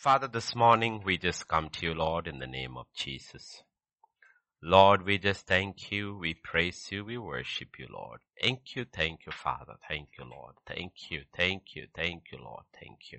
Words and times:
Father, 0.00 0.28
this 0.28 0.54
morning 0.54 1.02
we 1.04 1.18
just 1.18 1.46
come 1.46 1.68
to 1.68 1.84
you, 1.84 1.92
Lord, 1.92 2.26
in 2.26 2.38
the 2.38 2.46
name 2.46 2.78
of 2.78 2.86
Jesus. 2.96 3.62
Lord, 4.62 5.04
we 5.04 5.18
just 5.18 5.46
thank 5.46 5.92
you, 5.92 6.16
we 6.16 6.32
praise 6.32 6.88
you, 6.90 7.04
we 7.04 7.18
worship 7.18 7.78
you, 7.78 7.86
Lord. 7.92 8.20
Thank 8.40 8.74
you, 8.74 8.86
thank 8.90 9.26
you, 9.26 9.32
Father. 9.32 9.74
Thank 9.86 10.08
you, 10.18 10.24
Lord. 10.24 10.54
Thank 10.66 11.10
you, 11.10 11.24
thank 11.36 11.74
you, 11.74 11.86
thank 11.94 12.32
you, 12.32 12.38
Lord. 12.42 12.62
Thank 12.80 13.12
you. 13.12 13.18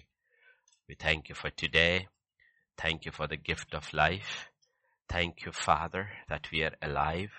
We 0.89 0.95
thank 0.95 1.29
you 1.29 1.35
for 1.35 1.51
today. 1.51 2.07
Thank 2.79 3.05
you 3.05 3.11
for 3.11 3.27
the 3.27 3.37
gift 3.37 3.75
of 3.75 3.93
life. 3.93 4.47
Thank 5.07 5.45
you, 5.45 5.51
Father, 5.51 6.09
that 6.29 6.47
we 6.51 6.63
are 6.63 6.73
alive. 6.81 7.29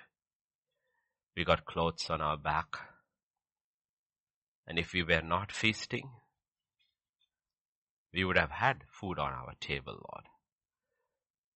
We 1.37 1.45
got 1.45 1.65
clothes 1.65 2.07
on 2.11 2.21
our 2.21 2.37
back. 2.37 2.77
And 4.69 4.79
if 4.79 4.93
we 4.93 5.03
were 5.03 5.21
not 5.21 5.51
feasting, 5.51 6.11
we 8.13 8.25
would 8.25 8.37
have 8.37 8.51
had 8.51 8.85
food 8.91 9.19
on 9.19 9.33
our 9.33 9.55
table, 9.61 9.95
Lord. 9.95 10.25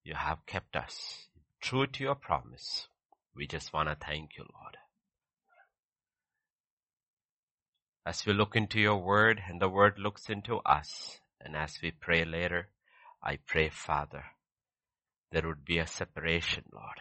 You 0.03 0.15
have 0.15 0.47
kept 0.47 0.75
us 0.75 1.27
true 1.61 1.87
to 1.87 2.03
your 2.03 2.15
promise. 2.15 2.89
We 3.35 3.47
just 3.47 3.73
want 3.73 3.89
to 3.89 3.97
thank 3.97 4.37
you, 4.39 4.45
Lord. 4.45 4.77
As 8.07 8.25
we 8.25 8.33
look 8.33 8.55
into 8.57 8.80
your 8.80 8.99
word 8.99 9.43
and 9.49 9.61
the 9.61 9.69
word 9.69 9.99
looks 9.99 10.30
into 10.30 10.59
us, 10.59 11.19
and 11.41 11.57
as 11.57 11.79
we 11.83 11.91
pray 11.91 12.25
later, 12.25 12.69
I 13.23 13.38
pray, 13.47 13.69
Father, 13.69 14.25
there 15.33 15.47
would 15.47 15.65
be 15.65 15.79
a 15.79 15.87
separation, 15.87 16.65
Lord. 16.73 17.01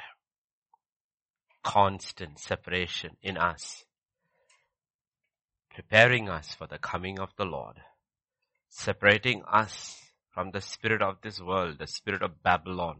Constant 1.63 2.39
separation 2.39 3.17
in 3.21 3.37
us, 3.37 3.85
preparing 5.73 6.27
us 6.27 6.55
for 6.55 6.67
the 6.67 6.79
coming 6.79 7.19
of 7.19 7.29
the 7.37 7.45
Lord 7.45 7.77
separating 8.75 9.41
us 9.49 10.01
from 10.33 10.51
the 10.51 10.59
spirit 10.59 11.01
of 11.01 11.15
this 11.23 11.39
world, 11.39 11.77
the 11.79 11.87
spirit 11.87 12.21
of 12.21 12.43
Babylon, 12.43 12.97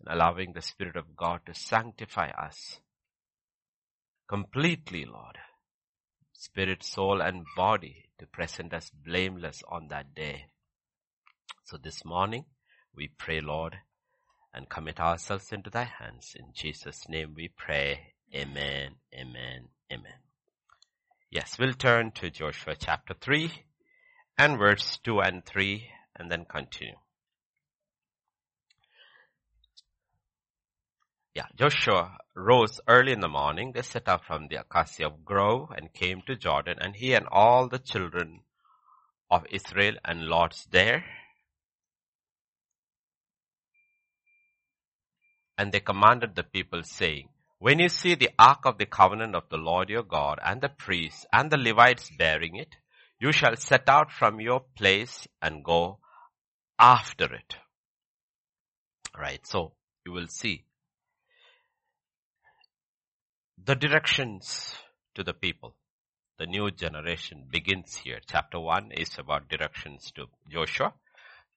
and 0.00 0.12
allowing 0.12 0.52
the 0.52 0.60
Spirit 0.60 0.96
of 0.96 1.16
God 1.16 1.42
to 1.46 1.54
sanctify 1.54 2.30
us 2.30 2.80
completely, 4.28 5.04
Lord. 5.04 5.38
Spirit, 6.32 6.82
soul, 6.82 7.20
and 7.20 7.44
body 7.56 8.06
to 8.18 8.26
present 8.26 8.74
us 8.74 8.90
blameless 8.90 9.62
on 9.70 9.88
that 9.88 10.12
day. 10.14 10.46
So 11.64 11.76
this 11.76 12.04
morning, 12.04 12.46
we 12.96 13.10
pray, 13.16 13.40
Lord, 13.40 13.76
and 14.52 14.68
commit 14.68 14.98
ourselves 14.98 15.52
into 15.52 15.70
thy 15.70 15.84
hands. 15.84 16.34
In 16.36 16.46
Jesus' 16.52 17.08
name 17.08 17.34
we 17.36 17.48
pray. 17.56 18.14
Amen, 18.34 18.96
amen, 19.14 19.68
amen. 19.92 20.20
Yes, 21.30 21.58
we'll 21.60 21.74
turn 21.74 22.10
to 22.12 22.30
Joshua 22.30 22.74
chapter 22.76 23.14
3 23.14 23.52
and 24.40 24.56
verse 24.56 24.98
2 25.04 25.20
and 25.20 25.44
3 25.44 25.86
and 26.16 26.30
then 26.30 26.46
continue. 26.46 26.94
Yeah, 31.34 31.44
Joshua 31.54 32.16
rose 32.34 32.80
early 32.88 33.12
in 33.12 33.20
the 33.20 33.28
morning. 33.28 33.72
They 33.74 33.82
set 33.82 34.08
out 34.08 34.24
from 34.24 34.48
the 34.48 34.56
acacia 34.56 35.10
grove 35.26 35.68
and 35.76 35.92
came 35.92 36.22
to 36.26 36.36
Jordan 36.36 36.78
and 36.80 36.96
he 36.96 37.12
and 37.12 37.26
all 37.30 37.68
the 37.68 37.78
children 37.78 38.40
of 39.30 39.44
Israel 39.50 39.96
and 40.06 40.22
lords 40.22 40.66
there. 40.70 41.04
And 45.58 45.70
they 45.70 45.80
commanded 45.80 46.34
the 46.34 46.44
people 46.44 46.82
saying, 46.82 47.28
when 47.58 47.78
you 47.78 47.90
see 47.90 48.14
the 48.14 48.30
ark 48.38 48.60
of 48.64 48.78
the 48.78 48.86
covenant 48.86 49.34
of 49.34 49.50
the 49.50 49.58
Lord 49.58 49.90
your 49.90 50.02
God 50.02 50.38
and 50.42 50.62
the 50.62 50.70
priests 50.70 51.26
and 51.30 51.50
the 51.50 51.58
Levites 51.58 52.10
bearing 52.16 52.56
it, 52.56 52.76
you 53.20 53.32
shall 53.32 53.54
set 53.56 53.88
out 53.88 54.10
from 54.10 54.40
your 54.40 54.60
place 54.76 55.28
and 55.42 55.62
go 55.62 55.98
after 56.78 57.26
it. 57.26 57.56
Right. 59.16 59.46
So 59.46 59.72
you 60.06 60.12
will 60.12 60.28
see 60.28 60.64
the 63.62 63.74
directions 63.74 64.74
to 65.14 65.22
the 65.22 65.34
people. 65.34 65.76
The 66.38 66.46
new 66.46 66.70
generation 66.70 67.44
begins 67.50 67.96
here. 67.96 68.20
Chapter 68.26 68.58
1 68.58 68.92
is 68.92 69.18
about 69.18 69.50
directions 69.50 70.10
to 70.12 70.26
Joshua. 70.48 70.94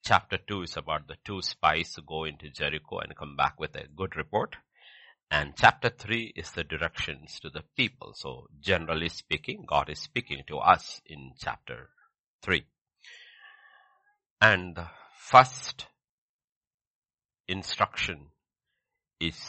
Chapter 0.04 0.38
2 0.38 0.64
is 0.64 0.76
about 0.76 1.08
the 1.08 1.16
two 1.24 1.42
spies 1.42 1.94
who 1.96 2.02
go 2.02 2.26
into 2.26 2.50
Jericho 2.50 3.00
and 3.00 3.16
come 3.16 3.38
back 3.38 3.58
with 3.58 3.74
a 3.76 3.88
good 3.96 4.18
report. 4.18 4.58
And 5.34 5.56
chapter 5.58 5.90
3 5.90 6.34
is 6.36 6.52
the 6.52 6.64
directions 6.64 7.40
to 7.40 7.50
the 7.50 7.64
people. 7.76 8.14
So 8.14 8.50
generally 8.62 9.10
speaking, 9.10 9.66
God 9.68 9.90
is 9.90 9.98
speaking 9.98 10.44
to 10.46 10.60
us 10.60 11.02
in 11.08 11.32
chapter 11.40 11.90
3. 12.44 12.64
And 14.40 14.76
the 14.76 14.90
first 15.18 15.88
instruction 17.48 18.28
is 19.20 19.40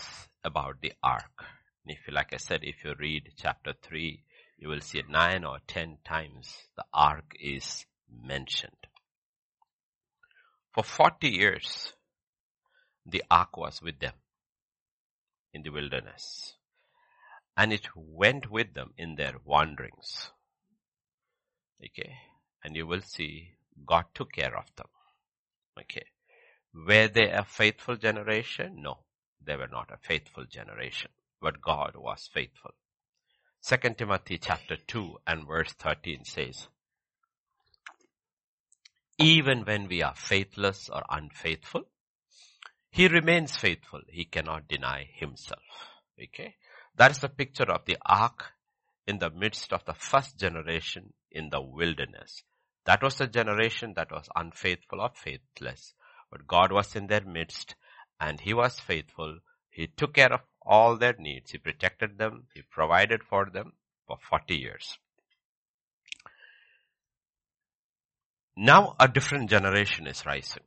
about 0.42 0.76
the 0.80 0.94
ark. 1.02 1.44
And 1.84 1.94
if 1.94 2.08
you, 2.08 2.14
like 2.14 2.32
I 2.32 2.38
said, 2.38 2.60
if 2.62 2.82
you 2.82 2.94
read 2.98 3.34
chapter 3.36 3.74
3, 3.82 4.24
you 4.56 4.70
will 4.70 4.80
see 4.80 5.02
nine 5.06 5.44
or 5.44 5.58
ten 5.66 5.98
times 6.02 6.50
the 6.78 6.84
ark 6.94 7.34
is 7.38 7.84
mentioned. 8.10 8.86
For 10.72 10.82
40 10.82 11.28
years, 11.28 11.92
the 13.04 13.22
ark 13.30 13.58
was 13.58 13.82
with 13.82 13.98
them 13.98 14.14
in 15.54 15.62
the 15.62 15.70
wilderness. 15.70 16.54
And 17.56 17.72
it 17.72 17.86
went 17.94 18.50
with 18.50 18.74
them 18.74 18.92
in 18.98 19.14
their 19.14 19.34
wanderings. 19.44 20.30
Okay. 21.82 22.14
And 22.62 22.76
you 22.76 22.86
will 22.86 23.02
see 23.02 23.52
God 23.86 24.06
took 24.14 24.32
care 24.32 24.56
of 24.56 24.66
them. 24.76 24.88
Okay. 25.78 26.06
Were 26.74 27.08
they 27.08 27.30
a 27.30 27.44
faithful 27.44 27.96
generation? 27.96 28.82
No, 28.82 28.98
they 29.44 29.56
were 29.56 29.68
not 29.68 29.90
a 29.92 29.98
faithful 29.98 30.44
generation, 30.44 31.10
but 31.40 31.60
God 31.60 31.94
was 31.96 32.28
faithful. 32.32 32.72
Second 33.60 33.96
Timothy 33.96 34.38
chapter 34.38 34.76
2 34.76 35.18
and 35.26 35.46
verse 35.46 35.72
13 35.72 36.24
says, 36.24 36.68
even 39.18 39.64
when 39.64 39.86
we 39.86 40.02
are 40.02 40.14
faithless 40.14 40.90
or 40.92 41.04
unfaithful, 41.08 41.84
he 42.94 43.08
remains 43.08 43.56
faithful. 43.56 44.02
He 44.06 44.24
cannot 44.24 44.68
deny 44.68 45.10
himself. 45.14 45.64
Okay. 46.22 46.54
That 46.96 47.10
is 47.10 47.18
the 47.18 47.28
picture 47.28 47.68
of 47.68 47.84
the 47.86 47.96
ark 48.06 48.52
in 49.08 49.18
the 49.18 49.30
midst 49.30 49.72
of 49.72 49.84
the 49.84 49.94
first 49.94 50.38
generation 50.38 51.12
in 51.28 51.50
the 51.50 51.60
wilderness. 51.60 52.44
That 52.86 53.02
was 53.02 53.20
a 53.20 53.26
generation 53.26 53.94
that 53.96 54.12
was 54.12 54.28
unfaithful 54.36 55.00
or 55.00 55.10
faithless. 55.12 55.94
But 56.30 56.46
God 56.46 56.70
was 56.70 56.94
in 56.94 57.08
their 57.08 57.24
midst 57.24 57.74
and 58.20 58.38
He 58.38 58.54
was 58.54 58.78
faithful. 58.78 59.38
He 59.70 59.88
took 59.88 60.14
care 60.14 60.32
of 60.32 60.42
all 60.62 60.96
their 60.96 61.16
needs. 61.18 61.50
He 61.50 61.58
protected 61.58 62.16
them. 62.16 62.44
He 62.54 62.62
provided 62.62 63.24
for 63.28 63.50
them 63.52 63.72
for 64.06 64.18
40 64.30 64.54
years. 64.54 64.98
Now 68.56 68.94
a 69.00 69.08
different 69.08 69.50
generation 69.50 70.06
is 70.06 70.24
rising. 70.24 70.62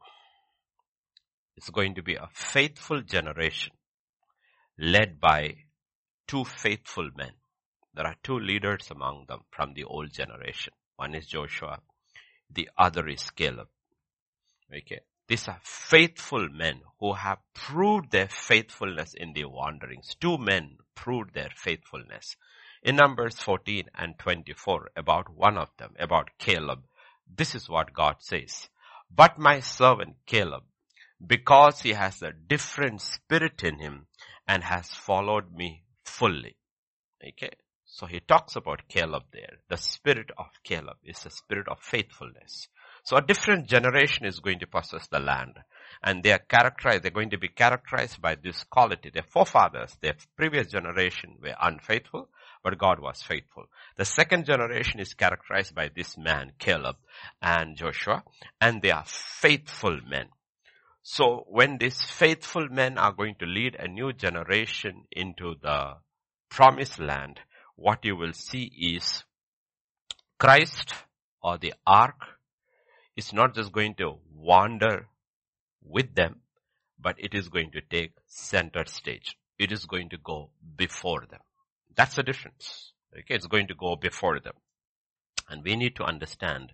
It's 1.58 1.72
going 1.72 1.96
to 1.96 2.04
be 2.04 2.16
a 2.16 2.30
faithful 2.32 3.02
generation 3.02 3.74
led 4.78 5.20
by 5.20 5.56
two 6.28 6.46
faithful 6.46 7.10
men. 7.16 7.32
There 7.96 8.06
are 8.06 8.16
two 8.22 8.40
leaders 8.40 8.92
among 8.92 9.26
them 9.28 9.42
from 9.50 9.74
the 9.74 9.84
old 9.84 10.14
generation. 10.14 10.74
One 10.98 11.16
is 11.16 11.26
Joshua. 11.26 11.80
The 12.54 12.70
other 12.78 13.08
is 13.08 13.32
Caleb. 13.32 13.70
Okay. 14.72 15.00
These 15.28 15.48
are 15.48 15.60
faithful 15.64 16.48
men 16.48 16.82
who 17.00 17.14
have 17.14 17.40
proved 17.54 18.12
their 18.12 18.28
faithfulness 18.28 19.14
in 19.16 19.34
their 19.34 19.50
wanderings. 19.50 20.16
Two 20.22 20.38
men 20.38 20.78
proved 20.96 21.34
their 21.34 21.50
faithfulness. 21.56 22.38
In 22.84 22.96
Numbers 22.96 23.40
14 23.40 23.90
and 23.96 24.18
24, 24.20 24.92
about 24.96 25.36
one 25.36 25.58
of 25.58 25.70
them, 25.78 25.96
about 26.00 26.30
Caleb, 26.38 26.84
this 27.28 27.56
is 27.56 27.68
what 27.68 27.94
God 27.94 28.18
says. 28.20 28.70
But 29.14 29.38
my 29.40 29.60
servant 29.60 30.18
Caleb, 30.26 30.64
because 31.26 31.82
he 31.82 31.94
has 31.94 32.22
a 32.22 32.32
different 32.32 33.02
spirit 33.02 33.64
in 33.64 33.80
him 33.80 34.08
and 34.48 34.64
has 34.64 34.88
followed 34.90 35.54
me 35.54 35.84
fully. 36.04 36.58
Okay. 37.26 37.52
So 37.86 38.06
he 38.06 38.20
talks 38.20 38.56
about 38.56 38.88
Caleb 38.90 39.24
there. 39.32 39.58
The 39.70 39.78
spirit 39.78 40.30
of 40.38 40.48
Caleb 40.64 40.98
is 41.04 41.26
a 41.26 41.30
spirit 41.30 41.68
of 41.68 41.80
faithfulness. 41.80 42.68
So 43.04 43.16
a 43.16 43.22
different 43.22 43.68
generation 43.68 44.26
is 44.26 44.42
going 44.42 44.60
to 44.60 44.68
possess 44.68 45.08
the 45.08 45.20
land. 45.20 45.58
And 46.04 46.22
they 46.22 46.34
are 46.34 46.40
characterized, 46.40 47.04
they're 47.04 47.12
going 47.12 47.30
to 47.30 47.38
be 47.38 47.48
characterized 47.48 48.22
by 48.22 48.36
this 48.36 48.64
quality. 48.66 49.10
Their 49.10 49.24
forefathers, 49.24 49.98
their 50.02 50.16
previous 50.36 50.68
generation 50.68 51.38
were 51.42 51.56
unfaithful, 51.62 52.30
but 52.64 52.78
God 52.78 53.00
was 53.00 53.24
faithful. 53.24 53.66
The 53.96 54.06
second 54.06 54.46
generation 54.46 55.00
is 55.00 55.14
characterized 55.14 55.74
by 55.74 55.90
this 55.96 56.18
man, 56.18 56.52
Caleb 56.60 56.98
and 57.42 57.78
Joshua, 57.78 58.24
and 58.60 58.82
they 58.82 58.92
are 58.92 59.06
faithful 59.06 59.98
men. 60.08 60.28
So 61.10 61.46
when 61.48 61.78
these 61.78 62.02
faithful 62.02 62.68
men 62.68 62.98
are 62.98 63.14
going 63.14 63.36
to 63.36 63.46
lead 63.46 63.78
a 63.80 63.88
new 63.88 64.12
generation 64.12 65.06
into 65.10 65.56
the 65.62 65.94
promised 66.50 67.00
land, 67.00 67.40
what 67.78 68.04
you 68.04 68.18
will 68.18 68.34
see 68.34 68.66
is 68.66 69.24
Christ 70.38 70.94
or 71.42 71.58
the 71.58 71.76
ark 71.88 72.20
is 73.16 73.32
not 73.32 73.56
just 73.56 73.72
going 73.72 73.96
to 73.96 74.20
wander 74.36 75.08
with 75.82 76.14
them, 76.14 76.42
but 77.00 77.16
it 77.20 77.34
is 77.34 77.48
going 77.48 77.72
to 77.72 77.80
take 77.80 78.12
center 78.26 78.84
stage. 78.86 79.38
It 79.58 79.72
is 79.72 79.86
going 79.86 80.10
to 80.10 80.18
go 80.18 80.50
before 80.76 81.26
them. 81.32 81.40
That's 81.96 82.16
the 82.16 82.24
difference. 82.24 82.92
Okay, 83.18 83.34
it's 83.34 83.48
going 83.48 83.68
to 83.68 83.76
go 83.76 83.96
before 83.96 84.42
them. 84.42 84.56
And 85.50 85.64
we 85.64 85.78
need 85.78 85.96
to 85.96 86.04
understand 86.04 86.74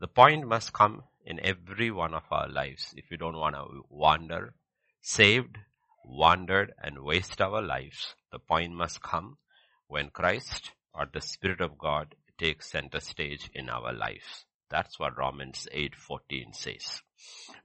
the 0.00 0.08
point 0.08 0.48
must 0.48 0.72
come 0.72 1.02
in 1.24 1.40
every 1.40 1.90
one 1.90 2.14
of 2.14 2.24
our 2.30 2.48
lives 2.48 2.94
if 2.96 3.04
we 3.10 3.16
don't 3.16 3.36
want 3.36 3.54
to 3.54 3.84
wander, 3.88 4.54
saved, 5.00 5.58
wandered 6.04 6.72
and 6.82 7.00
waste 7.00 7.40
our 7.40 7.62
lives. 7.62 8.14
The 8.32 8.38
point 8.38 8.72
must 8.72 9.02
come 9.02 9.38
when 9.86 10.10
Christ 10.10 10.72
or 10.94 11.06
the 11.12 11.20
Spirit 11.20 11.60
of 11.60 11.78
God 11.78 12.14
takes 12.38 12.70
center 12.70 13.00
stage 13.00 13.50
in 13.54 13.68
our 13.68 13.92
lives. 13.92 14.46
That's 14.70 14.98
what 14.98 15.18
Romans 15.18 15.66
8:14 15.72 16.54
says. 16.54 17.02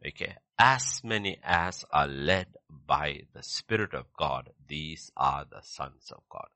Okay. 0.06 0.36
As 0.58 1.02
many 1.04 1.40
as 1.44 1.86
are 1.92 2.08
led 2.08 2.48
by 2.70 3.22
the 3.34 3.44
Spirit 3.44 3.94
of 3.94 4.06
God, 4.18 4.52
these 4.68 5.12
are 5.16 5.46
the 5.46 5.62
sons 5.62 6.12
of 6.12 6.24
God. 6.30 6.48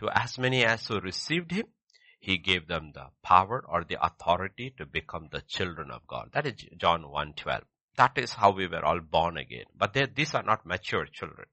To 0.00 0.08
as 0.10 0.38
many 0.38 0.64
as 0.64 0.86
who 0.86 1.00
received 1.00 1.50
him, 1.50 1.66
he 2.18 2.36
gave 2.38 2.66
them 2.66 2.92
the 2.92 3.08
power 3.22 3.64
or 3.68 3.84
the 3.84 4.04
authority 4.04 4.74
to 4.76 4.84
become 4.84 5.28
the 5.30 5.42
children 5.42 5.90
of 5.90 6.06
God. 6.06 6.30
That 6.32 6.46
is 6.46 6.66
John 6.76 7.04
1:12. 7.04 7.62
That 7.96 8.18
is 8.18 8.34
how 8.34 8.50
we 8.50 8.66
were 8.66 8.84
all 8.84 9.00
born 9.00 9.36
again. 9.36 9.66
But 9.74 9.94
these 10.14 10.34
are 10.34 10.42
not 10.42 10.66
mature 10.66 11.06
children. 11.06 11.48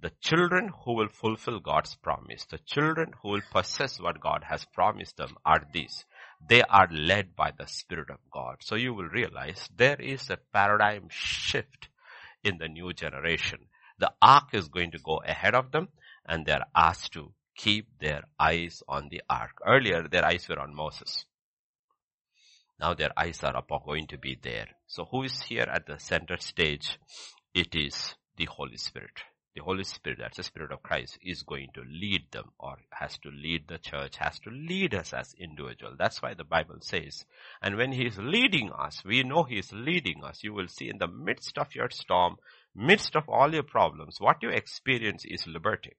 The 0.00 0.12
children 0.20 0.72
who 0.84 0.94
will 0.94 1.08
fulfill 1.08 1.60
God's 1.60 1.94
promise, 1.94 2.46
the 2.46 2.58
children 2.58 3.12
who 3.20 3.28
will 3.30 3.42
possess 3.52 4.00
what 4.00 4.20
God 4.20 4.44
has 4.44 4.64
promised 4.64 5.16
them 5.16 5.36
are 5.44 5.62
these. 5.72 6.06
They 6.40 6.62
are 6.62 6.88
led 6.90 7.36
by 7.36 7.50
the 7.50 7.66
Spirit 7.66 8.08
of 8.08 8.18
God. 8.30 8.62
So 8.62 8.76
you 8.76 8.94
will 8.94 9.08
realize 9.08 9.68
there 9.76 10.00
is 10.00 10.30
a 10.30 10.38
paradigm 10.52 11.08
shift 11.10 11.88
in 12.42 12.56
the 12.58 12.68
new 12.68 12.94
generation. 12.94 13.66
The 13.98 14.12
ark 14.22 14.54
is 14.54 14.68
going 14.68 14.92
to 14.92 14.98
go 14.98 15.18
ahead 15.18 15.54
of 15.54 15.70
them 15.70 15.88
and 16.24 16.46
they're 16.46 16.64
asked 16.74 17.12
to 17.12 17.34
keep 17.56 17.86
their 18.00 18.22
eyes 18.38 18.82
on 18.88 19.08
the 19.10 19.22
ark. 19.28 19.52
Earlier 19.66 20.08
their 20.08 20.24
eyes 20.24 20.48
were 20.48 20.58
on 20.58 20.74
Moses. 20.74 21.24
Now 22.78 22.94
their 22.94 23.12
eyes 23.16 23.42
are 23.42 23.56
upon 23.56 23.82
going 23.84 24.06
to 24.08 24.18
be 24.18 24.38
there. 24.40 24.68
So 24.86 25.04
who 25.04 25.22
is 25.24 25.42
here 25.42 25.68
at 25.70 25.86
the 25.86 25.98
center 25.98 26.36
stage? 26.38 26.98
It 27.54 27.74
is 27.74 28.14
the 28.36 28.46
Holy 28.46 28.76
Spirit 28.76 29.20
the 29.54 29.62
Holy 29.62 29.82
Spirit, 29.82 30.18
that's 30.20 30.36
the 30.36 30.44
Spirit 30.44 30.70
of 30.70 30.82
Christ, 30.82 31.18
is 31.22 31.42
going 31.42 31.70
to 31.74 31.82
lead 31.82 32.30
them 32.30 32.52
or 32.58 32.78
has 32.92 33.18
to 33.18 33.30
lead 33.30 33.66
the 33.66 33.78
church, 33.78 34.16
has 34.18 34.38
to 34.40 34.50
lead 34.50 34.94
us 34.94 35.12
as 35.12 35.34
individual. 35.34 35.96
That's 35.98 36.22
why 36.22 36.34
the 36.34 36.44
Bible 36.44 36.78
says, 36.80 37.24
and 37.60 37.76
when 37.76 37.92
He 37.92 38.06
is 38.06 38.16
leading 38.16 38.70
us, 38.70 39.02
we 39.04 39.24
know 39.24 39.42
He 39.42 39.58
is 39.58 39.72
leading 39.72 40.22
us. 40.22 40.44
You 40.44 40.54
will 40.54 40.68
see 40.68 40.88
in 40.88 40.98
the 40.98 41.08
midst 41.08 41.58
of 41.58 41.74
your 41.74 41.90
storm, 41.90 42.36
midst 42.76 43.16
of 43.16 43.28
all 43.28 43.52
your 43.52 43.64
problems, 43.64 44.20
what 44.20 44.42
you 44.42 44.50
experience 44.50 45.24
is 45.24 45.46
liberty. 45.48 45.96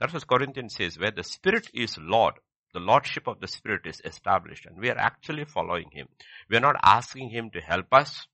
That's 0.00 0.12
what 0.12 0.26
Corinthians 0.26 0.74
says, 0.74 0.98
where 0.98 1.10
the 1.10 1.24
Spirit 1.24 1.70
is 1.72 1.96
Lord, 1.98 2.34
the 2.74 2.80
Lordship 2.80 3.26
of 3.26 3.40
the 3.40 3.48
Spirit 3.48 3.82
is 3.86 4.00
established 4.04 4.66
and 4.66 4.78
we 4.78 4.90
are 4.90 4.98
actually 4.98 5.44
following 5.44 5.90
Him. 5.92 6.08
We 6.50 6.56
are 6.56 6.60
not 6.60 6.76
asking 6.82 7.30
Him 7.30 7.50
to 7.50 7.60
help 7.60 7.86
us, 7.92 8.26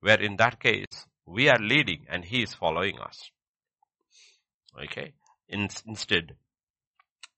where 0.00 0.20
in 0.20 0.36
that 0.36 0.58
case, 0.58 1.06
we 1.26 1.48
are 1.48 1.58
leading 1.58 2.06
and 2.08 2.24
he 2.24 2.42
is 2.42 2.54
following 2.54 2.98
us. 2.98 3.30
Okay. 4.84 5.12
In, 5.48 5.68
instead, 5.86 6.34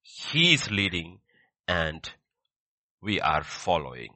he 0.03 0.55
is 0.55 0.71
leading 0.71 1.19
and 1.69 2.09
we 3.03 3.21
are 3.21 3.45
following. 3.45 4.15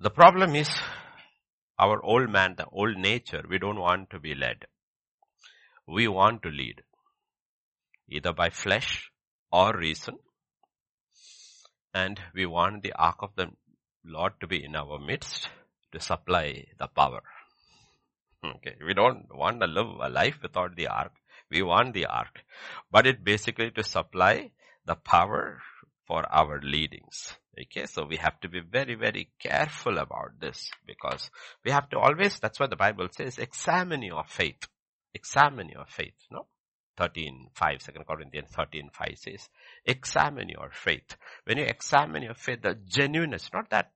The 0.00 0.10
problem 0.10 0.54
is 0.54 0.68
our 1.78 2.02
old 2.04 2.30
man, 2.30 2.54
the 2.56 2.66
old 2.66 2.96
nature, 2.96 3.42
we 3.48 3.58
don't 3.58 3.80
want 3.80 4.10
to 4.10 4.20
be 4.20 4.34
led. 4.34 4.66
We 5.88 6.06
want 6.08 6.42
to 6.42 6.50
lead. 6.50 6.82
Either 8.08 8.32
by 8.32 8.50
flesh 8.50 9.10
or 9.50 9.76
reason. 9.76 10.18
And 11.94 12.20
we 12.34 12.46
want 12.46 12.82
the 12.82 12.92
ark 12.92 13.16
of 13.22 13.30
the 13.36 13.48
Lord 14.04 14.34
to 14.40 14.46
be 14.46 14.64
in 14.64 14.76
our 14.76 14.98
midst 14.98 15.48
to 15.92 16.00
supply 16.00 16.66
the 16.78 16.86
power. 16.86 17.22
Okay. 18.44 18.76
We 18.86 18.94
don't 18.94 19.26
want 19.34 19.60
to 19.60 19.66
live 19.66 19.98
a 20.00 20.08
life 20.08 20.38
without 20.42 20.76
the 20.76 20.88
ark. 20.88 21.12
We 21.50 21.62
want 21.62 21.94
the 21.94 22.06
ark. 22.06 22.44
But 22.90 23.06
it 23.06 23.24
basically 23.24 23.70
to 23.72 23.82
supply 23.82 24.50
the 24.84 24.96
power 24.96 25.60
for 26.06 26.24
our 26.32 26.60
leadings. 26.62 27.34
Okay, 27.60 27.86
so 27.86 28.04
we 28.04 28.16
have 28.16 28.38
to 28.40 28.48
be 28.48 28.60
very, 28.60 28.94
very 28.94 29.30
careful 29.40 29.98
about 29.98 30.40
this 30.40 30.70
because 30.86 31.30
we 31.64 31.72
have 31.72 31.88
to 31.90 31.98
always, 31.98 32.38
that's 32.38 32.60
what 32.60 32.70
the 32.70 32.76
Bible 32.76 33.08
says, 33.10 33.38
examine 33.38 34.02
your 34.02 34.24
faith. 34.24 34.66
Examine 35.18 35.68
your 35.68 35.86
faith, 35.86 36.14
no? 36.30 36.46
13, 36.96 37.48
5, 37.54 37.78
2 37.78 37.92
Corinthians 38.08 38.48
13, 38.54 38.90
5 38.92 39.08
says, 39.16 39.48
examine 39.84 40.48
your 40.48 40.70
faith. 40.72 41.16
When 41.44 41.58
you 41.58 41.64
examine 41.64 42.22
your 42.22 42.34
faith, 42.34 42.62
the 42.62 42.76
genuineness, 42.86 43.50
not 43.52 43.70
that 43.70 43.92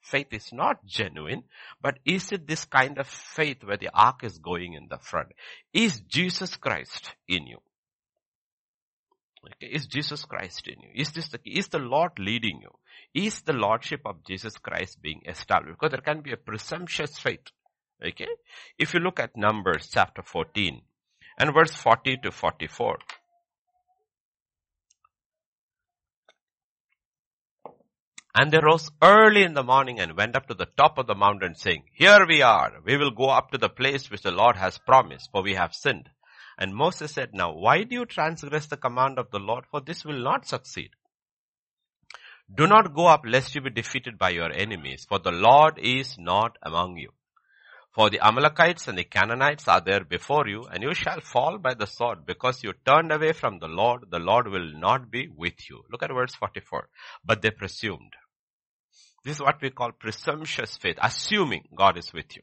faith 0.00 0.32
is 0.32 0.52
not 0.52 0.84
genuine, 0.84 1.44
but 1.80 1.98
is 2.04 2.32
it 2.32 2.46
this 2.46 2.64
kind 2.64 2.98
of 2.98 3.06
faith 3.06 3.62
where 3.64 3.76
the 3.76 3.90
ark 3.94 4.24
is 4.24 4.38
going 4.38 4.74
in 4.74 4.88
the 4.90 4.98
front? 4.98 5.28
Is 5.72 6.00
Jesus 6.00 6.56
Christ 6.56 7.14
in 7.28 7.46
you? 7.46 7.58
Okay. 9.46 9.72
Is 9.72 9.86
Jesus 9.86 10.24
Christ 10.24 10.68
in 10.68 10.80
you? 10.80 10.90
Is 10.94 11.12
this 11.12 11.28
the, 11.28 11.40
is 11.44 11.68
the 11.68 11.78
Lord 11.78 12.12
leading 12.18 12.60
you? 12.60 12.70
Is 13.14 13.40
the 13.42 13.52
Lordship 13.52 14.02
of 14.04 14.24
Jesus 14.24 14.56
Christ 14.58 15.00
being 15.00 15.22
established? 15.26 15.78
Because 15.78 15.92
there 15.92 16.14
can 16.14 16.20
be 16.20 16.32
a 16.32 16.36
presumptuous 16.36 17.18
faith. 17.18 17.46
Okay. 18.04 18.28
If 18.78 18.94
you 18.94 19.00
look 19.00 19.20
at 19.20 19.36
Numbers 19.36 19.88
chapter 19.92 20.22
14 20.22 20.80
and 21.38 21.54
verse 21.54 21.74
40 21.74 22.18
to 22.24 22.30
44, 22.30 22.98
And 28.34 28.52
they 28.52 28.60
rose 28.62 28.90
early 29.02 29.42
in 29.42 29.54
the 29.54 29.64
morning 29.64 29.98
and 29.98 30.16
went 30.16 30.36
up 30.36 30.46
to 30.46 30.54
the 30.54 30.68
top 30.76 30.98
of 30.98 31.06
the 31.08 31.16
mountain 31.16 31.56
saying, 31.56 31.84
Here 31.92 32.24
we 32.26 32.42
are. 32.42 32.74
We 32.84 32.96
will 32.96 33.10
go 33.10 33.28
up 33.28 33.50
to 33.50 33.58
the 33.58 33.68
place 33.68 34.10
which 34.10 34.22
the 34.22 34.30
Lord 34.30 34.56
has 34.56 34.78
promised, 34.78 35.30
for 35.32 35.42
we 35.42 35.54
have 35.54 35.74
sinned. 35.74 36.08
And 36.56 36.74
Moses 36.74 37.12
said, 37.12 37.30
Now 37.34 37.52
why 37.52 37.82
do 37.82 37.96
you 37.96 38.06
transgress 38.06 38.66
the 38.66 38.76
command 38.76 39.18
of 39.18 39.30
the 39.30 39.40
Lord? 39.40 39.64
For 39.70 39.80
this 39.80 40.04
will 40.04 40.22
not 40.22 40.46
succeed. 40.46 40.90
Do 42.54 42.66
not 42.66 42.94
go 42.94 43.06
up 43.06 43.22
lest 43.26 43.54
you 43.54 43.62
be 43.62 43.70
defeated 43.70 44.16
by 44.16 44.30
your 44.30 44.52
enemies, 44.52 45.06
for 45.08 45.18
the 45.18 45.32
Lord 45.32 45.78
is 45.78 46.16
not 46.18 46.56
among 46.62 46.96
you. 46.98 47.10
For 47.92 48.08
the 48.08 48.24
Amalekites 48.24 48.86
and 48.86 48.96
the 48.96 49.04
Canaanites 49.04 49.66
are 49.66 49.80
there 49.80 50.04
before 50.04 50.46
you, 50.46 50.64
and 50.64 50.82
you 50.82 50.94
shall 50.94 51.20
fall 51.20 51.58
by 51.58 51.74
the 51.74 51.86
sword, 51.86 52.24
because 52.24 52.62
you 52.62 52.72
turned 52.86 53.10
away 53.10 53.32
from 53.32 53.58
the 53.58 53.66
Lord, 53.66 54.04
the 54.10 54.20
Lord 54.20 54.46
will 54.46 54.72
not 54.78 55.10
be 55.10 55.28
with 55.28 55.68
you. 55.68 55.82
Look 55.90 56.04
at 56.04 56.12
verse 56.12 56.34
44. 56.34 56.88
But 57.24 57.42
they 57.42 57.50
presumed. 57.50 58.14
This 59.24 59.36
is 59.36 59.42
what 59.42 59.60
we 59.60 59.70
call 59.70 59.90
presumptuous 59.92 60.76
faith, 60.76 60.98
assuming 61.02 61.68
God 61.74 61.98
is 61.98 62.12
with 62.12 62.36
you. 62.36 62.42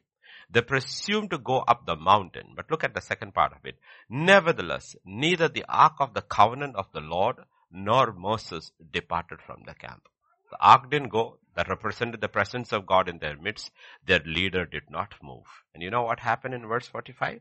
They 0.50 0.60
presumed 0.60 1.30
to 1.30 1.38
go 1.38 1.60
up 1.60 1.86
the 1.86 1.96
mountain, 1.96 2.52
but 2.54 2.70
look 2.70 2.84
at 2.84 2.94
the 2.94 3.00
second 3.00 3.34
part 3.34 3.52
of 3.52 3.64
it. 3.64 3.78
Nevertheless, 4.08 4.96
neither 5.04 5.48
the 5.48 5.64
ark 5.68 5.94
of 6.00 6.14
the 6.14 6.22
covenant 6.22 6.76
of 6.76 6.92
the 6.92 7.00
Lord 7.00 7.36
nor 7.70 8.12
Moses 8.12 8.70
departed 8.92 9.40
from 9.46 9.62
the 9.66 9.74
camp. 9.74 10.08
The 10.50 10.60
ark 10.60 10.90
didn't 10.90 11.08
go, 11.08 11.38
that 11.54 11.68
represented 11.68 12.20
the 12.20 12.28
presence 12.28 12.72
of 12.72 12.86
God 12.86 13.08
in 13.08 13.18
their 13.18 13.36
midst. 13.36 13.70
Their 14.06 14.20
leader 14.20 14.64
did 14.64 14.90
not 14.90 15.14
move. 15.22 15.46
And 15.74 15.82
you 15.82 15.90
know 15.90 16.04
what 16.04 16.20
happened 16.20 16.54
in 16.54 16.66
verse 16.66 16.86
45? 16.86 17.40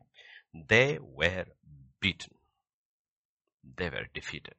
They 0.67 0.97
were 0.99 1.45
beaten. 1.99 2.33
They 3.75 3.89
were 3.89 4.07
defeated. 4.13 4.55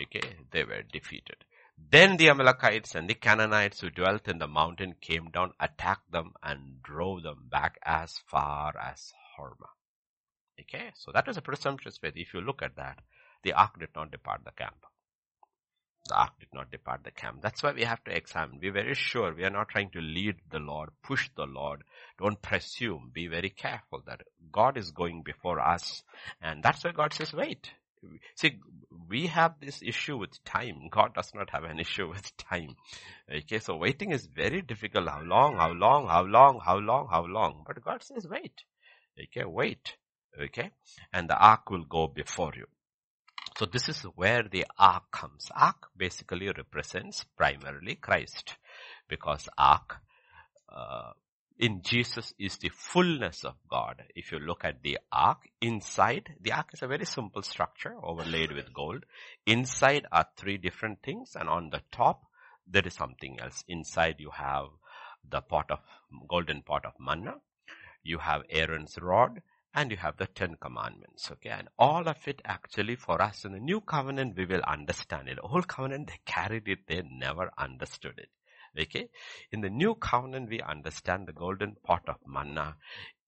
Okay, 0.00 0.36
they 0.50 0.64
were 0.64 0.82
defeated. 0.82 1.44
Then 1.90 2.16
the 2.16 2.28
Amalekites 2.28 2.94
and 2.94 3.08
the 3.08 3.14
Canaanites 3.14 3.80
who 3.80 3.90
dwelt 3.90 4.28
in 4.28 4.38
the 4.38 4.46
mountain 4.46 4.94
came 5.00 5.30
down, 5.30 5.52
attacked 5.58 6.10
them 6.12 6.34
and 6.42 6.82
drove 6.82 7.22
them 7.22 7.48
back 7.50 7.78
as 7.84 8.18
far 8.26 8.76
as 8.78 9.12
Hormah. 9.36 9.74
Okay, 10.60 10.92
so 10.94 11.10
that 11.12 11.26
was 11.26 11.36
a 11.36 11.42
presumptuous 11.42 11.98
faith. 11.98 12.12
If 12.16 12.34
you 12.34 12.40
look 12.40 12.62
at 12.62 12.76
that, 12.76 13.00
the 13.42 13.52
ark 13.54 13.78
did 13.78 13.90
not 13.96 14.10
depart 14.10 14.42
the 14.44 14.52
camp. 14.52 14.84
The 16.10 16.16
ark 16.16 16.32
did 16.40 16.48
not 16.52 16.72
depart 16.72 17.04
the 17.04 17.12
camp. 17.12 17.40
That's 17.40 17.62
why 17.62 17.70
we 17.70 17.84
have 17.84 18.02
to 18.02 18.10
examine. 18.10 18.58
Be 18.58 18.70
very 18.70 18.94
sure 18.94 19.32
we 19.32 19.44
are 19.44 19.50
not 19.50 19.68
trying 19.68 19.90
to 19.90 20.00
lead 20.00 20.34
the 20.50 20.58
Lord, 20.58 20.90
push 21.04 21.30
the 21.36 21.46
Lord. 21.46 21.84
Don't 22.18 22.42
presume. 22.42 23.12
Be 23.14 23.28
very 23.28 23.50
careful 23.50 24.02
that 24.06 24.22
God 24.50 24.76
is 24.76 24.90
going 24.90 25.22
before 25.22 25.60
us. 25.60 26.02
And 26.42 26.64
that's 26.64 26.82
why 26.82 26.90
God 26.90 27.12
says, 27.12 27.32
wait. 27.32 27.70
See, 28.34 28.58
we 29.08 29.28
have 29.28 29.54
this 29.60 29.82
issue 29.84 30.16
with 30.16 30.42
time. 30.44 30.88
God 30.90 31.14
does 31.14 31.30
not 31.32 31.50
have 31.50 31.62
an 31.62 31.78
issue 31.78 32.08
with 32.08 32.36
time. 32.36 32.74
Okay, 33.32 33.60
so 33.60 33.76
waiting 33.76 34.10
is 34.10 34.26
very 34.26 34.62
difficult. 34.62 35.08
How 35.08 35.22
long, 35.22 35.58
how 35.58 35.70
long, 35.70 36.08
how 36.08 36.22
long, 36.24 36.58
how 36.58 36.78
long, 36.78 37.06
how 37.08 37.24
long? 37.24 37.62
But 37.64 37.84
God 37.84 38.02
says, 38.02 38.26
wait. 38.28 38.64
Okay, 39.16 39.44
wait. 39.44 39.96
Okay, 40.40 40.70
and 41.12 41.28
the 41.28 41.36
ark 41.36 41.70
will 41.70 41.84
go 41.84 42.08
before 42.08 42.52
you. 42.56 42.66
So 43.60 43.66
this 43.66 43.90
is 43.90 44.00
where 44.16 44.42
the 44.42 44.64
ark 44.78 45.10
comes. 45.10 45.50
Ark 45.54 45.88
basically 45.94 46.46
represents 46.46 47.26
primarily 47.36 47.94
Christ 47.94 48.56
because 49.06 49.50
ark 49.58 49.96
uh, 50.74 51.10
in 51.58 51.82
Jesus 51.82 52.32
is 52.38 52.56
the 52.56 52.70
fullness 52.70 53.44
of 53.44 53.56
God. 53.70 54.02
If 54.16 54.32
you 54.32 54.38
look 54.38 54.64
at 54.64 54.82
the 54.82 54.98
ark, 55.12 55.42
inside, 55.60 56.36
the 56.40 56.52
ark 56.52 56.70
is 56.72 56.80
a 56.80 56.86
very 56.86 57.04
simple 57.04 57.42
structure 57.42 57.94
overlaid 58.02 58.50
with 58.52 58.72
gold. 58.72 59.04
Inside 59.44 60.06
are 60.10 60.28
three 60.38 60.56
different 60.56 61.02
things 61.02 61.36
and 61.38 61.46
on 61.46 61.68
the 61.68 61.82
top, 61.92 62.22
there 62.66 62.86
is 62.86 62.94
something 62.94 63.40
else. 63.40 63.62
Inside 63.68 64.14
you 64.20 64.30
have 64.30 64.68
the 65.28 65.42
pot 65.42 65.70
of, 65.70 65.80
golden 66.30 66.62
pot 66.62 66.86
of 66.86 66.94
manna. 66.98 67.34
You 68.02 68.20
have 68.20 68.40
Aaron's 68.48 68.96
rod 68.98 69.42
and 69.74 69.90
you 69.90 69.96
have 69.96 70.16
the 70.16 70.26
Ten 70.26 70.56
Commandments. 70.60 71.30
Okay. 71.32 71.50
And 71.50 71.68
all 71.78 72.08
of 72.08 72.16
it 72.26 72.42
actually 72.44 72.96
for 72.96 73.20
us 73.22 73.44
in 73.44 73.52
the 73.52 73.60
new 73.60 73.80
covenant, 73.80 74.36
we 74.36 74.46
will 74.46 74.62
understand 74.62 75.28
it. 75.28 75.38
Old 75.42 75.68
covenant, 75.68 76.08
they 76.08 76.20
carried 76.24 76.68
it. 76.68 76.80
They 76.86 77.02
never 77.10 77.50
understood 77.56 78.18
it. 78.18 78.30
Okay. 78.80 79.08
In 79.52 79.60
the 79.60 79.70
new 79.70 79.94
covenant, 79.94 80.50
we 80.50 80.60
understand 80.60 81.26
the 81.26 81.32
golden 81.32 81.76
pot 81.84 82.02
of 82.08 82.16
manna 82.26 82.76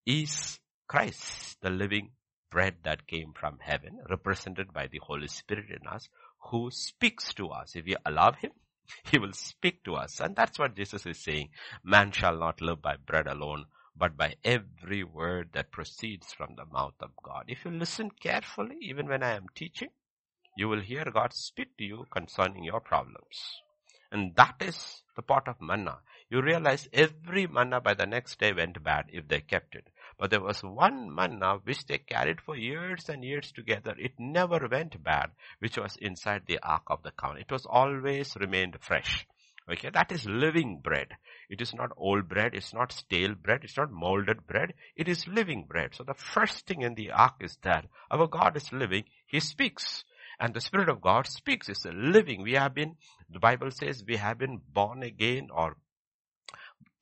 is 0.05 0.59
Christ, 0.87 1.57
the 1.61 1.69
living 1.69 2.11
bread 2.51 2.75
that 2.83 3.07
came 3.07 3.33
from 3.33 3.57
heaven, 3.59 3.99
represented 4.09 4.73
by 4.73 4.87
the 4.87 4.99
Holy 5.01 5.27
Spirit 5.27 5.65
in 5.69 5.87
us, 5.87 6.07
who 6.49 6.69
speaks 6.71 7.33
to 7.33 7.49
us. 7.49 7.75
If 7.75 7.85
we 7.85 7.95
allow 8.05 8.33
Him, 8.33 8.51
He 9.11 9.17
will 9.17 9.33
speak 9.33 9.83
to 9.85 9.95
us. 9.95 10.19
And 10.19 10.35
that's 10.35 10.59
what 10.59 10.75
Jesus 10.75 11.05
is 11.05 11.23
saying. 11.23 11.49
Man 11.83 12.11
shall 12.11 12.37
not 12.37 12.61
live 12.61 12.81
by 12.81 12.97
bread 12.97 13.27
alone, 13.27 13.65
but 13.95 14.17
by 14.17 14.35
every 14.43 15.03
word 15.03 15.49
that 15.53 15.71
proceeds 15.71 16.33
from 16.33 16.55
the 16.55 16.65
mouth 16.65 16.95
of 16.99 17.11
God. 17.23 17.45
If 17.47 17.65
you 17.65 17.71
listen 17.71 18.11
carefully, 18.11 18.77
even 18.81 19.07
when 19.07 19.23
I 19.23 19.35
am 19.35 19.47
teaching, 19.55 19.89
you 20.55 20.69
will 20.69 20.81
hear 20.81 21.05
God 21.05 21.33
speak 21.33 21.77
to 21.77 21.83
you 21.83 22.05
concerning 22.11 22.63
your 22.63 22.79
problems. 22.79 23.61
And 24.11 24.35
that 24.35 24.55
is 24.59 25.01
the 25.15 25.23
pot 25.23 25.47
of 25.47 25.59
manna. 25.59 25.99
You 26.29 26.41
realize 26.41 26.87
every 26.93 27.47
manna 27.47 27.81
by 27.81 27.95
the 27.95 28.05
next 28.05 28.39
day 28.39 28.53
went 28.53 28.83
bad 28.83 29.05
if 29.11 29.27
they 29.27 29.41
kept 29.41 29.75
it. 29.75 29.89
But 30.19 30.29
there 30.29 30.41
was 30.41 30.63
one 30.63 31.13
manna 31.13 31.57
which 31.63 31.85
they 31.87 31.97
carried 31.97 32.39
for 32.41 32.55
years 32.55 33.09
and 33.09 33.23
years 33.23 33.51
together. 33.51 33.95
It 33.97 34.19
never 34.19 34.67
went 34.67 35.03
bad, 35.03 35.31
which 35.59 35.77
was 35.77 35.95
inside 35.97 36.43
the 36.45 36.59
Ark 36.59 36.83
of 36.87 37.01
the 37.03 37.11
Covenant. 37.11 37.47
It 37.49 37.53
was 37.53 37.65
always 37.65 38.35
remained 38.35 38.77
fresh. 38.81 39.25
Okay, 39.71 39.89
that 39.93 40.11
is 40.11 40.25
living 40.25 40.81
bread. 40.83 41.07
It 41.49 41.61
is 41.61 41.73
not 41.73 41.91
old 41.95 42.27
bread. 42.27 42.53
It's 42.53 42.73
not 42.73 42.91
stale 42.91 43.33
bread. 43.33 43.61
It's 43.63 43.77
not 43.77 43.91
molded 43.91 44.45
bread. 44.45 44.73
It 44.95 45.07
is 45.07 45.27
living 45.27 45.65
bread. 45.67 45.91
So 45.93 46.03
the 46.03 46.13
first 46.13 46.65
thing 46.65 46.81
in 46.81 46.95
the 46.95 47.11
ark 47.11 47.35
is 47.39 47.57
that 47.63 47.85
our 48.11 48.27
God 48.27 48.57
is 48.57 48.73
living. 48.73 49.05
He 49.25 49.39
speaks. 49.39 50.03
And 50.39 50.53
the 50.53 50.61
Spirit 50.61 50.89
of 50.89 51.01
God 51.01 51.27
speaks. 51.27 51.69
It's 51.69 51.85
a 51.85 51.91
living. 51.91 52.43
We 52.43 52.53
have 52.53 52.73
been, 52.73 52.95
the 53.29 53.39
Bible 53.39 53.71
says 53.71 54.03
we 54.05 54.17
have 54.17 54.37
been 54.37 54.59
born 54.73 55.01
again 55.03 55.47
or 55.53 55.77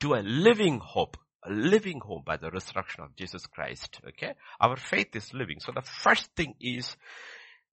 to 0.01 0.13
a 0.13 0.21
living 0.21 0.79
hope. 0.79 1.17
A 1.43 1.51
living 1.51 2.01
hope 2.05 2.25
by 2.25 2.37
the 2.37 2.51
resurrection 2.51 3.03
of 3.03 3.15
Jesus 3.15 3.47
Christ. 3.47 3.99
Okay. 4.07 4.33
Our 4.59 4.75
faith 4.75 5.15
is 5.15 5.33
living. 5.33 5.59
So 5.59 5.71
the 5.71 5.81
first 5.81 6.29
thing 6.35 6.53
is 6.59 6.95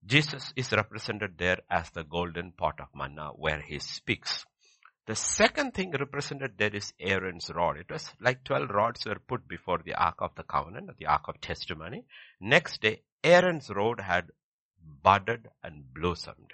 Jesus 0.07 0.53
is 0.57 0.73
represented 0.73 1.37
there 1.37 1.59
as 1.71 1.91
the 1.91 2.05
golden 2.05 2.53
pot 2.53 2.81
of 2.81 2.89
manna 2.95 3.31
where 3.35 3.61
he 3.61 3.79
speaks. 3.79 4.47
The 5.09 5.17
second 5.17 5.73
thing 5.73 5.93
represented 5.93 6.59
there 6.59 6.77
is 6.77 6.93
Aaron's 7.01 7.51
rod. 7.55 7.79
It 7.79 7.91
was 7.91 8.13
like 8.21 8.45
12 8.45 8.69
rods 8.69 9.07
were 9.07 9.19
put 9.19 9.49
before 9.49 9.79
the 9.79 9.95
Ark 9.95 10.17
of 10.19 10.35
the 10.35 10.43
Covenant, 10.43 10.99
the 10.99 11.07
Ark 11.07 11.29
of 11.29 11.41
Testimony. 11.41 12.05
Next 12.43 12.83
day, 12.83 13.01
Aaron's 13.25 13.71
rod 13.71 14.01
had 14.01 14.27
budded 15.03 15.49
and 15.63 15.95
blossomed. 15.95 16.53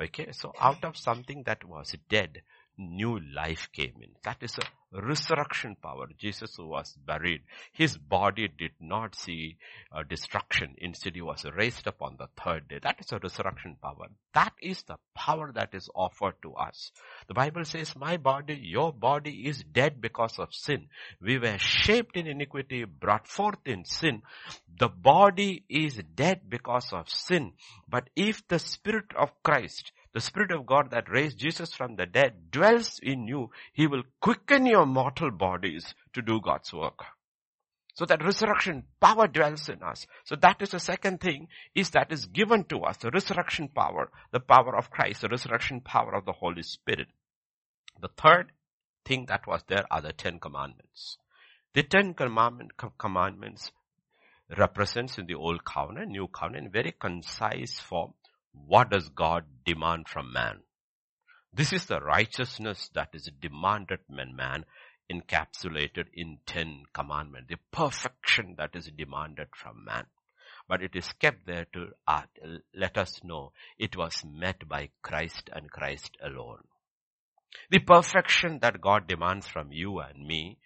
Okay, 0.00 0.32
so 0.32 0.52
out 0.60 0.82
of 0.82 0.96
something 0.96 1.44
that 1.44 1.62
was 1.62 1.94
dead, 2.08 2.42
new 2.76 3.20
life 3.20 3.68
came 3.72 3.94
in. 4.02 4.16
That 4.24 4.38
is 4.42 4.58
a 4.58 4.62
resurrection 4.92 5.76
power. 5.82 6.08
Jesus 6.18 6.56
was 6.58 6.94
buried, 7.06 7.42
his 7.72 7.96
body 7.96 8.48
did 8.48 8.72
not 8.80 9.14
see 9.14 9.56
uh, 9.90 10.02
destruction. 10.02 10.74
Instead, 10.78 11.14
he 11.14 11.22
was 11.22 11.44
raised 11.56 11.86
up 11.88 12.02
on 12.02 12.16
the 12.18 12.28
third 12.42 12.68
day. 12.68 12.78
That 12.82 12.96
is 13.00 13.12
a 13.12 13.18
resurrection 13.18 13.76
power. 13.82 14.08
That 14.34 14.52
is 14.60 14.82
the 14.82 14.96
power 15.14 15.52
that 15.54 15.74
is 15.74 15.88
offered 15.94 16.34
to 16.42 16.54
us. 16.54 16.90
The 17.28 17.34
Bible 17.34 17.64
says, 17.64 17.94
my 17.96 18.16
body, 18.16 18.58
your 18.62 18.92
body 18.92 19.46
is 19.46 19.62
dead 19.72 20.00
because 20.00 20.38
of 20.38 20.52
sin. 20.52 20.88
We 21.20 21.38
were 21.38 21.58
shaped 21.58 22.16
in 22.16 22.26
iniquity, 22.26 22.84
brought 22.84 23.26
forth 23.26 23.58
in 23.64 23.84
sin. 23.84 24.22
The 24.78 24.88
body 24.88 25.64
is 25.68 26.00
dead 26.14 26.42
because 26.48 26.92
of 26.92 27.08
sin. 27.08 27.52
But 27.88 28.10
if 28.16 28.46
the 28.48 28.58
Spirit 28.58 29.12
of 29.16 29.30
Christ 29.42 29.92
the 30.14 30.20
Spirit 30.20 30.50
of 30.50 30.66
God 30.66 30.90
that 30.90 31.10
raised 31.10 31.38
Jesus 31.38 31.72
from 31.72 31.96
the 31.96 32.06
dead 32.06 32.50
dwells 32.50 32.98
in 33.02 33.26
you. 33.26 33.50
He 33.72 33.86
will 33.86 34.02
quicken 34.20 34.66
your 34.66 34.86
mortal 34.86 35.30
bodies 35.30 35.94
to 36.12 36.22
do 36.22 36.40
God's 36.40 36.72
work. 36.72 37.04
So 37.94 38.06
that 38.06 38.24
resurrection 38.24 38.84
power 39.00 39.26
dwells 39.26 39.68
in 39.68 39.82
us. 39.82 40.06
So 40.24 40.36
that 40.36 40.62
is 40.62 40.70
the 40.70 40.80
second 40.80 41.20
thing 41.20 41.48
is 41.74 41.90
that 41.90 42.10
is 42.10 42.26
given 42.26 42.64
to 42.64 42.80
us, 42.80 42.96
the 42.98 43.10
resurrection 43.10 43.68
power, 43.68 44.10
the 44.30 44.40
power 44.40 44.76
of 44.76 44.90
Christ, 44.90 45.20
the 45.20 45.28
resurrection 45.28 45.80
power 45.80 46.14
of 46.14 46.24
the 46.24 46.32
Holy 46.32 46.62
Spirit. 46.62 47.08
The 48.00 48.08
third 48.08 48.52
thing 49.04 49.26
that 49.26 49.46
was 49.46 49.62
there 49.68 49.84
are 49.90 50.00
the 50.00 50.12
Ten 50.12 50.38
Commandments. 50.38 51.18
The 51.74 51.82
Ten 51.82 52.14
Commandment, 52.14 52.72
Commandments 52.98 53.72
represents 54.56 55.18
in 55.18 55.26
the 55.26 55.34
Old 55.34 55.64
Covenant, 55.64 56.10
New 56.10 56.28
Covenant, 56.28 56.66
in 56.66 56.72
very 56.72 56.92
concise 56.92 57.78
form, 57.78 58.14
what 58.52 58.90
does 58.90 59.08
God 59.08 59.44
demand 59.64 60.08
from 60.08 60.32
man? 60.32 60.60
This 61.52 61.72
is 61.72 61.86
the 61.86 62.00
righteousness 62.00 62.90
that 62.94 63.10
is 63.14 63.30
demanded 63.40 64.00
from 64.06 64.36
man 64.36 64.64
encapsulated 65.10 66.06
in 66.14 66.38
ten 66.46 66.84
commandments, 66.94 67.48
the 67.50 67.58
perfection 67.70 68.54
that 68.56 68.74
is 68.74 68.90
demanded 68.96 69.48
from 69.54 69.84
man. 69.84 70.06
But 70.68 70.82
it 70.82 70.94
is 70.94 71.12
kept 71.12 71.46
there 71.46 71.66
to 71.72 71.88
uh, 72.06 72.22
let 72.74 72.96
us 72.96 73.22
know 73.22 73.52
it 73.78 73.96
was 73.96 74.24
met 74.24 74.68
by 74.68 74.90
Christ 75.02 75.50
and 75.52 75.70
Christ 75.70 76.16
alone. 76.22 76.64
The 77.70 77.80
perfection 77.80 78.60
that 78.60 78.80
God 78.80 79.06
demands 79.06 79.46
from 79.46 79.72
you 79.72 79.98
and 79.98 80.26
me 80.26 80.58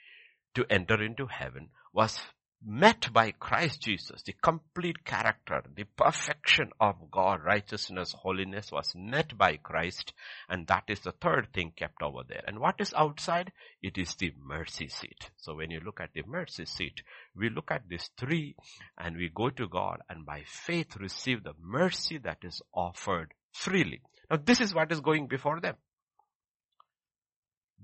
to 0.55 0.65
enter 0.71 1.03
into 1.03 1.27
heaven 1.27 1.71
was 1.93 2.21
met 2.65 3.13
by 3.13 3.31
Christ 3.33 3.83
Jesus, 3.83 4.23
the 4.23 4.35
complete 4.43 5.05
character, 5.05 5.63
the 5.75 5.85
perfection 5.97 6.71
of 6.81 7.11
God, 7.11 7.41
righteousness, 7.45 8.13
holiness 8.13 8.73
was 8.73 8.93
met 8.95 9.37
by 9.37 9.57
Christ. 9.57 10.13
And 10.49 10.67
that 10.67 10.85
is 10.89 11.01
the 11.01 11.13
third 11.13 11.49
thing 11.53 11.73
kept 11.77 12.03
over 12.03 12.23
there. 12.27 12.43
And 12.47 12.59
what 12.59 12.77
is 12.81 12.95
outside? 12.95 13.53
It 13.83 13.99
is 13.99 14.15
the 14.15 14.33
mercy 14.43 14.89
seat. 14.89 15.31
So 15.37 15.55
when 15.55 15.71
you 15.71 15.81
look 15.85 16.01
at 16.01 16.11
the 16.15 16.23
mercy 16.27 16.65
seat, 16.65 17.03
we 17.35 17.51
look 17.51 17.71
at 17.71 17.89
these 17.89 18.11
three 18.19 18.57
and 18.99 19.17
we 19.17 19.31
go 19.35 19.51
to 19.51 19.69
God 19.69 20.01
and 20.09 20.25
by 20.25 20.43
faith 20.47 20.97
receive 20.97 21.45
the 21.45 21.55
mercy 21.61 22.19
that 22.19 22.39
is 22.43 22.63
offered 22.73 23.33
freely. 23.53 24.01
Now 24.31 24.39
this 24.45 24.61
is 24.61 24.75
what 24.75 24.91
is 24.93 25.01
going 25.01 25.27
before 25.27 25.61
them. 25.61 25.77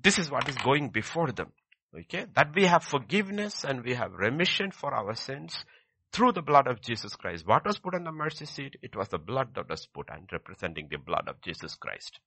This 0.03 0.19
is 0.19 0.31
what 0.31 0.49
is 0.49 0.57
going 0.57 0.89
before 0.89 1.31
them. 1.31 1.53
Okay, 1.95 2.25
that 2.35 2.55
we 2.55 2.65
have 2.65 2.85
forgiveness 2.85 3.65
and 3.65 3.85
we 3.85 3.95
have 3.95 4.13
remission 4.15 4.71
for 4.71 4.95
our 4.95 5.15
sins 5.15 5.65
through 6.11 6.33
the 6.33 6.43
blood 6.43 6.67
of 6.67 6.81
Jesus 6.81 7.17
Christ. 7.17 7.47
What 7.47 7.67
was 7.67 7.79
put 7.79 7.95
on 7.95 8.05
the 8.05 8.13
mercy 8.13 8.47
seat? 8.47 8.77
It 8.83 8.97
was 8.97 9.09
the 9.09 9.19
blood 9.19 9.55
that 9.55 9.69
was 9.69 9.87
put 9.87 10.09
and 10.11 10.27
representing 10.33 10.89
the 10.91 10.97
blood 10.97 11.29
of 11.29 11.43
Jesus 11.43 11.75
Christ. 11.75 12.19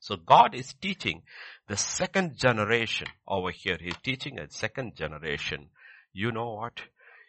So 0.00 0.16
God 0.16 0.54
is 0.54 0.74
teaching 0.74 1.22
the 1.68 1.76
second 1.76 2.36
generation 2.36 3.06
over 3.26 3.50
here. 3.50 3.78
He's 3.80 3.96
teaching 4.02 4.38
a 4.38 4.50
second 4.50 4.96
generation. 4.96 5.68
You 6.12 6.32
know 6.32 6.52
what? 6.54 6.80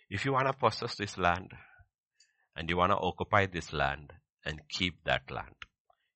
If 0.10 0.26
you 0.26 0.34
want 0.34 0.48
to 0.48 0.54
possess 0.54 0.96
this 0.96 1.18
land 1.18 1.52
and 2.56 2.70
you 2.70 2.78
want 2.78 2.92
to 2.92 2.98
occupy 2.98 3.46
this 3.46 3.72
land 3.72 4.12
and 4.44 4.60
keep 4.70 5.04
that 5.06 5.32
land, 5.32 5.56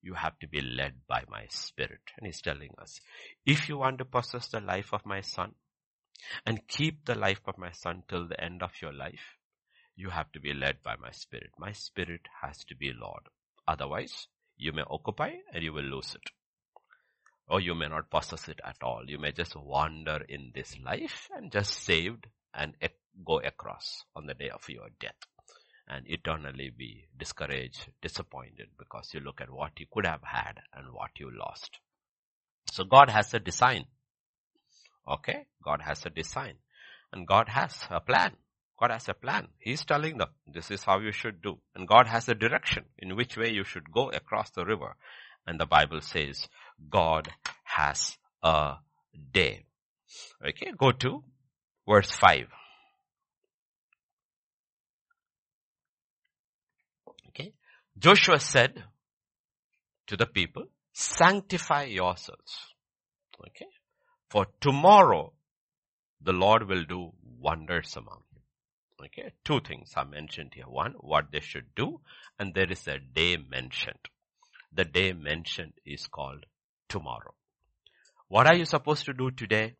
you 0.02 0.14
have 0.14 0.38
to 0.38 0.48
be 0.48 0.60
led 0.60 0.94
by 1.08 1.24
my 1.28 1.46
spirit. 1.48 2.00
And 2.16 2.26
he's 2.26 2.40
telling 2.40 2.70
us, 2.80 3.00
if 3.44 3.68
you 3.68 3.78
want 3.78 3.98
to 3.98 4.04
possess 4.04 4.48
the 4.48 4.60
life 4.60 4.92
of 4.92 5.04
my 5.04 5.20
son 5.20 5.54
and 6.46 6.66
keep 6.68 7.04
the 7.04 7.14
life 7.14 7.40
of 7.46 7.58
my 7.58 7.72
son 7.72 8.02
till 8.08 8.26
the 8.28 8.42
end 8.42 8.62
of 8.62 8.80
your 8.80 8.92
life, 8.92 9.36
you 9.96 10.10
have 10.10 10.30
to 10.32 10.40
be 10.40 10.54
led 10.54 10.82
by 10.82 10.94
my 10.96 11.10
spirit. 11.10 11.50
My 11.58 11.72
spirit 11.72 12.22
has 12.42 12.64
to 12.66 12.76
be 12.76 12.92
Lord. 12.92 13.22
Otherwise, 13.66 14.28
you 14.56 14.72
may 14.72 14.84
occupy 14.88 15.32
and 15.52 15.62
you 15.62 15.72
will 15.72 15.84
lose 15.84 16.14
it. 16.14 16.30
Or 17.48 17.60
you 17.60 17.74
may 17.74 17.88
not 17.88 18.10
possess 18.10 18.48
it 18.48 18.60
at 18.64 18.76
all. 18.82 19.04
You 19.06 19.18
may 19.18 19.32
just 19.32 19.56
wander 19.56 20.24
in 20.28 20.52
this 20.54 20.76
life 20.84 21.28
and 21.34 21.50
just 21.50 21.82
saved 21.82 22.26
and 22.54 22.74
go 23.24 23.40
across 23.40 24.04
on 24.14 24.26
the 24.26 24.34
day 24.34 24.50
of 24.50 24.68
your 24.68 24.88
death 25.00 25.16
and 25.88 26.04
eternally 26.06 26.70
be 26.76 27.06
discouraged, 27.18 27.88
disappointed 28.02 28.68
because 28.78 29.10
you 29.14 29.20
look 29.20 29.40
at 29.40 29.50
what 29.50 29.72
you 29.78 29.86
could 29.90 30.06
have 30.06 30.22
had 30.22 30.60
and 30.74 30.92
what 30.92 31.10
you 31.18 31.30
lost. 31.36 31.78
So 32.70 32.84
God 32.84 33.10
has 33.10 33.32
a 33.32 33.38
design. 33.38 33.86
Okay? 35.08 35.46
God 35.64 35.80
has 35.82 36.04
a 36.04 36.10
design. 36.10 36.54
And 37.12 37.26
God 37.26 37.48
has 37.48 37.74
a 37.90 38.00
plan. 38.00 38.32
God 38.78 38.90
has 38.90 39.08
a 39.08 39.14
plan. 39.14 39.48
He's 39.58 39.84
telling 39.84 40.18
them 40.18 40.28
this 40.46 40.70
is 40.70 40.84
how 40.84 41.00
you 41.00 41.10
should 41.10 41.42
do. 41.42 41.58
And 41.74 41.88
God 41.88 42.06
has 42.06 42.28
a 42.28 42.34
direction 42.34 42.84
in 42.98 43.16
which 43.16 43.36
way 43.36 43.50
you 43.50 43.64
should 43.64 43.90
go 43.90 44.10
across 44.10 44.50
the 44.50 44.64
river. 44.64 44.94
And 45.46 45.58
the 45.58 45.66
Bible 45.66 46.02
says 46.02 46.48
God 46.90 47.28
has 47.64 48.18
a 48.42 48.74
day. 49.32 49.64
Okay, 50.46 50.72
go 50.76 50.92
to 50.92 51.24
verse 51.88 52.10
5. 52.10 52.46
Okay. 57.28 57.52
Joshua 57.98 58.38
said 58.38 58.84
to 60.06 60.16
the 60.16 60.26
people, 60.26 60.64
sanctify 60.92 61.84
yourselves. 61.84 62.74
Okay. 63.40 63.66
For 64.30 64.46
tomorrow 64.60 65.32
the 66.20 66.32
Lord 66.32 66.68
will 66.68 66.84
do 66.84 67.12
wonders 67.40 67.96
among 67.96 68.22
you. 68.32 69.06
Okay. 69.06 69.32
Two 69.44 69.60
things 69.60 69.92
are 69.96 70.04
mentioned 70.04 70.52
here. 70.54 70.68
One, 70.68 70.94
what 71.00 71.26
they 71.32 71.40
should 71.40 71.74
do 71.74 72.00
and 72.38 72.54
there 72.54 72.70
is 72.70 72.86
a 72.86 72.98
day 72.98 73.36
mentioned. 73.36 74.08
The 74.72 74.84
day 74.84 75.12
mentioned 75.12 75.72
is 75.84 76.06
called 76.06 76.46
tomorrow. 76.88 77.34
What 78.28 78.46
are 78.46 78.54
you 78.54 78.64
supposed 78.64 79.06
to 79.06 79.12
do 79.14 79.30
today? 79.30 79.76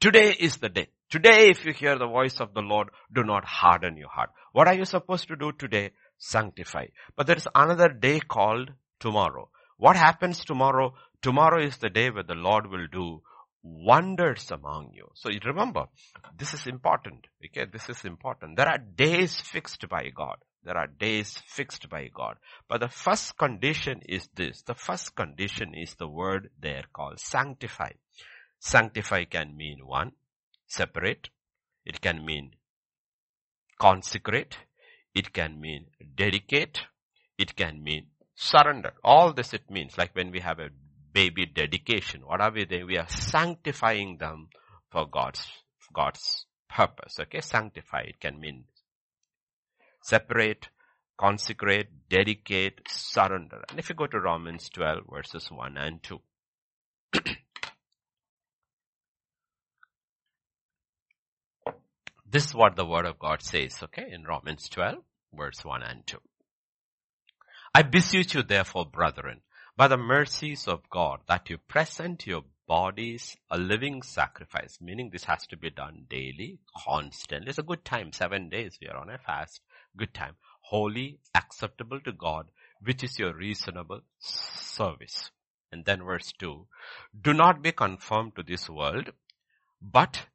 Today 0.00 0.34
is 0.38 0.56
the 0.56 0.68
day. 0.68 0.88
Today, 1.10 1.50
if 1.50 1.64
you 1.64 1.72
hear 1.72 1.98
the 1.98 2.06
voice 2.06 2.40
of 2.40 2.54
the 2.54 2.60
Lord, 2.60 2.88
do 3.12 3.24
not 3.24 3.44
harden 3.44 3.96
your 3.96 4.08
heart. 4.08 4.30
What 4.52 4.68
are 4.68 4.74
you 4.74 4.84
supposed 4.84 5.28
to 5.28 5.36
do 5.36 5.52
today? 5.52 5.90
Sanctify. 6.20 6.86
But 7.16 7.26
there 7.26 7.36
is 7.36 7.48
another 7.54 7.88
day 7.88 8.20
called 8.20 8.70
tomorrow. 9.00 9.48
What 9.78 9.96
happens 9.96 10.44
tomorrow? 10.44 10.94
Tomorrow 11.22 11.64
is 11.64 11.78
the 11.78 11.90
day 11.90 12.10
where 12.10 12.22
the 12.22 12.34
Lord 12.34 12.70
will 12.70 12.86
do 12.92 13.22
wonders 13.62 14.50
among 14.50 14.92
you. 14.94 15.10
So 15.14 15.30
you 15.30 15.40
remember, 15.44 15.86
this 16.38 16.54
is 16.54 16.66
important. 16.66 17.26
Okay, 17.44 17.66
this 17.70 17.88
is 17.88 18.04
important. 18.04 18.56
There 18.56 18.68
are 18.68 18.78
days 18.78 19.40
fixed 19.40 19.88
by 19.88 20.10
God. 20.14 20.36
There 20.62 20.76
are 20.76 20.86
days 20.86 21.38
fixed 21.46 21.88
by 21.88 22.10
God. 22.14 22.36
But 22.68 22.80
the 22.80 22.88
first 22.88 23.38
condition 23.38 24.02
is 24.06 24.28
this. 24.34 24.62
The 24.62 24.74
first 24.74 25.16
condition 25.16 25.72
is 25.74 25.94
the 25.94 26.08
word 26.08 26.50
there 26.60 26.84
called 26.92 27.18
sanctify. 27.18 27.92
Sanctify 28.58 29.24
can 29.24 29.56
mean 29.56 29.86
one, 29.86 30.12
separate. 30.66 31.30
It 31.86 32.02
can 32.02 32.26
mean 32.26 32.52
consecrate. 33.78 34.58
It 35.14 35.32
can 35.32 35.60
mean 35.60 35.86
dedicate. 36.16 36.80
It 37.38 37.56
can 37.56 37.82
mean 37.82 38.06
surrender. 38.34 38.92
All 39.02 39.32
this 39.32 39.52
it 39.54 39.70
means. 39.70 39.98
Like 39.98 40.14
when 40.14 40.30
we 40.30 40.40
have 40.40 40.58
a 40.58 40.70
baby 41.12 41.46
dedication. 41.46 42.22
What 42.24 42.40
are 42.40 42.52
we 42.52 42.64
doing? 42.64 42.86
We 42.86 42.98
are 42.98 43.08
sanctifying 43.08 44.18
them 44.18 44.48
for 44.90 45.06
God's, 45.06 45.46
God's 45.92 46.46
purpose. 46.68 47.18
Okay. 47.20 47.40
Sanctify. 47.40 48.02
It 48.02 48.20
can 48.20 48.40
mean 48.40 48.64
separate, 50.02 50.68
consecrate, 51.18 52.08
dedicate, 52.08 52.80
surrender. 52.88 53.62
And 53.68 53.78
if 53.78 53.88
you 53.88 53.94
go 53.94 54.06
to 54.06 54.20
Romans 54.20 54.68
12 54.70 55.04
verses 55.10 55.50
1 55.50 55.76
and 55.76 56.02
2. 56.02 56.20
this 62.30 62.46
is 62.46 62.54
what 62.54 62.76
the 62.76 62.86
word 62.86 63.06
of 63.06 63.18
God 63.18 63.42
says, 63.42 63.76
okay, 63.82 64.08
in 64.10 64.24
Romans 64.24 64.68
12 64.68 64.98
verse 65.32 65.64
1 65.64 65.82
and 65.82 66.06
2. 66.06 66.18
I 67.74 67.82
beseech 67.82 68.34
you 68.34 68.42
therefore, 68.42 68.86
brethren, 68.86 69.42
by 69.76 69.88
the 69.88 69.96
mercies 69.96 70.66
of 70.66 70.90
God, 70.90 71.20
that 71.28 71.48
you 71.48 71.58
present 71.58 72.26
your 72.26 72.42
bodies 72.66 73.36
a 73.50 73.58
living 73.58 74.02
sacrifice, 74.02 74.78
meaning 74.80 75.10
this 75.10 75.24
has 75.24 75.46
to 75.48 75.56
be 75.56 75.70
done 75.70 76.06
daily, 76.08 76.58
constantly. 76.76 77.48
It's 77.48 77.58
a 77.58 77.62
good 77.62 77.84
time, 77.84 78.12
seven 78.12 78.48
days 78.48 78.78
we 78.80 78.88
are 78.88 78.96
on 78.96 79.10
a 79.10 79.18
fast 79.18 79.60
good 79.96 80.12
time. 80.14 80.36
Holy, 80.62 81.18
acceptable 81.34 82.00
to 82.00 82.12
God, 82.12 82.46
which 82.82 83.02
is 83.02 83.18
your 83.18 83.34
reasonable 83.34 84.02
service. 84.18 85.30
And 85.72 85.84
then 85.84 86.02
verse 86.02 86.32
2, 86.38 86.66
do 87.22 87.32
not 87.32 87.62
be 87.62 87.72
conformed 87.72 88.34
to 88.36 88.42
this 88.42 88.68
world, 88.68 89.10
but 89.80 90.26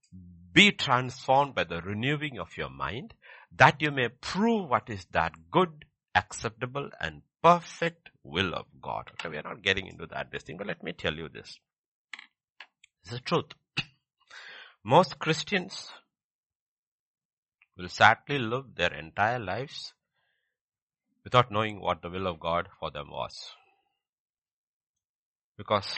be 0.56 0.72
transformed 0.72 1.54
by 1.54 1.66
the 1.66 1.82
renewing 1.82 2.40
of 2.40 2.58
your 2.58 2.70
mind, 2.70 3.14
that 3.56 3.82
you 3.82 3.92
may 3.92 4.08
prove 4.08 4.70
what 4.70 4.90
is 4.90 5.06
that 5.12 5.34
good, 5.52 5.84
acceptable, 6.16 6.90
and 7.02 7.22
perfect 7.44 8.10
will 8.24 8.56
of 8.56 8.66
God. 8.82 9.12
Okay, 9.12 9.30
we 9.30 9.38
are 9.38 9.44
not 9.44 9.62
getting 9.62 9.88
into 9.88 10.08
that 10.08 10.32
this 10.32 10.44
thing, 10.44 10.58
but 10.58 10.66
let 10.66 10.82
me 10.82 10.94
tell 10.94 11.14
you 11.14 11.28
this. 11.28 11.60
Is 13.04 13.12
the 13.12 13.20
truth. 13.20 13.52
Most 14.84 15.20
Christians 15.20 15.90
will 17.78 17.90
sadly 17.90 18.40
live 18.40 18.76
their 18.76 18.94
entire 18.94 19.40
lives 19.40 19.94
without 21.26 21.52
knowing 21.52 21.82
what 21.82 22.02
the 22.02 22.10
will 22.10 22.28
of 22.28 22.40
God 22.40 22.70
for 22.80 22.92
them 22.92 23.10
was. 23.12 23.52
Because 25.58 25.94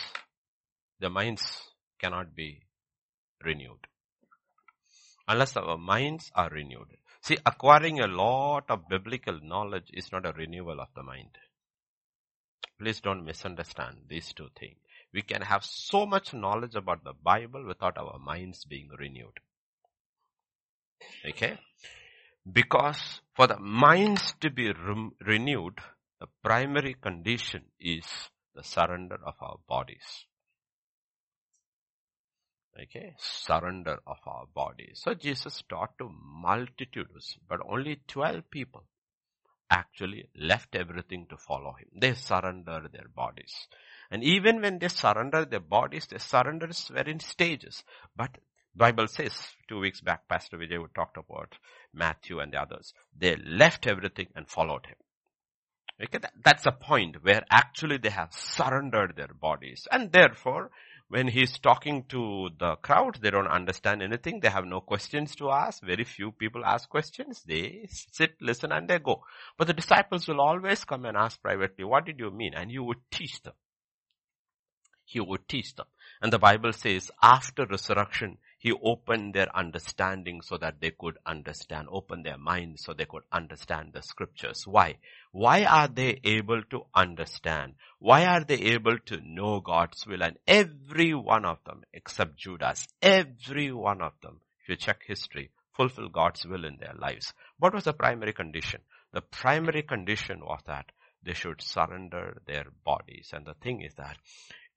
their 1.00 1.12
minds 1.12 1.62
cannot 2.00 2.36
be 2.36 2.64
renewed. 3.44 3.86
Unless 5.28 5.58
our 5.58 5.78
minds 5.78 6.32
are 6.36 6.50
renewed. 6.50 6.98
See, 7.22 7.38
acquiring 7.46 8.00
a 8.00 8.08
lot 8.08 8.66
of 8.70 8.88
biblical 8.88 9.40
knowledge 9.42 9.90
is 9.94 10.12
not 10.12 10.26
a 10.26 10.32
renewal 10.32 10.80
of 10.80 10.88
the 10.96 11.04
mind. 11.04 11.38
Please 12.80 13.02
don't 13.02 13.26
misunderstand 13.26 13.98
these 14.08 14.34
two 14.34 14.50
things. 14.58 14.78
We 15.14 15.22
can 15.24 15.42
have 15.42 15.64
so 15.64 16.06
much 16.06 16.34
knowledge 16.34 16.76
about 16.76 17.04
the 17.04 17.14
Bible 17.14 17.66
without 17.66 17.98
our 17.98 18.20
minds 18.20 18.66
being 18.66 18.90
renewed. 18.98 19.40
Okay? 21.28 21.58
Because 22.50 23.22
for 23.36 23.48
the 23.48 23.60
minds 23.60 24.34
to 24.42 24.50
be 24.50 24.72
re- 24.72 25.10
renewed, 25.26 25.80
the 26.20 26.28
primary 26.44 26.94
condition 26.94 27.64
is 27.80 28.06
the 28.54 28.64
surrender 28.64 29.18
of 29.26 29.36
our 29.42 29.58
bodies. 29.68 30.26
Okay, 32.80 33.16
surrender 33.18 33.98
of 34.06 34.18
our 34.28 34.46
bodies. 34.54 35.02
So 35.04 35.16
Jesus 35.16 35.64
taught 35.68 35.98
to 35.98 36.10
multitudes, 36.10 37.38
but 37.50 37.60
only 37.68 38.02
12 38.08 38.52
people 38.52 38.84
actually 39.70 40.30
left 40.36 40.76
everything 40.76 41.26
to 41.30 41.38
follow 41.38 41.74
him. 41.74 41.88
They 42.00 42.14
surrendered 42.14 42.92
their 42.94 43.08
bodies. 43.14 43.54
And 44.12 44.24
even 44.24 44.62
when 44.62 44.80
they 44.80 44.88
surrender 44.90 45.44
their 45.44 45.60
bodies, 45.60 46.06
their 46.08 46.20
surrenders 46.20 46.90
were 46.94 47.02
in 47.02 47.20
stages. 47.20 47.84
But 48.16 48.38
Bible 48.76 49.08
says 49.08 49.34
two 49.68 49.80
weeks 49.80 50.02
back, 50.02 50.28
Pastor 50.30 50.58
Vijay 50.58 50.86
talked 50.94 51.18
about 51.18 51.56
Matthew 51.94 52.40
and 52.40 52.54
the 52.54 52.62
others. 52.62 52.94
They 53.18 53.36
left 53.38 53.88
everything 53.88 54.28
and 54.36 54.48
followed 54.48 54.86
him. 54.86 54.98
Okay, 56.02 56.20
that, 56.20 56.34
that's 56.46 56.68
a 56.68 56.72
point 56.72 57.24
where 57.24 57.44
actually 57.50 57.98
they 57.98 58.12
have 58.12 58.32
surrendered 58.32 59.16
their 59.16 59.34
bodies. 59.34 59.88
And 59.92 60.12
therefore, 60.12 60.70
when 61.10 61.28
he's 61.28 61.58
talking 61.58 62.04
to 62.10 62.50
the 62.60 62.76
crowd, 62.78 63.20
they 63.22 63.32
don't 63.32 63.48
understand 63.48 64.02
anything. 64.02 64.40
They 64.40 64.50
have 64.50 64.66
no 64.66 64.82
questions 64.82 65.36
to 65.38 65.50
ask. 65.52 65.82
Very 65.82 66.04
few 66.04 66.32
people 66.32 66.66
ask 66.66 66.90
questions. 66.90 67.44
They 67.46 67.88
sit, 67.90 68.36
listen, 68.42 68.72
and 68.74 68.90
they 68.90 69.00
go. 69.00 69.24
But 69.58 69.68
the 69.68 69.74
disciples 69.74 70.28
will 70.28 70.42
always 70.42 70.84
come 70.84 71.06
and 71.06 71.16
ask 71.16 71.42
privately, 71.42 71.86
what 71.86 72.06
did 72.06 72.20
you 72.20 72.30
mean? 72.30 72.54
And 72.54 72.72
you 72.72 72.84
would 72.84 73.00
teach 73.10 73.42
them. 73.42 73.54
He 75.06 75.22
would 75.22 75.48
teach 75.48 75.76
them. 75.76 75.88
And 76.22 76.34
the 76.34 76.40
Bible 76.40 76.74
says 76.74 77.10
after 77.24 77.66
resurrection, 77.66 78.38
he 78.58 78.72
opened 78.72 79.34
their 79.34 79.56
understanding 79.56 80.42
so 80.42 80.58
that 80.58 80.82
they 80.82 80.92
could 80.92 81.18
understand, 81.26 81.88
open 81.92 82.24
their 82.24 82.38
minds 82.38 82.84
so 82.84 82.94
they 82.94 83.06
could 83.06 83.24
understand 83.32 83.92
the 83.94 84.02
scriptures. 84.02 84.66
Why? 84.66 84.98
Why 85.32 85.64
are 85.66 85.88
they 85.88 86.20
able 86.24 86.64
to 86.72 86.86
understand? 86.96 87.76
Why 88.00 88.26
are 88.26 88.44
they 88.44 88.56
able 88.56 88.98
to 89.06 89.22
know 89.24 89.60
God's 89.60 90.06
will? 90.08 90.24
And 90.24 90.38
every 90.48 91.14
one 91.14 91.46
of 91.46 91.60
them, 91.66 91.84
except 91.94 92.38
Judas, 92.38 92.88
every 93.02 93.72
one 93.72 94.02
of 94.02 94.14
them, 94.22 94.42
if 94.62 94.70
you 94.70 94.76
check 94.76 95.02
history, 95.06 95.52
fulfill 95.76 96.10
God's 96.10 96.46
will 96.46 96.66
in 96.66 96.78
their 96.80 96.96
lives. 96.98 97.34
What 97.60 97.74
was 97.74 97.84
the 97.84 97.94
primary 97.94 98.34
condition? 98.34 98.82
The 99.14 99.22
primary 99.22 99.84
condition 99.84 100.40
was 100.42 100.62
that 100.66 100.92
they 101.24 101.34
should 101.34 101.62
surrender 101.62 102.42
their 102.48 102.66
bodies. 102.84 103.30
And 103.34 103.46
the 103.46 103.54
thing 103.54 103.82
is 103.82 103.94
that 103.96 104.18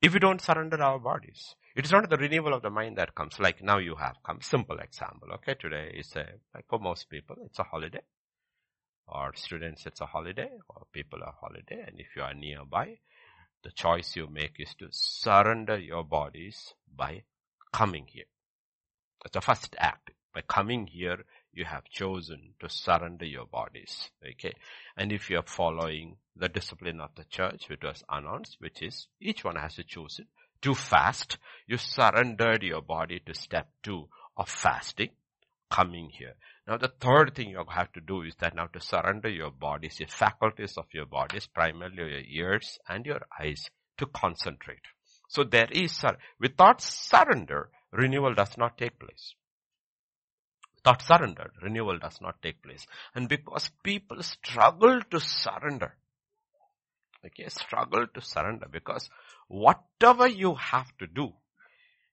if 0.03 0.13
we 0.13 0.19
don't 0.19 0.41
surrender 0.41 0.83
our 0.83 0.99
bodies, 0.99 1.55
it 1.77 1.85
is 1.85 1.93
not 1.93 2.09
the 2.11 2.17
renewal 2.17 2.55
of 2.55 2.63
the 2.63 2.71
mind 2.71 2.99
that 2.99 3.15
comes 3.15 3.39
like 3.39 3.63
now 3.63 3.79
you 3.79 3.95
have 3.95 4.17
come. 4.25 4.41
Simple 4.41 4.79
example. 4.79 5.29
Okay. 5.35 5.55
Today 5.55 5.93
is 5.95 6.15
a, 6.17 6.27
like 6.55 6.67
for 6.69 6.79
most 6.79 7.09
people, 7.09 7.37
it's 7.45 7.59
a 7.59 7.65
holiday 7.65 8.03
or 9.07 9.33
students, 9.35 9.87
it's 9.87 10.01
a 10.01 10.07
holiday 10.07 10.51
or 10.69 10.83
people 10.93 11.21
are 11.23 11.35
holiday. 11.41 11.85
And 11.87 12.01
if 12.01 12.09
you 12.17 12.23
are 12.23 12.35
nearby, 12.35 12.99
the 13.63 13.71
choice 13.71 14.17
you 14.17 14.27
make 14.27 14.57
is 14.59 14.75
to 14.79 14.89
surrender 14.91 15.79
your 15.79 16.05
bodies 16.05 16.75
by 16.95 17.23
coming 17.73 18.07
here. 18.09 18.25
That's 19.23 19.35
the 19.35 19.41
first 19.41 19.77
act. 19.79 20.11
By 20.33 20.43
coming 20.43 20.87
here, 20.87 21.25
you 21.53 21.65
have 21.65 21.85
chosen 21.85 22.55
to 22.61 22.69
surrender 22.69 23.27
your 23.27 23.47
bodies. 23.47 24.11
Okay. 24.25 24.55
And 24.97 25.13
if 25.13 25.31
you 25.31 25.39
are 25.39 25.45
following 25.47 26.17
the 26.37 26.49
discipline 26.49 27.01
of 27.01 27.11
the 27.17 27.25
church, 27.25 27.69
which 27.69 27.83
was 27.83 28.03
announced, 28.09 28.57
which 28.61 28.83
is 28.83 29.09
each 29.21 29.45
one 29.45 29.57
has 29.57 29.75
to 29.75 29.85
choose 29.85 30.19
it 30.19 30.27
to 30.63 30.75
fast, 30.75 31.39
you 31.67 31.77
surrendered 31.77 32.63
your 32.63 32.83
body 32.83 33.21
to 33.27 33.35
step 33.35 33.69
two 33.83 34.09
of 34.37 34.49
fasting, 34.49 35.11
coming 35.71 36.11
here. 36.11 36.35
Now 36.67 36.77
the 36.77 36.93
third 37.01 37.35
thing 37.35 37.51
you 37.51 37.65
have 37.69 37.93
to 37.93 38.01
do 38.01 38.23
is 38.23 38.35
that 38.41 38.55
now 38.55 38.67
to 38.67 38.81
surrender 38.81 39.29
your 39.29 39.51
bodies, 39.51 39.97
the 39.99 40.07
faculties 40.07 40.75
of 40.77 40.87
your 40.93 41.07
bodies, 41.07 41.47
primarily 41.47 41.97
your 41.97 42.49
ears 42.49 42.79
and 42.89 43.07
your 43.07 43.21
eyes, 43.41 43.69
to 43.99 44.07
concentrate. 44.07 44.83
So 45.29 45.45
there 45.45 45.69
is, 45.71 46.03
without 46.41 46.81
surrender, 46.81 47.71
renewal 47.93 48.35
does 48.35 48.57
not 48.59 48.79
take 48.79 48.99
place. 48.99 49.35
Not 50.85 51.03
surrendered. 51.03 51.53
Renewal 51.63 51.99
does 51.99 52.19
not 52.23 52.41
take 52.41 52.63
place. 52.63 52.87
And 53.15 53.29
because 53.29 53.71
people 53.83 54.23
struggle 54.23 55.01
to 55.11 55.21
surrender, 55.21 55.95
okay, 57.25 57.49
struggle 57.49 58.07
to 58.15 58.21
surrender 58.21 58.67
because 58.71 59.11
whatever 59.49 60.27
you 60.27 60.55
have 60.55 60.87
to 60.99 61.07
do, 61.07 61.33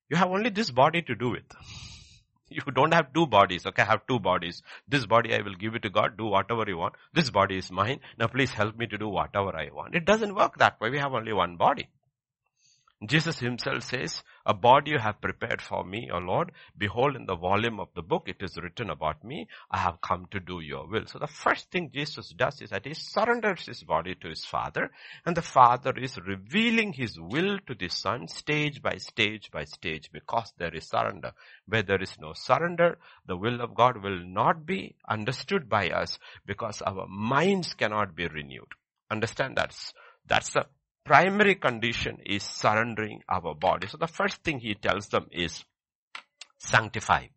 you 0.10 0.18
have 0.18 0.30
only 0.30 0.50
this 0.50 0.72
body 0.72 1.02
to 1.02 1.16
do 1.16 1.34
it. 1.34 1.54
You 2.50 2.62
don't 2.74 2.94
have 2.94 3.12
two 3.14 3.28
bodies. 3.28 3.66
Okay, 3.66 3.82
I 3.82 3.86
have 3.86 4.08
two 4.08 4.20
bodies. 4.22 4.64
This 4.88 5.06
body 5.06 5.34
I 5.36 5.42
will 5.42 5.56
give 5.56 5.76
it 5.76 5.82
to 5.82 5.90
God. 5.90 6.16
Do 6.18 6.28
whatever 6.28 6.64
you 6.66 6.78
want. 6.78 6.96
This 7.14 7.30
body 7.30 7.58
is 7.58 7.70
mine. 7.70 8.00
Now 8.18 8.28
please 8.28 8.52
help 8.52 8.78
me 8.78 8.88
to 8.88 8.98
do 8.98 9.10
whatever 9.10 9.54
I 9.54 9.70
want. 9.74 9.96
It 9.96 10.06
doesn't 10.06 10.34
work 10.34 10.58
that 10.60 10.80
way. 10.80 10.90
We 10.90 10.98
have 11.00 11.14
only 11.14 11.34
one 11.34 11.58
body. 11.58 11.90
Jesus 13.06 13.38
himself 13.38 13.84
says, 13.84 14.24
a 14.44 14.56
body 14.56 14.92
you 14.92 14.98
have 14.98 15.22
prepared 15.22 15.62
for 15.62 15.84
me, 15.84 16.10
O 16.12 16.18
Lord. 16.18 16.52
Behold, 16.76 17.16
in 17.16 17.28
the 17.28 17.36
volume 17.36 17.80
of 17.80 17.90
the 17.94 18.02
book, 18.02 18.24
it 18.26 18.38
is 18.42 18.58
written 18.58 18.90
about 18.90 19.24
me. 19.24 19.48
I 19.70 19.78
have 19.78 20.02
come 20.02 20.26
to 20.32 20.40
do 20.40 20.62
your 20.62 20.88
will. 20.88 21.06
So 21.06 21.20
the 21.20 21.28
first 21.28 21.70
thing 21.70 21.92
Jesus 21.94 22.30
does 22.30 22.60
is 22.60 22.72
that 22.72 22.88
he 22.88 22.96
surrenders 22.96 23.68
his 23.68 23.84
body 23.84 24.16
to 24.16 24.30
his 24.30 24.46
father 24.46 24.90
and 25.28 25.38
the 25.38 25.44
father 25.44 25.94
is 25.96 26.18
revealing 26.18 26.94
his 26.94 27.20
will 27.20 27.60
to 27.68 27.76
the 27.76 27.90
son 27.90 28.28
stage 28.28 28.82
by 28.82 28.98
stage 28.98 29.52
by 29.52 29.66
stage 29.66 30.10
because 30.12 30.52
there 30.58 30.74
is 30.74 30.88
surrender. 30.88 31.34
Where 31.68 31.84
there 31.84 32.02
is 32.02 32.16
no 32.20 32.34
surrender, 32.34 32.98
the 33.28 33.38
will 33.38 33.62
of 33.62 33.76
God 33.76 34.02
will 34.02 34.26
not 34.26 34.66
be 34.66 34.96
understood 35.08 35.70
by 35.70 35.90
us 35.90 36.18
because 36.48 36.82
our 36.82 37.06
minds 37.08 37.76
cannot 37.76 38.16
be 38.16 38.28
renewed. 38.28 38.72
Understand 39.12 39.56
that's, 39.56 39.94
that's 40.26 40.50
the 40.50 40.66
primary 41.08 41.56
condition 41.56 42.18
is 42.26 42.44
surrendering 42.44 43.24
our 43.30 43.56
body. 43.56 43.88
So 43.88 43.98
the 43.98 44.08
first 44.08 44.44
thing 44.44 44.60
he 44.60 44.76
tells 44.76 45.08
them 45.08 45.28
is 45.32 45.64
sanctify. 46.60 47.28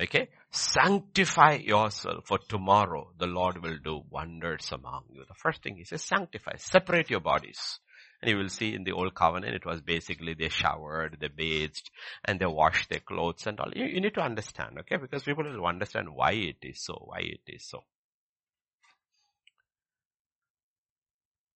Okay? 0.00 0.28
Sanctify 0.50 1.58
yourself 1.62 2.26
for 2.26 2.38
tomorrow 2.48 3.12
the 3.18 3.26
Lord 3.26 3.62
will 3.62 3.78
do 3.82 4.02
wonders 4.10 4.70
among 4.72 5.04
you. 5.10 5.24
The 5.26 5.34
first 5.34 5.62
thing 5.62 5.76
he 5.76 5.84
says 5.84 6.02
sanctify. 6.02 6.56
Separate 6.56 7.08
your 7.08 7.20
bodies. 7.20 7.78
And 8.20 8.30
you 8.30 8.36
will 8.36 8.48
see 8.48 8.74
in 8.74 8.84
the 8.84 8.92
old 8.92 9.14
covenant 9.14 9.54
it 9.54 9.66
was 9.66 9.80
basically 9.80 10.34
they 10.34 10.48
showered, 10.48 11.18
they 11.20 11.28
bathed, 11.28 11.90
and 12.24 12.38
they 12.38 12.46
washed 12.46 12.88
their 12.88 13.00
clothes 13.00 13.46
and 13.46 13.58
all. 13.58 13.72
You, 13.74 13.86
you 13.86 14.00
need 14.00 14.14
to 14.14 14.20
understand, 14.20 14.78
okay? 14.80 14.96
Because 14.96 15.24
people 15.24 15.44
will 15.44 15.66
understand 15.66 16.08
why 16.14 16.32
it 16.32 16.58
is 16.62 16.82
so, 16.82 16.94
why 17.04 17.20
it 17.20 17.40
is 17.46 17.64
so. 17.68 17.84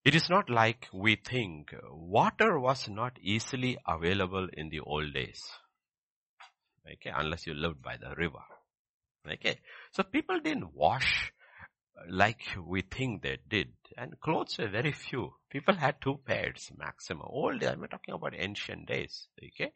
It 0.07 0.15
is 0.15 0.31
not 0.31 0.49
like 0.49 0.87
we 0.93 1.17
think 1.17 1.75
water 1.91 2.61
was 2.61 2.89
not 2.89 3.19
easily 3.21 3.77
available 3.89 4.49
in 4.53 4.69
the 4.69 4.79
old 4.79 5.13
days. 5.13 5.43
Okay, 6.87 7.11
unless 7.13 7.45
you 7.45 7.55
lived 7.55 7.83
by 7.83 7.97
the 7.97 8.15
river. 8.15 8.45
Okay, 9.29 9.59
so 9.91 10.05
people 10.05 10.39
didn't 10.39 10.73
wash 10.73 11.33
like 12.09 12.43
we 12.65 12.83
think 12.83 13.23
they 13.23 13.39
did. 13.49 13.73
And 13.99 14.21
clothes 14.21 14.57
were 14.59 14.69
very 14.69 14.93
few. 14.93 15.35
People 15.51 15.75
had 15.75 16.01
two 16.01 16.21
pairs 16.25 16.71
maximum. 16.77 17.27
Old, 17.29 17.59
days, 17.59 17.71
I'm 17.71 17.85
talking 17.89 18.15
about 18.15 18.35
ancient 18.39 18.87
days. 18.87 19.27
Okay. 19.43 19.73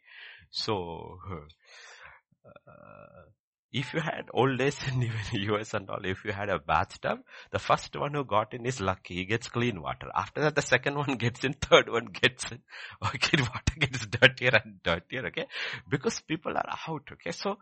So, 0.48 1.18
uh, 2.68 3.24
if 3.72 3.94
you 3.94 4.00
had 4.00 4.28
old 4.35 4.59
days 4.59 4.78
in 4.88 5.02
even 5.02 5.54
US 5.54 5.74
and 5.74 5.88
all, 5.88 6.04
if 6.04 6.24
you 6.24 6.33
had 6.33 6.48
a 6.48 6.59
bathtub, 6.59 7.20
the 7.50 7.59
first 7.59 7.94
one 7.96 8.14
who 8.14 8.24
got 8.24 8.54
in 8.54 8.66
is 8.66 8.80
lucky. 8.80 9.14
He 9.14 9.24
gets 9.24 9.48
clean 9.48 9.80
water. 9.80 10.09
After 10.14 10.40
that, 10.42 10.54
the 10.54 10.62
second 10.62 10.96
one 10.96 11.14
gets 11.16 11.44
in, 11.44 11.52
third 11.61 11.88
one 11.88 12.06
gets 12.06 12.50
in. 12.50 12.61
Okay, 13.02 13.42
water 13.42 13.74
gets 13.78 14.06
dirtier 14.06 14.61
and 14.64 14.83
dirtier, 14.83 15.26
okay? 15.26 15.46
Because 15.88 16.20
people 16.20 16.52
are 16.56 16.78
out, 16.88 17.09
okay? 17.12 17.33
So, 17.33 17.59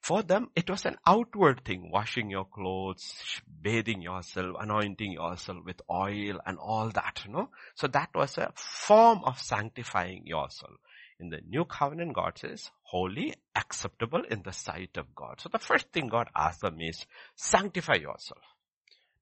for 0.00 0.22
them, 0.22 0.50
it 0.54 0.70
was 0.70 0.84
an 0.84 0.96
outward 1.04 1.64
thing, 1.64 1.90
washing 1.90 2.30
your 2.30 2.44
clothes, 2.44 3.12
bathing 3.60 4.02
yourself, 4.02 4.56
anointing 4.60 5.10
yourself 5.10 5.64
with 5.64 5.80
oil 5.90 6.38
and 6.46 6.58
all 6.58 6.90
that, 6.90 7.22
you 7.26 7.32
know. 7.32 7.48
So 7.74 7.88
that 7.88 8.10
was 8.14 8.38
a 8.38 8.52
form 8.54 9.22
of 9.24 9.40
sanctifying 9.40 10.24
yourself. 10.24 10.74
In 11.18 11.30
the 11.30 11.40
new 11.48 11.64
covenant, 11.64 12.14
God 12.14 12.38
says, 12.38 12.70
holy, 12.82 13.34
acceptable 13.54 14.22
in 14.30 14.42
the 14.42 14.52
sight 14.52 14.96
of 14.96 15.14
God. 15.14 15.40
So 15.40 15.48
the 15.50 15.58
first 15.58 15.90
thing 15.92 16.08
God 16.08 16.28
asks 16.36 16.60
them 16.60 16.80
is, 16.80 17.06
sanctify 17.36 17.94
yourself. 17.94 18.42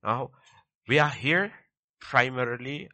Now, 0.02 0.30
we 0.88 0.98
are 0.98 1.11
here 1.11 1.52
primarily 2.00 2.88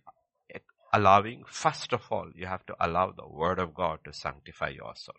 allowing, 0.92 1.44
first 1.46 1.92
of 1.92 2.02
all, 2.10 2.30
you 2.34 2.46
have 2.46 2.66
to 2.66 2.76
allow 2.80 3.12
the 3.12 3.28
word 3.28 3.58
of 3.58 3.74
God 3.74 4.00
to 4.04 4.12
sanctify 4.12 4.68
yourself. 4.68 5.16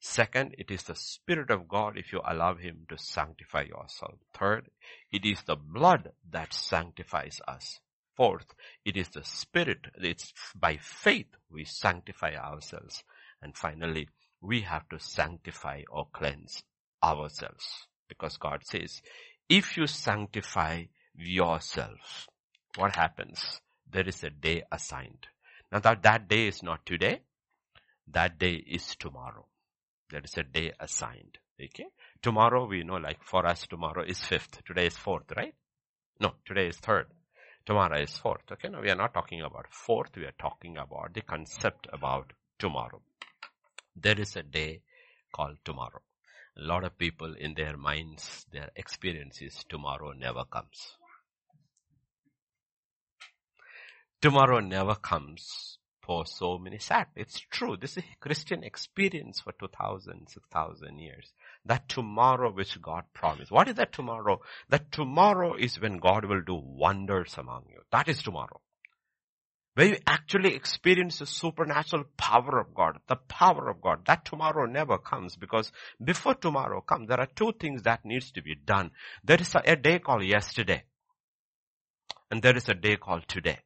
Second, 0.00 0.54
it 0.58 0.70
is 0.70 0.84
the 0.84 0.94
Spirit 0.94 1.50
of 1.50 1.68
God 1.68 1.96
if 1.96 2.12
you 2.12 2.20
allow 2.26 2.54
Him 2.54 2.86
to 2.88 2.96
sanctify 2.96 3.62
yourself. 3.62 4.14
Third, 4.34 4.70
it 5.12 5.24
is 5.24 5.42
the 5.42 5.56
blood 5.56 6.12
that 6.30 6.54
sanctifies 6.54 7.40
us. 7.46 7.80
Fourth, 8.16 8.54
it 8.84 8.96
is 8.96 9.08
the 9.08 9.24
Spirit. 9.24 9.86
It's 9.94 10.32
by 10.54 10.76
faith 10.76 11.26
we 11.50 11.64
sanctify 11.64 12.34
ourselves. 12.34 13.02
And 13.40 13.56
finally, 13.56 14.08
we 14.40 14.62
have 14.62 14.88
to 14.90 14.98
sanctify 14.98 15.82
or 15.90 16.08
cleanse 16.12 16.62
ourselves. 17.02 17.86
Because 18.08 18.36
God 18.36 18.62
says, 18.64 19.00
if 19.48 19.76
you 19.76 19.86
sanctify 19.86 20.84
yourself, 21.14 22.28
what 22.76 22.96
happens? 22.96 23.60
There 23.90 24.06
is 24.06 24.22
a 24.22 24.30
day 24.30 24.62
assigned. 24.70 25.26
Now 25.72 25.80
that, 25.80 26.02
that 26.02 26.28
day 26.28 26.46
is 26.48 26.62
not 26.62 26.84
today. 26.86 27.22
That 28.08 28.38
day 28.38 28.54
is 28.54 28.96
tomorrow. 28.96 29.46
There 30.10 30.22
is 30.24 30.36
a 30.36 30.42
day 30.42 30.72
assigned. 30.80 31.38
Okay. 31.62 31.86
Tomorrow 32.22 32.66
we 32.66 32.82
know 32.82 32.96
like 32.96 33.22
for 33.22 33.46
us 33.46 33.66
tomorrow 33.66 34.02
is 34.02 34.20
fifth. 34.20 34.64
Today 34.64 34.86
is 34.86 34.96
fourth, 34.96 35.30
right? 35.36 35.54
No, 36.18 36.34
today 36.46 36.68
is 36.68 36.76
third. 36.76 37.06
Tomorrow 37.70 38.00
is 38.00 38.18
fourth. 38.18 38.50
Okay, 38.50 38.68
now 38.68 38.80
we 38.82 38.90
are 38.90 38.96
not 38.96 39.14
talking 39.14 39.42
about 39.42 39.72
fourth, 39.72 40.16
we 40.16 40.24
are 40.24 40.34
talking 40.40 40.76
about 40.76 41.14
the 41.14 41.20
concept 41.20 41.86
about 41.92 42.32
tomorrow. 42.58 43.00
There 43.94 44.18
is 44.18 44.34
a 44.34 44.42
day 44.42 44.82
called 45.32 45.58
tomorrow. 45.64 46.02
A 46.56 46.62
lot 46.62 46.82
of 46.82 46.98
people 46.98 47.32
in 47.38 47.54
their 47.54 47.76
minds, 47.76 48.44
their 48.50 48.70
experiences, 48.74 49.64
tomorrow 49.68 50.10
never 50.10 50.44
comes. 50.46 50.96
Tomorrow 54.20 54.58
never 54.58 54.96
comes 54.96 55.78
for 56.02 56.26
so 56.26 56.58
many 56.58 56.78
sad. 56.78 57.06
It's 57.14 57.38
true. 57.38 57.76
This 57.76 57.96
is 57.96 58.02
Christian 58.18 58.64
experience 58.64 59.42
for 59.42 59.52
2000, 59.52 60.26
6000 60.28 60.98
years 60.98 61.32
that 61.66 61.88
tomorrow 61.88 62.52
which 62.52 62.80
God 62.80 63.04
promised. 63.12 63.50
What 63.50 63.68
is 63.68 63.74
that 63.74 63.92
tomorrow? 63.92 64.40
That 64.68 64.90
tomorrow 64.92 65.54
is 65.54 65.80
when 65.80 65.98
God 65.98 66.24
will 66.24 66.42
do 66.42 66.60
wonders 66.62 67.34
among 67.36 67.64
you. 67.70 67.80
That 67.92 68.08
is 68.08 68.22
tomorrow. 68.22 68.60
Where 69.74 69.88
you 69.88 69.98
actually 70.06 70.54
experience 70.54 71.20
the 71.20 71.26
supernatural 71.26 72.04
power 72.16 72.58
of 72.58 72.74
God, 72.74 72.98
the 73.06 73.16
power 73.16 73.68
of 73.68 73.80
God. 73.80 74.04
That 74.06 74.24
tomorrow 74.24 74.66
never 74.66 74.98
comes 74.98 75.36
because 75.36 75.70
before 76.02 76.34
tomorrow 76.34 76.80
comes, 76.80 77.08
there 77.08 77.20
are 77.20 77.28
two 77.34 77.52
things 77.58 77.82
that 77.82 78.04
needs 78.04 78.32
to 78.32 78.42
be 78.42 78.56
done. 78.56 78.90
There 79.22 79.40
is 79.40 79.54
a, 79.54 79.62
a 79.64 79.76
day 79.76 79.98
called 80.00 80.24
yesterday. 80.24 80.84
And 82.30 82.42
there 82.42 82.56
is 82.56 82.68
a 82.68 82.74
day 82.74 82.96
called 82.96 83.28
today. 83.28 83.58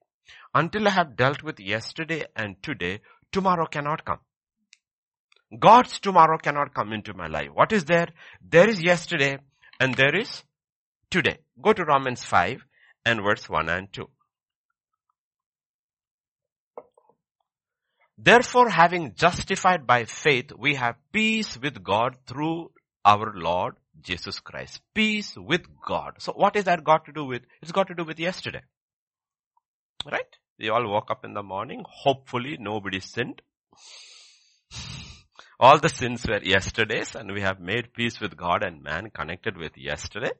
Until 0.54 0.86
I 0.88 0.90
have 0.90 1.16
dealt 1.16 1.42
with 1.42 1.58
yesterday 1.58 2.24
and 2.36 2.62
today, 2.62 3.00
tomorrow 3.32 3.66
cannot 3.66 4.04
come. 4.04 4.20
God's 5.58 5.98
tomorrow 6.00 6.38
cannot 6.38 6.74
come 6.74 6.92
into 6.92 7.14
my 7.14 7.26
life. 7.26 7.50
What 7.52 7.72
is 7.72 7.84
there? 7.84 8.08
There 8.42 8.68
is 8.68 8.82
yesterday 8.82 9.38
and 9.78 9.94
there 9.94 10.14
is 10.16 10.42
today. 11.10 11.38
Go 11.60 11.72
to 11.72 11.84
Romans 11.84 12.24
5 12.24 12.64
and 13.04 13.22
verse 13.22 13.48
1 13.48 13.68
and 13.68 13.92
2. 13.92 14.08
Therefore, 18.16 18.68
having 18.68 19.14
justified 19.14 19.86
by 19.86 20.04
faith, 20.04 20.52
we 20.56 20.76
have 20.76 20.96
peace 21.12 21.58
with 21.58 21.82
God 21.82 22.16
through 22.26 22.70
our 23.04 23.32
Lord 23.34 23.74
Jesus 24.00 24.40
Christ. 24.40 24.80
Peace 24.94 25.36
with 25.36 25.62
God. 25.86 26.14
So 26.18 26.32
what 26.32 26.56
is 26.56 26.64
that 26.64 26.84
got 26.84 27.04
to 27.06 27.12
do 27.12 27.24
with? 27.24 27.42
It's 27.60 27.72
got 27.72 27.88
to 27.88 27.94
do 27.94 28.04
with 28.04 28.18
yesterday. 28.18 28.62
Right? 30.10 30.36
We 30.58 30.68
all 30.68 30.88
woke 30.88 31.10
up 31.10 31.24
in 31.24 31.34
the 31.34 31.42
morning. 31.42 31.84
Hopefully 31.88 32.56
nobody 32.58 33.00
sinned. 33.00 33.42
All 35.64 35.78
the 35.78 35.88
sins 35.88 36.26
were 36.28 36.42
yesterday's 36.42 37.14
and 37.14 37.32
we 37.32 37.40
have 37.40 37.58
made 37.58 37.94
peace 37.94 38.20
with 38.20 38.36
God 38.36 38.62
and 38.62 38.82
man 38.82 39.08
connected 39.08 39.56
with 39.56 39.78
yesterday. 39.78 40.32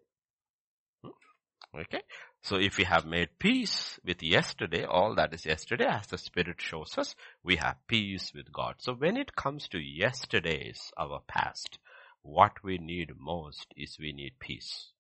Hmm? 1.03 1.79
Okay. 1.81 2.03
So 2.43 2.57
if 2.57 2.77
we 2.77 2.85
have 2.85 3.07
made 3.07 3.39
peace 3.39 3.99
with 4.05 4.23
yesterday, 4.23 4.85
all 4.85 5.15
that 5.15 5.33
is 5.33 5.47
yesterday 5.47 5.87
as 5.87 6.09
the 6.09 6.19
Spirit 6.19 6.57
shows 6.61 6.99
us, 6.99 7.15
we 7.43 7.57
have 7.57 7.77
peace 7.87 8.33
with 8.35 8.53
God. 8.53 8.75
So 8.81 8.93
when 8.93 9.17
it 9.17 9.35
comes 9.35 9.67
to 9.69 9.79
yesterday's, 9.79 10.93
our 10.99 11.23
past, 11.27 11.79
what 12.21 12.63
we 12.63 12.77
need 12.77 13.13
most 13.19 13.69
is 13.79 13.97
we 13.99 14.13
need 14.13 14.35
peace. 14.39 14.91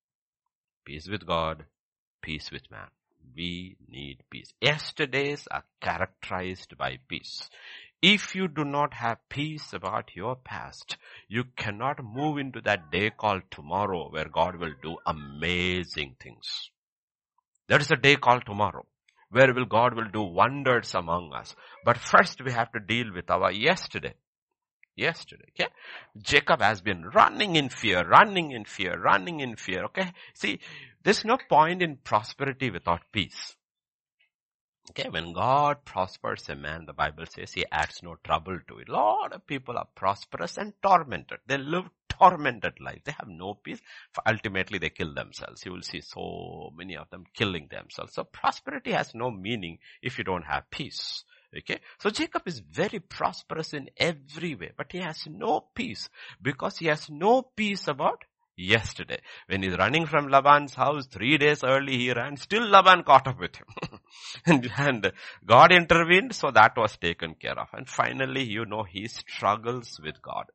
Peace 0.86 1.06
with 1.06 1.26
God, 1.26 1.66
peace 2.22 2.50
with 2.50 2.70
man. 2.70 2.88
We 3.36 3.76
need 3.90 4.22
peace. 4.30 4.54
Yesterdays 4.58 5.46
are 5.50 5.64
characterized 5.82 6.78
by 6.78 6.96
peace. 7.08 7.50
If 8.06 8.34
you 8.34 8.48
do 8.48 8.66
not 8.66 8.92
have 8.92 9.30
peace 9.30 9.72
about 9.72 10.14
your 10.14 10.36
past, 10.36 10.98
you 11.26 11.44
cannot 11.56 12.04
move 12.04 12.36
into 12.36 12.60
that 12.60 12.90
day 12.90 13.08
called 13.08 13.44
tomorrow 13.50 14.10
where 14.10 14.28
God 14.28 14.56
will 14.56 14.74
do 14.82 14.98
amazing 15.06 16.16
things. 16.20 16.68
There 17.66 17.80
is 17.80 17.90
a 17.90 17.96
day 17.96 18.16
called 18.16 18.44
tomorrow 18.44 18.84
where 19.30 19.54
will 19.54 19.64
God 19.64 19.94
will 19.94 20.10
do 20.12 20.20
wonders 20.20 20.94
among 20.94 21.32
us. 21.32 21.56
But 21.82 21.96
first 21.96 22.44
we 22.44 22.52
have 22.52 22.70
to 22.72 22.78
deal 22.78 23.10
with 23.10 23.30
our 23.30 23.50
yesterday. 23.50 24.12
Yesterday, 24.94 25.46
okay? 25.58 25.70
Jacob 26.18 26.60
has 26.60 26.82
been 26.82 27.06
running 27.06 27.56
in 27.56 27.70
fear, 27.70 28.06
running 28.06 28.50
in 28.50 28.66
fear, 28.66 29.00
running 29.00 29.40
in 29.40 29.56
fear, 29.56 29.84
okay? 29.84 30.12
See, 30.34 30.60
there's 31.02 31.24
no 31.24 31.38
point 31.48 31.80
in 31.80 31.96
prosperity 31.96 32.70
without 32.70 33.00
peace. 33.12 33.56
Okay, 34.90 35.08
when 35.08 35.32
God 35.32 35.84
prospers 35.84 36.48
a 36.48 36.54
man, 36.54 36.84
the 36.86 36.92
Bible 36.92 37.24
says 37.26 37.52
he 37.52 37.64
adds 37.72 38.02
no 38.02 38.16
trouble 38.22 38.58
to 38.68 38.78
it. 38.78 38.88
A 38.88 38.92
lot 38.92 39.32
of 39.32 39.46
people 39.46 39.78
are 39.78 39.88
prosperous 39.94 40.58
and 40.58 40.74
tormented. 40.82 41.38
They 41.46 41.56
live 41.56 41.88
tormented 42.08 42.80
life. 42.80 43.00
They 43.04 43.12
have 43.12 43.28
no 43.28 43.54
peace. 43.54 43.80
Ultimately, 44.26 44.78
they 44.78 44.90
kill 44.90 45.14
themselves. 45.14 45.64
You 45.64 45.72
will 45.72 45.82
see 45.82 46.00
so 46.00 46.70
many 46.76 46.96
of 46.96 47.08
them 47.10 47.24
killing 47.34 47.68
themselves. 47.70 48.14
So 48.14 48.24
prosperity 48.24 48.92
has 48.92 49.14
no 49.14 49.30
meaning 49.30 49.78
if 50.02 50.18
you 50.18 50.24
don't 50.24 50.44
have 50.44 50.70
peace. 50.70 51.24
Okay. 51.56 51.80
So 51.98 52.10
Jacob 52.10 52.42
is 52.46 52.58
very 52.60 52.98
prosperous 52.98 53.72
in 53.72 53.88
every 53.96 54.54
way, 54.54 54.72
but 54.76 54.92
he 54.92 54.98
has 54.98 55.26
no 55.26 55.66
peace 55.74 56.08
because 56.42 56.78
he 56.78 56.86
has 56.86 57.08
no 57.08 57.42
peace 57.42 57.88
about 57.88 58.24
yesterday. 58.56 59.20
When 59.48 59.62
he's 59.62 59.76
running 59.76 60.06
from 60.06 60.28
Laban's 60.28 60.74
house, 60.74 61.06
three 61.06 61.38
days 61.38 61.64
early 61.64 61.96
he 61.96 62.12
ran, 62.12 62.36
still 62.36 62.66
Laban 62.66 63.02
caught 63.04 63.26
up 63.26 63.40
with 63.40 63.56
him. 63.56 63.98
and, 64.46 64.70
and 64.76 65.12
God 65.44 65.72
intervened, 65.72 66.34
so 66.34 66.50
that 66.50 66.76
was 66.76 66.96
taken 66.96 67.34
care 67.34 67.58
of. 67.58 67.68
And 67.72 67.88
finally, 67.88 68.44
you 68.44 68.64
know, 68.64 68.84
he 68.84 69.08
struggles 69.08 70.00
with 70.02 70.20
God. 70.22 70.46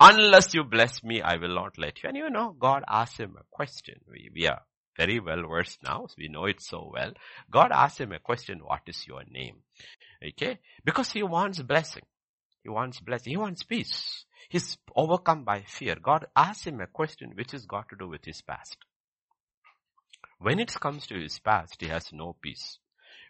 Unless 0.00 0.54
you 0.54 0.64
bless 0.64 1.02
me, 1.02 1.22
I 1.22 1.36
will 1.36 1.54
not 1.54 1.78
let 1.78 2.02
you. 2.02 2.08
And 2.08 2.16
you 2.16 2.30
know, 2.30 2.54
God 2.58 2.84
asked 2.88 3.18
him 3.18 3.36
a 3.38 3.44
question. 3.50 4.00
We, 4.10 4.30
we 4.34 4.46
are 4.46 4.62
very 4.96 5.20
well 5.20 5.42
versed 5.48 5.82
now. 5.82 6.06
So 6.08 6.14
we 6.18 6.28
know 6.28 6.46
it 6.46 6.60
so 6.60 6.90
well. 6.92 7.12
God 7.50 7.70
asked 7.72 8.00
him 8.00 8.12
a 8.12 8.18
question, 8.18 8.60
what 8.64 8.82
is 8.86 9.06
your 9.06 9.22
name? 9.30 9.56
Okay? 10.26 10.58
Because 10.84 11.10
he 11.10 11.22
wants 11.22 11.62
blessing. 11.62 12.02
He 12.62 12.68
wants 12.68 13.00
blessing. 13.00 13.30
He 13.30 13.36
wants 13.36 13.62
peace. 13.62 14.24
He's 14.50 14.78
overcome 14.96 15.44
by 15.44 15.62
fear. 15.62 15.94
God 15.94 16.26
asks 16.34 16.66
him 16.66 16.80
a 16.80 16.88
question 16.88 17.34
which 17.36 17.52
has 17.52 17.66
got 17.66 17.88
to 17.90 17.96
do 17.96 18.08
with 18.08 18.24
his 18.24 18.42
past. 18.42 18.76
When 20.40 20.58
it 20.58 20.74
comes 20.74 21.06
to 21.06 21.14
his 21.14 21.38
past, 21.38 21.76
he 21.78 21.86
has 21.86 22.12
no 22.12 22.34
peace. 22.42 22.78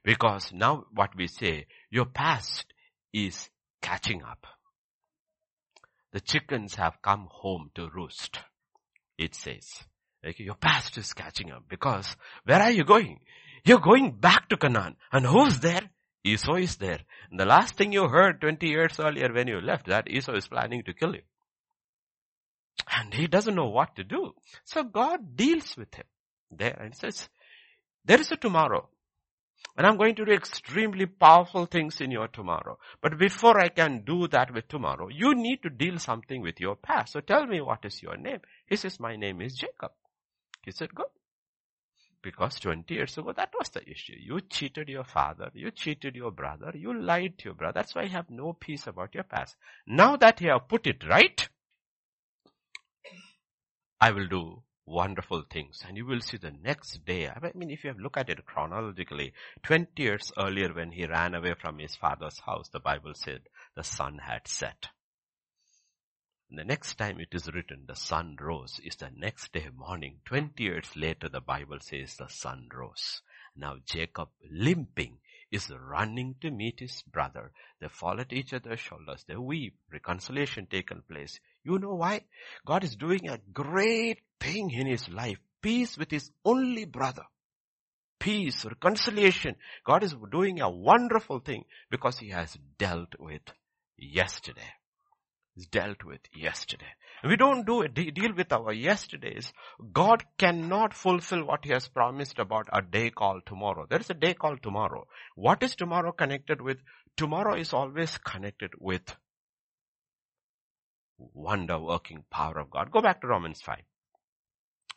Because 0.03 0.51
now 0.51 0.87
what 0.95 1.15
we 1.15 1.27
say, 1.27 1.67
your 1.91 2.07
past 2.07 2.73
is 3.13 3.51
catching 3.83 4.23
up. 4.23 4.47
The 6.13 6.21
chickens 6.21 6.77
have 6.77 7.03
come 7.03 7.29
home 7.31 7.71
to 7.75 7.91
roost. 7.95 8.39
It 9.19 9.35
says, 9.35 9.69
okay, 10.27 10.43
your 10.43 10.55
past 10.55 10.97
is 10.97 11.13
catching 11.13 11.53
up 11.53 11.65
because 11.69 12.17
where 12.45 12.63
are 12.63 12.71
you 12.71 12.85
going? 12.85 13.21
You're 13.63 13.81
going 13.81 14.13
back 14.13 14.49
to 14.49 14.57
Canaan. 14.57 14.97
And 15.13 15.27
who's 15.27 15.61
there? 15.61 15.90
Esau 16.25 16.57
is 16.57 16.77
there. 16.77 17.01
The 17.33 17.45
last 17.47 17.77
thing 17.77 17.93
you 17.93 18.09
heard 18.09 18.41
20 18.41 18.67
years 18.67 19.01
earlier 19.01 19.33
when 19.33 19.49
you 19.49 19.61
left 19.61 19.87
that 19.87 20.11
Esau 20.11 20.35
is 20.35 20.49
planning 20.49 20.83
to 20.85 20.93
kill 20.93 21.15
you. 21.15 21.23
And 22.93 23.15
he 23.15 23.27
doesn't 23.27 23.55
know 23.55 23.69
what 23.69 23.97
to 23.97 24.05
do. 24.05 24.35
So 24.65 24.83
God 24.83 25.37
deals 25.37 25.77
with 25.77 25.95
him 25.95 26.05
there 26.51 26.79
and 26.81 26.95
says, 26.95 27.29
there 28.05 28.21
is 28.21 28.33
a 28.33 28.37
tomorrow. 28.37 28.89
And 29.77 29.87
I'm 29.87 29.97
going 29.97 30.15
to 30.17 30.25
do 30.25 30.33
extremely 30.33 31.07
powerful 31.07 31.67
things 31.67 32.01
in 32.01 32.11
your 32.11 32.29
tomorrow. 32.29 32.79
But 33.01 33.19
before 33.19 33.61
I 33.61 33.69
can 33.69 34.03
do 34.05 34.27
that 34.29 34.53
with 34.53 34.69
tomorrow, 34.69 35.09
you 35.09 35.35
need 35.35 35.63
to 35.63 35.71
deal 35.71 35.99
something 35.99 36.43
with 36.43 36.61
your 36.61 36.77
past. 36.77 37.13
So 37.13 37.21
tell 37.21 37.47
me 37.47 37.61
what 37.61 37.85
is 37.85 38.03
your 38.03 38.17
name? 38.17 38.41
He 38.67 38.77
says, 38.77 38.99
my 38.99 39.17
name 39.17 39.41
is 39.41 39.55
Jacob. 39.55 39.93
He 40.65 40.73
said, 40.73 40.95
good. 40.95 41.07
Because 42.23 42.61
20 42.61 42.93
years 42.93 43.17
ago, 43.17 43.33
that 43.33 43.53
was 43.59 43.71
the 43.71 43.89
issue. 43.89 44.17
You 44.19 44.41
cheated 44.43 44.89
your 44.89 45.05
father, 45.05 45.51
you 45.55 45.71
cheated 45.71 46.17
your 46.17 46.31
brother, 46.31 46.73
you 46.75 47.01
lied 47.01 47.39
to 47.39 47.45
your 47.47 47.55
brother. 47.55 47.75
That's 47.75 47.95
why 47.95 48.03
you 48.03 48.11
have 48.11 48.29
no 48.29 48.53
peace 48.53 48.87
about 48.87 49.15
your 49.15 49.25
past. 49.25 49.57
Now 49.87 50.17
that 50.17 50.41
you 50.41 50.51
have 50.51 50.69
put 50.69 50.87
it 50.87 51.07
right, 51.09 51.49
I 54.01 54.11
will 54.11 54.29
do 54.29 54.63
wonderful 54.87 55.45
things. 55.51 55.83
And 55.87 55.97
you 55.97 56.05
will 56.05 56.21
see 56.21 56.37
the 56.37 56.51
next 56.63 57.05
day. 57.05 57.29
I 57.29 57.53
mean, 57.55 57.71
if 57.71 57.85
you 57.85 57.89
have 57.89 58.01
look 58.01 58.17
at 58.17 58.29
it 58.29 58.45
chronologically, 58.45 59.33
20 59.63 60.03
years 60.03 60.33
earlier 60.37 60.75
when 60.75 60.93
he 60.93 61.07
ran 61.07 61.35
away 61.35 61.55
from 61.61 61.79
his 61.79 61.97
father's 61.97 62.41
house, 62.41 62.69
the 62.69 62.81
Bible 62.81 63.13
said 63.15 63.43
the 63.77 63.85
sun 63.85 64.19
had 64.19 64.49
set. 64.49 64.89
And 66.51 66.59
the 66.59 66.65
next 66.65 66.99
time 66.99 67.21
it 67.21 67.29
is 67.33 67.47
written, 67.55 67.85
the 67.87 67.95
sun 67.95 68.37
rose, 68.41 68.81
is 68.83 68.97
the 68.97 69.11
next 69.17 69.53
day 69.53 69.69
morning. 69.73 70.19
20 70.25 70.61
years 70.61 70.91
later, 70.97 71.29
the 71.29 71.41
Bible 71.41 71.79
says 71.81 72.17
the 72.17 72.27
sun 72.29 72.69
rose. 72.75 73.23
Now 73.55 73.77
Jacob, 73.87 74.31
limping, 74.51 75.19
is 75.53 75.71
running 75.71 76.35
to 76.41 76.51
meet 76.51 76.81
his 76.81 77.03
brother. 77.03 77.53
They 77.81 77.87
fall 77.87 78.21
at 78.21 78.33
each 78.33 78.53
other's 78.53 78.81
shoulders. 78.81 79.25
They 79.29 79.37
weep. 79.37 79.77
Reconciliation 79.93 80.67
taken 80.67 81.03
place. 81.09 81.39
You 81.63 81.79
know 81.79 81.95
why? 81.95 82.25
God 82.67 82.83
is 82.83 82.97
doing 82.97 83.29
a 83.29 83.39
great 83.53 84.19
thing 84.41 84.73
in 84.73 84.89
his 84.89 85.09
life. 85.09 85.39
Peace 85.63 85.97
with 85.97 86.11
his 86.11 86.33
only 86.45 86.85
brother. 86.85 87.27
Peace, 88.19 88.65
reconciliation. 88.65 89.55
God 89.87 90.03
is 90.03 90.17
doing 90.33 90.61
a 90.61 90.69
wonderful 90.69 91.39
thing 91.39 91.65
because 91.91 92.19
he 92.19 92.31
has 92.31 92.59
dealt 92.77 93.15
with 93.21 93.43
yesterday 93.97 94.73
is 95.57 95.67
dealt 95.67 96.05
with 96.05 96.21
yesterday. 96.35 96.93
We 97.23 97.37
don't 97.37 97.67
do 97.67 97.87
deal 97.89 98.33
with 98.35 98.53
our 98.53 98.73
yesterdays. 98.73 99.53
God 99.93 100.25
cannot 100.39 100.95
fulfill 100.95 101.45
what 101.45 101.65
He 101.65 101.73
has 101.73 101.89
promised 101.89 102.39
about 102.39 102.69
a 102.73 102.81
day 102.81 103.11
called 103.11 103.43
tomorrow. 103.47 103.87
There 103.89 104.01
is 104.01 104.11
a 104.11 104.15
day 104.15 104.35
called 104.35 104.63
tomorrow. 104.63 105.07
What 105.35 105.63
is 105.63 105.75
tomorrow 105.77 106.13
connected 106.13 106.61
with? 106.61 106.79
Tomorrow 107.17 107.57
is 107.57 107.73
always 107.73 108.17
connected 108.19 108.71
with 108.79 109.03
wonder 111.19 111.79
working 111.79 112.25
power 112.31 112.59
of 112.59 112.71
God. 112.71 112.91
Go 112.91 113.03
back 113.03 113.21
to 113.21 113.27
Romans 113.27 113.61
5. 113.61 113.77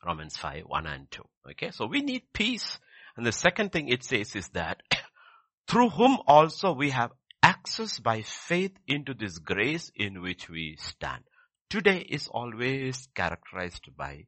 Romans 0.05 0.37
5, 0.37 0.63
1 0.65 0.87
and 0.87 1.11
2. 1.11 1.23
Okay, 1.51 1.71
so 1.71 1.85
we 1.85 2.01
need 2.01 2.23
peace. 2.33 2.79
And 3.15 3.25
the 3.25 3.31
second 3.31 3.71
thing 3.71 3.89
it 3.89 4.03
says 4.03 4.35
is 4.35 4.49
that 4.49 4.81
through 5.67 5.89
whom 5.89 6.17
also 6.27 6.73
we 6.73 6.89
have 6.91 7.11
access 7.43 7.99
by 7.99 8.21
faith 8.21 8.71
into 8.87 9.13
this 9.13 9.37
grace 9.37 9.91
in 9.95 10.21
which 10.21 10.49
we 10.49 10.77
stand. 10.79 11.23
Today 11.69 11.99
is 12.09 12.29
always 12.29 13.09
characterized 13.13 13.89
by 13.97 14.27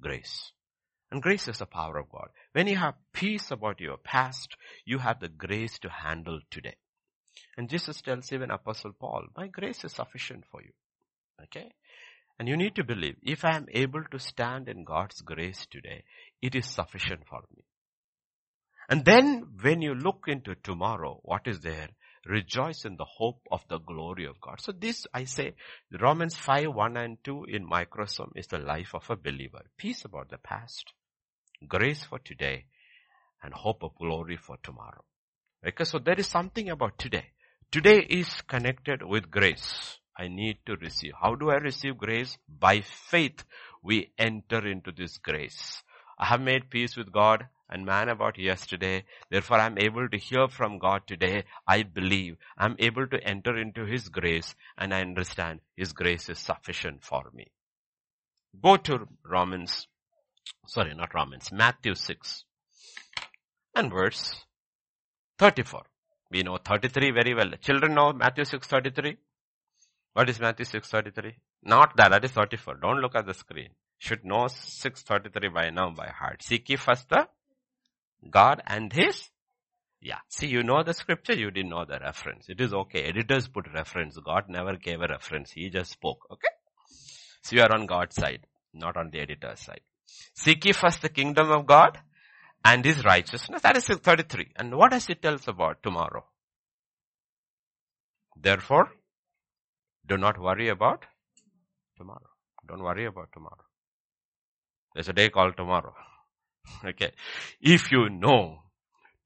grace. 0.00 0.52
And 1.10 1.22
grace 1.22 1.46
is 1.46 1.58
the 1.58 1.66
power 1.66 1.98
of 1.98 2.10
God. 2.10 2.28
When 2.52 2.68
you 2.68 2.76
have 2.76 2.94
peace 3.12 3.50
about 3.50 3.80
your 3.80 3.98
past, 3.98 4.56
you 4.86 4.98
have 4.98 5.20
the 5.20 5.28
grace 5.28 5.78
to 5.80 5.90
handle 5.90 6.40
today. 6.50 6.76
And 7.56 7.68
Jesus 7.68 8.00
tells 8.00 8.32
even 8.32 8.50
Apostle 8.50 8.92
Paul, 8.98 9.24
my 9.36 9.48
grace 9.48 9.84
is 9.84 9.92
sufficient 9.92 10.44
for 10.50 10.62
you. 10.62 10.72
Okay? 11.42 11.70
And 12.38 12.48
you 12.48 12.56
need 12.56 12.76
to 12.76 12.84
believe, 12.84 13.16
if 13.22 13.44
I 13.44 13.56
am 13.56 13.66
able 13.72 14.04
to 14.10 14.18
stand 14.18 14.68
in 14.68 14.84
God's 14.84 15.20
grace 15.20 15.66
today, 15.70 16.04
it 16.40 16.54
is 16.54 16.64
sufficient 16.64 17.26
for 17.28 17.42
me. 17.54 17.64
And 18.90 19.04
then 19.04 19.46
when 19.62 19.82
you 19.82 19.94
look 19.94 20.24
into 20.26 20.56
tomorrow, 20.56 21.20
what 21.22 21.46
is 21.46 21.60
there? 21.60 21.90
Rejoice 22.26 22.84
in 22.84 22.96
the 22.96 23.04
hope 23.04 23.40
of 23.52 23.62
the 23.68 23.78
glory 23.78 24.26
of 24.26 24.40
God. 24.40 24.60
So 24.60 24.72
this, 24.72 25.06
I 25.14 25.24
say, 25.24 25.54
Romans 26.00 26.34
5, 26.34 26.74
1 26.74 26.96
and 26.96 27.16
2 27.22 27.44
in 27.44 27.64
microcosm 27.64 28.32
is 28.34 28.48
the 28.48 28.58
life 28.58 28.92
of 28.92 29.08
a 29.08 29.16
believer. 29.16 29.62
Peace 29.78 30.04
about 30.04 30.28
the 30.28 30.38
past, 30.38 30.92
grace 31.68 32.02
for 32.02 32.18
today, 32.18 32.64
and 33.44 33.54
hope 33.54 33.84
of 33.84 33.94
glory 33.94 34.36
for 34.36 34.56
tomorrow. 34.60 35.04
Okay, 35.66 35.84
so 35.84 36.00
there 36.00 36.18
is 36.18 36.26
something 36.26 36.68
about 36.68 36.98
today. 36.98 37.26
Today 37.70 38.04
is 38.10 38.42
connected 38.48 39.04
with 39.04 39.30
grace. 39.30 39.98
I 40.18 40.26
need 40.26 40.58
to 40.66 40.74
receive. 40.74 41.12
How 41.22 41.36
do 41.36 41.50
I 41.50 41.58
receive 41.58 41.96
grace? 41.96 42.36
By 42.48 42.80
faith, 42.80 43.44
we 43.84 44.12
enter 44.18 44.66
into 44.66 44.90
this 44.90 45.16
grace. 45.18 45.80
I 46.18 46.26
have 46.26 46.40
made 46.40 46.70
peace 46.70 46.96
with 46.96 47.12
God 47.12 47.46
and 47.70 47.86
man 47.86 48.08
about 48.08 48.38
yesterday. 48.38 49.04
Therefore, 49.30 49.58
I'm 49.58 49.78
able 49.78 50.08
to 50.08 50.18
hear 50.18 50.48
from 50.48 50.78
God 50.78 51.06
today. 51.06 51.44
I 51.66 51.84
believe 51.84 52.36
I'm 52.58 52.76
able 52.78 53.06
to 53.06 53.24
enter 53.24 53.56
into 53.56 53.86
His 53.86 54.08
grace 54.08 54.54
and 54.76 54.92
I 54.92 55.00
understand 55.00 55.60
His 55.76 55.92
grace 55.92 56.28
is 56.28 56.38
sufficient 56.38 57.04
for 57.04 57.30
me. 57.32 57.46
Go 58.60 58.76
to 58.76 59.06
Romans, 59.24 59.86
sorry, 60.66 60.94
not 60.94 61.14
Romans, 61.14 61.52
Matthew 61.52 61.94
6 61.94 62.44
and 63.76 63.92
verse 63.92 64.34
34. 65.38 65.82
We 66.30 66.42
know 66.42 66.58
33 66.58 67.12
very 67.12 67.34
well. 67.34 67.50
Children 67.60 67.94
know 67.94 68.12
Matthew 68.12 68.44
6:33. 68.44 69.16
What 70.12 70.28
is 70.28 70.40
Matthew 70.40 70.64
6:33? 70.64 71.34
Not 71.62 71.96
that, 71.96 72.10
that 72.10 72.24
is 72.24 72.32
34. 72.32 72.74
Don't 72.76 73.00
look 73.00 73.14
at 73.14 73.26
the 73.26 73.34
screen. 73.34 73.70
Should 73.98 74.24
know 74.24 74.46
6:33 74.46 75.52
by 75.52 75.70
now 75.70 75.90
by 75.90 76.08
heart. 76.08 76.42
Seek 76.42 76.68
ye 76.68 76.76
first 76.76 77.08
the 77.08 77.28
God 78.28 78.62
and 78.66 78.92
His 78.92 79.30
Yeah. 80.00 80.18
See, 80.28 80.48
you 80.48 80.62
know 80.62 80.82
the 80.82 80.94
scripture, 80.94 81.34
you 81.34 81.50
didn't 81.50 81.70
know 81.70 81.84
the 81.84 81.98
reference. 81.98 82.48
It 82.48 82.60
is 82.60 82.72
okay. 82.72 83.02
Editors 83.02 83.48
put 83.48 83.72
reference. 83.74 84.18
God 84.24 84.44
never 84.48 84.76
gave 84.76 85.02
a 85.02 85.08
reference. 85.08 85.52
He 85.52 85.68
just 85.70 85.92
spoke. 85.92 86.26
Okay? 86.30 86.48
So 87.42 87.56
you 87.56 87.62
are 87.62 87.72
on 87.72 87.86
God's 87.86 88.16
side, 88.16 88.46
not 88.72 88.96
on 88.96 89.10
the 89.10 89.20
editor's 89.20 89.60
side. 89.60 89.80
Seek 90.34 90.64
ye 90.64 90.72
first 90.72 91.02
the 91.02 91.08
kingdom 91.08 91.50
of 91.50 91.66
God 91.66 91.98
and 92.64 92.84
his 92.84 93.04
righteousness. 93.04 93.62
That 93.62 93.76
is 93.76 93.86
33. 93.86 94.52
And 94.56 94.76
what 94.76 94.92
does 94.92 95.08
it 95.08 95.22
tell 95.22 95.34
us 95.34 95.48
about 95.48 95.82
tomorrow? 95.82 96.24
Therefore, 98.36 98.90
do 100.06 100.16
not 100.16 100.40
worry 100.40 100.68
about 100.68 101.04
tomorrow. 101.96 102.30
Don't 102.66 102.82
worry 102.82 103.06
about 103.06 103.30
tomorrow. 103.32 103.64
There's 104.94 105.08
a 105.08 105.12
day 105.12 105.28
called 105.28 105.56
tomorrow. 105.56 105.94
okay. 106.84 107.12
If 107.60 107.90
you 107.92 108.08
know 108.08 108.58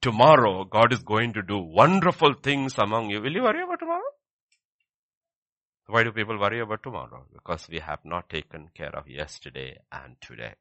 tomorrow 0.01 0.64
God 0.64 0.92
is 0.92 1.01
going 1.01 1.33
to 1.35 1.42
do 1.42 1.59
wonderful 1.59 2.35
things 2.42 2.75
among 2.79 3.11
you, 3.11 3.20
will 3.20 3.33
you 3.33 3.42
worry 3.42 3.62
about 3.62 3.79
tomorrow? 3.79 4.03
Why 5.87 6.03
do 6.03 6.12
people 6.12 6.38
worry 6.38 6.61
about 6.61 6.83
tomorrow? 6.83 7.27
Because 7.33 7.68
we 7.68 7.79
have 7.79 8.01
not 8.05 8.31
taken 8.31 8.70
care 8.75 8.94
of 8.97 9.09
yesterday 9.09 9.79
and 9.92 10.16
today. 10.20 10.55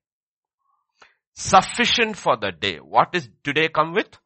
Sufficient 1.33 2.17
for 2.17 2.37
the 2.37 2.51
day. 2.51 2.77
What 2.77 3.09
is 3.13 3.29
today 3.43 3.69
come 3.69 3.93
with? 3.93 4.17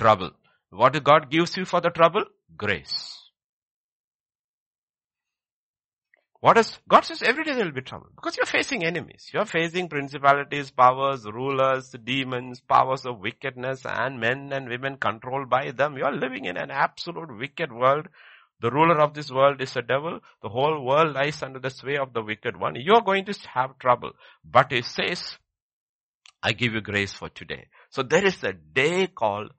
Trouble. 0.00 0.30
What 0.70 1.02
God 1.04 1.30
gives 1.30 1.56
you 1.56 1.64
for 1.64 1.80
the 1.80 1.90
trouble? 1.90 2.24
Grace. 2.56 3.25
What 6.46 6.58
is, 6.58 6.78
God 6.88 7.04
says 7.04 7.22
every 7.24 7.42
day 7.42 7.56
there 7.56 7.64
will 7.64 7.72
be 7.72 7.80
trouble 7.80 8.06
because 8.14 8.36
you're 8.36 8.46
facing 8.46 8.84
enemies. 8.84 9.30
You're 9.34 9.46
facing 9.46 9.88
principalities, 9.88 10.70
powers, 10.70 11.24
rulers, 11.24 11.90
demons, 12.04 12.60
powers 12.60 13.04
of 13.04 13.18
wickedness 13.18 13.84
and 13.84 14.20
men 14.20 14.52
and 14.52 14.68
women 14.68 14.96
controlled 14.96 15.50
by 15.50 15.72
them. 15.72 15.96
You're 15.96 16.14
living 16.14 16.44
in 16.44 16.56
an 16.56 16.70
absolute 16.70 17.36
wicked 17.36 17.72
world. 17.72 18.06
The 18.60 18.70
ruler 18.70 19.00
of 19.00 19.12
this 19.12 19.28
world 19.28 19.60
is 19.60 19.74
a 19.74 19.82
devil. 19.82 20.20
The 20.40 20.48
whole 20.48 20.84
world 20.84 21.14
lies 21.14 21.42
under 21.42 21.58
the 21.58 21.68
sway 21.68 21.96
of 21.96 22.12
the 22.12 22.22
wicked 22.22 22.56
one. 22.56 22.76
You're 22.76 23.00
going 23.00 23.24
to 23.24 23.34
have 23.52 23.80
trouble. 23.80 24.12
But 24.44 24.70
he 24.70 24.82
says, 24.82 25.36
I 26.44 26.52
give 26.52 26.74
you 26.74 26.80
grace 26.80 27.12
for 27.12 27.28
today. 27.28 27.66
So 27.90 28.04
there 28.04 28.24
is 28.24 28.40
a 28.44 28.52
day 28.52 29.08
called 29.08 29.50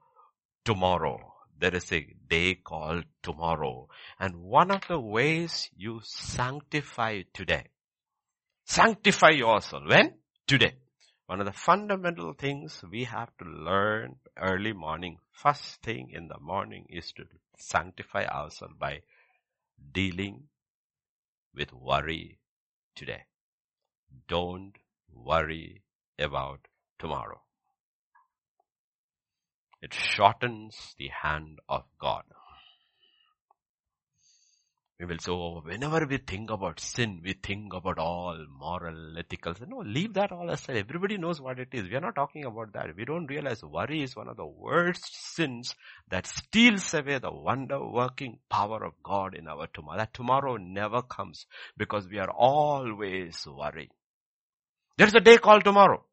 tomorrow 0.63 1.33
there 1.59 1.75
is 1.75 1.91
a 1.91 2.05
day 2.29 2.55
called 2.55 3.05
tomorrow. 3.23 3.87
And 4.19 4.43
one 4.43 4.71
of 4.71 4.81
the 4.87 4.99
ways 4.99 5.69
you 5.75 6.01
sanctify 6.03 7.23
today, 7.33 7.65
sanctify 8.65 9.31
yourself. 9.31 9.83
When? 9.87 10.13
Today. 10.47 10.75
One 11.25 11.41
of 11.41 11.45
the 11.45 11.51
fundamental 11.51 12.33
things 12.33 12.81
we 12.89 13.03
have 13.03 13.29
to 13.39 13.45
learn 13.45 14.15
early 14.37 14.71
morning, 14.71 15.17
first 15.31 15.81
thing 15.81 16.11
in 16.13 16.29
the 16.29 16.39
morning 16.39 16.85
is 16.89 17.11
to 17.13 17.25
sanctify 17.57 18.25
ourselves 18.25 18.75
by 18.79 19.01
dealing 19.91 20.43
with 21.53 21.73
worry 21.73 22.39
today. 22.95 23.23
Don't 24.29 24.73
worry 25.13 25.81
about 26.17 26.59
tomorrow. 26.97 27.41
It 29.81 29.93
shortens 29.93 30.95
the 30.97 31.09
hand 31.09 31.59
of 31.69 31.83
God. 31.99 32.23
We 34.99 35.05
will 35.05 35.19
say, 35.19 35.31
oh, 35.31 35.61
whenever 35.63 36.07
we 36.07 36.17
think 36.17 36.49
about 36.49 36.79
sin, 36.79 37.21
we 37.23 37.33
think 37.33 37.71
about 37.73 37.99
all 37.99 38.35
moral, 38.59 39.15
ethical. 39.15 39.53
No, 39.67 39.83
leave 39.85 40.15
that 40.15 40.31
all 40.31 40.49
aside. 40.49 40.77
Everybody 40.77 41.19
knows 41.19 41.39
what 41.39 41.59
it 41.59 41.67
is. 41.71 41.83
We 41.83 41.95
are 41.95 42.01
not 42.01 42.15
talking 42.15 42.45
about 42.45 42.73
that. 42.73 42.95
We 42.95 43.05
don't 43.05 43.27
realize 43.27 43.61
worry 43.61 44.01
is 44.01 44.15
one 44.15 44.27
of 44.27 44.37
the 44.37 44.47
worst 44.47 45.35
sins 45.35 45.75
that 46.09 46.25
steals 46.25 46.91
away 46.95 47.19
the 47.19 47.31
wonder 47.31 47.79
working 47.85 48.39
power 48.49 48.83
of 48.83 48.93
God 49.03 49.35
in 49.35 49.47
our 49.47 49.67
tomorrow. 49.67 49.99
That 49.99 50.15
tomorrow 50.15 50.57
never 50.57 51.03
comes 51.03 51.45
because 51.77 52.07
we 52.07 52.17
are 52.17 52.31
always 52.31 53.45
worried. 53.45 53.91
There's 54.97 55.13
a 55.13 55.19
day 55.19 55.37
called 55.37 55.63
tomorrow. 55.63 56.03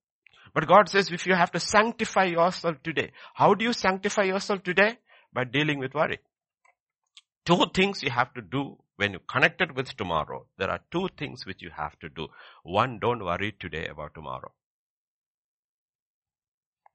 But 0.54 0.68
God 0.68 0.88
says 0.88 1.10
if 1.10 1.26
you 1.26 1.34
have 1.34 1.50
to 1.52 1.60
sanctify 1.60 2.24
yourself 2.24 2.82
today, 2.82 3.10
how 3.34 3.54
do 3.54 3.64
you 3.64 3.72
sanctify 3.72 4.22
yourself 4.22 4.62
today? 4.62 4.98
By 5.32 5.44
dealing 5.44 5.80
with 5.80 5.94
worry. 5.94 6.20
Two 7.44 7.66
things 7.74 8.02
you 8.02 8.10
have 8.10 8.32
to 8.34 8.40
do 8.40 8.78
when 8.96 9.12
you 9.12 9.18
connected 9.28 9.76
with 9.76 9.94
tomorrow. 9.96 10.46
There 10.56 10.70
are 10.70 10.80
two 10.92 11.08
things 11.18 11.44
which 11.44 11.60
you 11.60 11.70
have 11.76 11.98
to 11.98 12.08
do. 12.08 12.28
One, 12.62 13.00
don't 13.00 13.24
worry 13.24 13.54
today 13.58 13.88
about 13.88 14.14
tomorrow. 14.14 14.52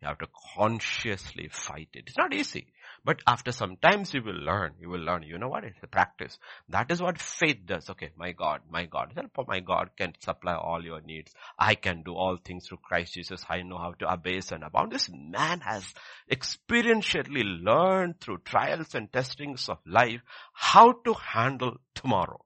You 0.01 0.07
have 0.07 0.19
to 0.19 0.27
consciously 0.55 1.49
fight 1.51 1.89
it. 1.93 2.05
It's 2.07 2.17
not 2.17 2.33
easy. 2.33 2.67
But 3.03 3.21
after 3.27 3.51
some 3.51 3.77
times 3.77 4.13
you 4.13 4.21
will 4.21 4.39
learn, 4.39 4.73
you 4.79 4.89
will 4.89 4.99
learn, 4.99 5.23
you 5.23 5.38
know 5.38 5.49
what? 5.49 5.63
It's 5.63 5.83
a 5.83 5.88
practice. 5.88 6.38
That 6.69 6.91
is 6.91 7.01
what 7.01 7.19
faith 7.19 7.65
does. 7.65 7.89
Okay, 7.89 8.12
my 8.15 8.31
God, 8.31 8.62
my 8.69 8.85
God, 8.85 9.13
Help 9.15 9.31
oh 9.38 9.45
my 9.47 9.59
God 9.59 9.91
can 9.97 10.13
supply 10.19 10.55
all 10.55 10.83
your 10.83 11.01
needs. 11.01 11.33
I 11.57 11.75
can 11.75 12.03
do 12.03 12.13
all 12.13 12.38
things 12.38 12.67
through 12.67 12.79
Christ 12.83 13.13
Jesus. 13.13 13.43
I 13.49 13.62
know 13.62 13.77
how 13.77 13.93
to 13.99 14.12
abase 14.12 14.51
and 14.51 14.63
abound. 14.63 14.91
This 14.91 15.09
man 15.09 15.62
has 15.62 15.93
experientially 16.31 17.63
learned 17.63 18.19
through 18.19 18.39
trials 18.39 18.95
and 18.95 19.12
testings 19.12 19.69
of 19.69 19.79
life 19.85 20.21
how 20.53 20.91
to 20.91 21.13
handle 21.13 21.77
tomorrow 21.93 22.43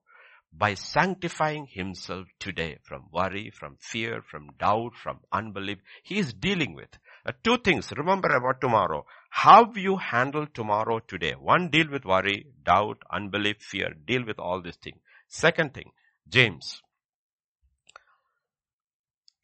by 0.56 0.74
sanctifying 0.74 1.66
himself 1.66 2.28
today 2.38 2.78
from 2.84 3.08
worry, 3.12 3.50
from 3.50 3.76
fear, 3.80 4.22
from 4.22 4.50
doubt, 4.58 4.92
from 4.94 5.18
unbelief. 5.32 5.78
He 6.04 6.18
is 6.18 6.32
dealing 6.32 6.74
with 6.74 6.90
uh, 7.26 7.32
two 7.42 7.58
things. 7.58 7.92
Remember 7.96 8.28
about 8.28 8.60
tomorrow. 8.60 9.06
How 9.30 9.72
you 9.74 9.96
handle 9.96 10.46
tomorrow 10.46 11.00
today. 11.00 11.32
One, 11.32 11.70
deal 11.70 11.90
with 11.90 12.04
worry, 12.04 12.46
doubt, 12.64 13.02
unbelief, 13.10 13.56
fear. 13.60 13.94
Deal 14.06 14.24
with 14.24 14.38
all 14.38 14.60
these 14.60 14.76
things. 14.76 14.98
Second 15.28 15.74
thing, 15.74 15.90
James. 16.28 16.80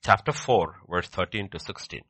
Chapter 0.05 0.33
4, 0.33 0.77
verse 0.88 1.09
13 1.09 1.49
to 1.51 1.59
16. 1.59 2.01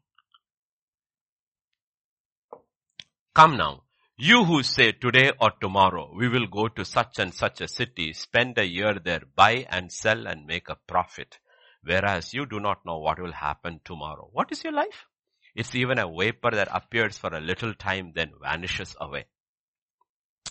Come 3.35 3.57
now, 3.57 3.83
you 4.17 4.45
who 4.45 4.63
say 4.63 4.93
today 4.93 5.33
or 5.41 5.53
tomorrow 5.61 6.13
we 6.15 6.29
will 6.29 6.47
go 6.47 6.69
to 6.69 6.85
such 6.85 7.19
and 7.19 7.33
such 7.33 7.61
a 7.61 7.69
city, 7.69 8.13
spend 8.13 8.59
a 8.59 8.67
year 8.67 8.99
there, 9.03 9.23
buy 9.35 9.67
and 9.71 9.91
sell 9.91 10.27
and 10.27 10.47
make 10.47 10.69
a 10.69 10.77
profit. 10.87 11.39
Whereas 11.83 12.35
you 12.35 12.45
do 12.45 12.61
not 12.61 12.85
know 12.85 12.99
what 12.99 13.19
will 13.21 13.33
happen 13.33 13.81
tomorrow. 13.85 14.29
What 14.33 14.53
is 14.53 14.63
your 14.63 14.75
life? 14.75 15.07
It's 15.55 15.75
even 15.75 15.99
a 15.99 16.09
vapor 16.09 16.51
that 16.53 16.69
appears 16.71 17.19
for 17.19 17.35
a 17.35 17.41
little 17.41 17.75
time 17.75 18.13
then 18.15 18.33
vanishes 18.41 18.97
away. 19.01 19.27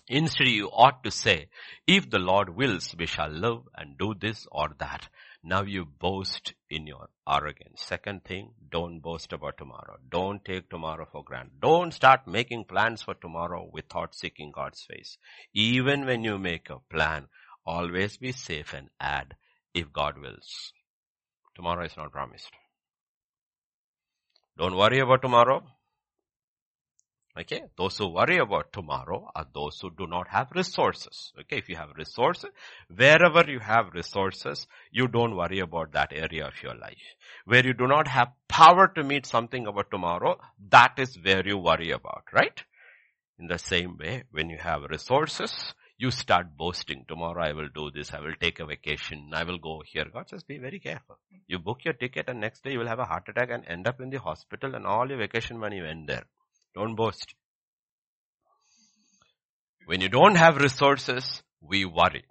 Instead 0.07 0.47
you 0.47 0.69
ought 0.71 1.03
to 1.03 1.11
say, 1.11 1.49
if 1.85 2.09
the 2.09 2.17
Lord 2.19 2.49
wills, 2.49 2.95
we 2.97 3.05
shall 3.05 3.29
live 3.29 3.61
and 3.75 3.97
do 3.97 4.15
this 4.19 4.47
or 4.51 4.69
that. 4.79 5.07
Now 5.43 5.61
you 5.61 5.85
boast 5.85 6.53
in 6.69 6.87
your 6.87 7.09
arrogance. 7.27 7.81
Second 7.81 8.25
thing, 8.25 8.53
don't 8.69 8.99
boast 8.99 9.31
about 9.31 9.57
tomorrow. 9.57 9.97
Don't 10.09 10.43
take 10.43 10.69
tomorrow 10.69 11.07
for 11.09 11.23
granted. 11.23 11.61
Don't 11.61 11.93
start 11.93 12.27
making 12.27 12.65
plans 12.65 13.03
for 13.03 13.13
tomorrow 13.13 13.69
without 13.71 14.15
seeking 14.15 14.51
God's 14.51 14.83
face. 14.83 15.17
Even 15.53 16.05
when 16.05 16.23
you 16.23 16.37
make 16.37 16.69
a 16.69 16.79
plan, 16.91 17.27
always 17.65 18.17
be 18.17 18.31
safe 18.31 18.73
and 18.73 18.89
add, 18.99 19.35
if 19.73 19.93
God 19.93 20.17
wills. 20.17 20.73
Tomorrow 21.55 21.85
is 21.85 21.95
not 21.95 22.11
promised. 22.11 22.51
Don't 24.59 24.75
worry 24.75 24.99
about 24.99 25.21
tomorrow. 25.21 25.63
Okay. 27.39 27.61
Those 27.77 27.97
who 27.97 28.09
worry 28.09 28.39
about 28.39 28.73
tomorrow 28.73 29.29
are 29.33 29.47
those 29.53 29.79
who 29.79 29.89
do 29.89 30.05
not 30.05 30.27
have 30.27 30.51
resources. 30.53 31.31
Okay. 31.39 31.59
If 31.59 31.69
you 31.69 31.77
have 31.77 31.91
resources, 31.95 32.49
wherever 32.93 33.49
you 33.49 33.59
have 33.59 33.93
resources, 33.93 34.67
you 34.91 35.07
don't 35.07 35.37
worry 35.37 35.59
about 35.59 35.93
that 35.93 36.11
area 36.11 36.45
of 36.47 36.61
your 36.61 36.75
life. 36.75 37.15
Where 37.45 37.65
you 37.65 37.73
do 37.73 37.87
not 37.87 38.09
have 38.09 38.33
power 38.49 38.91
to 38.95 39.03
meet 39.03 39.25
something 39.25 39.65
about 39.65 39.91
tomorrow, 39.91 40.37
that 40.71 40.95
is 40.97 41.17
where 41.23 41.47
you 41.47 41.57
worry 41.57 41.91
about, 41.91 42.23
right? 42.33 42.61
In 43.39 43.47
the 43.47 43.59
same 43.59 43.97
way, 43.97 44.25
when 44.31 44.49
you 44.49 44.57
have 44.57 44.83
resources, 44.89 45.73
you 45.99 46.11
start 46.11 46.55
boasting. 46.57 47.03
Tomorrow 47.09 47.43
I 47.43 47.51
will 47.51 47.67
do 47.75 47.91
this. 47.91 48.13
I 48.13 48.21
will 48.21 48.33
take 48.39 48.61
a 48.61 48.65
vacation. 48.65 49.31
I 49.33 49.43
will 49.43 49.57
go 49.57 49.83
here. 49.85 50.05
God 50.11 50.29
says 50.29 50.43
be 50.43 50.57
very 50.57 50.79
careful. 50.79 51.19
You 51.45 51.59
book 51.59 51.83
your 51.83 51.93
ticket 51.93 52.29
and 52.29 52.39
next 52.39 52.63
day 52.63 52.71
you 52.71 52.79
will 52.79 52.87
have 52.87 52.99
a 52.99 53.05
heart 53.05 53.27
attack 53.27 53.49
and 53.51 53.65
end 53.67 53.85
up 53.85 53.99
in 53.99 54.09
the 54.09 54.17
hospital 54.17 54.75
and 54.75 54.85
all 54.85 55.09
your 55.09 55.17
vacation 55.17 55.59
money 55.59 55.81
went 55.81 56.07
there. 56.07 56.23
Don't 56.73 56.95
boast. 56.95 57.35
When 59.87 59.99
you 59.99 60.07
don't 60.07 60.35
have 60.35 60.55
resources, 60.55 61.43
we 61.59 61.83
worry. 61.83 62.23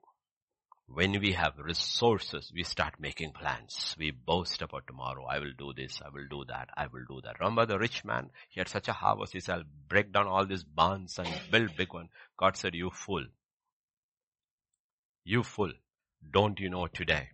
When 0.87 1.21
we 1.21 1.33
have 1.33 1.59
resources, 1.59 2.51
we 2.55 2.63
start 2.63 2.95
making 2.99 3.33
plans. 3.33 3.95
We 3.99 4.13
boast 4.13 4.63
about 4.63 4.87
tomorrow. 4.87 5.27
I 5.27 5.41
will 5.41 5.53
do 5.59 5.75
this. 5.77 6.01
I 6.03 6.09
will 6.09 6.27
do 6.31 6.47
that. 6.49 6.71
I 6.75 6.87
will 6.87 7.05
do 7.07 7.21
that. 7.25 7.39
Remember 7.39 7.67
the 7.67 7.79
rich 7.79 8.03
man? 8.07 8.31
He 8.49 8.61
had 8.61 8.69
such 8.69 8.89
a 8.89 8.95
harvest. 8.95 9.35
He 9.35 9.41
said, 9.41 9.57
I'll 9.57 9.65
break 9.89 10.11
down 10.15 10.27
all 10.27 10.47
these 10.47 10.65
barns 10.65 11.19
and 11.19 11.29
build 11.51 11.77
big 11.77 11.93
one. 11.93 12.09
God 12.39 12.57
said, 12.57 12.75
you 12.75 12.91
fool. 12.91 13.27
You 15.31 15.43
fool. 15.43 15.73
Don't 16.33 16.59
you 16.59 16.71
know 16.71 16.87
today? 16.87 17.29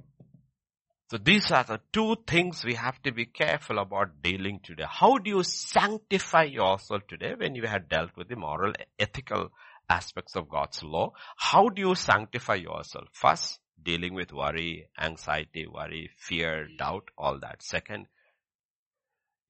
So 1.13 1.17
these 1.17 1.53
are 1.53 1.63
the 1.63 1.81
two 1.93 2.17
things 2.27 2.65
we 2.65 2.75
have 2.75 3.01
to 3.05 3.13
be 3.13 3.25
careful 3.25 3.79
about 3.79 4.21
dealing 4.21 4.59
today. 4.65 4.87
How 4.89 5.19
do 5.19 5.31
you 5.31 5.45
sanctify 5.45 6.43
yourself 6.43 7.07
today 7.07 7.35
when 7.39 7.55
you 7.55 7.69
have 7.69 7.89
dealt 7.89 8.17
with 8.17 8.29
the 8.29 8.35
moral, 8.35 8.73
ethical 8.99 9.53
aspects 9.89 10.35
of 10.35 10.49
God's 10.49 10.83
law? 10.83 11.13
How 11.37 11.69
do 11.69 11.83
you 11.83 11.95
sanctify 11.95 12.57
yourself? 12.57 13.07
First, 13.13 13.61
dealing 13.81 14.15
with 14.15 14.33
worry, 14.33 14.89
anxiety, 15.01 15.69
worry, 15.69 16.11
fear, 16.17 16.67
doubt, 16.77 17.11
all 17.17 17.39
that. 17.43 17.63
Second, 17.63 18.09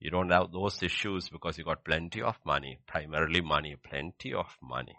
you 0.01 0.11
don't 0.11 0.29
have 0.29 0.53
those 0.53 0.83
issues 0.83 1.31
because 1.31 1.57
you 1.57 1.65
got 1.65 1.83
plenty 1.83 2.21
of 2.21 2.37
money, 2.45 2.79
primarily 2.87 3.41
money, 3.41 3.77
plenty 3.83 4.35
of 4.35 4.55
money. 4.61 4.97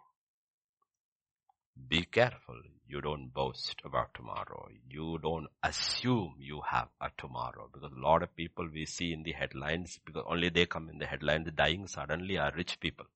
Be 1.88 2.06
careful. 2.06 2.60
You 2.88 3.02
don't 3.02 3.34
boast 3.34 3.82
about 3.84 4.14
tomorrow. 4.14 4.68
You 4.90 5.18
don't 5.22 5.48
assume 5.64 6.36
you 6.40 6.62
have 6.70 6.90
a 7.02 7.10
tomorrow 7.18 7.68
because 7.72 7.92
a 7.92 8.00
lot 8.00 8.22
of 8.22 8.36
people 8.36 8.68
we 8.72 8.86
see 8.86 9.12
in 9.12 9.24
the 9.24 9.32
headlines 9.32 10.00
because 10.06 10.24
only 10.28 10.50
they 10.50 10.66
come 10.68 10.90
in 10.90 11.00
the 11.00 11.08
headlines 11.08 11.50
dying 11.56 11.88
suddenly 11.88 12.38
are 12.38 12.54
rich 12.56 12.80
people. 12.80 13.08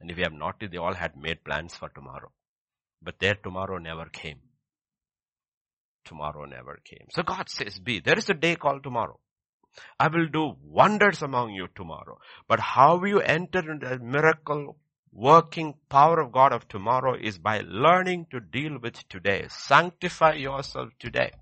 And 0.00 0.10
if 0.10 0.16
you 0.16 0.24
have 0.24 0.32
not, 0.32 0.56
they 0.60 0.76
all 0.76 0.94
had 0.94 1.16
made 1.16 1.44
plans 1.44 1.74
for 1.74 1.88
tomorrow. 1.88 2.32
But 3.02 3.18
their 3.20 3.34
tomorrow 3.34 3.78
never 3.78 4.06
came. 4.06 4.40
Tomorrow 6.04 6.46
never 6.46 6.80
came. 6.84 7.06
So 7.10 7.22
God 7.22 7.48
says, 7.48 7.78
be, 7.78 8.00
there 8.00 8.18
is 8.18 8.28
a 8.28 8.34
day 8.34 8.56
called 8.56 8.82
tomorrow. 8.82 9.20
I 9.98 10.08
will 10.08 10.26
do 10.26 10.56
wonders 10.64 11.22
among 11.22 11.52
you 11.52 11.68
tomorrow. 11.74 12.18
But 12.48 12.58
how 12.60 13.04
you 13.04 13.20
enter 13.20 13.70
into 13.70 13.92
a 13.92 13.98
miracle 13.98 14.76
working 15.12 15.74
power 15.88 16.20
of 16.20 16.32
God 16.32 16.52
of 16.52 16.68
tomorrow 16.68 17.14
is 17.20 17.38
by 17.38 17.62
learning 17.64 18.26
to 18.30 18.40
deal 18.40 18.78
with 18.80 19.08
today. 19.08 19.46
Sanctify 19.48 20.34
yourself 20.34 20.90
today. 20.98 21.32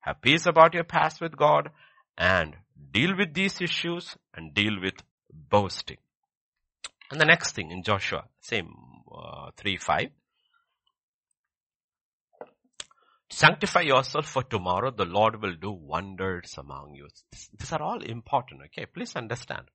Have 0.00 0.22
peace 0.22 0.46
about 0.46 0.74
your 0.74 0.84
past 0.84 1.20
with 1.20 1.36
God 1.36 1.70
and 2.16 2.56
deal 2.92 3.16
with 3.16 3.34
these 3.34 3.60
issues 3.60 4.16
and 4.34 4.54
deal 4.54 4.80
with 4.80 4.94
boasting. 5.30 5.98
And 7.10 7.20
the 7.20 7.26
next 7.26 7.52
thing 7.54 7.70
in 7.70 7.82
Joshua, 7.82 8.24
same 8.40 8.72
uh, 9.12 9.50
3 9.56 9.76
5. 9.76 10.10
Sanctify 13.32 13.82
yourself 13.82 14.26
for 14.26 14.42
tomorrow. 14.42 14.90
The 14.90 15.04
Lord 15.04 15.40
will 15.40 15.54
do 15.54 15.70
wonders 15.70 16.54
among 16.58 16.94
you. 16.94 17.08
These 17.58 17.72
are 17.72 17.82
all 17.82 18.02
important. 18.02 18.62
Okay. 18.66 18.86
Please 18.86 19.14
understand. 19.14 19.66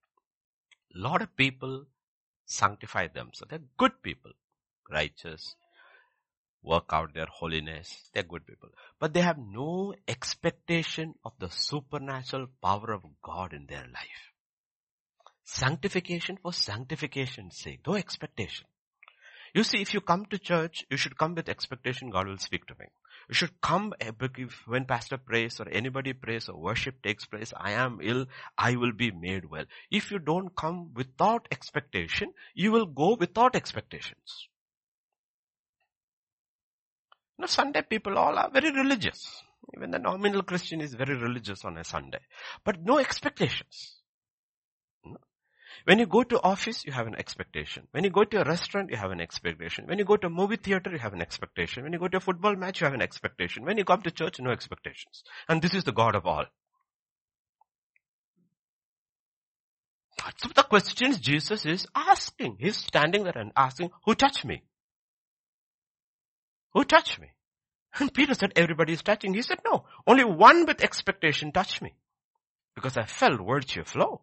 A 0.94 1.00
lot 1.00 1.22
of 1.22 1.36
people 1.38 1.86
sanctify 2.46 3.08
them. 3.08 3.32
So 3.34 3.46
they're 3.50 3.60
good 3.78 4.02
people, 4.02 4.32
righteous, 4.90 5.56
work 6.64 6.86
out 6.92 7.14
their 7.14 7.28
holiness. 7.32 8.10
They're 8.14 8.24
good 8.24 8.46
people. 8.46 8.70
But 9.00 9.14
they 9.14 9.22
have 9.22 9.38
no 9.38 9.94
expectation 10.08 11.16
of 11.24 11.34
the 11.40 11.50
supernatural 11.50 12.48
power 12.62 12.92
of 12.94 13.04
God 13.24 13.54
in 13.54 13.68
their 13.68 13.86
life. 13.86 14.34
Sanctification 15.44 16.38
for 16.42 16.52
sanctification's 16.52 17.58
sake. 17.58 17.82
No 17.86 17.96
expectation. 17.96 18.66
You 19.54 19.64
see, 19.64 19.82
if 19.82 19.94
you 19.94 20.02
come 20.02 20.26
to 20.26 20.40
church, 20.40 20.86
you 20.90 20.98
should 20.98 21.18
come 21.18 21.36
with 21.36 21.48
expectation 21.48 22.10
God 22.10 22.28
will 22.28 22.38
speak 22.38 22.66
to 22.66 22.76
me. 22.80 22.88
You 23.28 23.36
should 23.36 23.60
come 23.62 23.94
eh, 24.00 24.12
when 24.68 24.86
pastor 24.86 25.18
prays 25.18 25.60
or 25.60 25.68
anybody 25.70 26.14
prays 26.14 26.48
or 26.48 26.60
worship 26.60 27.02
takes 27.02 27.26
place. 27.26 27.54
I 27.58 27.72
am 27.72 28.00
ill. 28.02 28.26
I 28.58 28.76
will 28.76 28.92
be 28.92 29.12
made 29.12 29.46
well. 29.46 29.66
If 29.90 30.12
you 30.12 30.20
don't 30.20 30.56
come 30.56 30.92
without 30.94 31.48
expectation, 31.52 32.34
you 32.54 32.72
will 32.72 32.86
go 32.86 33.16
without 33.20 33.56
expectations. 33.56 34.48
Now 37.38 37.48
Sunday 37.48 37.82
people 37.82 38.18
all 38.18 38.38
are 38.38 38.50
very 38.52 38.72
religious. 38.72 39.42
Even 39.76 39.92
the 39.92 40.00
nominal 40.00 40.44
Christian 40.44 40.80
is 40.80 40.94
very 40.94 41.16
religious 41.16 41.66
on 41.66 41.78
a 41.78 41.84
Sunday. 41.84 42.20
But 42.64 42.84
no 42.84 43.00
expectations. 43.00 43.96
When 45.84 46.00
you 46.00 46.06
go 46.06 46.24
to 46.24 46.42
office, 46.42 46.86
you 46.86 46.94
have 46.94 47.08
an 47.08 47.16
expectation. 47.16 47.88
When 47.92 48.04
you 48.04 48.10
go 48.10 48.24
to 48.24 48.42
a 48.42 48.44
restaurant, 48.44 48.90
you 48.90 48.98
have 48.98 49.12
an 49.12 49.22
expectation. 49.22 49.86
When 49.86 50.00
you 50.00 50.06
go 50.06 50.18
to 50.18 50.28
a 50.28 50.30
movie 50.30 50.56
theater, 50.56 50.92
you 50.92 51.00
have 51.00 51.14
an 51.14 51.22
expectation. 51.22 51.84
When 51.84 51.94
you 51.94 52.00
go 52.00 52.08
to 52.08 52.18
a 52.18 52.22
football 52.22 52.56
match, 52.56 52.82
you 52.82 52.86
have 52.86 52.94
an 52.94 53.02
expectation. 53.02 53.66
When 53.66 53.78
you 53.78 53.86
come 53.86 54.02
to 54.02 54.12
church, 54.12 54.40
no 54.40 54.52
expectations. 54.52 55.24
And 55.48 55.62
this 55.62 55.74
is 55.74 55.84
the 55.84 55.92
God 55.92 56.16
of 56.16 56.26
all. 56.26 56.46
That's 60.24 60.54
the 60.54 60.64
questions 60.64 61.20
Jesus 61.20 61.66
is 61.66 61.86
asking. 61.94 62.58
He's 62.60 62.78
standing 62.78 63.24
there 63.24 63.38
and 63.38 63.52
asking, 63.56 63.92
who 64.06 64.16
touched 64.16 64.46
me? 64.46 64.64
Who 66.74 66.84
touched 66.84 67.20
me? 67.20 67.28
And 68.00 68.14
Peter 68.14 68.34
said, 68.34 68.54
everybody 68.56 68.94
is 68.94 69.04
touching. 69.04 69.34
He 69.34 69.42
said, 69.42 69.60
no, 69.66 69.86
only 70.08 70.24
one 70.26 70.66
with 70.66 70.84
expectation 70.84 71.52
touched 71.52 71.82
me. 71.82 71.96
Because 72.76 72.98
I 72.98 73.04
felt 73.04 73.40
virtue 73.46 73.84
flow. 73.86 74.22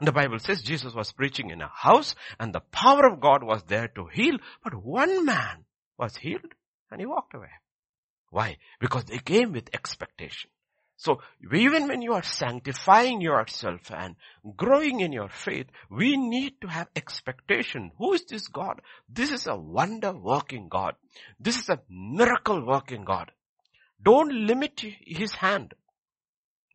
The 0.00 0.12
Bible 0.12 0.38
says 0.38 0.62
Jesus 0.62 0.92
was 0.92 1.12
preaching 1.12 1.50
in 1.50 1.60
a 1.60 1.68
house 1.68 2.14
and 2.40 2.52
the 2.52 2.60
power 2.60 3.06
of 3.06 3.20
God 3.20 3.42
was 3.44 3.62
there 3.64 3.88
to 3.88 4.06
heal, 4.06 4.38
but 4.62 4.74
one 4.74 5.24
man 5.24 5.64
was 5.98 6.16
healed 6.16 6.52
and 6.90 7.00
he 7.00 7.06
walked 7.06 7.34
away. 7.34 7.50
Why? 8.30 8.56
Because 8.80 9.04
they 9.04 9.18
came 9.18 9.52
with 9.52 9.72
expectation. 9.72 10.50
So 10.96 11.20
even 11.52 11.88
when 11.88 12.02
you 12.02 12.14
are 12.14 12.22
sanctifying 12.22 13.20
yourself 13.20 13.90
and 13.90 14.16
growing 14.56 15.00
in 15.00 15.12
your 15.12 15.28
faith, 15.28 15.66
we 15.90 16.16
need 16.16 16.60
to 16.60 16.68
have 16.68 16.88
expectation. 16.96 17.92
Who 17.98 18.12
is 18.12 18.24
this 18.24 18.48
God? 18.48 18.80
This 19.08 19.30
is 19.30 19.46
a 19.46 19.56
wonder 19.56 20.12
working 20.12 20.68
God. 20.68 20.94
This 21.38 21.58
is 21.58 21.68
a 21.68 21.80
miracle 21.88 22.64
working 22.64 23.04
God. 23.04 23.30
Don't 24.02 24.32
limit 24.46 24.80
his 25.04 25.34
hand. 25.34 25.74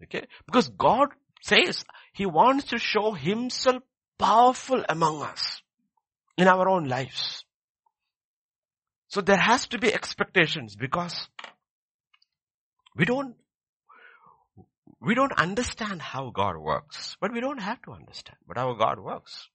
Okay? 0.03 0.28
Because 0.45 0.70
God 0.70 1.09
says 1.41 1.83
he 2.13 2.25
wants 2.25 2.65
to 2.65 2.77
show 2.77 3.13
himself 3.13 3.83
powerful 4.17 4.83
among 4.87 5.23
us 5.23 5.61
in 6.37 6.47
our 6.47 6.67
own 6.67 6.87
lives. 6.87 7.43
So 9.07 9.21
there 9.21 9.37
has 9.37 9.67
to 9.67 9.79
be 9.79 9.93
expectations 9.93 10.75
because 10.75 11.27
we 12.95 13.05
don't, 13.05 13.35
we 15.01 15.15
don't 15.15 15.33
understand 15.33 16.01
how 16.01 16.29
God 16.29 16.57
works, 16.57 17.17
but 17.19 17.33
we 17.33 17.41
don't 17.41 17.61
have 17.61 17.81
to 17.83 17.91
understand 17.91 18.37
but 18.47 18.57
how 18.57 18.73
God 18.73 18.99
works. 18.99 19.49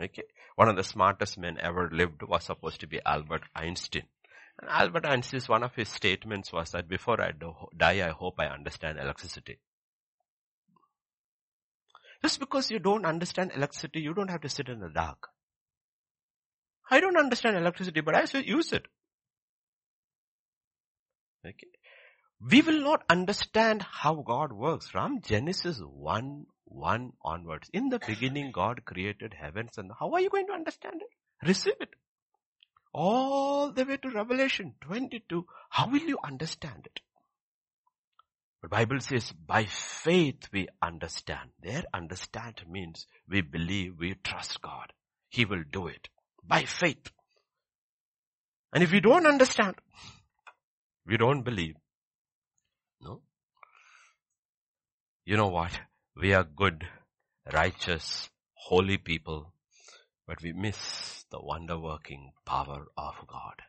Okay. 0.00 0.24
One 0.56 0.68
of 0.68 0.76
the 0.76 0.84
smartest 0.84 1.38
men 1.38 1.58
ever 1.60 1.90
lived 1.92 2.22
was 2.22 2.44
supposed 2.44 2.80
to 2.80 2.86
be 2.86 3.00
Albert 3.04 3.42
Einstein. 3.54 4.04
And 4.60 4.70
Albert 4.70 5.06
Einstein's 5.06 5.48
one 5.48 5.62
of 5.62 5.74
his 5.74 5.88
statements 5.88 6.52
was 6.52 6.70
that 6.70 6.88
before 6.88 7.20
I 7.20 7.32
die, 7.76 8.06
I 8.06 8.10
hope 8.10 8.36
I 8.38 8.46
understand 8.46 8.98
electricity. 8.98 9.58
Just 12.26 12.40
because 12.40 12.72
you 12.72 12.80
don't 12.80 13.06
understand 13.06 13.52
electricity, 13.54 14.00
you 14.00 14.12
don't 14.12 14.30
have 14.30 14.40
to 14.40 14.48
sit 14.48 14.68
in 14.68 14.80
the 14.80 14.88
dark. 14.88 15.28
I 16.90 16.98
don't 16.98 17.16
understand 17.16 17.56
electricity, 17.56 18.00
but 18.00 18.16
I 18.16 18.24
still 18.24 18.42
use 18.42 18.72
it. 18.72 18.84
Okay. 21.46 21.68
We 22.40 22.62
will 22.62 22.80
not 22.80 23.04
understand 23.08 23.86
how 23.88 24.24
God 24.26 24.50
works 24.50 24.88
from 24.88 25.20
Genesis 25.20 25.78
1, 25.80 26.46
1 26.64 27.12
onwards. 27.24 27.70
In 27.72 27.90
the 27.90 28.00
beginning, 28.00 28.50
God 28.50 28.84
created 28.84 29.32
heavens 29.40 29.78
and 29.78 29.92
how 29.96 30.12
are 30.14 30.20
you 30.20 30.28
going 30.28 30.48
to 30.48 30.52
understand 30.52 31.02
it? 31.02 31.46
Receive 31.46 31.80
it. 31.80 31.90
All 32.92 33.70
the 33.70 33.84
way 33.84 33.98
to 33.98 34.10
Revelation 34.10 34.74
22. 34.80 35.46
How 35.70 35.88
will 35.88 36.02
you 36.02 36.18
understand 36.24 36.86
it? 36.86 37.00
But 38.68 38.78
Bible 38.78 38.98
says 38.98 39.32
by 39.46 39.66
faith 39.66 40.48
we 40.52 40.66
understand. 40.82 41.50
There 41.62 41.84
understand 41.94 42.62
means 42.68 43.06
we 43.28 43.40
believe, 43.40 43.94
we 43.96 44.16
trust 44.24 44.60
God. 44.60 44.92
He 45.28 45.44
will 45.44 45.62
do 45.70 45.86
it. 45.86 46.08
By 46.42 46.64
faith. 46.64 47.12
And 48.72 48.82
if 48.82 48.90
we 48.90 48.98
don't 48.98 49.24
understand, 49.24 49.76
we 51.06 51.16
don't 51.16 51.44
believe. 51.44 51.76
No. 53.00 53.20
You 55.24 55.36
know 55.36 55.48
what? 55.48 55.78
We 56.20 56.34
are 56.34 56.42
good, 56.42 56.88
righteous, 57.52 58.28
holy 58.54 58.98
people, 58.98 59.52
but 60.26 60.42
we 60.42 60.52
miss 60.52 61.24
the 61.30 61.38
wonder 61.40 61.78
working 61.78 62.32
power 62.44 62.86
of 62.98 63.14
God. 63.28 63.62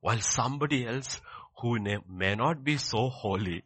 While 0.00 0.20
somebody 0.20 0.86
else 0.86 1.20
who 1.60 1.78
may 2.08 2.34
not 2.36 2.64
be 2.64 2.78
so 2.78 3.10
holy 3.10 3.64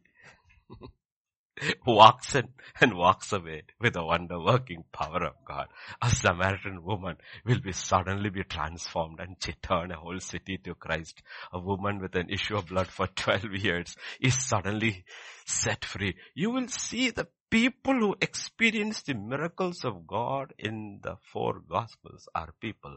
walks 1.87 2.35
in 2.35 2.49
and 2.81 2.97
walks 2.97 3.33
away 3.33 3.63
with 3.81 3.95
the 3.95 4.05
wonder 4.05 4.41
working 4.41 4.85
power 4.93 5.25
of 5.25 5.35
God. 5.47 5.69
A 6.03 6.11
Samaritan 6.11 6.83
woman 6.83 7.17
will 7.45 7.61
be 7.61 7.73
suddenly 7.73 8.31
be 8.31 8.45
transformed 8.45 9.21
and 9.21 9.37
turn 9.63 9.93
a 9.93 9.97
whole 9.97 10.21
city 10.21 10.59
to 10.65 10.75
Christ. 10.75 11.23
A 11.53 11.61
woman 11.61 12.01
with 12.01 12.17
an 12.17 12.29
issue 12.31 12.57
of 12.57 12.67
blood 12.67 12.89
for 12.89 13.07
12 13.17 13.45
years 13.55 13.97
is 14.21 14.47
suddenly 14.47 15.05
set 15.47 15.85
free. 15.85 16.17
You 16.35 16.51
will 16.51 16.69
see 16.69 17.11
the 17.11 17.29
people 17.51 17.95
who 17.95 18.17
experience 18.21 19.03
the 19.03 19.15
miracles 19.15 19.85
of 19.85 20.07
God 20.07 20.53
in 20.59 21.01
the 21.03 21.17
four 21.33 21.61
gospels 21.61 22.29
are 22.35 22.53
people 22.61 22.97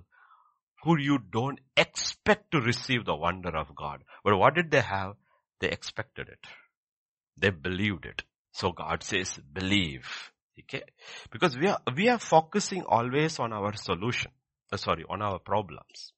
who 0.84 0.98
you 0.98 1.20
don't 1.20 1.60
expect 1.76 2.52
to 2.52 2.62
receive 2.62 3.06
the 3.06 3.16
wonder 3.16 3.56
of 3.56 3.76
God. 3.76 4.04
But 4.24 4.38
what 4.38 4.56
did 4.56 4.72
they 4.72 4.82
have? 4.82 5.16
They 5.60 5.70
expected 5.70 6.28
it. 6.30 6.40
They 7.38 7.50
believed 7.50 8.06
it. 8.06 8.24
So 8.52 8.72
God 8.72 9.04
says, 9.04 9.40
believe. 9.54 10.08
Okay? 10.60 10.84
Because 11.32 11.58
we 11.58 11.68
are, 11.68 11.80
we 11.96 12.10
are 12.10 12.20
focusing 12.20 12.84
always 12.84 13.40
on 13.40 13.54
our 13.54 13.74
solution. 13.74 14.32
Uh, 14.72 14.78
sorry, 14.78 15.06
on 15.10 15.22
our 15.22 15.40
problems. 15.40 16.12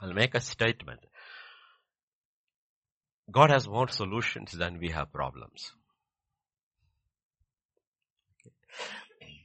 I'll 0.00 0.12
make 0.12 0.34
a 0.34 0.40
statement. 0.40 1.00
God 3.30 3.50
has 3.50 3.68
more 3.68 3.88
solutions 3.88 4.52
than 4.52 4.78
we 4.78 4.90
have 4.90 5.12
problems. 5.12 5.72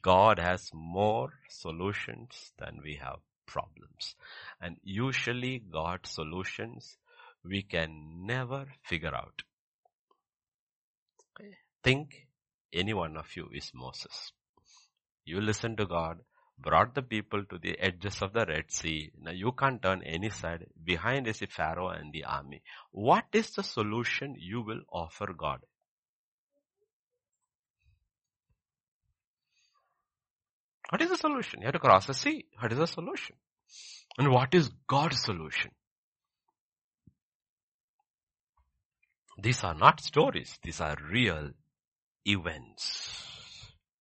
God 0.01 0.39
has 0.39 0.69
more 0.73 1.29
solutions 1.49 2.51
than 2.59 2.79
we 2.83 2.99
have 3.01 3.19
problems. 3.47 4.15
And 4.61 4.77
usually 4.83 5.59
God's 5.59 6.11
solutions 6.11 6.97
we 7.43 7.63
can 7.63 8.25
never 8.25 8.65
figure 8.83 9.13
out. 9.13 9.41
Think 11.83 12.27
any 12.73 12.93
one 12.93 13.17
of 13.17 13.27
you 13.36 13.49
is 13.53 13.71
Moses. 13.73 14.31
You 15.25 15.41
listen 15.41 15.75
to 15.77 15.86
God, 15.86 16.19
brought 16.57 16.95
the 16.95 17.01
people 17.01 17.43
to 17.45 17.57
the 17.57 17.77
edges 17.79 18.21
of 18.21 18.33
the 18.33 18.45
Red 18.45 18.71
Sea. 18.71 19.11
Now 19.21 19.31
you 19.31 19.51
can't 19.51 19.81
turn 19.81 20.01
any 20.03 20.29
side. 20.29 20.65
Behind 20.83 21.27
is 21.27 21.39
the 21.39 21.47
Pharaoh 21.47 21.89
and 21.89 22.11
the 22.13 22.23
army. 22.23 22.61
What 22.91 23.25
is 23.33 23.51
the 23.51 23.63
solution 23.63 24.36
you 24.38 24.61
will 24.61 24.81
offer 24.91 25.27
God? 25.38 25.59
What 30.89 31.01
is 31.01 31.09
the 31.09 31.17
solution? 31.17 31.61
You 31.61 31.65
have 31.65 31.73
to 31.73 31.79
cross 31.79 32.05
the 32.05 32.13
sea. 32.13 32.45
What 32.59 32.71
is 32.71 32.77
the 32.77 32.88
solution? 32.88 33.36
And 34.17 34.31
what 34.31 34.53
is 34.53 34.69
God's 34.88 35.21
solution? 35.21 35.71
These 39.38 39.63
are 39.63 39.75
not 39.75 40.01
stories. 40.01 40.57
These 40.63 40.81
are 40.81 40.97
real 41.11 41.51
events. 42.25 43.11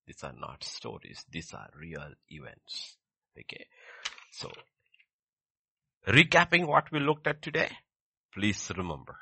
These 0.06 0.22
are 0.22 0.34
not 0.38 0.62
stories. 0.62 1.24
These 1.30 1.52
are 1.54 1.70
real 1.78 2.12
events. 2.28 2.96
Okay. 3.38 3.66
So, 4.30 4.50
recapping 6.06 6.66
what 6.66 6.92
we 6.92 7.00
looked 7.00 7.26
at 7.26 7.42
today, 7.42 7.70
please 8.32 8.70
remember. 8.76 9.16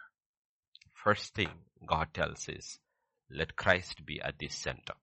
First 0.92 1.34
thing 1.34 1.50
God 1.86 2.08
tells 2.12 2.48
is, 2.48 2.78
let 3.30 3.56
Christ 3.56 4.04
be 4.04 4.20
at 4.20 4.38
the 4.38 4.48
center. 4.48 4.94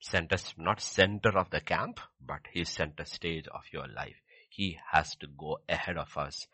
Center, 0.00 0.36
not 0.56 0.80
center 0.80 1.36
of 1.36 1.50
the 1.50 1.60
camp, 1.60 2.00
but 2.20 2.40
His 2.52 2.68
center 2.68 3.04
stage 3.04 3.46
of 3.48 3.62
your 3.72 3.86
life. 3.88 4.16
He 4.48 4.78
has 4.92 5.16
to 5.16 5.26
go 5.26 5.58
ahead 5.68 5.96
of 5.96 6.16
us. 6.16 6.46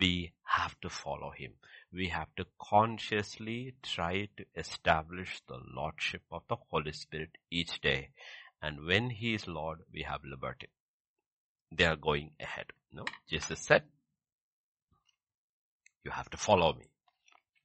We 0.00 0.32
have 0.44 0.78
to 0.80 0.88
follow 0.88 1.30
Him. 1.30 1.52
We 1.92 2.08
have 2.08 2.28
to 2.36 2.46
consciously 2.60 3.74
try 3.82 4.28
to 4.36 4.44
establish 4.56 5.40
the 5.48 5.58
Lordship 5.74 6.22
of 6.30 6.42
the 6.48 6.56
Holy 6.70 6.92
Spirit 6.92 7.30
each 7.50 7.80
day. 7.80 8.10
And 8.60 8.84
when 8.84 9.10
He 9.10 9.34
is 9.34 9.46
Lord, 9.46 9.80
we 9.92 10.02
have 10.02 10.20
liberty. 10.24 10.68
They 11.72 11.84
are 11.84 11.96
going 11.96 12.32
ahead. 12.40 12.66
No? 12.92 13.04
Jesus 13.28 13.60
said, 13.60 13.84
you 16.04 16.10
have 16.10 16.30
to 16.30 16.36
follow 16.36 16.72
me. 16.72 16.86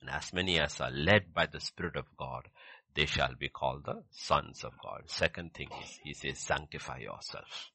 And 0.02 0.10
as 0.10 0.34
many 0.34 0.60
as 0.60 0.82
are 0.82 0.92
led 0.92 1.34
by 1.34 1.46
the 1.46 1.62
Spirit 1.62 1.96
of 1.96 2.06
God, 2.18 2.50
they 2.94 3.06
shall 3.06 3.36
be 3.40 3.48
called 3.48 3.86
the 3.86 4.04
sons 4.12 4.64
of 4.64 4.74
God. 4.84 5.04
Second 5.08 5.54
thing 5.54 5.70
is, 5.82 6.00
he 6.04 6.14
says, 6.14 6.40
sanctify 6.40 6.98
yourself. 6.98 7.70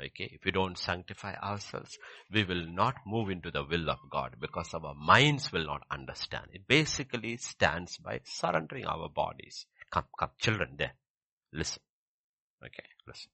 Okay, 0.00 0.30
if 0.32 0.44
we 0.44 0.50
don't 0.50 0.78
sanctify 0.78 1.34
ourselves, 1.34 1.98
we 2.32 2.44
will 2.44 2.66
not 2.66 2.94
move 3.06 3.28
into 3.28 3.50
the 3.50 3.64
will 3.64 3.90
of 3.90 3.98
God 4.10 4.36
because 4.40 4.72
our 4.72 4.94
minds 4.94 5.52
will 5.52 5.66
not 5.66 5.82
understand. 5.90 6.46
It 6.52 6.66
basically 6.66 7.36
stands 7.36 7.98
by 7.98 8.20
surrendering 8.24 8.86
our 8.86 9.10
bodies. 9.10 9.66
Come, 9.90 10.04
come, 10.18 10.30
children 10.38 10.76
there. 10.78 10.94
Listen. 11.52 11.82
Okay, 12.64 12.84
listen. 13.06 13.30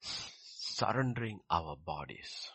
Surrendering 0.00 1.40
our 1.50 1.76
bodies 1.76 2.50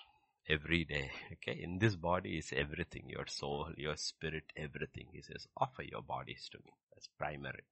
every 0.50 0.86
day. 0.86 1.12
Okay, 1.34 1.60
in 1.62 1.80
this 1.80 1.96
body 1.96 2.38
is 2.38 2.54
everything, 2.56 3.04
your 3.08 3.28
soul, 3.28 3.72
your 3.76 3.98
spirit, 3.98 4.46
everything. 4.56 5.08
He 5.12 5.22
says, 5.22 5.48
offer 5.58 5.84
your 5.84 6.02
bodies 6.02 6.48
to 6.52 6.60
me. 6.60 6.72
That's 6.94 7.10
primary. 7.18 7.66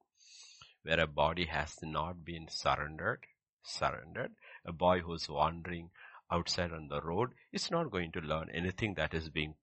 Where 0.84 1.00
a 1.00 1.08
body 1.08 1.46
has 1.46 1.76
not 1.82 2.26
been 2.26 2.48
surrendered, 2.50 3.24
surrendered, 3.64 4.32
a 4.66 4.74
boy 4.74 5.00
who's 5.00 5.30
wandering 5.30 5.92
outside 6.32 6.72
on 6.72 6.88
the 6.88 7.02
road 7.02 7.32
is 7.52 7.72
not 7.72 7.92
going 7.92 8.12
to 8.12 8.20
learn 8.20 8.50
anything 8.54 8.96
that 8.96 9.14
is 9.14 9.30
being, 9.30 9.56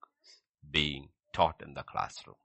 being 0.70 1.08
taught 1.32 1.60
in 1.62 1.74
the 1.74 1.82
classroom. 1.82 2.36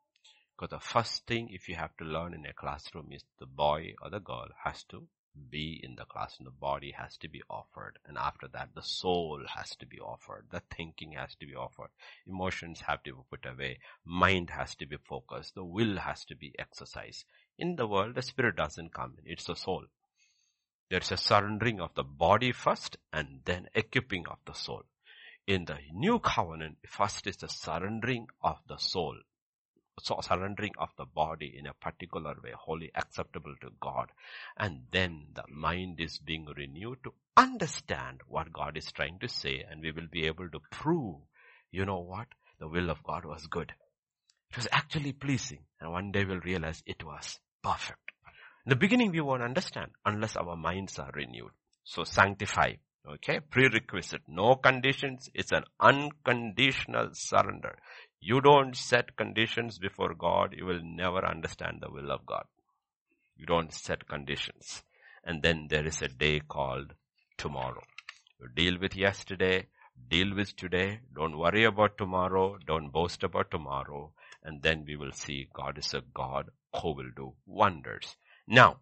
Because 0.57 0.71
the 0.71 0.79
first 0.79 1.27
thing 1.27 1.49
if 1.51 1.69
you 1.69 1.75
have 1.75 1.95
to 1.97 2.03
learn 2.03 2.33
in 2.33 2.45
a 2.45 2.53
classroom 2.53 3.09
is 3.11 3.23
the 3.39 3.45
boy 3.45 3.93
or 4.01 4.09
the 4.09 4.19
girl 4.19 4.47
has 4.63 4.83
to 4.85 5.07
be 5.51 5.79
in 5.83 5.95
the 5.95 6.05
classroom. 6.05 6.45
The 6.45 6.51
body 6.59 6.91
has 6.97 7.17
to 7.17 7.27
be 7.27 7.43
offered. 7.49 7.99
And 8.05 8.17
after 8.17 8.47
that, 8.49 8.69
the 8.73 8.81
soul 8.81 9.43
has 9.55 9.75
to 9.75 9.85
be 9.85 9.99
offered. 9.99 10.47
The 10.49 10.61
thinking 10.75 11.11
has 11.11 11.35
to 11.35 11.45
be 11.45 11.55
offered. 11.55 11.89
Emotions 12.25 12.81
have 12.81 13.03
to 13.03 13.13
be 13.13 13.21
put 13.29 13.45
away. 13.45 13.79
Mind 14.03 14.49
has 14.49 14.75
to 14.75 14.85
be 14.85 14.97
focused. 14.97 15.55
The 15.55 15.63
will 15.63 15.97
has 15.97 16.25
to 16.25 16.35
be 16.35 16.53
exercised. 16.57 17.25
In 17.57 17.75
the 17.75 17.87
world, 17.87 18.15
the 18.15 18.21
spirit 18.21 18.55
doesn't 18.55 18.93
come 18.93 19.15
in. 19.19 19.31
It's 19.31 19.45
the 19.45 19.55
soul. 19.55 19.85
There's 20.89 21.11
a 21.11 21.17
surrendering 21.17 21.81
of 21.81 21.93
the 21.95 22.03
body 22.03 22.53
first 22.53 22.97
and 23.11 23.41
then 23.43 23.67
equipping 23.75 24.25
of 24.27 24.37
the 24.45 24.53
soul. 24.53 24.83
In 25.45 25.65
the 25.65 25.79
new 25.93 26.19
covenant, 26.19 26.77
first 26.87 27.27
is 27.27 27.37
the 27.37 27.49
surrendering 27.49 28.27
of 28.41 28.57
the 28.67 28.77
soul. 28.77 29.17
So 29.99 30.19
surrendering 30.21 30.73
of 30.77 30.89
the 30.97 31.05
body 31.05 31.57
in 31.57 31.67
a 31.67 31.73
particular 31.73 32.35
way, 32.41 32.51
wholly 32.55 32.91
acceptable 32.95 33.55
to 33.61 33.71
God. 33.81 34.11
And 34.55 34.83
then 34.91 35.27
the 35.33 35.43
mind 35.49 35.99
is 35.99 36.19
being 36.19 36.45
renewed 36.45 37.03
to 37.03 37.13
understand 37.35 38.21
what 38.27 38.53
God 38.53 38.77
is 38.77 38.91
trying 38.91 39.19
to 39.19 39.27
say 39.27 39.65
and 39.69 39.81
we 39.81 39.91
will 39.91 40.07
be 40.09 40.25
able 40.25 40.49
to 40.49 40.59
prove, 40.71 41.17
you 41.71 41.85
know 41.85 41.99
what? 41.99 42.27
The 42.59 42.67
will 42.67 42.89
of 42.89 43.03
God 43.03 43.25
was 43.25 43.47
good. 43.47 43.73
It 44.51 44.55
was 44.55 44.67
actually 44.71 45.11
pleasing 45.13 45.65
and 45.81 45.91
one 45.91 46.11
day 46.11 46.23
we'll 46.23 46.39
realize 46.39 46.81
it 46.85 47.03
was 47.03 47.39
perfect. 47.61 48.11
In 48.67 48.71
the 48.71 48.75
beginning 48.75 49.11
we 49.11 49.21
won't 49.21 49.41
understand 49.41 49.91
unless 50.05 50.35
our 50.35 50.57
minds 50.57 50.99
are 50.99 51.09
renewed. 51.13 51.51
So 51.85 52.03
sanctify. 52.03 52.73
Okay, 53.09 53.39
prerequisite, 53.39 54.23
no 54.27 54.55
conditions, 54.55 55.29
it's 55.33 55.53
an 55.53 55.63
unconditional 55.79 57.11
surrender. 57.13 57.77
You 58.19 58.41
don't 58.41 58.75
set 58.75 59.15
conditions 59.15 59.79
before 59.79 60.13
God, 60.13 60.53
you 60.53 60.65
will 60.65 60.81
never 60.83 61.25
understand 61.25 61.77
the 61.79 61.89
will 61.89 62.11
of 62.11 62.25
God. 62.25 62.43
You 63.37 63.45
don't 63.45 63.71
set 63.71 64.05
conditions. 64.05 64.83
And 65.23 65.41
then 65.41 65.67
there 65.69 65.87
is 65.87 66.01
a 66.01 66.09
day 66.09 66.41
called 66.41 66.91
tomorrow. 67.37 67.83
You 68.41 68.49
deal 68.53 68.77
with 68.81 68.97
yesterday, 68.97 69.67
deal 70.09 70.35
with 70.35 70.57
today, 70.57 70.99
don't 71.15 71.37
worry 71.37 71.63
about 71.63 71.97
tomorrow, 71.97 72.57
don't 72.67 72.91
boast 72.91 73.23
about 73.23 73.49
tomorrow, 73.49 74.11
and 74.43 74.61
then 74.61 74.83
we 74.85 74.97
will 74.97 75.13
see 75.13 75.47
God 75.53 75.77
is 75.77 75.93
a 75.93 76.01
God 76.13 76.49
who 76.81 76.93
will 76.93 77.11
do 77.15 77.31
wonders. 77.45 78.17
Now, 78.47 78.77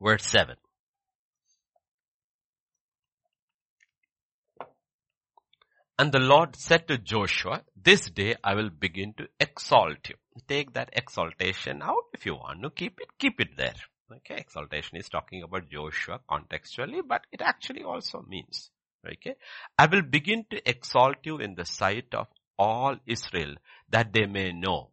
verse 0.00 0.26
7. 0.26 0.56
And 5.98 6.12
the 6.12 6.20
Lord 6.20 6.54
said 6.54 6.86
to 6.88 6.98
Joshua, 6.98 7.64
this 7.74 8.08
day 8.10 8.36
I 8.44 8.54
will 8.54 8.70
begin 8.70 9.14
to 9.14 9.26
exalt 9.40 10.08
you. 10.08 10.14
Take 10.46 10.74
that 10.74 10.90
exaltation 10.92 11.82
out. 11.82 12.04
If 12.12 12.24
you 12.24 12.34
want 12.34 12.62
to 12.62 12.70
keep 12.70 13.00
it, 13.00 13.08
keep 13.18 13.40
it 13.40 13.56
there. 13.56 13.74
Okay, 14.12 14.36
exaltation 14.36 14.96
is 14.98 15.08
talking 15.08 15.42
about 15.42 15.68
Joshua 15.70 16.20
contextually, 16.30 17.00
but 17.06 17.22
it 17.32 17.40
actually 17.42 17.82
also 17.82 18.24
means, 18.28 18.70
okay, 19.04 19.34
I 19.76 19.86
will 19.86 20.02
begin 20.02 20.44
to 20.50 20.68
exalt 20.68 21.16
you 21.24 21.38
in 21.38 21.56
the 21.56 21.64
sight 21.66 22.14
of 22.14 22.28
all 22.58 22.96
Israel 23.06 23.54
that 23.90 24.12
they 24.12 24.26
may 24.26 24.52
know 24.52 24.90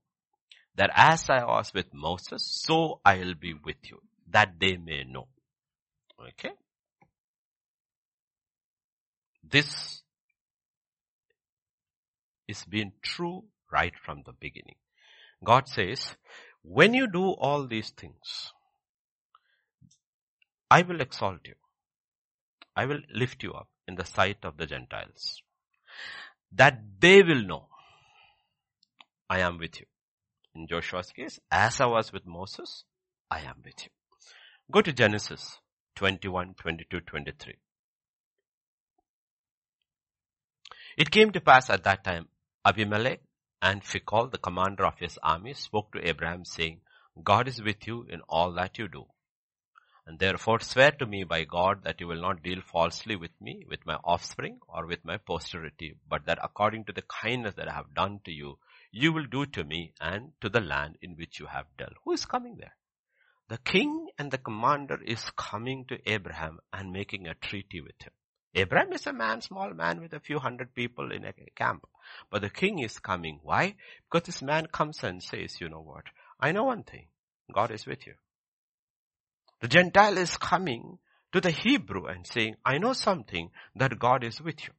that 0.76 0.92
as 0.94 1.30
I 1.30 1.44
was 1.46 1.74
with 1.74 1.94
Moses, 1.94 2.44
so 2.46 3.00
I 3.06 3.18
will 3.18 3.36
be 3.36 3.54
with 3.54 3.78
you, 3.84 4.02
that 4.30 4.60
they 4.60 4.78
may 4.78 5.04
know. 5.04 5.28
Okay? 6.20 6.52
This 9.44 10.02
is 12.48 12.64
been 12.66 12.92
true 13.02 13.46
right 13.72 13.94
from 14.06 14.24
the 14.26 14.34
beginning. 14.34 14.76
God 15.44 15.68
says, 15.68 16.16
when 16.62 16.94
you 16.94 17.08
do 17.08 17.32
all 17.32 17.68
these 17.68 17.92
things, 17.92 18.52
I 20.70 20.82
will 20.82 21.00
exalt 21.00 21.42
you. 21.46 21.54
I 22.76 22.86
will 22.86 23.00
lift 23.14 23.44
you 23.44 23.54
up 23.54 23.68
in 23.88 23.96
the 23.96 24.06
sight 24.06 24.38
of 24.44 24.58
the 24.58 24.66
Gentiles. 24.66 25.42
That 26.52 26.80
they 27.00 27.22
will 27.24 27.44
know 27.44 27.68
I 29.30 29.40
am 29.40 29.58
with 29.58 29.80
you 29.80 29.86
in 30.56 30.68
Joshua's 30.68 31.12
case, 31.12 31.40
as 31.52 31.82
I 31.82 31.86
was 31.86 32.14
with 32.14 32.26
Moses, 32.26 32.84
I 33.30 33.42
am 33.42 33.62
with 33.64 33.84
you. 33.84 33.90
Go 34.72 34.82
to 34.82 34.94
Genesis 34.94 35.60
21, 35.96 36.56
22, 36.56 37.02
23. 37.02 37.56
It 40.98 41.12
came 41.12 41.32
to 41.32 41.42
pass 41.42 41.70
at 41.70 41.84
that 41.84 42.04
time, 42.04 42.30
Abimelech 42.66 43.20
and 43.62 43.84
Phicol, 43.84 44.32
the 44.32 44.38
commander 44.38 44.86
of 44.86 44.98
his 45.00 45.20
army, 45.22 45.54
spoke 45.54 45.92
to 45.92 46.08
Abraham 46.08 46.46
saying, 46.46 46.80
God 47.22 47.48
is 47.48 47.62
with 47.62 47.86
you 47.86 48.06
in 48.10 48.22
all 48.30 48.54
that 48.54 48.78
you 48.78 48.88
do. 48.88 49.06
And 50.08 50.20
therefore 50.20 50.60
swear 50.60 50.92
to 50.92 51.06
me 51.06 51.24
by 51.24 51.44
God 51.46 51.84
that 51.84 52.00
you 52.00 52.08
will 52.08 52.22
not 52.22 52.44
deal 52.44 52.62
falsely 52.62 53.16
with 53.16 53.32
me, 53.42 53.66
with 53.68 53.86
my 53.86 53.96
offspring, 54.04 54.60
or 54.68 54.86
with 54.86 55.04
my 55.04 55.18
posterity, 55.18 55.98
but 56.08 56.26
that 56.28 56.40
according 56.44 56.86
to 56.86 56.94
the 56.94 57.02
kindness 57.02 57.56
that 57.56 57.68
I 57.68 57.74
have 57.74 57.94
done 57.96 58.20
to 58.26 58.32
you, 58.32 58.58
you 58.98 59.12
will 59.12 59.26
do 59.26 59.46
to 59.46 59.66
me 59.66 59.92
and 60.00 60.32
to 60.40 60.48
the 60.48 60.62
land 60.62 60.98
in 61.02 61.18
which 61.18 61.38
you 61.38 61.48
have 61.48 61.66
dwelt. 61.78 61.96
Who 62.06 62.14
is 62.14 62.26
coming 62.26 62.56
there? 62.58 62.78
The 63.50 63.58
king 63.58 64.08
and 64.18 64.32
the 64.32 64.38
commander 64.38 64.98
is 65.06 65.32
coming 65.36 65.84
to 65.90 66.00
Abraham 66.10 66.60
and 66.72 66.94
making 66.94 67.28
a 67.28 67.34
treaty 67.34 67.82
with 67.82 68.02
him. 68.02 68.14
Abraham 68.54 68.94
is 68.94 69.06
a 69.06 69.12
man, 69.12 69.42
small 69.42 69.74
man 69.74 70.00
with 70.00 70.14
a 70.14 70.22
few 70.22 70.40
hundred 70.40 70.74
people 70.74 71.12
in 71.12 71.26
a 71.26 71.34
camp. 71.58 71.86
But 72.32 72.42
the 72.42 72.50
king 72.50 72.80
is 72.80 72.98
coming. 73.00 73.42
Why? 73.44 73.76
Because 74.10 74.28
this 74.28 74.42
man 74.42 74.68
comes 74.68 75.04
and 75.04 75.22
says, 75.22 75.60
you 75.60 75.68
know 75.68 75.82
what? 75.82 76.06
I 76.40 76.54
know 76.54 76.64
one 76.64 76.84
thing. 76.84 77.08
God 77.54 77.72
is 77.72 77.86
with 77.86 78.08
you. 78.08 78.14
The 79.60 79.68
Gentile 79.68 80.18
is 80.18 80.38
coming 80.38 81.00
to 81.34 81.42
the 81.42 81.52
Hebrew 81.52 82.06
and 82.06 82.26
saying, 82.26 82.56
I 82.64 82.78
know 82.78 82.94
something 82.94 83.50
that 83.76 84.00
God 84.00 84.24
is 84.24 84.40
with 84.40 84.64
you. 84.64 84.74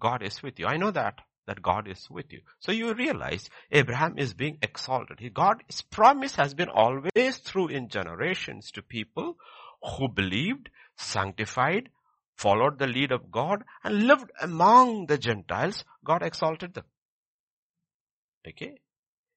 God 0.00 0.24
is 0.24 0.42
with 0.42 0.58
you. 0.58 0.66
I 0.66 0.78
know 0.78 0.90
that, 0.90 1.20
that 1.46 1.62
God 1.62 1.88
is 1.88 2.08
with 2.10 2.32
you. 2.32 2.40
So 2.60 2.72
you 2.72 2.94
realize 2.94 3.50
Abraham 3.70 4.18
is 4.18 4.34
being 4.34 4.58
exalted. 4.62 5.18
God's 5.34 5.82
promise 5.82 6.36
has 6.36 6.54
been 6.54 6.68
always 6.68 7.38
through 7.38 7.68
in 7.68 7.88
generations 7.88 8.70
to 8.72 8.82
people 8.82 9.36
who 9.82 10.08
believed, 10.08 10.70
sanctified, 10.96 11.88
followed 12.36 12.78
the 12.78 12.86
lead 12.86 13.12
of 13.12 13.30
God 13.30 13.64
and 13.82 14.06
lived 14.06 14.30
among 14.40 15.06
the 15.06 15.18
Gentiles. 15.18 15.84
God 16.04 16.22
exalted 16.22 16.74
them. 16.74 16.84
Okay. 18.46 18.80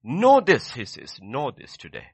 Know 0.04 0.42
this, 0.42 0.74
he 0.74 0.86
says, 0.86 1.18
know 1.22 1.52
this 1.52 1.78
today. 1.78 2.08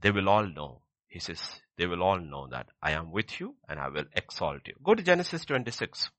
They 0.00 0.12
will 0.12 0.28
all 0.28 0.46
know. 0.46 0.82
He 1.08 1.18
says, 1.18 1.40
they 1.76 1.86
will 1.86 2.02
all 2.02 2.20
know 2.20 2.46
that 2.50 2.68
I 2.82 2.92
am 2.92 3.10
with 3.10 3.40
you 3.40 3.56
and 3.68 3.80
I 3.80 3.88
will 3.88 4.04
exalt 4.14 4.60
you. 4.66 4.74
Go 4.82 4.94
to 4.94 5.02
Genesis 5.02 5.44
26, 5.44 6.10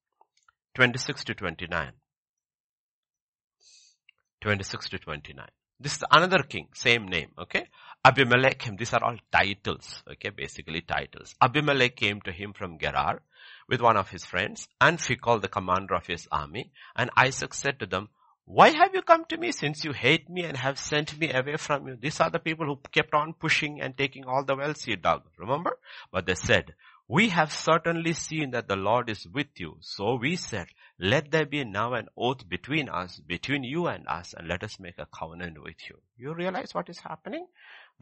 26 0.76 1.24
to 1.26 1.34
29. 1.36 1.92
26 4.42 4.90
to 4.90 5.00
29. 5.00 5.48
This 5.80 5.96
is 5.96 6.04
another 6.12 6.44
king, 6.44 6.68
same 6.74 7.08
name, 7.08 7.32
okay? 7.40 7.68
Abimelech 8.04 8.60
came, 8.60 8.76
these 8.76 8.94
are 8.94 9.04
all 9.04 9.18
titles, 9.32 10.04
okay, 10.12 10.30
basically 10.30 10.82
titles. 10.82 11.36
Abimelech 11.42 11.96
came 11.96 12.22
to 12.22 12.32
him 12.32 12.54
from 12.54 12.78
Gerar 12.78 13.22
with 13.68 13.82
one 13.82 13.98
of 13.98 14.10
his 14.10 14.26
friends 14.26 14.68
and 14.82 14.98
Phicol, 14.98 15.42
the 15.42 15.48
commander 15.48 15.96
of 15.96 16.08
his 16.08 16.28
army. 16.32 16.72
And 16.96 17.10
Isaac 17.16 17.54
said 17.54 17.80
to 17.80 17.86
them, 17.86 18.10
why 18.46 18.70
have 18.70 18.96
you 18.96 19.04
come 19.04 19.26
to 19.26 19.38
me 19.38 19.52
since 19.52 19.86
you 19.86 19.94
hate 19.94 20.28
me 20.28 20.44
and 20.44 20.58
have 20.58 20.80
sent 20.80 21.20
me 21.20 21.32
away 21.32 21.58
from 21.58 21.88
you? 21.88 21.96
These 21.96 22.20
are 22.20 22.32
the 22.32 22.40
people 22.40 22.66
who 22.66 22.80
kept 22.92 23.14
on 23.14 23.34
pushing 23.34 23.80
and 23.80 23.96
taking 23.96 24.26
all 24.26 24.44
the 24.44 24.56
wells 24.56 24.84
he 24.84 24.96
dug. 24.96 25.22
Remember? 25.38 25.78
But 26.12 26.26
they 26.26 26.34
said, 26.34 26.74
we 27.08 27.30
have 27.30 27.54
certainly 27.54 28.14
seen 28.14 28.52
that 28.52 28.68
the 28.68 28.76
Lord 28.76 29.08
is 29.08 29.28
with 29.28 29.60
you. 29.60 29.78
So 29.82 30.16
we 30.16 30.36
said, 30.36 30.66
let 31.00 31.32
there 31.32 31.46
be 31.46 31.64
now 31.64 31.94
an 31.94 32.10
oath 32.18 32.48
between 32.50 32.90
us, 32.90 33.22
between 33.26 33.64
you 33.64 33.88
and 33.88 34.06
us, 34.08 34.34
and 34.38 34.48
let 34.48 34.64
us 34.64 34.80
make 34.80 34.98
a 34.98 35.08
covenant 35.08 35.62
with 35.64 35.78
you. 35.90 35.98
You 36.18 36.34
realize 36.34 36.74
what 36.74 36.90
is 36.90 37.00
happening? 37.00 37.48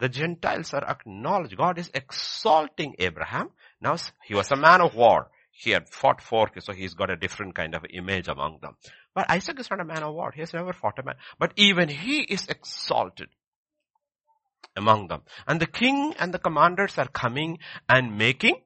The 0.00 0.08
Gentiles 0.08 0.74
are 0.74 0.84
acknowledged. 0.84 1.56
God 1.56 1.78
is 1.78 1.90
exalting 1.94 2.96
Abraham. 2.98 3.50
Now 3.80 3.96
he 4.24 4.34
was 4.34 4.50
a 4.50 4.56
man 4.56 4.80
of 4.80 4.96
war. 4.96 5.30
He 5.52 5.70
had 5.70 5.88
fought 5.88 6.20
for, 6.20 6.50
so 6.58 6.72
he's 6.72 6.94
got 6.94 7.10
a 7.10 7.16
different 7.16 7.54
kind 7.54 7.74
of 7.74 7.84
image 7.90 8.28
among 8.28 8.58
them. 8.62 8.76
But 9.14 9.30
Isaac 9.30 9.58
is 9.58 9.70
not 9.70 9.80
a 9.80 9.84
man 9.84 10.02
of 10.02 10.14
war. 10.14 10.32
He 10.32 10.40
has 10.40 10.52
never 10.52 10.72
fought 10.72 10.98
a 10.98 11.02
man. 11.02 11.16
But 11.38 11.52
even 11.56 11.88
he 11.88 12.20
is 12.20 12.46
exalted 12.48 13.28
among 14.76 15.08
them. 15.08 15.22
And 15.46 15.60
the 15.60 15.66
king 15.66 16.14
and 16.18 16.32
the 16.32 16.38
commanders 16.38 16.98
are 16.98 17.08
coming 17.08 17.58
and 17.88 18.16
making 18.16 18.60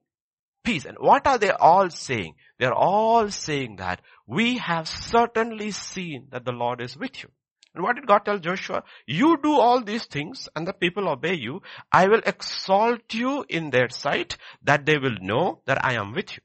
peace. 0.63 0.85
And 0.85 0.97
what 0.99 1.27
are 1.27 1.39
they 1.39 1.51
all 1.51 1.91
saying? 1.91 2.35
They're 2.59 2.75
all 2.75 3.31
saying 3.31 3.77
that 3.77 4.01
we 4.27 4.59
have 4.59 4.89
certainly 4.89 5.71
seen 5.71 6.29
that 6.31 6.45
the 6.45 6.53
Lord 6.53 6.81
is 6.81 6.97
with 6.97 7.23
you. 7.23 7.31
And 7.75 7.83
what 7.83 7.97
did 7.97 8.07
God 8.07 8.25
tell 8.25 8.39
Joshua? 8.39 8.83
You 9.07 9.39
do 9.43 9.55
all 9.55 9.83
these 9.83 10.05
things 10.05 10.49
and 10.55 10.67
the 10.67 10.75
people 10.75 11.09
obey 11.09 11.35
you. 11.35 11.63
I 11.91 12.07
will 12.07 12.21
exalt 12.27 13.15
you 13.15 13.45
in 13.49 13.71
their 13.71 13.89
sight 13.89 14.37
that 14.63 14.85
they 14.85 14.99
will 14.99 15.17
know 15.21 15.63
that 15.67 15.83
I 15.85 15.95
am 15.95 16.13
with 16.13 16.37
you. 16.37 16.43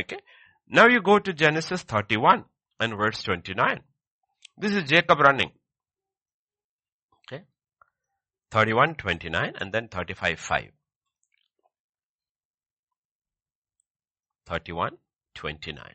Okay. 0.00 0.18
Now 0.68 0.88
you 0.88 1.00
go 1.00 1.18
to 1.18 1.32
Genesis 1.32 1.82
31 1.82 2.44
and 2.80 2.96
verse 2.96 3.22
29. 3.22 3.80
This 4.58 4.72
is 4.72 4.82
Jacob 4.84 5.20
running. 5.20 5.52
Okay. 7.32 7.44
31, 8.50 8.96
29 8.96 9.52
and 9.60 9.72
then 9.72 9.88
35, 9.88 10.40
5. 10.40 10.62
31, 14.46 14.96
29. 15.34 15.94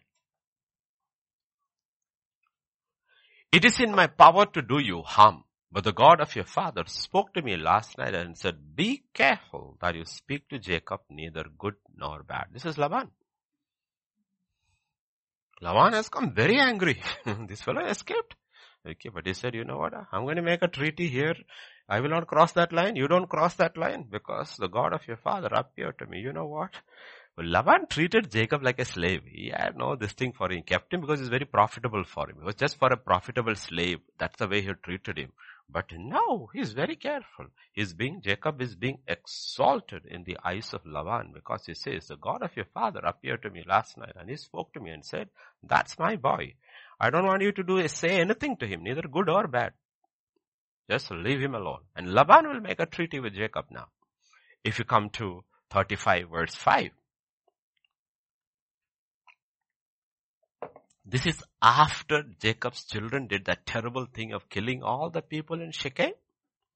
It 3.52 3.66
is 3.66 3.80
in 3.80 3.94
my 3.94 4.08
power 4.08 4.46
to 4.46 4.62
do 4.62 4.80
you 4.80 5.02
harm, 5.02 5.44
but 5.72 5.84
the 5.84 5.92
God 5.92 6.22
of 6.22 6.36
your 6.36 6.46
father 6.46 6.84
spoke 6.88 7.34
to 7.34 7.42
me 7.42 7.58
last 7.58 7.98
night 7.98 8.16
and 8.16 8.38
said, 8.38 8.76
be 8.76 9.04
careful 9.14 9.78
that 9.82 9.96
you 9.96 10.06
speak 10.06 10.48
to 10.50 10.60
Jacob 10.60 11.02
neither 11.10 11.46
good 11.58 11.76
nor 11.96 12.24
bad. 12.24 12.46
This 12.54 12.66
is 12.66 12.78
Laban. 12.78 13.12
Lavan 15.62 15.94
has 15.94 16.10
come 16.10 16.34
very 16.34 16.60
angry. 16.60 17.02
this 17.48 17.62
fellow 17.62 17.86
escaped. 17.86 18.36
Okay, 18.88 19.10
but 19.14 19.28
he 19.28 19.34
said, 19.34 19.54
you 19.54 19.64
know 19.64 19.78
what? 19.78 19.94
I'm 20.12 20.24
going 20.24 20.38
to 20.38 20.42
make 20.42 20.64
a 20.64 20.68
treaty 20.68 21.08
here. 21.08 21.36
I 21.88 22.00
will 22.00 22.10
not 22.10 22.26
cross 22.26 22.54
that 22.54 22.74
line. 22.74 22.96
You 22.96 23.08
don't 23.08 23.30
cross 23.30 23.54
that 23.56 23.78
line 23.78 24.08
because 24.10 24.56
the 24.58 24.70
God 24.70 24.94
of 24.94 25.08
your 25.08 25.18
father 25.18 25.50
appeared 25.52 26.00
to 26.00 26.08
me. 26.08 26.20
You 26.20 26.34
know 26.34 26.48
what? 26.48 26.72
Laban 27.42 27.88
treated 27.88 28.32
Jacob 28.32 28.64
like 28.64 28.80
a 28.80 28.86
slave. 28.86 29.24
He 29.26 29.52
had 29.56 29.78
no 29.78 29.96
this 29.96 30.14
thing 30.14 30.34
for 30.34 30.52
him. 30.52 30.58
He 30.58 30.64
kept 30.64 30.94
him 30.94 31.02
because 31.02 31.20
it's 31.20 31.30
very 31.30 31.46
profitable 31.46 32.04
for 32.04 32.30
him. 32.30 32.38
It 32.42 32.46
was 32.46 32.56
just 32.56 32.78
for 32.78 32.92
a 32.92 32.98
profitable 32.98 33.56
slave. 33.56 34.00
That's 34.18 34.38
the 34.38 34.48
way 34.48 34.62
he 34.62 34.72
treated 34.84 35.18
him. 35.18 35.32
But 35.70 35.86
now 35.94 36.50
he's 36.54 36.74
very 36.74 36.98
careful. 36.98 37.48
He's 37.72 37.94
being, 37.94 38.22
Jacob 38.22 38.62
is 38.62 38.76
being 38.76 39.00
exalted 39.08 40.06
in 40.06 40.24
the 40.26 40.38
eyes 40.44 40.74
of 40.74 40.84
Lavan 40.84 41.34
because 41.34 41.66
he 41.66 41.74
says, 41.74 42.08
the 42.08 42.18
God 42.18 42.42
of 42.42 42.56
your 42.56 42.66
father 42.74 43.00
appeared 43.00 43.44
to 43.44 43.50
me 43.50 43.64
last 43.66 43.98
night 43.98 44.16
and 44.20 44.30
he 44.30 44.36
spoke 44.36 44.74
to 44.74 44.82
me 44.82 44.92
and 44.92 45.06
said, 45.06 45.30
that's 45.64 45.98
my 45.98 46.18
boy. 46.18 46.56
I 47.00 47.10
don't 47.10 47.26
want 47.26 47.44
you 47.44 47.54
to 47.54 47.64
do, 47.64 47.88
say 47.88 48.20
anything 48.20 48.58
to 48.58 48.68
him, 48.68 48.84
neither 48.84 49.04
good 49.04 49.30
or 49.30 49.48
bad. 49.48 49.74
Just 50.90 51.10
leave 51.12 51.40
him 51.40 51.56
alone. 51.56 51.82
And 51.96 52.14
Laban 52.14 52.50
will 52.50 52.60
make 52.60 52.82
a 52.82 52.86
treaty 52.86 53.22
with 53.22 53.34
Jacob 53.34 53.66
now. 53.72 53.88
If 54.66 54.78
you 54.78 54.84
come 54.84 55.10
to 55.12 55.44
35 55.72 56.30
verse 56.30 56.56
5. 56.56 56.92
This 61.12 61.26
is 61.26 61.44
after 61.62 62.24
Jacob's 62.40 62.86
children 62.86 63.28
did 63.28 63.44
that 63.44 63.66
terrible 63.66 64.06
thing 64.06 64.32
of 64.32 64.48
killing 64.50 64.82
all 64.82 65.10
the 65.10 65.22
people 65.22 65.60
in 65.60 65.74
Shechem. 65.74 66.14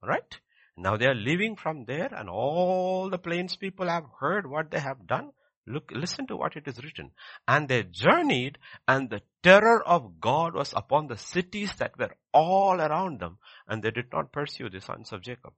Right? 0.04 0.40
Now 0.76 0.98
they 0.98 1.06
are 1.06 1.16
leaving 1.16 1.56
from 1.56 1.86
there 1.86 2.14
and 2.14 2.30
all 2.30 3.10
the 3.10 3.18
plains 3.18 3.56
people 3.56 3.88
have 3.88 4.04
heard 4.20 4.46
what 4.46 4.72
they 4.72 4.80
have 4.82 5.08
done. 5.08 5.32
Look, 5.66 5.90
listen 5.96 6.28
to 6.28 6.36
what 6.36 6.58
it 6.58 6.68
is 6.68 6.84
written. 6.84 7.12
And 7.48 7.70
they 7.70 7.84
journeyed 7.84 8.58
and 8.90 9.10
the 9.10 9.22
terror 9.42 9.82
of 9.88 10.20
God 10.20 10.54
was 10.54 10.74
upon 10.76 11.08
the 11.08 11.18
cities 11.18 11.74
that 11.78 11.98
were 11.98 12.14
all 12.34 12.82
around 12.82 13.22
them 13.22 13.38
and 13.70 13.82
they 13.82 13.92
did 13.92 14.12
not 14.12 14.34
pursue 14.34 14.70
the 14.70 14.82
sons 14.82 15.14
of 15.14 15.22
Jacob. 15.22 15.54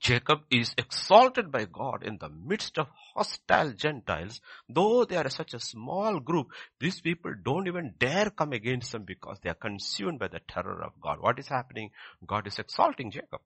Jacob 0.00 0.40
is 0.50 0.74
exalted 0.76 1.50
by 1.50 1.64
God 1.64 2.02
in 2.02 2.18
the 2.18 2.28
midst 2.28 2.78
of 2.78 2.88
hostile 3.14 3.72
Gentiles. 3.72 4.40
Though 4.68 5.04
they 5.04 5.16
are 5.16 5.28
such 5.28 5.54
a 5.54 5.60
small 5.60 6.20
group, 6.20 6.48
these 6.80 7.00
people 7.00 7.32
don't 7.42 7.68
even 7.68 7.94
dare 7.98 8.30
come 8.30 8.52
against 8.52 8.92
them 8.92 9.04
because 9.04 9.38
they 9.42 9.50
are 9.50 9.54
consumed 9.54 10.18
by 10.18 10.28
the 10.28 10.40
terror 10.48 10.82
of 10.82 11.00
God. 11.00 11.20
What 11.20 11.38
is 11.38 11.48
happening? 11.48 11.90
God 12.26 12.46
is 12.46 12.58
exalting 12.58 13.10
Jacob. 13.10 13.40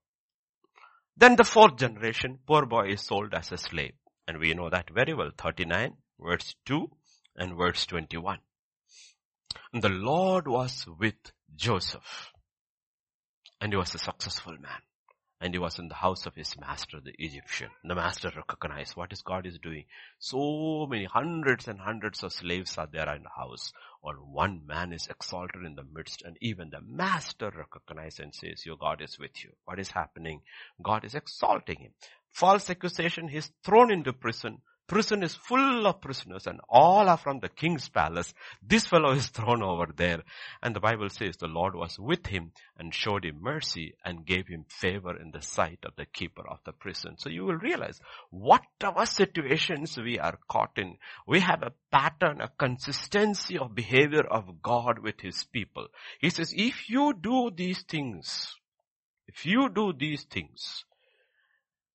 Then 1.17 1.37
the 1.37 1.45
fourth 1.45 1.77
generation, 1.77 2.39
poor 2.47 2.67
boy 2.67 2.89
is 2.89 3.03
sold 3.03 3.35
as 3.35 3.53
a 3.53 3.57
slave. 3.57 3.95
And 4.27 4.39
we 4.39 4.55
know 4.55 4.71
that 4.71 4.91
very 4.91 5.15
well. 5.15 5.31
39 5.37 5.95
verse 6.21 6.55
2 6.67 6.91
and 7.37 7.57
verse 7.57 7.87
21. 7.87 8.39
And 9.73 9.83
the 9.83 9.89
Lord 9.89 10.47
was 10.47 10.87
with 10.99 11.33
Joseph. 11.57 12.33
And 13.61 13.73
he 13.73 13.77
was 13.77 13.95
a 13.95 13.99
successful 13.99 14.53
man 14.53 14.81
and 15.41 15.55
he 15.55 15.59
was 15.59 15.79
in 15.79 15.89
the 15.89 15.95
house 15.95 16.27
of 16.27 16.35
his 16.35 16.59
master, 16.59 16.99
the 17.01 17.15
Egyptian. 17.19 17.71
The 17.85 17.95
master 17.95 18.33
recognized 18.35 18.97
what 18.97 19.13
is 19.13 19.23
God 19.23 19.47
is 19.47 19.59
doing. 19.59 19.85
So 20.19 20.87
many 20.91 21.05
hundreds 21.05 21.69
and 21.69 21.79
hundreds 21.79 22.25
of 22.25 22.33
slaves 22.33 22.77
are 22.77 22.89
there 22.91 23.15
in 23.15 23.23
the 23.23 23.29
house. 23.37 23.73
Or 24.03 24.15
one 24.15 24.67
man 24.67 24.93
is 24.93 25.07
exalted 25.09 25.65
in 25.65 25.77
the 25.77 25.85
midst 25.85 26.23
and 26.23 26.37
even 26.41 26.71
the 26.71 26.81
master 26.81 27.53
recognizes 27.57 28.19
and 28.19 28.35
says, 28.35 28.67
your 28.67 28.77
God 28.77 29.01
is 29.01 29.19
with 29.19 29.45
you. 29.45 29.51
What 29.65 29.79
is 29.79 29.91
happening? 29.91 30.43
God 30.83 31.05
is 31.05 31.15
exalting 31.15 31.79
him. 31.79 31.93
False 32.33 32.69
accusation, 32.69 33.29
he's 33.29 33.51
thrown 33.65 33.93
into 33.93 34.13
prison. 34.13 34.59
Prison 34.89 35.23
is 35.23 35.35
full 35.35 35.87
of 35.87 36.01
prisoners 36.01 36.47
and 36.47 36.61
all 36.69 37.09
are 37.09 37.19
from 37.19 37.41
the 37.41 37.49
king's 37.49 37.89
palace. 37.91 38.33
This 38.63 38.87
fellow 38.87 39.13
is 39.13 39.27
thrown 39.29 39.63
over 39.63 39.87
there. 39.95 40.23
And 40.63 40.75
the 40.75 40.81
Bible 40.81 41.11
says 41.11 41.37
the 41.37 41.47
Lord 41.47 41.75
was 41.75 41.99
with 41.99 42.27
him 42.27 42.53
and 42.79 42.95
showed 42.95 43.25
him 43.25 43.41
mercy 43.41 43.95
and 44.05 44.27
gave 44.27 44.49
him 44.49 44.65
favor 44.69 45.15
in 45.17 45.31
the 45.31 45.43
sight 45.43 45.81
of 45.85 45.93
the 45.97 46.07
keeper 46.07 46.43
of 46.49 46.59
the 46.65 46.73
prison. 46.73 47.17
So 47.19 47.29
you 47.29 47.45
will 47.45 47.59
realize 47.59 48.01
whatever 48.31 49.05
situations 49.05 49.97
we 49.99 50.19
are 50.19 50.39
caught 50.49 50.73
in, 50.77 50.97
we 51.27 51.41
have 51.41 51.63
a 51.63 51.73
pattern, 51.93 52.41
a 52.41 52.51
consistency 52.59 53.59
of 53.59 53.75
behavior 53.75 54.27
of 54.27 54.63
God 54.63 55.01
with 55.01 55.21
his 55.21 55.45
people. 55.45 55.89
He 56.19 56.31
says, 56.31 56.55
if 56.57 56.89
you 56.89 57.13
do 57.21 57.51
these 57.55 57.83
things, 57.83 58.57
if 59.27 59.45
you 59.45 59.69
do 59.69 59.93
these 59.93 60.25
things, 60.25 60.85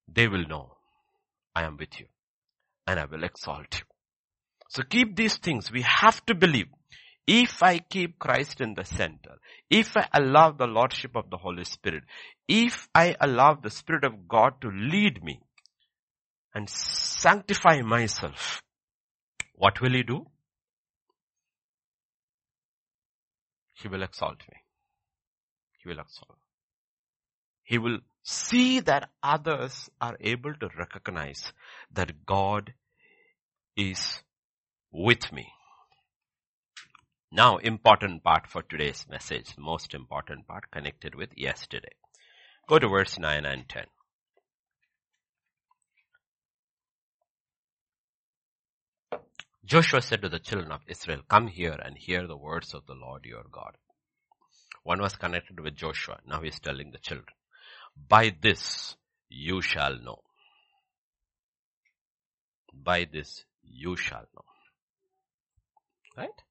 they 0.08 0.28
will 0.28 0.48
know 0.48 0.78
I 1.56 1.64
am 1.64 1.78
with 1.78 2.00
you 2.00 2.06
and 2.88 3.00
I 3.00 3.06
will 3.06 3.24
exalt 3.24 3.80
you. 3.80 3.86
So 4.70 4.84
keep 4.84 5.16
these 5.16 5.38
things. 5.38 5.72
We 5.72 5.84
have 5.84 6.26
to 6.26 6.36
believe. 6.36 6.68
If 7.26 7.64
I 7.64 7.80
keep 7.80 8.20
Christ 8.20 8.60
in 8.60 8.74
the 8.74 8.84
center, 8.84 9.38
if 9.70 9.96
I 9.96 10.08
allow 10.14 10.52
the 10.52 10.68
Lordship 10.68 11.16
of 11.16 11.30
the 11.30 11.38
Holy 11.38 11.64
Spirit, 11.64 12.04
if 12.50 12.90
I 12.94 13.16
allow 13.22 13.54
the 13.54 13.70
Spirit 13.70 14.04
of 14.04 14.28
God 14.28 14.60
to 14.62 14.70
lead 14.70 15.24
me 15.24 15.40
and 16.54 16.70
sanctify 16.70 17.82
myself, 17.82 18.62
what 19.54 19.80
will 19.80 19.94
He 19.94 20.04
do? 20.04 20.26
He 23.76 23.88
will 23.88 24.04
exalt 24.04 24.40
me. 24.52 24.58
He 25.82 25.90
will 25.90 26.00
exalt. 26.00 26.38
He 27.64 27.78
will 27.78 28.00
see 28.24 28.80
that 28.80 29.10
others 29.22 29.90
are 30.00 30.18
able 30.20 30.54
to 30.56 30.70
recognize 30.78 31.52
that 31.92 32.26
God 32.26 32.74
is 33.76 34.24
with 34.92 35.32
me. 35.32 35.48
Now, 37.32 37.58
important 37.58 38.24
part 38.24 38.48
for 38.48 38.62
today's 38.62 39.06
message, 39.10 39.56
most 39.58 39.94
important 39.94 40.48
part 40.48 40.72
connected 40.72 41.16
with 41.16 41.30
yesterday. 41.36 41.94
Go 42.70 42.80
to 42.80 42.88
verse 42.88 43.18
9 43.18 43.46
and 43.46 43.68
10. 43.68 43.86
Joshua 49.66 50.02
said 50.02 50.22
to 50.22 50.30
the 50.30 50.40
children 50.40 50.72
of 50.72 50.82
Israel, 50.88 51.22
come 51.30 51.48
here 51.48 51.80
and 51.84 51.98
hear 51.98 52.28
the 52.28 52.38
words 52.38 52.74
of 52.74 52.86
the 52.86 52.94
Lord 52.94 53.26
your 53.26 53.46
God. 53.52 53.78
One 54.84 55.02
was 55.02 55.16
connected 55.16 55.60
with 55.60 55.76
Joshua. 55.76 56.20
Now 56.28 56.42
he's 56.42 56.60
telling 56.60 56.92
the 56.92 57.00
children. 57.00 57.34
By 57.96 58.36
this 58.42 58.96
you 59.30 59.62
shall 59.62 59.98
know. 60.00 60.20
By 62.74 63.06
this 63.12 63.46
you 63.64 63.96
shall 63.96 64.26
know. 64.36 64.46
Right? 66.18 66.42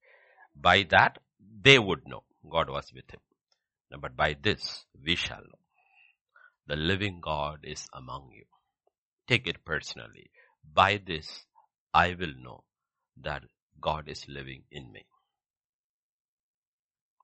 By 0.55 0.83
that 0.89 1.19
they 1.61 1.79
would 1.79 2.07
know 2.07 2.23
God 2.49 2.69
was 2.69 2.91
with 2.93 3.09
him. 3.11 3.19
But 4.01 4.15
by 4.15 4.35
this 4.41 4.85
we 5.05 5.15
shall 5.15 5.41
know. 5.41 5.59
The 6.67 6.75
living 6.75 7.19
God 7.21 7.59
is 7.63 7.87
among 7.93 8.31
you. 8.33 8.45
Take 9.27 9.47
it 9.47 9.63
personally. 9.65 10.31
By 10.73 11.01
this 11.05 11.45
I 11.93 12.15
will 12.19 12.33
know 12.41 12.63
that 13.21 13.43
God 13.79 14.07
is 14.07 14.27
living 14.27 14.63
in 14.71 14.91
me. 14.91 15.05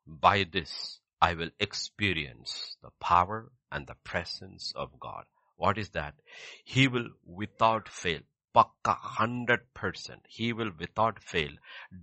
By 0.05 0.45
this 0.51 0.98
I 1.21 1.33
will 1.33 1.49
experience 1.59 2.77
the 2.81 2.91
power 2.99 3.51
and 3.71 3.85
the 3.85 3.95
presence 4.03 4.73
of 4.75 4.99
God. 4.99 5.25
What 5.57 5.77
is 5.77 5.89
that? 5.89 6.15
He 6.63 6.87
will 6.87 7.09
without 7.25 7.89
fail, 7.89 8.21
pakka 8.55 8.95
hundred 8.95 9.73
percent, 9.73 10.21
he 10.27 10.53
will 10.53 10.71
without 10.79 11.21
fail 11.21 11.51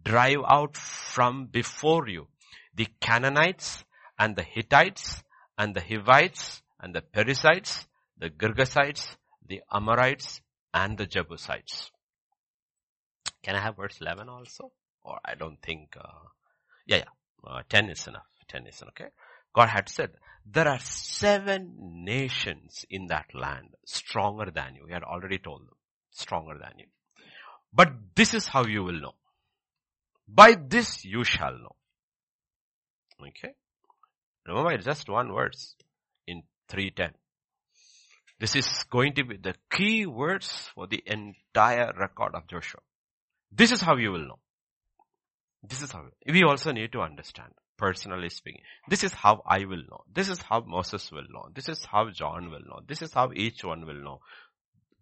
drive 0.04 0.44
out 0.46 0.76
from 0.76 1.46
before 1.46 2.08
you 2.08 2.28
the 2.74 2.86
Canaanites 3.00 3.84
and 4.18 4.36
the 4.36 4.42
Hittites 4.42 5.22
and 5.56 5.74
the 5.74 5.80
Hivites 5.80 6.62
and 6.80 6.94
the 6.94 7.00
Perizzites, 7.00 7.86
the 8.18 8.28
Girgashites, 8.28 9.16
the 9.46 9.62
Amorites 9.72 10.42
and 10.74 10.98
the 10.98 11.06
Jebusites. 11.06 11.90
Can 13.42 13.56
I 13.56 13.60
have 13.60 13.76
verse 13.76 13.98
11 14.00 14.28
also? 14.28 14.72
Or 15.02 15.18
I 15.24 15.34
don't 15.34 15.60
think, 15.62 15.96
uh, 15.96 16.28
yeah, 16.86 16.96
yeah, 16.96 17.50
uh, 17.50 17.62
10 17.68 17.90
is 17.90 18.06
enough. 18.06 18.35
10 18.48 18.66
is 18.66 18.82
okay. 18.88 19.08
God 19.54 19.68
had 19.68 19.88
said, 19.88 20.10
there 20.44 20.68
are 20.68 20.78
seven 20.78 22.04
nations 22.04 22.84
in 22.88 23.06
that 23.08 23.26
land 23.34 23.74
stronger 23.84 24.50
than 24.50 24.76
you. 24.76 24.86
He 24.86 24.92
had 24.92 25.02
already 25.02 25.38
told 25.38 25.62
them, 25.62 25.76
stronger 26.10 26.54
than 26.58 26.78
you. 26.78 26.86
But 27.72 27.92
this 28.14 28.32
is 28.32 28.46
how 28.46 28.64
you 28.64 28.84
will 28.84 29.00
know. 29.00 29.14
By 30.28 30.56
this 30.56 31.04
you 31.04 31.24
shall 31.24 31.52
know. 31.52 31.76
Okay. 33.20 33.54
Remember 34.46 34.72
it's 34.72 34.84
just 34.84 35.08
one 35.08 35.32
verse 35.32 35.74
in 36.26 36.42
310. 36.68 37.14
This 38.38 38.54
is 38.54 38.84
going 38.90 39.14
to 39.14 39.24
be 39.24 39.36
the 39.38 39.54
key 39.70 40.06
words 40.06 40.70
for 40.74 40.86
the 40.86 41.02
entire 41.06 41.92
record 41.98 42.34
of 42.34 42.46
Joshua. 42.46 42.80
This 43.50 43.72
is 43.72 43.80
how 43.80 43.96
you 43.96 44.12
will 44.12 44.26
know. 44.26 44.38
This 45.62 45.82
is 45.82 45.90
how, 45.90 46.04
we 46.30 46.44
also 46.44 46.72
need 46.72 46.92
to 46.92 47.00
understand 47.00 47.52
personally 47.76 48.28
speaking. 48.28 48.62
This 48.88 49.04
is 49.04 49.12
how 49.12 49.42
I 49.46 49.64
will 49.64 49.82
know. 49.90 50.04
This 50.12 50.28
is 50.28 50.40
how 50.40 50.60
Moses 50.66 51.10
will 51.10 51.26
know. 51.30 51.48
This 51.54 51.68
is 51.68 51.84
how 51.84 52.10
John 52.10 52.50
will 52.50 52.60
know. 52.60 52.80
This 52.86 53.02
is 53.02 53.12
how 53.12 53.30
each 53.34 53.64
one 53.64 53.86
will 53.86 54.02
know. 54.02 54.20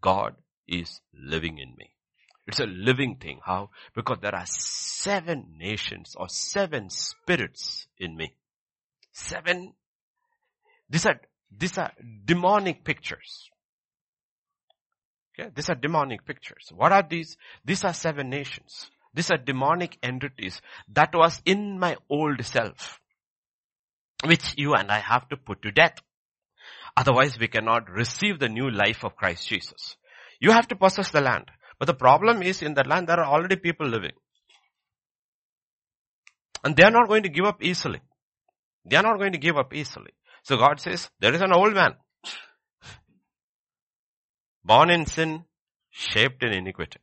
God 0.00 0.34
is 0.66 1.00
living 1.14 1.58
in 1.58 1.74
me. 1.76 1.90
It's 2.46 2.60
a 2.60 2.66
living 2.66 3.16
thing. 3.16 3.40
How? 3.44 3.70
Because 3.94 4.18
there 4.20 4.34
are 4.34 4.46
seven 4.46 5.54
nations 5.58 6.14
or 6.16 6.28
seven 6.28 6.90
spirits 6.90 7.86
in 7.98 8.16
me. 8.16 8.34
Seven. 9.12 9.72
These 10.90 11.06
are, 11.06 11.20
these 11.56 11.78
are 11.78 11.92
demonic 12.24 12.84
pictures. 12.84 13.48
Okay, 15.38 15.50
these 15.54 15.70
are 15.70 15.74
demonic 15.74 16.24
pictures. 16.24 16.70
What 16.74 16.92
are 16.92 17.02
these? 17.02 17.36
These 17.64 17.84
are 17.84 17.94
seven 17.94 18.28
nations. 18.28 18.90
These 19.14 19.30
are 19.30 19.36
demonic 19.36 19.96
entities 20.02 20.60
that 20.92 21.14
was 21.14 21.40
in 21.44 21.78
my 21.78 21.96
old 22.10 22.44
self, 22.44 23.00
which 24.24 24.54
you 24.56 24.74
and 24.74 24.90
I 24.90 24.98
have 24.98 25.28
to 25.28 25.36
put 25.36 25.62
to 25.62 25.70
death. 25.70 25.94
Otherwise 26.96 27.38
we 27.38 27.48
cannot 27.48 27.88
receive 27.88 28.38
the 28.38 28.48
new 28.48 28.70
life 28.70 29.04
of 29.04 29.16
Christ 29.16 29.48
Jesus. 29.48 29.96
You 30.40 30.50
have 30.50 30.68
to 30.68 30.76
possess 30.76 31.10
the 31.10 31.20
land. 31.20 31.50
But 31.78 31.86
the 31.86 31.94
problem 31.94 32.42
is 32.42 32.62
in 32.62 32.74
that 32.74 32.86
land 32.86 33.08
there 33.08 33.20
are 33.20 33.32
already 33.32 33.56
people 33.56 33.88
living. 33.88 34.12
And 36.62 36.76
they 36.76 36.82
are 36.82 36.90
not 36.90 37.08
going 37.08 37.22
to 37.24 37.28
give 37.28 37.44
up 37.44 37.62
easily. 37.62 38.00
They 38.84 38.96
are 38.96 39.02
not 39.02 39.18
going 39.18 39.32
to 39.32 39.38
give 39.38 39.56
up 39.56 39.74
easily. 39.74 40.12
So 40.42 40.56
God 40.56 40.80
says, 40.80 41.10
there 41.20 41.34
is 41.34 41.40
an 41.40 41.52
old 41.52 41.74
man. 41.74 41.94
Born 44.64 44.90
in 44.90 45.06
sin, 45.06 45.44
shaped 45.90 46.42
in 46.42 46.52
iniquity. 46.52 47.00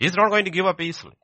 He's 0.00 0.16
not 0.16 0.30
going 0.30 0.46
to 0.46 0.50
give 0.50 0.66
up 0.66 0.80
easily. 0.80 1.14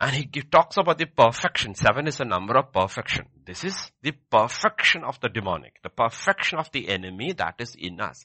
And 0.00 0.16
he 0.16 0.26
talks 0.42 0.76
about 0.78 0.98
the 0.98 1.06
perfection. 1.06 1.74
Seven 1.74 2.08
is 2.08 2.18
a 2.18 2.24
number 2.24 2.56
of 2.56 2.72
perfection. 2.72 3.26
This 3.46 3.62
is 3.62 3.92
the 4.02 4.12
perfection 4.30 5.04
of 5.04 5.20
the 5.20 5.28
demonic, 5.28 5.76
the 5.82 5.90
perfection 5.90 6.58
of 6.58 6.70
the 6.72 6.88
enemy 6.88 7.32
that 7.34 7.56
is 7.58 7.76
in 7.78 8.00
us. 8.00 8.24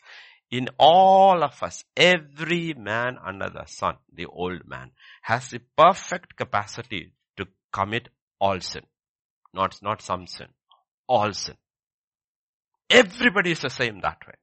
In 0.50 0.70
all 0.80 1.44
of 1.44 1.62
us, 1.62 1.84
every 1.96 2.74
man 2.76 3.18
under 3.24 3.50
the 3.50 3.66
sun, 3.66 3.98
the 4.12 4.26
old 4.26 4.68
man, 4.68 4.92
has 5.22 5.50
the 5.50 5.62
perfect 5.78 6.36
capacity 6.36 7.14
to 7.38 7.46
commit 7.72 8.10
all 8.40 8.60
sin. 8.60 8.84
Not, 9.54 9.78
not 9.84 10.02
some 10.02 10.26
sin. 10.26 10.48
All 11.08 11.34
sin. 11.34 11.56
Everybody 12.90 13.52
is 13.52 13.60
the 13.60 13.70
same 13.70 14.00
that 14.02 14.26
way. 14.26 14.34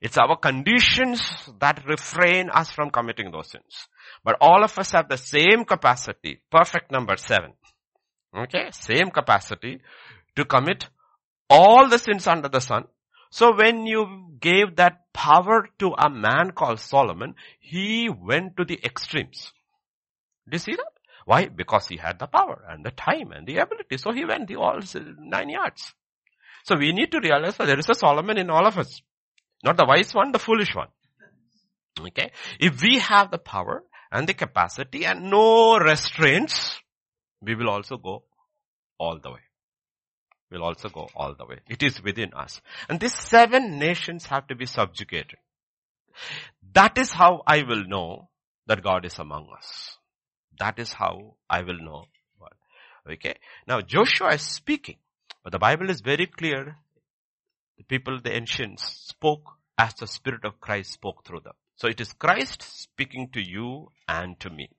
It's 0.00 0.18
our 0.18 0.36
conditions 0.36 1.22
that 1.58 1.84
refrain 1.86 2.50
us 2.50 2.70
from 2.70 2.90
committing 2.90 3.32
those 3.32 3.50
sins. 3.50 3.88
But 4.24 4.36
all 4.40 4.64
of 4.64 4.78
us 4.78 4.90
have 4.92 5.08
the 5.08 5.18
same 5.18 5.64
capacity, 5.64 6.40
perfect 6.50 6.90
number 6.90 7.16
seven. 7.16 7.52
Okay, 8.36 8.68
same 8.72 9.10
capacity 9.10 9.80
to 10.36 10.44
commit 10.44 10.88
all 11.48 11.88
the 11.88 11.98
sins 11.98 12.26
under 12.26 12.48
the 12.48 12.60
sun. 12.60 12.84
So 13.30 13.54
when 13.56 13.86
you 13.86 14.36
gave 14.40 14.76
that 14.76 15.12
power 15.12 15.68
to 15.78 15.94
a 15.98 16.10
man 16.10 16.52
called 16.52 16.80
Solomon, 16.80 17.34
he 17.60 18.08
went 18.08 18.56
to 18.56 18.64
the 18.64 18.78
extremes. 18.84 19.52
Do 20.48 20.54
you 20.54 20.58
see 20.58 20.74
that? 20.76 20.92
Why? 21.24 21.46
Because 21.46 21.88
he 21.88 21.96
had 21.96 22.18
the 22.18 22.28
power 22.28 22.64
and 22.68 22.84
the 22.84 22.92
time 22.92 23.32
and 23.32 23.46
the 23.46 23.58
ability. 23.58 23.98
So 23.98 24.12
he 24.12 24.24
went 24.24 24.46
the 24.46 24.56
all 24.56 24.78
nine 25.18 25.48
yards. 25.48 25.92
So 26.64 26.76
we 26.76 26.92
need 26.92 27.10
to 27.12 27.20
realize 27.20 27.56
that 27.56 27.66
there 27.66 27.78
is 27.78 27.88
a 27.88 27.94
Solomon 27.94 28.38
in 28.38 28.50
all 28.50 28.66
of 28.66 28.78
us. 28.78 29.00
Not 29.64 29.76
the 29.76 29.86
wise 29.86 30.14
one, 30.14 30.32
the 30.32 30.38
foolish 30.38 30.74
one. 30.74 30.88
Okay. 32.00 32.30
If 32.60 32.80
we 32.82 32.98
have 32.98 33.30
the 33.30 33.38
power 33.38 33.82
and 34.10 34.28
the 34.28 34.34
capacity 34.34 35.04
and 35.04 35.30
no 35.30 35.78
restraints, 35.78 36.80
we 37.40 37.54
will 37.54 37.68
also 37.68 37.96
go 37.96 38.24
all 38.98 39.18
the 39.18 39.30
way. 39.30 39.40
We'll 40.50 40.62
also 40.62 40.88
go 40.88 41.08
all 41.14 41.34
the 41.34 41.44
way. 41.44 41.58
It 41.68 41.82
is 41.82 42.02
within 42.02 42.32
us. 42.32 42.60
And 42.88 43.00
these 43.00 43.14
seven 43.14 43.78
nations 43.78 44.26
have 44.26 44.46
to 44.46 44.54
be 44.54 44.66
subjugated. 44.66 45.38
That 46.72 46.98
is 46.98 47.10
how 47.10 47.42
I 47.46 47.62
will 47.62 47.84
know 47.84 48.28
that 48.66 48.82
God 48.82 49.04
is 49.04 49.18
among 49.18 49.48
us. 49.56 49.98
That 50.58 50.78
is 50.78 50.92
how 50.92 51.34
I 51.50 51.62
will 51.62 51.78
know. 51.78 52.04
Okay. 53.08 53.34
Now 53.66 53.80
Joshua 53.80 54.34
is 54.34 54.42
speaking, 54.42 54.96
but 55.42 55.52
the 55.52 55.58
Bible 55.58 55.90
is 55.90 56.00
very 56.00 56.26
clear. 56.26 56.76
The 57.78 57.84
people, 57.84 58.20
the 58.22 58.34
ancients 58.34 58.84
spoke 59.08 59.44
as 59.78 59.94
the 59.94 60.06
Spirit 60.06 60.44
of 60.44 60.60
Christ 60.60 60.92
spoke 60.92 61.24
through 61.24 61.40
them. 61.40 61.54
So 61.76 61.88
it 61.88 62.00
is 62.00 62.12
Christ 62.12 62.62
speaking 62.62 63.28
to 63.32 63.40
you 63.40 63.90
and 64.08 64.38
to 64.40 64.50
me. 64.50 64.70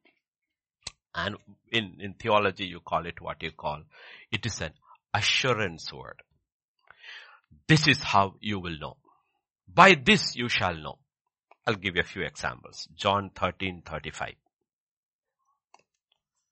And 1.13 1.35
in, 1.71 1.97
in 1.99 2.13
theology, 2.13 2.65
you 2.65 2.79
call 2.79 3.05
it 3.05 3.21
what 3.21 3.41
you 3.41 3.51
call. 3.51 3.83
It 4.31 4.45
is 4.45 4.61
an 4.61 4.71
assurance 5.13 5.91
word. 5.93 6.21
This 7.67 7.87
is 7.87 8.01
how 8.01 8.35
you 8.39 8.59
will 8.59 8.77
know. 8.79 8.97
By 9.67 9.95
this 9.95 10.35
you 10.35 10.49
shall 10.49 10.75
know. 10.75 10.97
I'll 11.65 11.75
give 11.75 11.95
you 11.95 12.01
a 12.01 12.05
few 12.05 12.23
examples. 12.23 12.87
John 12.95 13.31
13, 13.35 13.83
35. 13.85 14.33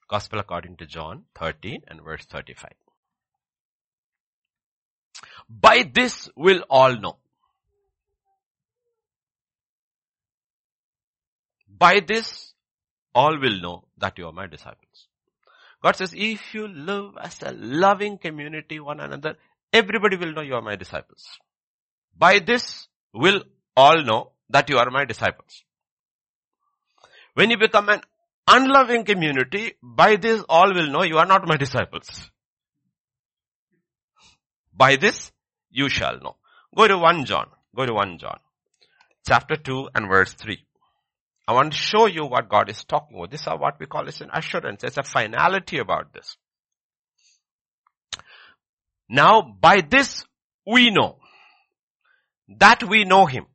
Gospel 0.07 0.39
according 0.39 0.77
to 0.77 0.85
John 0.85 1.23
13 1.35 1.81
and 1.87 2.01
verse 2.01 2.25
35. 2.25 2.71
By 5.49 5.89
this 5.91 6.29
will 6.35 6.63
all 6.69 6.95
know. 6.95 7.17
By 11.77 11.99
this 11.99 12.53
all 13.13 13.39
will 13.39 13.59
know 13.61 13.87
that 13.97 14.17
you 14.17 14.27
are 14.27 14.31
my 14.31 14.47
disciples. 14.47 15.07
God 15.81 15.95
says, 15.95 16.13
if 16.15 16.53
you 16.53 16.67
live 16.67 17.11
as 17.21 17.41
a 17.41 17.51
loving 17.51 18.17
community 18.17 18.79
one 18.79 18.99
another, 18.99 19.35
everybody 19.71 20.17
will 20.17 20.33
know 20.33 20.41
you 20.41 20.55
are 20.55 20.61
my 20.61 20.75
disciples. 20.75 21.25
By 22.17 22.39
this 22.39 22.87
will 23.13 23.43
all 23.75 24.03
know 24.03 24.31
that 24.49 24.69
you 24.69 24.77
are 24.77 24.89
my 24.89 25.05
disciples. 25.05 25.63
When 27.33 27.49
you 27.49 27.57
become 27.57 27.89
an 27.89 28.01
unloving 28.47 29.03
community, 29.03 29.73
by 29.83 30.15
this 30.15 30.43
all 30.47 30.73
will 30.73 30.89
know 30.89 31.03
you 31.03 31.17
are 31.17 31.25
not 31.25 31.47
my 31.47 31.57
disciples. 31.57 32.29
By 34.73 34.95
this 34.95 35.31
you 35.69 35.89
shall 35.89 36.19
know. 36.19 36.35
Go 36.75 36.87
to 36.87 36.97
1 36.97 37.25
John. 37.25 37.47
Go 37.75 37.85
to 37.85 37.93
1 37.93 38.17
John. 38.17 38.39
Chapter 39.27 39.55
2 39.55 39.89
and 39.93 40.07
verse 40.07 40.33
3. 40.33 40.65
I 41.47 41.53
want 41.53 41.73
to 41.73 41.77
show 41.77 42.07
you 42.07 42.25
what 42.25 42.49
God 42.49 42.69
is 42.69 42.83
talking 42.83 43.17
about. 43.17 43.31
This 43.31 43.41
is 43.41 43.47
what 43.47 43.79
we 43.79 43.85
call 43.85 44.07
as 44.07 44.21
an 44.21 44.29
assurance. 44.33 44.81
There's 44.81 44.97
a 44.97 45.03
finality 45.03 45.77
about 45.77 46.13
this. 46.13 46.37
Now 49.07 49.41
by 49.41 49.81
this 49.81 50.25
we 50.65 50.89
know 50.89 51.17
that 52.57 52.83
we 52.83 53.03
know 53.03 53.27
Him 53.27 53.45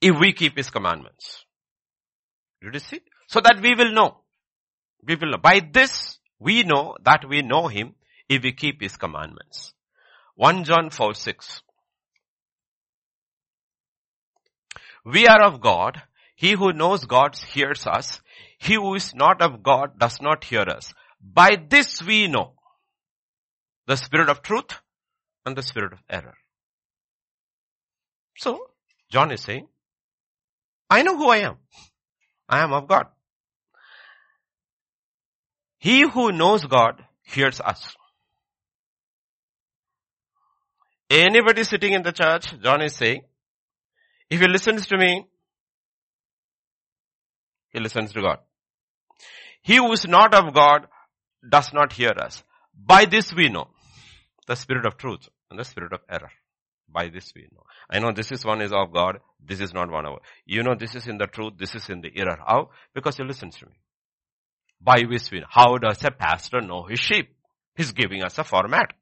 if 0.00 0.18
we 0.18 0.32
keep 0.34 0.56
His 0.56 0.68
commandments. 0.68 1.44
Did 2.62 2.74
you 2.74 2.80
see? 2.80 3.00
So 3.28 3.40
that 3.40 3.60
we 3.62 3.74
will 3.74 3.92
know. 3.92 4.18
We 5.06 5.16
will 5.16 5.30
know. 5.30 5.38
By 5.38 5.60
this 5.72 6.18
we 6.38 6.62
know 6.62 6.96
that 7.04 7.26
we 7.26 7.40
know 7.40 7.68
Him 7.68 7.94
if 8.28 8.42
we 8.42 8.52
keep 8.52 8.82
His 8.82 8.96
commandments. 8.96 9.72
1 10.34 10.64
John 10.64 10.90
4 10.90 11.14
6. 11.14 11.62
We 15.04 15.26
are 15.26 15.42
of 15.42 15.60
God 15.60 16.02
he 16.34 16.52
who 16.52 16.72
knows 16.72 17.04
God 17.04 17.36
hears 17.36 17.86
us. 17.86 18.20
He 18.58 18.74
who 18.74 18.94
is 18.94 19.14
not 19.14 19.42
of 19.42 19.62
God 19.62 19.98
does 19.98 20.20
not 20.20 20.44
hear 20.44 20.62
us. 20.62 20.92
By 21.20 21.56
this 21.68 22.02
we 22.02 22.28
know 22.28 22.54
the 23.86 23.96
spirit 23.96 24.28
of 24.28 24.42
truth 24.42 24.80
and 25.44 25.56
the 25.56 25.62
spirit 25.62 25.92
of 25.92 25.98
error. 26.08 26.34
So, 28.36 28.60
John 29.10 29.30
is 29.30 29.42
saying, 29.42 29.68
I 30.88 31.02
know 31.02 31.16
who 31.16 31.28
I 31.28 31.38
am. 31.38 31.56
I 32.48 32.60
am 32.60 32.72
of 32.72 32.88
God. 32.88 33.06
He 35.78 36.02
who 36.02 36.32
knows 36.32 36.64
God 36.64 37.04
hears 37.22 37.60
us. 37.60 37.94
Anybody 41.10 41.64
sitting 41.64 41.92
in 41.92 42.02
the 42.02 42.12
church, 42.12 42.54
John 42.62 42.80
is 42.82 42.94
saying, 42.94 43.22
if 44.30 44.40
he 44.40 44.46
listens 44.48 44.86
to 44.86 44.96
me, 44.96 45.26
he 47.72 47.80
listens 47.80 48.12
to 48.12 48.20
God. 48.20 48.38
He 49.62 49.76
who 49.76 49.92
is 49.92 50.06
not 50.06 50.34
of 50.34 50.54
God 50.54 50.86
does 51.48 51.72
not 51.72 51.92
hear 51.92 52.12
us. 52.16 52.42
By 52.74 53.04
this 53.04 53.32
we 53.32 53.48
know 53.48 53.68
the 54.46 54.56
spirit 54.56 54.86
of 54.86 54.96
truth 54.96 55.28
and 55.50 55.58
the 55.58 55.64
spirit 55.64 55.92
of 55.92 56.00
error. 56.08 56.30
By 56.88 57.08
this 57.08 57.32
we 57.34 57.42
know. 57.52 57.62
I 57.90 57.98
know 58.00 58.12
this 58.12 58.32
is 58.32 58.44
one 58.44 58.60
is 58.60 58.72
of 58.72 58.92
God, 58.92 59.18
this 59.40 59.60
is 59.60 59.72
not 59.72 59.90
one 59.90 60.04
of 60.04 60.18
You 60.44 60.62
know 60.62 60.74
this 60.74 60.94
is 60.94 61.06
in 61.06 61.18
the 61.18 61.26
truth, 61.26 61.54
this 61.58 61.74
is 61.74 61.88
in 61.88 62.00
the 62.00 62.10
error. 62.16 62.38
How? 62.46 62.70
Because 62.94 63.16
he 63.16 63.24
listens 63.24 63.56
to 63.58 63.66
me. 63.66 63.72
By 64.80 65.02
this 65.08 65.30
we 65.30 65.40
know. 65.40 65.46
How 65.48 65.78
does 65.78 66.04
a 66.04 66.10
pastor 66.10 66.60
know 66.60 66.84
his 66.84 66.98
sheep? 67.00 67.34
He's 67.76 67.92
giving 67.92 68.22
us 68.22 68.36
a 68.38 68.44
format. 68.44 68.92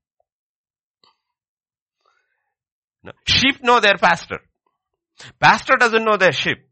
No. 3.02 3.12
Sheep 3.26 3.62
know 3.62 3.80
their 3.80 3.96
pastor. 3.96 4.40
Pastor 5.38 5.76
doesn't 5.76 6.04
know 6.04 6.16
their 6.16 6.32
sheep. 6.32 6.69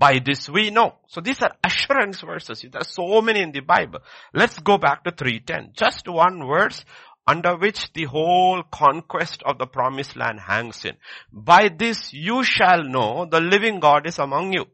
By 0.00 0.18
this 0.24 0.48
we 0.48 0.70
know. 0.70 0.94
So 1.08 1.20
these 1.20 1.42
are 1.42 1.54
assurance 1.62 2.22
verses. 2.22 2.62
There 2.62 2.80
are 2.80 2.84
so 2.84 3.20
many 3.20 3.42
in 3.42 3.52
the 3.52 3.60
Bible. 3.60 4.00
Let's 4.32 4.58
go 4.58 4.78
back 4.78 5.04
to 5.04 5.10
310. 5.10 5.74
Just 5.76 6.08
one 6.08 6.46
verse 6.46 6.82
under 7.26 7.54
which 7.58 7.92
the 7.92 8.04
whole 8.04 8.62
conquest 8.72 9.42
of 9.44 9.58
the 9.58 9.66
promised 9.66 10.16
land 10.16 10.40
hangs 10.40 10.86
in. 10.86 10.94
By 11.30 11.68
this 11.68 12.14
you 12.14 12.42
shall 12.44 12.82
know 12.82 13.26
the 13.30 13.42
living 13.42 13.78
God 13.78 14.06
is 14.06 14.18
among 14.18 14.54
you. 14.54 14.64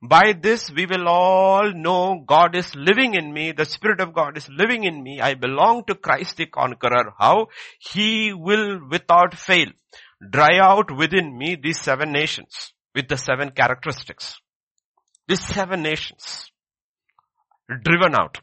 By 0.00 0.32
this 0.32 0.70
we 0.70 0.86
will 0.86 1.06
all 1.06 1.70
know 1.74 2.24
God 2.26 2.56
is 2.56 2.74
living 2.74 3.12
in 3.12 3.30
me. 3.30 3.52
The 3.52 3.66
Spirit 3.66 4.00
of 4.00 4.14
God 4.14 4.38
is 4.38 4.48
living 4.48 4.84
in 4.84 5.02
me. 5.02 5.20
I 5.20 5.34
belong 5.34 5.84
to 5.88 5.94
Christ 5.94 6.38
the 6.38 6.46
conqueror. 6.46 7.12
How? 7.18 7.48
He 7.78 8.32
will 8.32 8.80
without 8.88 9.34
fail 9.34 9.66
dry 10.30 10.58
out 10.60 10.96
within 10.96 11.36
me 11.36 11.56
these 11.56 11.80
seven 11.80 12.10
nations 12.10 12.72
with 12.94 13.08
the 13.08 13.16
seven 13.18 13.50
characteristics. 13.50 14.40
These 15.28 15.46
seven 15.46 15.82
nations 15.82 16.50
driven 17.68 18.14
out. 18.14 18.38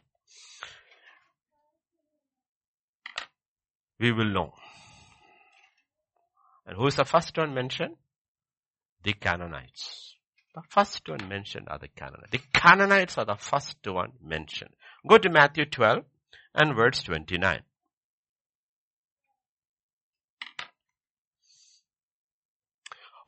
We 3.99 4.11
will 4.11 4.31
know. 4.31 4.53
And 6.65 6.77
who 6.77 6.87
is 6.87 6.95
the 6.95 7.05
first 7.05 7.37
one 7.37 7.53
mentioned? 7.53 7.95
The 9.03 9.13
Canaanites. 9.13 10.15
The 10.55 10.61
first 10.69 11.07
one 11.07 11.27
mentioned 11.27 11.67
are 11.69 11.79
the 11.79 11.89
Canaanites. 11.89 12.31
The 12.31 12.41
Canaanites 12.53 13.17
are 13.17 13.25
the 13.25 13.35
first 13.35 13.77
one 13.85 14.13
mentioned. 14.21 14.71
Go 15.07 15.17
to 15.17 15.29
Matthew 15.29 15.65
12 15.65 16.03
and 16.55 16.75
verse 16.75 17.03
29. 17.03 17.61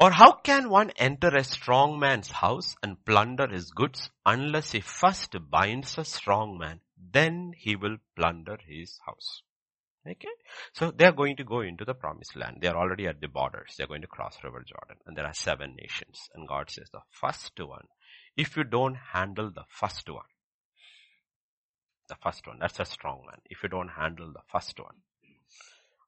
Or 0.02 0.10
how 0.10 0.32
can 0.32 0.70
one 0.70 0.89
enter 0.97 1.28
a 1.28 1.43
strong 1.43 1.99
man's 1.99 2.32
house 2.32 2.76
and 2.82 3.06
plunder 3.06 3.45
his 3.47 3.70
goods 3.70 4.10
unless 4.26 4.72
he 4.72 4.82
first 4.82 5.36
binds 5.52 5.95
a 5.95 6.04
strong 6.04 6.58
man? 6.58 6.80
Then 6.97 7.54
he 7.56 7.76
will 7.76 7.97
plunder 8.16 8.58
his 8.68 8.97
house. 9.06 9.43
Okay. 10.08 10.28
So 10.74 10.89
they 10.89 11.06
are 11.06 11.12
going 11.12 11.36
to 11.36 11.43
go 11.43 11.62
into 11.62 11.86
the 11.86 11.93
promised 11.93 12.36
land. 12.36 12.58
They 12.62 12.68
are 12.68 12.78
already 12.78 13.06
at 13.06 13.22
the 13.22 13.28
borders. 13.28 13.76
They 13.78 13.84
are 13.84 13.88
going 13.88 14.02
to 14.02 14.08
cross 14.08 14.39
River 14.43 14.66
Jordan. 14.68 14.97
And 15.06 15.16
there 15.16 15.28
are 15.28 15.36
seven 15.36 15.76
nations. 15.80 16.30
And 16.34 16.47
God 16.47 16.72
says 16.72 16.89
the 16.91 17.02
first 17.12 17.52
one, 17.60 17.86
if 18.36 18.58
you 18.58 18.64
don't 18.64 18.97
handle 19.14 19.52
the 19.54 19.66
first 19.70 20.10
one, 20.10 20.26
the 22.10 22.16
first 22.24 22.47
one, 22.47 22.58
that's 22.60 22.80
a 22.80 22.86
strong 22.86 23.22
man. 23.28 23.41
If 23.52 23.62
you 23.62 23.70
don't 23.70 23.89
handle 23.89 24.34
the 24.34 24.41
first 24.52 24.80
one, 24.80 24.95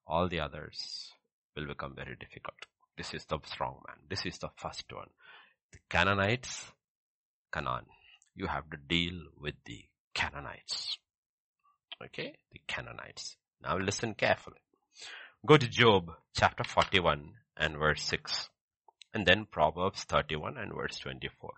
all 0.07 0.27
the 0.27 0.39
others 0.39 1.11
will 1.55 1.67
become 1.67 1.93
very 1.95 2.15
difficult. 2.19 2.57
This 2.97 3.13
is 3.13 3.25
the 3.25 3.39
strong 3.45 3.81
man. 3.87 3.97
This 4.09 4.25
is 4.25 4.37
the 4.37 4.49
first 4.55 4.85
one. 4.93 5.09
The 5.71 5.79
Canaanites, 5.89 6.71
Canaan. 7.51 7.85
You 8.35 8.47
have 8.47 8.69
to 8.69 8.77
deal 8.77 9.19
with 9.39 9.55
the 9.65 9.85
Canaanites. 10.13 10.97
Okay? 12.03 12.33
The 12.51 12.61
Canaanites. 12.67 13.37
Now 13.61 13.77
listen 13.77 14.13
carefully. 14.13 14.61
Go 15.45 15.57
to 15.57 15.67
Job 15.67 16.11
chapter 16.35 16.63
41 16.63 17.33
and 17.57 17.77
verse 17.77 18.03
6. 18.03 18.49
And 19.13 19.25
then 19.25 19.45
Proverbs 19.45 20.03
31 20.03 20.57
and 20.57 20.73
verse 20.73 20.97
24. 20.99 21.53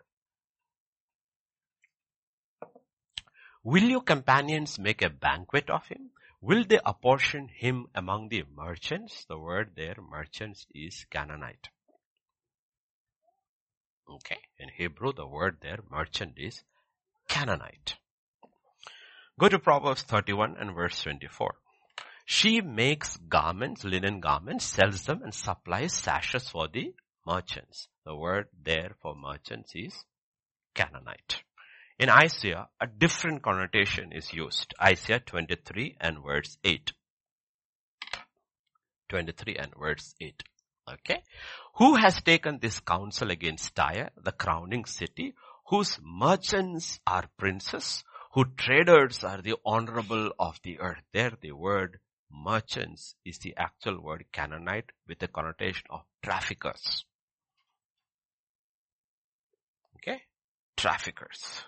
Will 3.63 3.83
your 3.83 4.01
companions 4.01 4.77
make 4.77 5.01
a 5.01 5.09
banquet 5.09 5.69
of 5.69 5.87
him? 5.87 6.11
Will 6.45 6.63
they 6.63 6.79
apportion 6.85 7.47
him 7.47 7.87
among 7.95 8.29
the 8.29 8.43
merchants? 8.55 9.25
The 9.27 9.39
word 9.39 9.71
there, 9.75 9.95
merchants, 9.99 10.67
is 10.75 11.03
Canaanite. 11.09 11.69
Okay. 14.07 14.37
In 14.59 14.69
Hebrew, 14.69 15.11
the 15.11 15.25
word 15.25 15.57
there, 15.63 15.79
merchant, 15.89 16.33
is 16.37 16.61
Canaanite. 17.27 17.95
Go 19.39 19.49
to 19.49 19.57
Proverbs 19.57 20.03
31 20.03 20.57
and 20.59 20.75
verse 20.75 21.01
24. 21.01 21.55
She 22.27 22.61
makes 22.61 23.17
garments, 23.17 23.83
linen 23.83 24.19
garments, 24.19 24.65
sells 24.65 25.03
them 25.05 25.23
and 25.23 25.33
supplies 25.33 25.93
sashes 25.93 26.47
for 26.47 26.67
the 26.67 26.93
merchants. 27.25 27.87
The 28.05 28.15
word 28.15 28.49
there 28.63 28.91
for 29.01 29.15
merchants 29.15 29.71
is 29.73 30.05
Canaanite. 30.75 31.41
In 31.97 32.09
Isaiah, 32.09 32.67
a 32.81 32.87
different 32.87 33.41
connotation 33.41 34.11
is 34.11 34.33
used. 34.33 34.73
Isaiah 34.81 35.21
23 35.21 35.95
and 36.01 36.21
verse 36.21 36.57
8. 36.63 36.91
23 39.07 39.55
and 39.55 39.73
verse 39.79 40.13
8. 40.19 40.43
Okay. 40.91 41.23
Who 41.75 41.95
has 41.95 42.21
taken 42.21 42.59
this 42.59 42.81
counsel 42.81 43.31
against 43.31 43.75
Tyre, 43.75 44.11
the 44.21 44.33
crowning 44.33 44.85
city, 44.85 45.35
whose 45.67 45.97
merchants 46.03 46.99
are 47.07 47.29
princes, 47.37 48.03
whose 48.33 48.47
traders 48.57 49.23
are 49.23 49.41
the 49.41 49.55
honorable 49.65 50.31
of 50.37 50.59
the 50.63 50.79
earth. 50.79 51.01
There 51.13 51.31
the 51.39 51.53
word 51.53 51.99
merchants 52.29 53.15
is 53.23 53.39
the 53.39 53.55
actual 53.57 54.01
word 54.01 54.25
Canaanite 54.33 54.91
with 55.07 55.23
a 55.23 55.29
connotation 55.29 55.85
of 55.89 56.01
traffickers. 56.21 57.05
Okay. 59.95 60.21
Traffickers. 60.75 61.63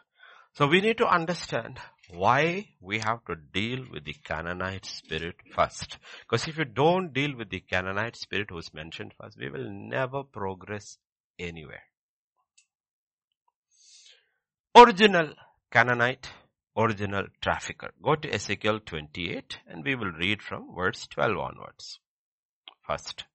So 0.58 0.66
we 0.66 0.82
need 0.82 0.97
to 0.97 1.05
understand 1.05 1.78
why 2.10 2.70
we 2.82 2.97
have 2.97 3.24
to 3.26 3.36
deal 3.36 3.86
with 3.93 4.05
the 4.05 4.16
Canaanite 4.24 4.88
spirit 4.88 5.36
first. 5.53 5.99
Because 6.22 6.47
if 6.47 6.58
you 6.58 6.66
don't 6.66 7.14
deal 7.14 7.38
with 7.38 7.51
the 7.51 7.60
Canaanite 7.60 8.16
spirit 8.16 8.47
who's 8.49 8.74
mentioned 8.74 9.14
first, 9.22 9.38
we 9.38 9.51
will 9.51 9.70
never 9.70 10.24
progress 10.24 10.97
anywhere. 11.38 11.84
Original 14.76 15.36
Canaanite, 15.70 16.28
original 16.76 17.28
trafficker. 17.39 17.91
Go 18.01 18.16
to 18.16 18.34
Ezekiel 18.34 18.80
28 18.84 19.60
and 19.68 19.86
we 19.86 19.93
will 19.93 20.12
read 20.12 20.41
from 20.41 20.74
verse 20.76 21.05
12 21.12 21.38
onwards. 21.38 21.99
First. 22.82 23.26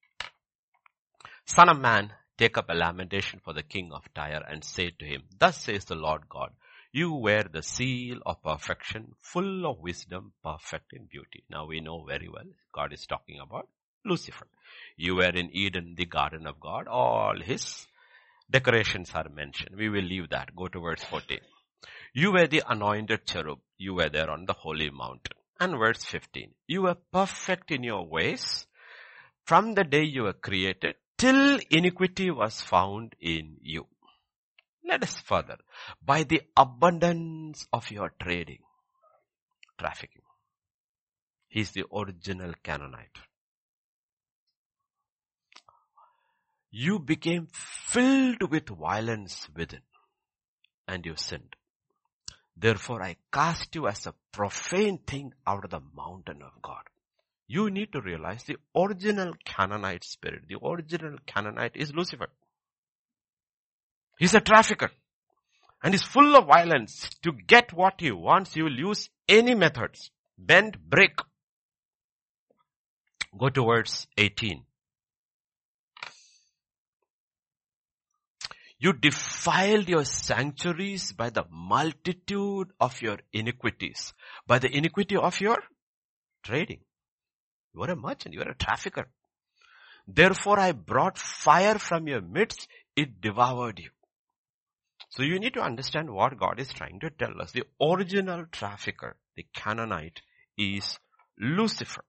Son 1.44 1.68
of 1.68 1.78
man, 1.78 2.14
take 2.36 2.58
up 2.58 2.68
a 2.68 2.74
lamentation 2.74 3.40
for 3.44 3.52
the 3.52 3.62
king 3.62 3.92
of 3.92 4.12
Tyre 4.12 4.44
and 4.50 4.64
say 4.64 4.90
to 4.98 5.04
him, 5.04 5.22
Thus 5.38 5.58
says 5.58 5.84
the 5.84 5.94
Lord 5.94 6.28
God, 6.28 6.50
you 6.92 7.14
wear 7.14 7.44
the 7.44 7.62
seal 7.62 8.18
of 8.26 8.42
perfection, 8.42 9.14
full 9.20 9.66
of 9.66 9.78
wisdom, 9.80 10.32
perfect 10.44 10.92
in 10.92 11.06
beauty. 11.06 11.42
Now 11.50 11.66
we 11.66 11.80
know 11.80 12.04
very 12.04 12.28
well 12.28 12.44
God 12.72 12.92
is 12.92 13.06
talking 13.06 13.40
about 13.40 13.68
Lucifer. 14.04 14.46
You 14.96 15.16
were 15.16 15.30
in 15.30 15.50
Eden, 15.52 15.94
the 15.96 16.04
garden 16.04 16.46
of 16.46 16.60
God. 16.60 16.88
All 16.88 17.40
his 17.40 17.86
decorations 18.50 19.10
are 19.14 19.28
mentioned. 19.28 19.76
We 19.76 19.88
will 19.88 20.02
leave 20.04 20.30
that. 20.30 20.54
Go 20.54 20.68
to 20.68 20.80
verse 20.80 21.02
14. 21.04 21.38
You 22.12 22.32
were 22.32 22.46
the 22.46 22.62
anointed 22.68 23.26
cherub. 23.26 23.60
You 23.78 23.94
were 23.94 24.10
there 24.10 24.30
on 24.30 24.44
the 24.44 24.52
holy 24.52 24.90
mountain. 24.90 25.36
And 25.58 25.78
verse 25.78 26.04
15. 26.04 26.50
You 26.66 26.82
were 26.82 26.96
perfect 27.12 27.70
in 27.70 27.82
your 27.84 28.06
ways 28.06 28.66
from 29.44 29.74
the 29.74 29.84
day 29.84 30.02
you 30.02 30.24
were 30.24 30.32
created 30.32 30.96
till 31.16 31.58
iniquity 31.70 32.30
was 32.30 32.60
found 32.60 33.14
in 33.20 33.56
you. 33.60 33.86
Let 34.84 35.02
us 35.02 35.14
further. 35.18 35.58
By 36.04 36.24
the 36.24 36.42
abundance 36.56 37.66
of 37.72 37.90
your 37.90 38.12
trading, 38.20 38.60
trafficking. 39.78 40.22
He's 41.48 41.70
the 41.72 41.84
original 41.94 42.54
Canaanite. 42.62 43.18
You 46.70 46.98
became 46.98 47.48
filled 47.52 48.50
with 48.50 48.68
violence 48.70 49.48
within 49.54 49.82
and 50.88 51.04
you 51.04 51.14
sinned. 51.16 51.54
Therefore 52.56 53.02
I 53.02 53.16
cast 53.32 53.74
you 53.74 53.86
as 53.86 54.06
a 54.06 54.14
profane 54.32 54.98
thing 54.98 55.32
out 55.46 55.64
of 55.64 55.70
the 55.70 55.80
mountain 55.94 56.42
of 56.42 56.62
God. 56.62 56.82
You 57.46 57.70
need 57.70 57.92
to 57.92 58.00
realize 58.00 58.44
the 58.44 58.56
original 58.74 59.34
Canaanite 59.44 60.04
spirit, 60.04 60.44
the 60.48 60.58
original 60.64 61.18
Canaanite 61.26 61.76
is 61.76 61.92
Lucifer. 61.92 62.28
He's 64.18 64.34
a 64.34 64.40
trafficker. 64.40 64.90
And 65.82 65.94
he's 65.94 66.02
full 66.02 66.36
of 66.36 66.46
violence. 66.46 67.08
To 67.22 67.32
get 67.32 67.72
what 67.72 67.94
he 67.98 68.12
wants, 68.12 68.54
he 68.54 68.62
will 68.62 68.78
use 68.78 69.10
any 69.28 69.54
methods. 69.54 70.10
Bend, 70.38 70.78
break. 70.88 71.18
Go 73.36 73.48
to 73.48 73.64
verse 73.64 74.06
18. 74.16 74.64
You 78.78 78.92
defiled 78.92 79.88
your 79.88 80.04
sanctuaries 80.04 81.12
by 81.12 81.30
the 81.30 81.44
multitude 81.50 82.72
of 82.80 83.00
your 83.00 83.18
iniquities, 83.32 84.12
by 84.46 84.58
the 84.58 84.76
iniquity 84.76 85.16
of 85.16 85.40
your 85.40 85.58
trading. 86.42 86.80
You 87.74 87.82
are 87.82 87.90
a 87.92 87.96
merchant, 87.96 88.34
you 88.34 88.40
are 88.40 88.50
a 88.50 88.56
trafficker. 88.56 89.08
Therefore 90.08 90.58
I 90.58 90.72
brought 90.72 91.16
fire 91.16 91.78
from 91.78 92.08
your 92.08 92.22
midst, 92.22 92.66
it 92.96 93.20
devoured 93.20 93.78
you. 93.78 93.90
So 95.12 95.22
you 95.22 95.38
need 95.38 95.52
to 95.54 95.60
understand 95.60 96.10
what 96.10 96.38
God 96.38 96.58
is 96.58 96.72
trying 96.72 96.98
to 97.00 97.10
tell 97.10 97.42
us. 97.42 97.52
The 97.52 97.64
original 97.82 98.46
trafficker, 98.50 99.16
the 99.36 99.44
Canaanite, 99.54 100.22
is 100.56 100.98
Lucifer. 101.38 102.02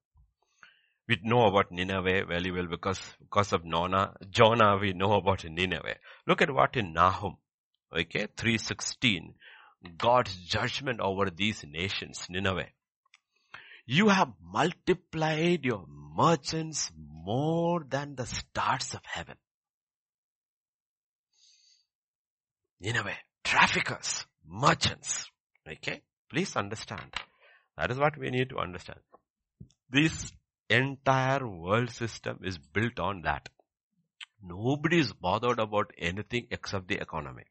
We 1.09 1.19
know 1.21 1.47
about 1.47 1.69
Nineveh 1.69 2.23
very 2.25 2.49
well 2.51 2.67
because, 2.67 3.01
because 3.19 3.51
of 3.51 3.65
Nona, 3.65 4.13
Jonah, 4.29 4.77
we 4.77 4.93
know 4.93 5.15
about 5.15 5.43
Nineveh. 5.43 5.97
Look 6.25 6.41
at 6.41 6.53
what 6.53 6.77
in 6.77 6.93
Nahum, 6.93 7.35
okay, 7.93 8.27
316, 8.37 9.33
God's 9.97 10.33
judgment 10.37 11.01
over 11.01 11.29
these 11.29 11.65
nations, 11.67 12.25
Nineveh. 12.29 12.67
You 13.85 14.07
have 14.07 14.31
multiplied 14.41 15.65
your 15.65 15.85
merchants 15.89 16.89
more 16.95 17.83
than 17.83 18.15
the 18.15 18.25
stars 18.25 18.93
of 18.93 19.01
heaven. 19.03 19.35
Nineveh, 22.83 23.15
traffickers, 23.45 24.25
merchants. 24.45 25.31
Okay? 25.65 26.01
Please 26.29 26.57
understand. 26.57 27.13
That 27.77 27.91
is 27.91 27.97
what 27.97 28.17
we 28.17 28.29
need 28.29 28.49
to 28.49 28.57
understand. 28.57 28.99
This 29.89 30.33
entire 30.69 31.47
world 31.47 31.91
system 31.91 32.39
is 32.43 32.57
built 32.57 32.99
on 32.99 33.21
that. 33.21 33.47
Nobody 34.43 34.99
is 34.99 35.13
bothered 35.13 35.59
about 35.59 35.91
anything 35.97 36.47
except 36.51 36.89
the 36.89 36.95
economy. 36.95 37.45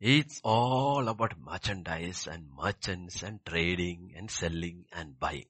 It's 0.00 0.40
all 0.42 1.06
about 1.06 1.34
merchandise 1.38 2.26
and 2.26 2.48
merchants 2.56 3.22
and 3.22 3.38
trading 3.46 4.14
and 4.16 4.28
selling 4.28 4.86
and 4.92 5.20
buying. 5.20 5.44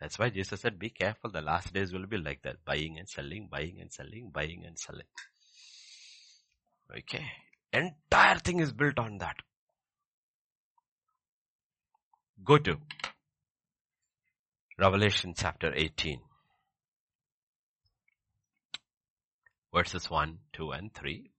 That's 0.00 0.18
why 0.18 0.30
Jesus 0.30 0.60
said, 0.60 0.78
be 0.78 0.90
careful. 0.90 1.30
The 1.30 1.40
last 1.40 1.72
days 1.72 1.92
will 1.92 2.06
be 2.06 2.16
like 2.16 2.42
that. 2.42 2.64
Buying 2.64 2.98
and 2.98 3.08
selling, 3.08 3.48
buying 3.50 3.78
and 3.80 3.92
selling, 3.92 4.30
buying 4.32 4.64
and 4.66 4.78
selling. 4.78 5.06
Okay. 6.90 7.24
Entire 7.72 8.38
thing 8.38 8.60
is 8.60 8.72
built 8.72 8.98
on 8.98 9.18
that. 9.18 9.36
Go 12.44 12.58
to 12.58 12.78
Revelation 14.78 15.34
chapter 15.36 15.72
18. 15.74 16.20
Verses 19.74 20.10
1, 20.10 20.38
2 20.52 20.70
and 20.70 20.94
3. 20.94 21.30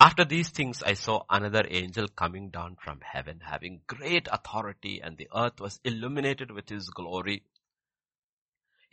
After 0.00 0.24
these 0.24 0.50
things 0.50 0.82
I 0.82 0.94
saw 0.94 1.22
another 1.30 1.64
angel 1.68 2.08
coming 2.08 2.50
down 2.50 2.76
from 2.82 3.00
heaven 3.00 3.40
having 3.44 3.80
great 3.86 4.28
authority 4.30 5.00
and 5.02 5.16
the 5.16 5.28
earth 5.34 5.60
was 5.60 5.80
illuminated 5.84 6.50
with 6.50 6.68
his 6.68 6.90
glory. 6.90 7.42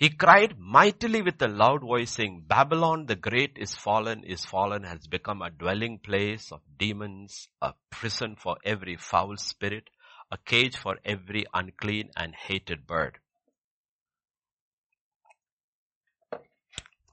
He 0.01 0.09
cried 0.09 0.57
mightily 0.57 1.21
with 1.21 1.39
a 1.43 1.47
loud 1.47 1.81
voice 1.81 2.13
saying, 2.13 2.45
Babylon 2.47 3.05
the 3.05 3.15
great 3.15 3.59
is 3.59 3.75
fallen, 3.75 4.23
is 4.23 4.43
fallen, 4.43 4.81
has 4.81 5.05
become 5.05 5.43
a 5.43 5.51
dwelling 5.51 5.99
place 5.99 6.51
of 6.51 6.61
demons, 6.75 7.47
a 7.61 7.75
prison 7.91 8.35
for 8.35 8.57
every 8.65 8.95
foul 8.95 9.37
spirit, 9.37 9.91
a 10.31 10.39
cage 10.39 10.75
for 10.75 10.97
every 11.05 11.45
unclean 11.53 12.09
and 12.17 12.33
hated 12.33 12.87
bird. 12.87 13.19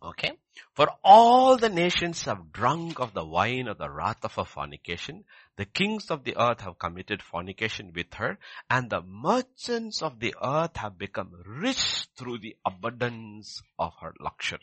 Okay. 0.03 0.39
For 0.72 0.89
all 1.05 1.59
the 1.59 1.68
nations 1.68 2.24
have 2.24 2.53
drunk 2.53 3.01
of 3.01 3.12
the 3.12 3.26
wine 3.26 3.68
of 3.68 3.76
the 3.76 3.91
wrath 3.91 4.24
of 4.24 4.34
her 4.36 4.47
fornication. 4.47 5.24
The 5.59 5.64
kings 5.64 6.12
of 6.12 6.22
the 6.22 6.36
earth 6.36 6.61
have 6.61 6.78
committed 6.78 7.20
fornication 7.20 7.92
with 7.92 8.14
her 8.14 8.38
and 8.70 8.88
the 8.88 9.02
merchants 9.02 10.02
of 10.02 10.20
the 10.20 10.36
earth 10.40 10.76
have 10.76 10.96
become 10.96 11.32
rich 11.44 12.06
through 12.16 12.38
the 12.38 12.56
abundance 12.64 13.61
of 13.76 13.92
her 14.00 14.14
luxury. 14.20 14.61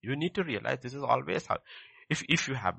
You 0.00 0.16
need 0.16 0.34
to 0.36 0.42
realize 0.42 0.78
this 0.80 0.94
is 0.94 1.02
always 1.02 1.44
how, 1.44 1.58
if, 2.08 2.22
if 2.30 2.48
you 2.48 2.54
have 2.54 2.76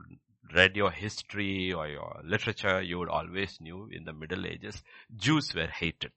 read 0.51 0.75
your 0.75 0.89
history 0.89 1.71
or 1.71 1.87
your 1.87 2.21
literature, 2.23 2.81
you 2.81 2.97
would 2.97 3.09
always 3.09 3.61
knew 3.61 3.87
in 3.91 4.03
the 4.03 4.13
Middle 4.13 4.47
Ages, 4.47 4.81
Jews 5.15 5.53
were 5.53 5.67
hated. 5.67 6.13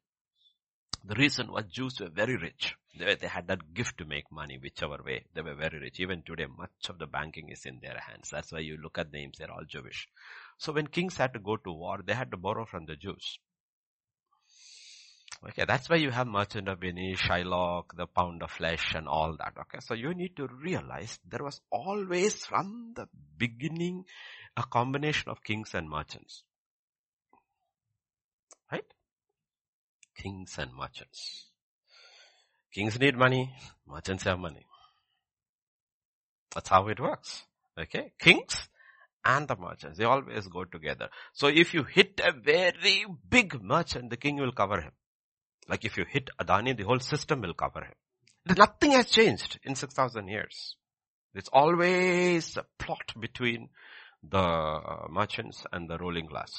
The 1.05 1.17
reason 1.17 1.53
was 1.53 1.65
Jews 1.67 2.01
were 2.01 2.09
very 2.09 2.39
rich. 2.39 2.77
They, 2.99 3.15
they 3.17 3.27
had 3.27 3.47
that 3.49 3.75
gift 3.75 3.99
to 3.99 4.07
make 4.07 4.33
money 4.33 4.57
whichever 4.57 5.03
way. 5.05 5.27
They 5.35 5.43
were 5.43 5.55
very 5.55 5.81
rich. 5.81 6.01
Even 6.01 6.23
today, 6.23 6.47
much 6.47 6.89
of 6.89 6.99
the 6.99 7.07
banking 7.07 7.51
is 7.51 7.67
in 7.67 7.81
their 7.83 7.99
hands. 7.99 8.31
That's 8.31 8.53
why 8.53 8.61
you 8.61 8.79
look 8.79 8.97
at 8.97 9.13
names, 9.13 9.37
they're 9.37 9.51
all 9.51 9.65
Jewish. 9.67 10.09
So 10.61 10.73
when 10.73 10.89
kings 10.89 11.17
had 11.17 11.33
to 11.33 11.39
go 11.39 11.57
to 11.57 11.73
war, 11.73 12.01
they 12.05 12.13
had 12.13 12.31
to 12.33 12.37
borrow 12.37 12.67
from 12.67 12.85
the 12.85 12.95
Jews. 12.95 13.39
Okay, 15.43 15.65
that's 15.67 15.89
why 15.89 15.97
you 15.97 16.11
have 16.11 16.27
merchant 16.27 16.69
of 16.69 16.81
Venice, 16.81 17.19
Shylock, 17.19 17.97
the 17.97 18.07
pound 18.07 18.43
of 18.43 18.51
flesh 18.51 18.93
and 18.95 19.09
all 19.09 19.35
that. 19.39 19.55
Okay, 19.59 19.79
so 19.81 19.95
you 19.95 20.13
need 20.13 20.37
to 20.37 20.47
realize 20.63 21.19
there 21.27 21.43
was 21.43 21.63
always 21.73 22.45
from 22.45 22.93
the 22.95 23.07
beginning 23.39 24.05
a 24.55 24.63
combination 24.65 25.31
of 25.31 25.43
kings 25.43 25.73
and 25.73 25.89
merchants. 25.89 26.43
Right? 28.71 28.85
Kings 30.15 30.57
and 30.59 30.75
merchants. 30.75 31.47
Kings 32.71 33.01
need 33.01 33.17
money, 33.17 33.51
merchants 33.87 34.25
have 34.25 34.39
money. 34.39 34.67
That's 36.55 36.69
how 36.69 36.87
it 36.89 37.01
works. 37.01 37.47
Okay, 37.79 38.13
kings 38.21 38.69
and 39.25 39.49
the 39.49 39.57
merchants, 39.57 39.99
they 39.99 40.05
always 40.05 40.47
go 40.49 40.65
together. 40.65 41.09
So 41.33 41.49
if 41.49 41.75
you 41.75 41.85
hit 41.85 42.21
a 42.25 42.33
very 42.33 43.05
big 43.29 43.63
merchant, 43.63 44.11
the 44.11 44.17
king 44.17 44.37
will 44.37 44.53
cover 44.53 44.81
him. 44.81 44.93
Like 45.69 45.85
if 45.85 45.97
you 45.97 46.05
hit 46.09 46.31
Adani, 46.41 46.77
the 46.77 46.85
whole 46.85 47.01
system 47.01 47.43
will 47.43 47.55
cover 47.55 47.81
him. 47.85 47.95
Nothing 48.57 48.93
has 48.93 49.11
changed 49.11 49.59
in 49.63 49.75
6,000 49.75 50.29
years. 50.29 50.77
It's 51.35 51.51
always 51.53 52.57
a 52.57 52.65
plot 52.79 53.13
between 53.21 53.69
the 54.23 54.81
merchants 55.11 55.65
and 55.73 55.89
the 55.89 55.99
ruling 55.99 56.27
class. 56.27 56.51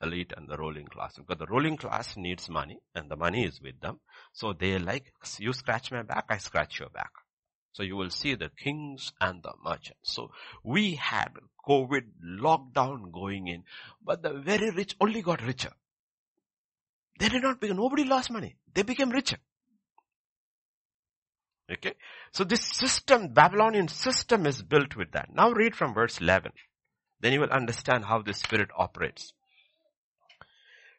Elite 0.00 0.32
and 0.36 0.48
the 0.48 0.56
ruling 0.56 0.86
class. 0.86 1.16
Because 1.16 1.38
the 1.38 1.46
ruling 1.46 1.76
class 1.76 2.16
needs 2.16 2.48
money 2.48 2.78
and 2.94 3.10
the 3.10 3.16
money 3.16 3.44
is 3.44 3.60
with 3.60 3.80
them. 3.80 3.98
So 4.32 4.52
they 4.52 4.78
like, 4.78 5.12
you 5.38 5.52
scratch 5.52 5.90
my 5.90 6.02
back, 6.02 6.26
I 6.28 6.38
scratch 6.38 6.78
your 6.78 6.90
back. 6.90 7.10
So 7.72 7.82
you 7.82 7.96
will 7.96 8.10
see 8.10 8.34
the 8.34 8.50
kings 8.50 9.12
and 9.20 9.42
the 9.42 9.52
merchants. 9.64 10.14
So 10.14 10.30
we 10.64 10.94
had 10.94 11.28
COVID 11.66 12.04
lockdown 12.24 13.12
going 13.12 13.46
in, 13.46 13.64
but 14.04 14.22
the 14.22 14.32
very 14.32 14.70
rich 14.70 14.96
only 15.00 15.22
got 15.22 15.44
richer. 15.44 15.72
They 17.18 17.28
did 17.28 17.42
not 17.42 17.60
become, 17.60 17.76
nobody 17.76 18.04
lost 18.04 18.30
money. 18.30 18.56
They 18.74 18.82
became 18.82 19.10
richer. 19.10 19.38
Okay. 21.70 21.94
So 22.32 22.44
this 22.44 22.64
system, 22.64 23.34
Babylonian 23.34 23.88
system 23.88 24.46
is 24.46 24.62
built 24.62 24.96
with 24.96 25.12
that. 25.12 25.28
Now 25.34 25.50
read 25.50 25.76
from 25.76 25.94
verse 25.94 26.20
11. 26.20 26.52
Then 27.20 27.32
you 27.32 27.40
will 27.40 27.50
understand 27.50 28.04
how 28.04 28.22
the 28.22 28.32
spirit 28.32 28.70
operates. 28.76 29.34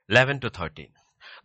11 0.09 0.41
to 0.41 0.49
13. 0.49 0.89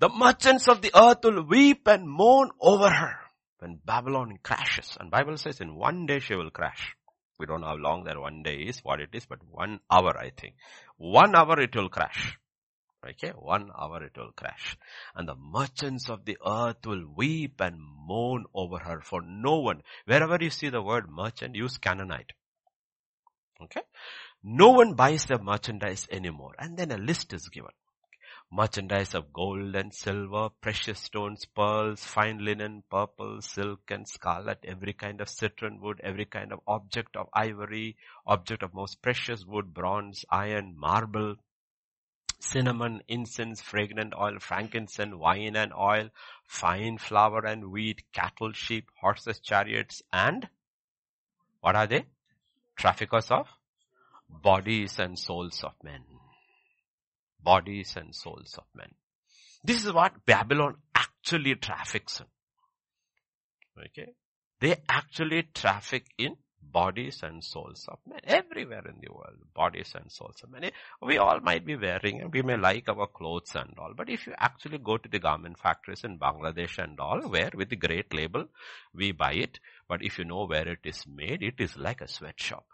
The 0.00 0.08
merchants 0.08 0.68
of 0.68 0.82
the 0.82 0.90
earth 0.94 1.18
will 1.22 1.42
weep 1.42 1.86
and 1.86 2.08
moan 2.08 2.50
over 2.60 2.90
her 2.90 3.23
when 3.64 3.80
Babylon 3.82 4.38
crashes. 4.42 4.94
And 5.00 5.10
Bible 5.10 5.38
says 5.38 5.58
in 5.62 5.74
one 5.74 6.04
day 6.04 6.18
she 6.18 6.34
will 6.34 6.50
crash. 6.50 6.94
We 7.38 7.46
don't 7.46 7.62
know 7.62 7.68
how 7.68 7.76
long 7.76 8.04
that 8.04 8.20
one 8.20 8.42
day 8.42 8.56
is, 8.56 8.80
what 8.80 9.00
it 9.00 9.08
is, 9.14 9.24
but 9.24 9.38
one 9.50 9.80
hour 9.90 10.16
I 10.18 10.30
think. 10.38 10.56
One 10.98 11.34
hour 11.34 11.58
it 11.58 11.74
will 11.74 11.88
crash. 11.88 12.36
Okay, 13.08 13.30
one 13.30 13.70
hour 13.78 14.04
it 14.04 14.12
will 14.16 14.32
crash. 14.36 14.76
And 15.14 15.26
the 15.26 15.34
merchants 15.34 16.10
of 16.10 16.26
the 16.26 16.36
earth 16.46 16.86
will 16.86 17.04
weep 17.16 17.60
and 17.60 17.76
moan 18.06 18.44
over 18.54 18.78
her 18.78 19.00
for 19.00 19.22
no 19.22 19.60
one. 19.60 19.80
Wherever 20.04 20.36
you 20.40 20.50
see 20.50 20.68
the 20.68 20.82
word 20.82 21.06
merchant, 21.10 21.54
use 21.54 21.78
Canaanite. 21.78 22.32
Okay. 23.62 23.82
No 24.42 24.70
one 24.70 24.92
buys 24.92 25.24
the 25.24 25.38
merchandise 25.38 26.06
anymore. 26.10 26.54
And 26.58 26.76
then 26.76 26.90
a 26.92 26.98
list 26.98 27.32
is 27.32 27.48
given. 27.48 27.70
Merchandise 28.56 29.14
of 29.14 29.32
gold 29.32 29.74
and 29.74 29.92
silver, 29.92 30.48
precious 30.60 31.00
stones, 31.00 31.44
pearls, 31.44 32.04
fine 32.04 32.38
linen, 32.38 32.84
purple, 32.88 33.42
silk 33.42 33.80
and 33.90 34.08
scarlet, 34.08 34.64
every 34.64 34.92
kind 34.92 35.20
of 35.20 35.28
citron 35.28 35.80
wood, 35.80 36.00
every 36.04 36.24
kind 36.24 36.52
of 36.52 36.60
object 36.64 37.16
of 37.16 37.28
ivory, 37.32 37.96
object 38.28 38.62
of 38.62 38.72
most 38.72 39.02
precious 39.02 39.44
wood, 39.44 39.74
bronze, 39.74 40.24
iron, 40.30 40.76
marble, 40.78 41.34
cinnamon, 42.38 43.02
incense, 43.08 43.60
fragrant 43.60 44.14
oil, 44.14 44.38
frankincense, 44.38 45.16
wine 45.16 45.56
and 45.56 45.72
oil, 45.72 46.08
fine 46.46 46.96
flour 46.96 47.44
and 47.44 47.72
wheat, 47.72 48.04
cattle, 48.12 48.52
sheep, 48.52 48.88
horses, 49.00 49.40
chariots, 49.40 50.00
and 50.12 50.48
what 51.60 51.74
are 51.74 51.88
they? 51.88 52.06
Traffickers 52.76 53.32
of 53.32 53.48
bodies 54.28 55.00
and 55.00 55.18
souls 55.18 55.64
of 55.64 55.72
men. 55.82 56.13
Bodies 57.44 57.94
and 57.96 58.14
souls 58.14 58.54
of 58.58 58.64
men. 58.74 58.90
This 59.62 59.84
is 59.84 59.92
what 59.92 60.24
Babylon 60.26 60.76
actually 60.94 61.54
traffics 61.54 62.20
in. 62.20 62.26
Okay. 63.86 64.12
They 64.60 64.76
actually 64.88 65.48
traffic 65.54 66.06
in 66.18 66.36
bodies 66.72 67.20
and 67.22 67.42
souls 67.44 67.86
of 67.88 67.98
men 68.06 68.20
everywhere 68.24 68.82
in 68.88 68.96
the 69.00 69.12
world 69.12 69.36
bodies 69.54 69.92
and 69.94 70.10
souls 70.10 70.40
of 70.42 70.50
men 70.50 70.70
we 71.02 71.18
all 71.18 71.40
might 71.40 71.64
be 71.64 71.76
wearing 71.76 72.20
and 72.20 72.32
we 72.32 72.42
may 72.42 72.56
like 72.56 72.88
our 72.88 73.06
clothes 73.06 73.54
and 73.54 73.74
all 73.78 73.92
but 73.96 74.08
if 74.08 74.26
you 74.26 74.32
actually 74.38 74.78
go 74.78 74.96
to 74.96 75.08
the 75.08 75.18
garment 75.18 75.58
factories 75.58 76.04
in 76.04 76.18
bangladesh 76.18 76.78
and 76.78 76.98
all 76.98 77.20
where 77.28 77.50
with 77.54 77.68
the 77.68 77.76
great 77.76 78.12
label 78.12 78.46
we 78.94 79.12
buy 79.12 79.32
it 79.32 79.58
but 79.88 80.02
if 80.02 80.18
you 80.18 80.24
know 80.24 80.46
where 80.46 80.68
it 80.68 80.80
is 80.84 81.04
made 81.06 81.42
it 81.42 81.54
is 81.58 81.76
like 81.76 82.00
a 82.00 82.08
sweatshop 82.08 82.66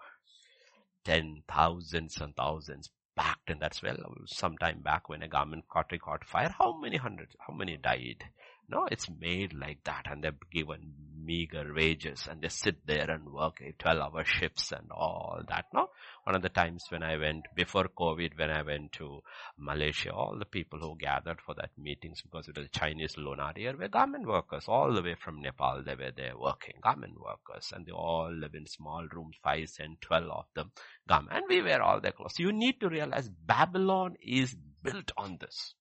ten 1.04 1.42
thousands 1.48 2.18
and 2.20 2.34
thousands 2.36 2.90
packed 3.16 3.50
and 3.50 3.60
that's 3.60 3.82
well 3.82 3.96
sometime 4.26 4.80
back 4.80 5.08
when 5.08 5.22
a 5.22 5.28
garment 5.28 5.64
factory 5.72 5.98
caught 5.98 6.24
fire 6.24 6.54
how 6.58 6.76
many 6.78 6.96
hundreds 6.96 7.34
how 7.46 7.52
many 7.52 7.76
died 7.76 8.24
no, 8.70 8.86
it's 8.90 9.08
made 9.20 9.52
like 9.52 9.82
that 9.84 10.06
and 10.10 10.22
they're 10.22 10.32
given 10.52 10.92
meager 11.24 11.72
wages 11.74 12.26
and 12.30 12.40
they 12.40 12.48
sit 12.48 12.86
there 12.86 13.10
and 13.10 13.32
work 13.32 13.62
12 13.78 13.98
hour 14.00 14.24
shifts 14.24 14.72
and 14.72 14.90
all 14.90 15.42
that. 15.48 15.66
No, 15.74 15.90
one 16.24 16.36
of 16.36 16.42
the 16.42 16.48
times 16.48 16.84
when 16.88 17.02
I 17.02 17.16
went 17.16 17.46
before 17.54 17.88
COVID, 17.98 18.38
when 18.38 18.50
I 18.50 18.62
went 18.62 18.92
to 18.92 19.20
Malaysia, 19.58 20.12
all 20.12 20.36
the 20.38 20.44
people 20.44 20.78
who 20.78 20.96
gathered 20.98 21.40
for 21.44 21.54
that 21.54 21.70
meetings 21.78 22.22
because 22.22 22.48
it 22.48 22.56
was 22.56 22.66
a 22.66 22.78
Chinese 22.78 23.16
lunar 23.16 23.52
year 23.56 23.76
were 23.76 23.88
garment 23.88 24.26
workers 24.26 24.64
all 24.68 24.92
the 24.92 25.02
way 25.02 25.14
from 25.14 25.40
Nepal. 25.40 25.82
They 25.84 25.94
were 25.94 26.12
there 26.16 26.38
working 26.38 26.74
garment 26.82 27.14
workers 27.20 27.72
and 27.74 27.86
they 27.86 27.92
all 27.92 28.32
live 28.32 28.54
in 28.54 28.66
small 28.66 29.06
rooms, 29.12 29.36
five 29.42 29.70
and 29.78 30.00
12 30.00 30.24
of 30.30 30.44
them 30.54 30.72
garment. 31.08 31.36
And 31.36 31.44
we 31.48 31.62
wear 31.62 31.82
all 31.82 32.00
their 32.00 32.12
clothes. 32.12 32.38
You 32.38 32.52
need 32.52 32.80
to 32.80 32.88
realize 32.88 33.28
Babylon 33.28 34.16
is 34.22 34.56
built 34.82 35.12
on 35.16 35.38
this. 35.40 35.74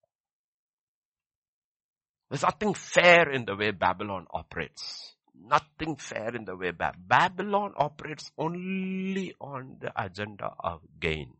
There's 2.29 2.43
nothing 2.43 2.73
fair 2.73 3.31
in 3.31 3.45
the 3.45 3.55
way 3.55 3.71
Babylon 3.71 4.27
operates. 4.31 5.15
Nothing 5.35 5.95
fair 5.95 6.35
in 6.35 6.45
the 6.45 6.55
way 6.55 6.71
ba- 6.71 6.93
Babylon 6.97 7.73
operates 7.75 8.31
only 8.37 9.33
on 9.39 9.77
the 9.79 9.91
agenda 10.01 10.51
of 10.59 10.81
gain, 10.99 11.33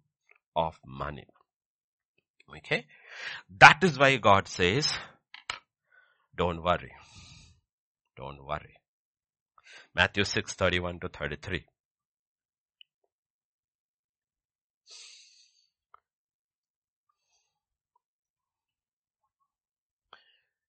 of 0.55 0.79
money. 0.85 1.27
Okay? 2.57 2.85
That 3.59 3.83
is 3.83 3.99
why 3.99 4.15
God 4.17 4.47
says, 4.47 4.91
don't 6.35 6.63
worry. 6.63 6.91
Don't 8.15 8.43
worry. 8.43 8.75
Matthew 9.93 10.23
6, 10.23 10.53
31 10.53 10.99
to 11.01 11.09
33. 11.09 11.65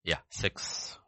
Yeah, 0.05 0.18
6. 0.31 0.98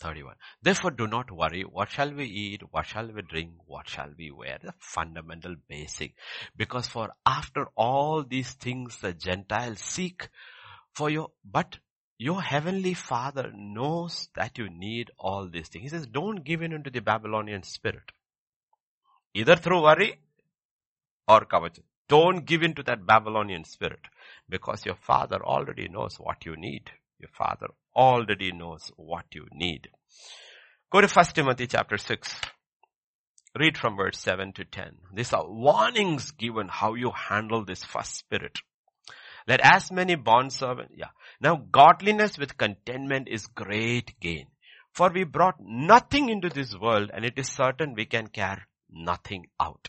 31. 0.00 0.34
Therefore 0.62 0.90
do 0.90 1.06
not 1.06 1.30
worry, 1.30 1.62
what 1.62 1.90
shall 1.90 2.12
we 2.12 2.24
eat, 2.24 2.62
what 2.70 2.86
shall 2.86 3.06
we 3.12 3.22
drink, 3.22 3.52
what 3.66 3.88
shall 3.88 4.10
we 4.16 4.30
wear? 4.30 4.58
The 4.62 4.72
fundamental 4.78 5.56
basic. 5.68 6.14
Because 6.56 6.86
for 6.86 7.10
after 7.26 7.66
all 7.76 8.24
these 8.24 8.52
things 8.52 8.96
the 9.00 9.12
Gentiles 9.12 9.80
seek 9.80 10.28
for 10.92 11.10
your, 11.10 11.28
but 11.44 11.78
your 12.18 12.42
heavenly 12.42 12.94
father 12.94 13.52
knows 13.54 14.28
that 14.34 14.58
you 14.58 14.68
need 14.70 15.10
all 15.18 15.48
these 15.48 15.68
things. 15.68 15.82
He 15.84 15.88
says, 15.88 16.06
don't 16.06 16.44
give 16.44 16.62
in 16.62 16.72
into 16.72 16.90
the 16.90 17.00
Babylonian 17.00 17.62
spirit. 17.62 18.12
Either 19.34 19.56
through 19.56 19.82
worry 19.82 20.18
or 21.28 21.44
covet. 21.44 21.78
Don't 22.08 22.44
give 22.44 22.62
in 22.62 22.74
to 22.74 22.82
that 22.84 23.06
Babylonian 23.06 23.64
spirit 23.64 24.00
because 24.48 24.84
your 24.84 24.96
father 24.96 25.40
already 25.44 25.88
knows 25.88 26.16
what 26.18 26.44
you 26.44 26.56
need. 26.56 26.90
Your 27.20 27.30
father 27.32 27.68
already 27.94 28.52
knows 28.52 28.90
what 28.96 29.26
you 29.32 29.46
need. 29.52 29.88
Go 30.92 31.00
to 31.00 31.08
1 31.08 31.24
Timothy 31.26 31.66
chapter 31.66 31.98
6. 31.98 32.34
Read 33.58 33.76
from 33.76 33.96
verse 33.96 34.18
7 34.18 34.52
to 34.54 34.64
10. 34.64 34.96
These 35.14 35.32
are 35.32 35.48
warnings 35.48 36.30
given 36.32 36.68
how 36.68 36.94
you 36.94 37.10
handle 37.10 37.64
this 37.64 37.84
first 37.84 38.16
spirit. 38.16 38.58
Let 39.48 39.60
as 39.62 39.90
many 39.90 40.14
bond 40.14 40.52
servants, 40.52 40.94
yeah. 40.96 41.10
Now 41.40 41.56
godliness 41.56 42.38
with 42.38 42.56
contentment 42.56 43.28
is 43.28 43.46
great 43.46 44.18
gain. 44.20 44.46
For 44.92 45.10
we 45.10 45.24
brought 45.24 45.56
nothing 45.60 46.28
into 46.28 46.48
this 46.48 46.74
world 46.76 47.10
and 47.12 47.24
it 47.24 47.34
is 47.36 47.48
certain 47.48 47.94
we 47.94 48.06
can 48.06 48.28
carry 48.28 48.62
nothing 48.90 49.46
out. 49.58 49.88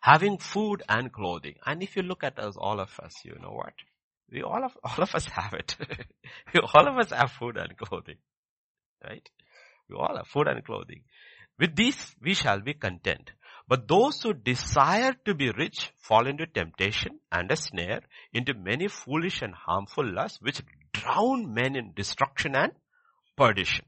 Having 0.00 0.38
food 0.38 0.82
and 0.88 1.12
clothing. 1.12 1.56
And 1.64 1.82
if 1.82 1.96
you 1.96 2.02
look 2.02 2.24
at 2.24 2.38
us, 2.38 2.56
all 2.56 2.80
of 2.80 2.98
us, 3.02 3.14
you 3.24 3.36
know 3.40 3.52
what? 3.52 3.74
We 4.30 4.42
all 4.42 4.64
of, 4.64 4.76
all 4.82 5.02
of 5.02 5.14
us 5.14 5.26
have 5.26 5.54
it. 5.54 5.76
we 6.54 6.60
all 6.60 6.88
of 6.88 6.98
us 6.98 7.10
have 7.10 7.32
food 7.32 7.56
and 7.56 7.76
clothing. 7.76 8.16
Right? 9.04 9.28
We 9.88 9.96
all 9.96 10.16
have 10.16 10.26
food 10.26 10.48
and 10.48 10.64
clothing. 10.64 11.02
With 11.58 11.76
these 11.76 12.14
we 12.20 12.34
shall 12.34 12.60
be 12.60 12.74
content. 12.74 13.30
But 13.68 13.88
those 13.88 14.22
who 14.22 14.32
desire 14.34 15.14
to 15.24 15.34
be 15.34 15.50
rich 15.50 15.90
fall 15.96 16.26
into 16.26 16.46
temptation 16.46 17.18
and 17.32 17.50
a 17.50 17.56
snare, 17.56 18.02
into 18.32 18.54
many 18.54 18.86
foolish 18.88 19.42
and 19.42 19.54
harmful 19.54 20.06
lusts 20.06 20.40
which 20.40 20.62
drown 20.92 21.52
men 21.52 21.74
in 21.74 21.92
destruction 21.94 22.54
and 22.54 22.72
perdition. 23.36 23.84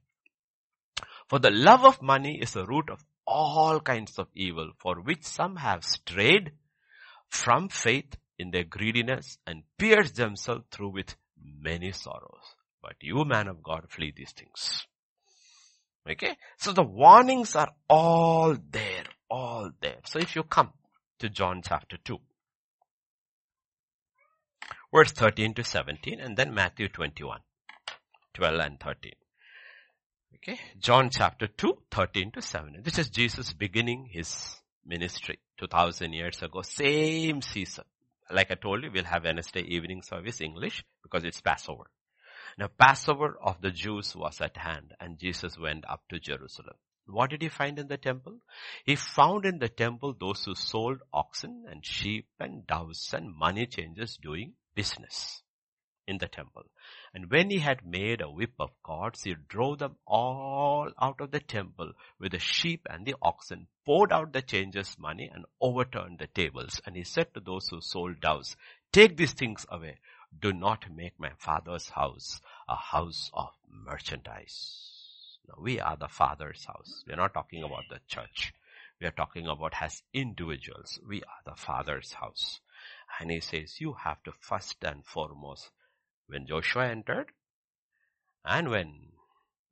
For 1.29 1.39
the 1.39 1.51
love 1.51 1.85
of 1.85 2.03
money 2.03 2.39
is 2.41 2.53
the 2.53 2.67
root 2.67 2.91
of 2.91 3.05
all 3.27 3.81
kinds 3.81 4.19
of 4.19 4.29
evil 4.35 4.73
for 4.79 4.97
which 5.01 5.25
some 5.25 5.57
have 5.57 5.85
strayed 5.85 6.53
from 7.29 7.69
faith 7.69 8.17
in 8.39 8.51
their 8.51 8.65
greediness 8.65 9.39
and 9.47 9.63
pierced 9.79 10.17
themselves 10.17 10.65
through 10.71 10.91
with 10.91 11.17
many 11.61 11.93
sorrows. 11.93 12.55
But 12.83 12.95
you 13.01 13.25
man 13.25 13.49
of 13.49 13.63
God 13.63 13.87
flee 13.89 14.13
these 14.17 14.33
things. 14.33 14.87
Okay. 16.09 16.37
So 16.57 16.73
the 16.73 16.83
warnings 16.83 17.57
are 17.57 17.73
all 17.89 18.57
there, 18.71 19.05
all 19.29 19.71
there. 19.81 19.99
So 20.05 20.19
if 20.19 20.37
you 20.37 20.43
come 20.43 20.73
to 21.19 21.29
John 21.29 21.61
chapter 21.63 21.97
2, 22.05 22.17
verse 24.95 25.13
13 25.13 25.55
to 25.55 25.65
17 25.65 26.21
and 26.21 26.37
then 26.37 26.55
Matthew 26.55 26.89
21, 26.89 27.41
12 28.35 28.61
and 28.61 28.81
13. 28.81 29.13
Okay. 30.37 30.61
John 30.79 31.11
chapter 31.11 31.49
2, 31.49 31.75
13 31.91 32.31
to 32.33 32.43
17. 32.43 32.83
This 32.83 32.99
is 32.99 33.11
Jesus 33.11 33.53
beginning 33.53 34.09
his 34.11 34.57
ministry 34.87 35.41
2000 35.59 36.13
years 36.13 36.41
ago. 36.43 36.63
Same 36.63 37.43
season. 37.43 37.85
Like 38.31 38.51
I 38.51 38.55
told 38.55 38.83
you, 38.83 38.91
we'll 38.93 39.05
have 39.05 39.25
Wednesday 39.25 39.63
evening 39.63 40.03
service 40.03 40.41
English 40.41 40.85
because 41.03 41.25
it's 41.25 41.41
Passover. 41.41 41.91
Now 42.59 42.69
Passover 42.69 43.39
of 43.43 43.61
the 43.61 43.71
Jews 43.71 44.15
was 44.17 44.41
at 44.41 44.57
hand 44.57 44.95
and 45.01 45.19
Jesus 45.19 45.59
went 45.59 45.89
up 45.89 46.03
to 46.09 46.19
Jerusalem. 46.19 46.77
What 47.07 47.31
did 47.31 47.41
he 47.41 47.49
find 47.49 47.79
in 47.79 47.89
the 47.89 47.97
temple? 47.97 48.41
He 48.85 48.97
found 48.97 49.47
in 49.47 49.59
the 49.59 49.69
temple 49.69 50.15
those 50.19 50.45
who 50.45 50.55
sold 50.55 50.99
oxen 51.13 51.65
and 51.71 51.85
sheep 51.85 52.27
and 52.39 52.67
doves 52.67 53.15
and 53.15 53.35
money 53.35 53.67
changers 53.67 54.19
doing 54.19 54.55
business 54.75 55.43
in 56.09 56.19
the 56.19 56.27
temple. 56.27 56.65
And 57.15 57.31
when 57.31 57.51
he 57.51 57.59
had 57.59 57.87
made 57.87 58.21
a 58.21 58.31
whip 58.31 58.55
of 58.59 58.71
cords, 58.83 59.23
he 59.23 59.37
drove 59.49 59.79
them 59.79 59.97
all 60.07 60.91
out 61.01 61.21
of 61.21 61.31
the 61.31 61.41
temple 61.41 61.93
with 62.19 62.33
the 62.33 62.39
sheep 62.39 62.87
and 62.91 63.05
the 63.05 63.15
oxen, 63.21 63.67
poured 63.85 64.13
out 64.13 64.33
the 64.33 64.43
changers' 64.43 64.97
money 64.99 65.31
and 65.33 65.45
overturned 65.61 66.19
the 66.19 66.27
tables. 66.27 66.81
And 66.87 66.97
he 66.97 67.05
said 67.05 67.35
to 67.35 67.41
those 67.41 67.69
who 67.69 67.81
sold 67.81 68.21
doves, 68.21 68.57
take 68.93 69.17
these 69.17 69.35
things 69.35 69.67
away. 69.69 69.99
Do 70.41 70.53
not 70.53 70.85
make 70.95 71.19
my 71.19 71.33
father's 71.39 71.91
house 71.91 72.41
a 72.69 72.77
house 72.77 73.31
of 73.33 73.51
merchandise. 73.71 75.39
Now 75.49 75.55
we 75.63 75.81
are 75.81 75.97
the 75.97 76.09
father's 76.09 76.65
house. 76.65 77.05
We 77.07 77.13
are 77.15 77.17
not 77.17 77.35
talking 77.35 77.63
about 77.63 77.85
the 77.91 78.01
church. 78.09 78.53
We 79.01 79.07
are 79.07 79.13
talking 79.13 79.47
about 79.47 79.75
as 79.81 80.03
individuals. 80.13 80.99
We 81.09 81.23
are 81.23 81.43
the 81.45 81.55
father's 81.55 82.13
house. 82.13 82.61
And 83.19 83.31
he 83.31 83.41
says, 83.41 83.81
you 83.81 83.95
have 84.05 84.23
to 84.25 84.33
first 84.33 84.77
and 84.83 85.05
foremost, 85.05 85.71
when 86.29 86.47
Joshua 86.47 86.89
entered 86.89 87.33
and 88.45 88.71
when 88.71 88.95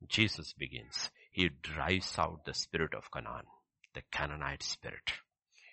Jesus 0.07 0.53
begins, 0.53 1.09
he 1.31 1.49
drives 1.61 2.17
out 2.17 2.45
the 2.45 2.53
spirit 2.53 2.93
of 2.93 3.11
Canaan, 3.11 3.45
the 3.93 4.01
Canaanite 4.11 4.63
spirit. 4.63 5.13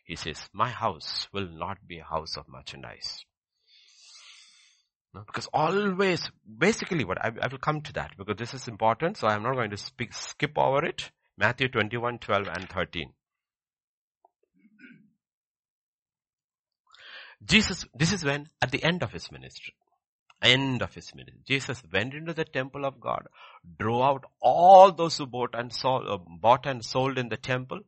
He 0.05 0.17
says, 0.17 0.49
my 0.53 0.71
house 0.71 1.29
will 1.33 1.49
not 1.49 1.87
be 1.87 1.99
a 1.99 2.05
house 2.05 2.37
of 2.37 2.49
merchandise. 2.49 3.25
No, 5.15 5.23
because 5.27 5.49
always, 5.53 6.29
basically 6.59 7.05
what, 7.05 7.25
I, 7.25 7.31
I, 7.41 7.47
will 7.47 7.59
come 7.59 7.81
to 7.83 7.93
that 7.95 8.13
because 8.19 8.37
this 8.37 8.53
is 8.53 8.67
important, 8.67 9.17
so 9.17 9.29
I'm 9.29 9.45
not 9.45 9.55
going 9.55 9.71
to 9.71 9.77
speak, 9.77 10.13
skip 10.13 10.59
over 10.59 10.85
it. 10.85 11.11
Matthew 11.39 11.69
21, 11.69 12.19
12 12.19 12.49
and 12.49 12.69
13. 12.69 13.13
Jesus, 17.45 17.87
this 17.95 18.13
is 18.13 18.25
when, 18.25 18.49
at 18.61 18.71
the 18.71 18.83
end 18.83 19.03
of 19.03 19.13
his 19.13 19.31
ministry, 19.31 19.75
end 20.45 20.83
of 20.83 20.95
his 20.95 21.15
ministry, 21.15 21.41
Jesus 21.47 21.83
went 21.93 22.15
into 22.15 22.35
the 22.35 22.45
temple 22.45 22.85
of 22.85 23.01
God, 23.01 23.27
drove 23.79 24.03
out 24.03 24.25
all 24.41 24.93
those 24.93 25.17
who 25.17 25.27
bought 25.27 25.55
and 25.55 25.73
sold, 25.73 26.07
uh, 26.07 26.19
bought 26.41 26.67
and 26.67 26.85
sold 26.85 27.19
in 27.19 27.29
the 27.29 27.37
temple, 27.37 27.81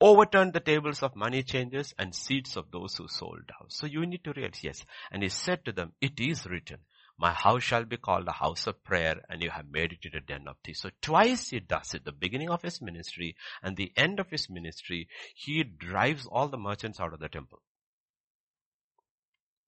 overturned 0.00 0.52
the 0.52 0.60
tables 0.60 1.02
of 1.02 1.14
money 1.14 1.42
changers 1.42 1.94
and 1.98 2.14
seats 2.14 2.56
of 2.56 2.70
those 2.70 2.96
who 2.96 3.06
sold 3.08 3.40
doves. 3.46 3.76
So 3.76 3.86
you 3.86 4.04
need 4.06 4.24
to 4.24 4.32
realize, 4.32 4.62
yes. 4.62 4.84
And 5.10 5.22
he 5.22 5.28
said 5.28 5.64
to 5.64 5.72
them, 5.72 5.92
it 6.00 6.18
is 6.18 6.46
written, 6.46 6.78
my 7.18 7.34
house 7.34 7.62
shall 7.62 7.84
be 7.84 7.98
called 7.98 8.26
a 8.28 8.32
house 8.32 8.66
of 8.66 8.82
prayer 8.82 9.16
and 9.28 9.42
you 9.42 9.50
have 9.50 9.66
made 9.70 9.92
it 9.92 10.14
a 10.14 10.20
den 10.20 10.48
of 10.48 10.56
thieves. 10.64 10.80
So 10.80 10.88
twice 11.02 11.50
he 11.50 11.60
does 11.60 11.92
it, 11.92 12.06
the 12.06 12.12
beginning 12.12 12.48
of 12.48 12.62
his 12.62 12.80
ministry 12.80 13.36
and 13.62 13.76
the 13.76 13.92
end 13.94 14.20
of 14.20 14.30
his 14.30 14.48
ministry, 14.48 15.06
he 15.34 15.62
drives 15.62 16.26
all 16.26 16.48
the 16.48 16.56
merchants 16.56 16.98
out 16.98 17.12
of 17.12 17.20
the 17.20 17.28
temple. 17.28 17.60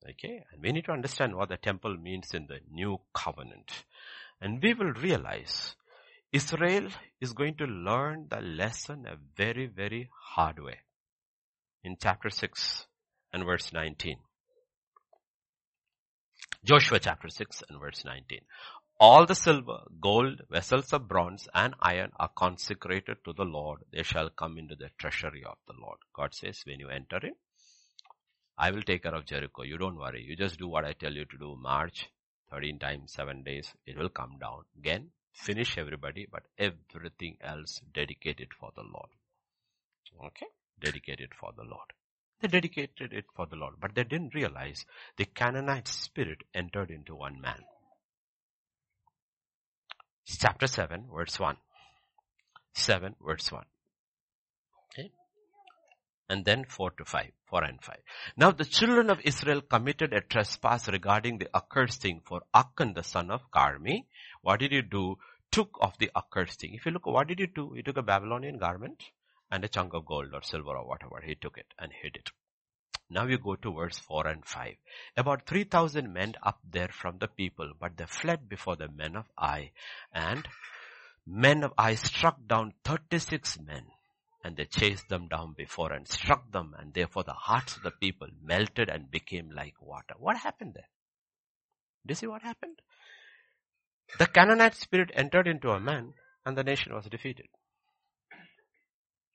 Okay, 0.08 0.44
and 0.52 0.62
we 0.62 0.72
need 0.72 0.84
to 0.86 0.92
understand 0.92 1.36
what 1.36 1.48
the 1.48 1.56
temple 1.56 1.96
means 1.96 2.34
in 2.34 2.46
the 2.46 2.58
new 2.70 2.98
covenant. 3.14 3.84
And 4.40 4.60
we 4.62 4.74
will 4.74 4.92
realize 4.92 5.76
Israel 6.32 6.88
is 7.20 7.32
going 7.32 7.56
to 7.56 7.64
learn 7.64 8.26
the 8.28 8.40
lesson 8.40 9.06
a 9.06 9.16
very, 9.36 9.66
very 9.66 10.10
hard 10.34 10.58
way. 10.58 10.78
In 11.84 11.96
chapter 12.00 12.30
6 12.30 12.86
and 13.32 13.44
verse 13.44 13.72
19. 13.72 14.16
Joshua 16.64 16.98
chapter 17.00 17.28
6 17.28 17.62
and 17.68 17.80
verse 17.80 18.04
19. 18.04 18.40
All 18.98 19.26
the 19.26 19.34
silver, 19.34 19.80
gold, 20.00 20.42
vessels 20.48 20.92
of 20.92 21.08
bronze 21.08 21.48
and 21.54 21.74
iron 21.80 22.12
are 22.20 22.30
consecrated 22.36 23.16
to 23.24 23.32
the 23.32 23.44
Lord. 23.44 23.80
They 23.92 24.04
shall 24.04 24.30
come 24.30 24.58
into 24.58 24.76
the 24.76 24.90
treasury 24.98 25.44
of 25.44 25.58
the 25.66 25.74
Lord. 25.80 25.98
God 26.14 26.34
says 26.34 26.62
when 26.64 26.78
you 26.78 26.88
enter 26.88 27.18
in, 27.18 27.34
I 28.62 28.70
will 28.70 28.82
take 28.82 29.02
care 29.02 29.14
of 29.16 29.26
Jericho. 29.26 29.62
You 29.62 29.76
don't 29.76 29.96
worry. 29.96 30.22
You 30.22 30.36
just 30.36 30.56
do 30.56 30.68
what 30.68 30.84
I 30.84 30.92
tell 30.92 31.12
you 31.12 31.24
to 31.24 31.36
do. 31.36 31.56
March 31.60 32.08
13 32.52 32.78
times, 32.78 33.12
7 33.12 33.42
days. 33.42 33.74
It 33.86 33.98
will 33.98 34.08
come 34.08 34.36
down. 34.40 34.62
Again, 34.78 35.08
finish 35.32 35.76
everybody, 35.76 36.28
but 36.30 36.44
everything 36.56 37.38
else 37.40 37.80
dedicated 37.92 38.50
for 38.60 38.70
the 38.76 38.82
Lord. 38.82 39.10
Okay? 40.26 40.46
Dedicated 40.80 41.30
for 41.34 41.50
the 41.56 41.64
Lord. 41.64 41.88
They 42.40 42.46
dedicated 42.46 43.12
it 43.12 43.24
for 43.34 43.46
the 43.46 43.56
Lord, 43.56 43.74
but 43.80 43.96
they 43.96 44.04
didn't 44.04 44.34
realize 44.34 44.86
the 45.16 45.24
Canaanite 45.24 45.88
spirit 45.88 46.44
entered 46.54 46.92
into 46.92 47.16
one 47.16 47.40
man. 47.40 47.64
Chapter 50.24 50.68
7, 50.68 51.06
verse 51.12 51.40
1. 51.40 51.56
7, 52.74 53.16
verse 53.20 53.50
1 53.50 53.64
Okay? 54.92 55.10
and 56.28 56.44
then 56.44 56.64
4 56.64 56.92
to 56.92 57.04
5, 57.04 57.26
4 57.52 57.64
and 57.64 57.82
5. 57.82 57.96
Now 58.38 58.50
the 58.50 58.64
children 58.64 59.10
of 59.10 59.20
Israel 59.24 59.60
committed 59.60 60.14
a 60.14 60.22
trespass 60.22 60.88
regarding 60.88 61.36
the 61.36 61.54
accursed 61.54 62.00
thing 62.00 62.22
for 62.24 62.40
Achan 62.54 62.94
the 62.94 63.02
son 63.02 63.30
of 63.30 63.50
Carmi. 63.50 64.06
What 64.40 64.60
did 64.60 64.72
he 64.72 64.80
do? 64.80 65.18
Took 65.50 65.76
of 65.82 65.98
the 65.98 66.10
accursed 66.16 66.60
thing. 66.60 66.72
If 66.72 66.86
you 66.86 66.92
look, 66.92 67.04
what 67.04 67.28
did 67.28 67.40
he 67.40 67.46
do? 67.46 67.74
He 67.74 67.82
took 67.82 67.98
a 67.98 68.02
Babylonian 68.02 68.56
garment 68.56 69.02
and 69.50 69.62
a 69.62 69.68
chunk 69.68 69.92
of 69.92 70.06
gold 70.06 70.30
or 70.32 70.40
silver 70.42 70.78
or 70.78 70.88
whatever. 70.88 71.20
He 71.22 71.34
took 71.34 71.58
it 71.58 71.66
and 71.78 71.92
hid 71.92 72.16
it. 72.16 72.30
Now 73.10 73.26
you 73.26 73.36
go 73.36 73.56
to 73.56 73.74
verse 73.74 73.98
4 73.98 74.28
and 74.28 74.46
5. 74.46 74.74
About 75.18 75.46
3,000 75.46 76.10
men 76.10 76.32
up 76.42 76.58
there 76.64 76.88
from 76.88 77.18
the 77.18 77.28
people, 77.28 77.72
but 77.78 77.98
they 77.98 78.06
fled 78.06 78.48
before 78.48 78.76
the 78.76 78.88
men 78.88 79.14
of 79.14 79.26
Ai. 79.36 79.72
And 80.14 80.48
men 81.26 81.64
of 81.64 81.74
Ai 81.76 81.96
struck 81.96 82.38
down 82.46 82.72
36 82.86 83.58
men 83.60 83.84
and 84.44 84.56
they 84.56 84.64
chased 84.64 85.08
them 85.08 85.28
down 85.28 85.54
before 85.56 85.92
and 85.92 86.06
struck 86.08 86.50
them 86.50 86.74
and 86.78 86.92
therefore 86.92 87.22
the 87.24 87.32
hearts 87.32 87.76
of 87.76 87.82
the 87.82 87.90
people 87.90 88.28
melted 88.42 88.88
and 88.88 89.10
became 89.10 89.50
like 89.50 89.74
water. 89.80 90.14
What 90.18 90.36
happened 90.36 90.74
there? 90.74 90.88
Do 92.06 92.12
you 92.12 92.16
see 92.16 92.26
what 92.26 92.42
happened? 92.42 92.80
The 94.18 94.26
Canaanite 94.26 94.74
spirit 94.74 95.10
entered 95.14 95.46
into 95.46 95.70
a 95.70 95.80
man 95.80 96.14
and 96.44 96.56
the 96.56 96.64
nation 96.64 96.94
was 96.94 97.06
defeated. 97.06 97.46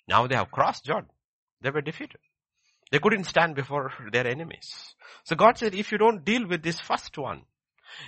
Now 0.08 0.28
they 0.28 0.36
have 0.36 0.52
crossed 0.52 0.86
Jordan. 0.86 1.10
They 1.62 1.70
were 1.70 1.82
defeated. 1.82 2.20
They 2.92 3.00
couldn't 3.00 3.26
stand 3.26 3.56
before 3.56 3.92
their 4.12 4.28
enemies. 4.28 4.96
So 5.24 5.36
God 5.36 5.58
said, 5.58 5.76
if 5.76 5.92
you 5.92 5.98
don't 5.98 6.24
deal 6.24 6.48
with 6.48 6.64
this 6.64 6.80
first 6.80 7.18
one, 7.18 7.44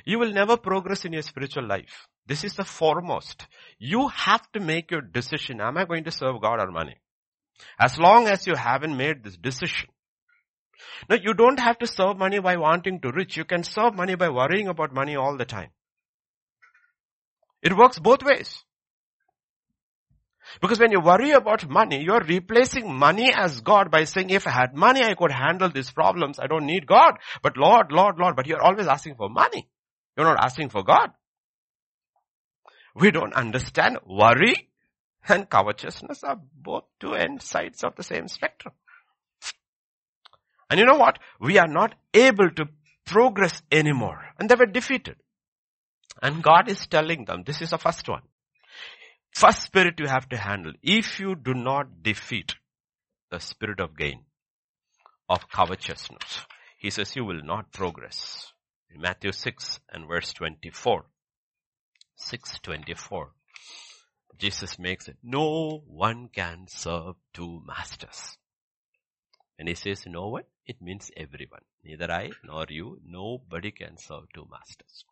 you 0.06 0.20
will 0.20 0.32
never 0.32 0.58
progress 0.58 1.06
in 1.06 1.14
your 1.14 1.22
spiritual 1.22 1.66
life. 1.66 2.08
This 2.30 2.44
is 2.44 2.54
the 2.54 2.64
foremost. 2.64 3.48
You 3.80 4.08
have 4.10 4.50
to 4.52 4.60
make 4.60 4.92
your 4.92 5.02
decision. 5.02 5.60
Am 5.60 5.78
I 5.78 5.86
going 5.86 6.04
to 6.04 6.12
serve 6.12 6.40
God 6.42 6.60
or 6.60 6.70
money? 6.70 6.96
As 7.80 7.98
long 7.98 8.28
as 8.28 8.46
you 8.46 8.56
haven't 8.56 8.96
made 8.96 9.24
this 9.24 9.36
decision. 9.36 9.90
Now 11.10 11.18
you 11.20 11.34
don't 11.34 11.60
have 11.60 11.80
to 11.80 11.88
serve 11.88 12.18
money 12.18 12.40
by 12.40 12.58
wanting 12.58 13.02
to 13.02 13.12
rich. 13.12 13.36
You 13.36 13.46
can 13.46 13.64
serve 13.64 13.96
money 13.96 14.14
by 14.14 14.30
worrying 14.30 14.68
about 14.68 14.94
money 14.94 15.16
all 15.16 15.38
the 15.38 15.46
time. 15.46 15.72
It 17.64 17.76
works 17.76 17.98
both 17.98 18.24
ways. 18.24 18.64
Because 20.62 20.80
when 20.80 20.92
you 20.92 21.02
worry 21.02 21.32
about 21.32 21.68
money, 21.68 22.04
you're 22.04 22.22
replacing 22.22 22.94
money 22.94 23.34
as 23.34 23.62
God 23.62 23.90
by 23.90 24.04
saying, 24.04 24.30
if 24.30 24.46
I 24.46 24.52
had 24.52 24.76
money, 24.76 25.04
I 25.04 25.16
could 25.16 25.32
handle 25.32 25.70
these 25.70 25.90
problems. 25.90 26.40
I 26.40 26.46
don't 26.46 26.68
need 26.68 26.86
God. 26.86 27.14
But 27.42 27.58
Lord, 27.58 27.92
Lord, 27.92 28.20
Lord, 28.20 28.36
but 28.36 28.46
you're 28.46 28.62
always 28.62 28.88
asking 28.88 29.16
for 29.16 29.30
money. 29.30 29.68
You're 30.16 30.28
not 30.28 30.44
asking 30.44 30.70
for 30.70 30.84
God. 30.84 31.10
We 32.96 33.12
don't 33.12 33.34
understand 33.34 33.98
worry 34.06 34.70
and 35.28 35.50
covetousness 35.50 36.24
are 36.24 36.40
both 36.56 36.86
two 37.00 37.14
end 37.14 37.42
sides 37.42 37.84
of 37.84 37.96
the 37.96 38.04
same 38.04 38.28
spectrum. 38.28 38.74
And 40.70 40.80
you 40.80 40.86
know 40.86 40.98
what? 40.98 41.20
We 41.40 41.58
are 41.58 41.68
not 41.68 41.96
able 42.14 42.50
to 42.52 42.70
progress 43.06 43.62
anymore. 43.72 44.24
And 44.40 44.50
they 44.50 44.56
were 44.56 44.66
defeated. 44.66 45.16
And 46.22 46.44
God 46.44 46.70
is 46.70 46.86
telling 46.88 47.26
them, 47.26 47.44
this 47.46 47.62
is 47.62 47.72
the 47.72 47.78
first 47.78 48.08
one. 48.08 48.22
First 49.32 49.64
spirit 49.64 50.00
you 50.00 50.08
have 50.08 50.30
to 50.30 50.38
handle. 50.38 50.74
If 50.82 51.20
you 51.20 51.36
do 51.36 51.54
not 51.54 52.04
defeat 52.04 52.56
the 53.32 53.40
spirit 53.40 53.80
of 53.80 53.98
gain, 53.98 54.22
of 55.28 55.50
covetousness, 55.50 56.46
he 56.78 56.90
says 56.90 57.16
you 57.16 57.26
will 57.26 57.42
not 57.44 57.72
progress. 57.72 58.52
In 58.94 59.02
Matthew 59.02 59.32
6 59.32 59.80
and 59.92 60.08
verse 60.08 60.34
24. 60.34 61.06
624. 62.20 63.32
Jesus 64.38 64.80
makes 64.80 65.08
it, 65.08 65.18
no 65.24 65.84
one 65.88 66.30
can 66.30 66.68
serve 66.68 67.16
two 67.34 67.62
masters. 67.66 68.38
And 69.58 69.68
he 69.68 69.76
says 69.76 70.06
no 70.06 70.28
one, 70.28 70.44
it 70.66 70.82
means 70.82 71.12
everyone. 71.18 71.64
Neither 71.84 72.12
I 72.12 72.32
nor 72.44 72.66
you, 72.70 73.00
nobody 73.06 73.72
can 73.72 73.98
serve 73.98 74.26
two 74.34 74.48
masters. 74.52 75.06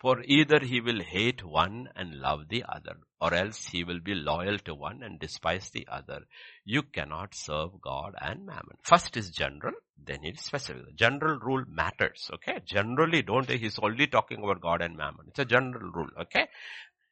For 0.00 0.22
either 0.24 0.58
he 0.60 0.80
will 0.80 1.00
hate 1.02 1.42
one 1.42 1.88
and 1.96 2.20
love 2.20 2.48
the 2.48 2.64
other, 2.68 2.96
or 3.20 3.32
else 3.32 3.66
he 3.66 3.84
will 3.84 4.00
be 4.00 4.14
loyal 4.14 4.58
to 4.60 4.74
one 4.74 5.02
and 5.02 5.18
despise 5.18 5.70
the 5.70 5.86
other. 5.90 6.26
You 6.64 6.82
cannot 6.82 7.34
serve 7.34 7.80
God 7.80 8.14
and 8.20 8.44
mammon. 8.44 8.76
First 8.82 9.16
is 9.16 9.30
general, 9.30 9.74
then 9.96 10.24
it 10.24 10.38
is 10.38 10.44
specific. 10.44 10.94
General 10.96 11.38
rule 11.38 11.64
matters, 11.68 12.30
okay? 12.34 12.60
Generally 12.66 13.22
don't, 13.22 13.48
he's 13.48 13.78
only 13.78 14.06
talking 14.06 14.42
about 14.42 14.60
God 14.60 14.82
and 14.82 14.96
mammon. 14.96 15.26
It's 15.28 15.38
a 15.38 15.44
general 15.44 15.90
rule, 15.90 16.10
okay? 16.22 16.48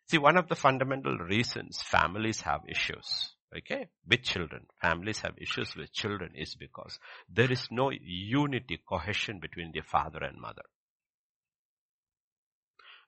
See, 0.09 0.19
one 0.19 0.37
of 0.37 0.49
the 0.49 0.57
fundamental 0.57 1.17
reasons 1.17 1.81
families 1.81 2.43
have 2.43 2.61
issues, 2.69 3.31
okay, 3.57 3.89
with 4.09 4.23
children, 4.23 4.67
families 4.81 5.21
have 5.21 5.35
issues 5.39 5.75
with 5.77 5.93
children 5.93 6.33
is 6.35 6.55
because 6.55 6.99
there 7.29 7.51
is 7.51 7.69
no 7.71 7.91
unity, 7.91 8.81
cohesion 8.89 9.39
between 9.41 9.73
the 9.73 9.81
father 9.81 10.21
and 10.21 10.41
mother. 10.41 10.63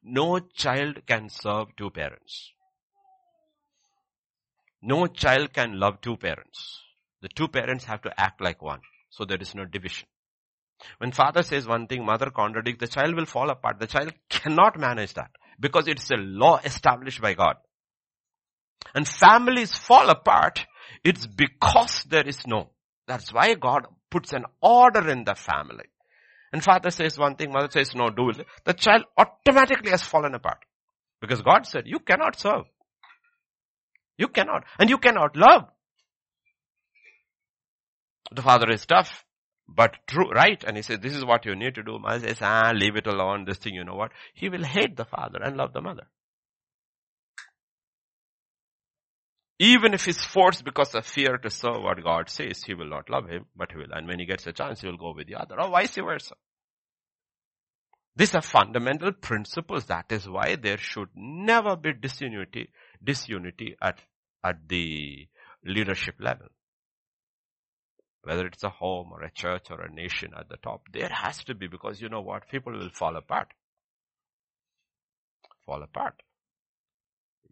No 0.02 0.38
child 0.38 1.00
can 1.06 1.28
serve 1.30 1.68
two 1.76 1.90
parents. 1.90 2.52
No 4.82 5.06
child 5.06 5.54
can 5.54 5.80
love 5.80 6.02
two 6.02 6.16
parents. 6.16 6.82
The 7.22 7.28
two 7.28 7.48
parents 7.48 7.84
have 7.84 8.02
to 8.02 8.20
act 8.20 8.42
like 8.42 8.60
one. 8.60 8.80
So 9.08 9.24
there 9.24 9.40
is 9.40 9.54
no 9.54 9.64
division. 9.64 10.06
When 10.98 11.12
father 11.12 11.42
says 11.42 11.66
one 11.66 11.86
thing, 11.86 12.04
mother 12.04 12.30
contradicts, 12.30 12.80
the 12.80 12.88
child 12.88 13.14
will 13.14 13.24
fall 13.24 13.48
apart. 13.48 13.78
The 13.78 13.86
child 13.86 14.12
cannot 14.28 14.78
manage 14.78 15.14
that 15.14 15.30
because 15.58 15.88
it's 15.88 16.10
a 16.10 16.16
law 16.16 16.60
established 16.62 17.22
by 17.22 17.32
God. 17.32 17.56
And 18.94 19.06
families 19.08 19.74
fall 19.74 20.10
apart, 20.10 20.66
it's 21.04 21.26
because 21.26 22.04
there 22.04 22.26
is 22.26 22.46
no. 22.46 22.70
That's 23.06 23.32
why 23.32 23.54
God 23.54 23.86
puts 24.10 24.32
an 24.32 24.44
order 24.60 25.08
in 25.10 25.24
the 25.24 25.34
family. 25.34 25.84
And 26.52 26.62
father 26.62 26.90
says 26.90 27.18
one 27.18 27.36
thing, 27.36 27.50
mother 27.50 27.68
says 27.70 27.94
no, 27.94 28.10
do 28.10 28.30
it. 28.30 28.46
The 28.64 28.74
child 28.74 29.04
automatically 29.18 29.90
has 29.90 30.02
fallen 30.02 30.34
apart. 30.34 30.58
Because 31.20 31.42
God 31.42 31.66
said, 31.66 31.84
you 31.86 31.98
cannot 31.98 32.38
serve. 32.38 32.64
You 34.16 34.28
cannot. 34.28 34.64
And 34.78 34.88
you 34.88 34.98
cannot 34.98 35.36
love. 35.36 35.64
The 38.30 38.42
father 38.42 38.70
is 38.70 38.86
tough, 38.86 39.24
but 39.68 39.94
true, 40.06 40.30
right? 40.30 40.62
And 40.64 40.76
he 40.76 40.82
says, 40.82 40.98
this 41.00 41.16
is 41.16 41.24
what 41.24 41.44
you 41.44 41.54
need 41.54 41.74
to 41.74 41.82
do. 41.82 41.98
Mother 41.98 42.28
says, 42.28 42.38
ah, 42.40 42.72
leave 42.74 42.96
it 42.96 43.06
alone, 43.06 43.44
this 43.44 43.58
thing, 43.58 43.74
you 43.74 43.84
know 43.84 43.94
what? 43.94 44.12
He 44.34 44.48
will 44.48 44.64
hate 44.64 44.96
the 44.96 45.04
father 45.04 45.40
and 45.42 45.56
love 45.56 45.72
the 45.72 45.80
mother. 45.80 46.06
Even 49.58 49.94
if 49.94 50.04
he's 50.04 50.22
forced 50.22 50.64
because 50.64 50.94
of 50.94 51.06
fear 51.06 51.38
to 51.38 51.48
serve 51.48 51.82
what 51.82 52.02
God 52.02 52.28
says, 52.28 52.62
he 52.64 52.74
will 52.74 52.88
not 52.88 53.08
love 53.08 53.28
him, 53.28 53.46
but 53.56 53.70
he 53.70 53.78
will. 53.78 53.92
And 53.92 54.08
when 54.08 54.18
he 54.18 54.26
gets 54.26 54.46
a 54.46 54.52
chance, 54.52 54.80
he 54.80 54.88
will 54.88 54.96
go 54.96 55.14
with 55.14 55.28
the 55.28 55.36
other, 55.36 55.60
or 55.60 55.68
vice 55.68 55.94
versa. 55.94 56.34
These 58.16 58.34
are 58.34 58.42
fundamental 58.42 59.12
principles. 59.12 59.86
That 59.86 60.10
is 60.10 60.28
why 60.28 60.56
there 60.56 60.78
should 60.78 61.08
never 61.14 61.76
be 61.76 61.92
disunity, 61.92 62.70
disunity 63.02 63.76
at, 63.80 64.00
at 64.44 64.68
the 64.68 65.26
leadership 65.64 66.16
level. 66.20 66.46
Whether 68.22 68.46
it's 68.46 68.62
a 68.62 68.70
home 68.70 69.10
or 69.12 69.22
a 69.22 69.30
church 69.30 69.66
or 69.70 69.82
a 69.82 69.92
nation 69.92 70.32
at 70.38 70.48
the 70.48 70.56
top, 70.56 70.82
there 70.92 71.10
has 71.10 71.44
to 71.44 71.54
be 71.54 71.66
because 71.66 72.00
you 72.00 72.08
know 72.08 72.22
what? 72.22 72.48
People 72.48 72.72
will 72.72 72.90
fall 72.90 73.16
apart. 73.16 73.48
Fall 75.66 75.82
apart. 75.82 76.22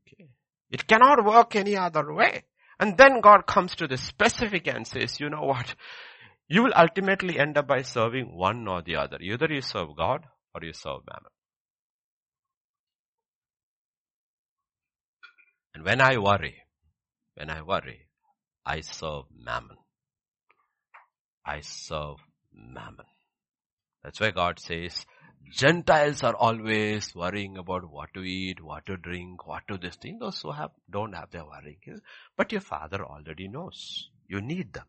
Okay. 0.00 0.28
It 0.72 0.86
cannot 0.86 1.24
work 1.24 1.54
any 1.54 1.76
other 1.76 2.12
way. 2.12 2.44
And 2.80 2.96
then 2.96 3.20
God 3.20 3.46
comes 3.46 3.76
to 3.76 3.86
the 3.86 3.98
specific 3.98 4.66
and 4.66 4.86
says, 4.86 5.20
you 5.20 5.28
know 5.28 5.42
what? 5.42 5.74
You 6.48 6.64
will 6.64 6.72
ultimately 6.74 7.38
end 7.38 7.58
up 7.58 7.68
by 7.68 7.82
serving 7.82 8.36
one 8.36 8.66
or 8.66 8.82
the 8.82 8.96
other. 8.96 9.18
Either 9.20 9.46
you 9.50 9.60
serve 9.60 9.96
God 9.96 10.24
or 10.54 10.64
you 10.64 10.72
serve 10.72 11.02
mammon. 11.06 11.30
And 15.74 15.84
when 15.84 16.00
I 16.00 16.18
worry, 16.18 16.56
when 17.34 17.50
I 17.50 17.62
worry, 17.62 18.08
I 18.64 18.80
serve 18.80 19.24
mammon. 19.30 19.76
I 21.44 21.60
serve 21.60 22.16
mammon. 22.52 23.06
That's 24.02 24.20
why 24.20 24.30
God 24.30 24.58
says, 24.58 25.04
Gentiles 25.50 26.22
are 26.22 26.34
always 26.34 27.14
worrying 27.14 27.58
about 27.58 27.90
what 27.90 28.14
to 28.14 28.22
eat, 28.22 28.62
what 28.62 28.86
to 28.86 28.96
drink, 28.96 29.46
what 29.46 29.66
to 29.68 29.76
this 29.76 29.96
thing. 29.96 30.18
Those 30.18 30.40
who 30.40 30.52
have, 30.52 30.70
don't 30.90 31.14
have 31.14 31.30
their 31.30 31.44
worrying. 31.44 31.78
But 32.36 32.52
your 32.52 32.60
father 32.60 33.04
already 33.04 33.48
knows. 33.48 34.08
You 34.26 34.40
need 34.40 34.72
them. 34.72 34.86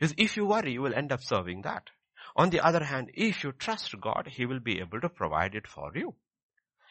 If 0.00 0.36
you 0.36 0.46
worry, 0.46 0.72
you 0.72 0.82
will 0.82 0.94
end 0.94 1.12
up 1.12 1.22
serving 1.22 1.62
that. 1.62 1.90
On 2.36 2.50
the 2.50 2.60
other 2.60 2.84
hand, 2.84 3.10
if 3.14 3.44
you 3.44 3.52
trust 3.52 4.00
God, 4.00 4.28
He 4.30 4.46
will 4.46 4.60
be 4.60 4.80
able 4.80 5.00
to 5.00 5.08
provide 5.08 5.54
it 5.54 5.66
for 5.66 5.92
you. 5.94 6.14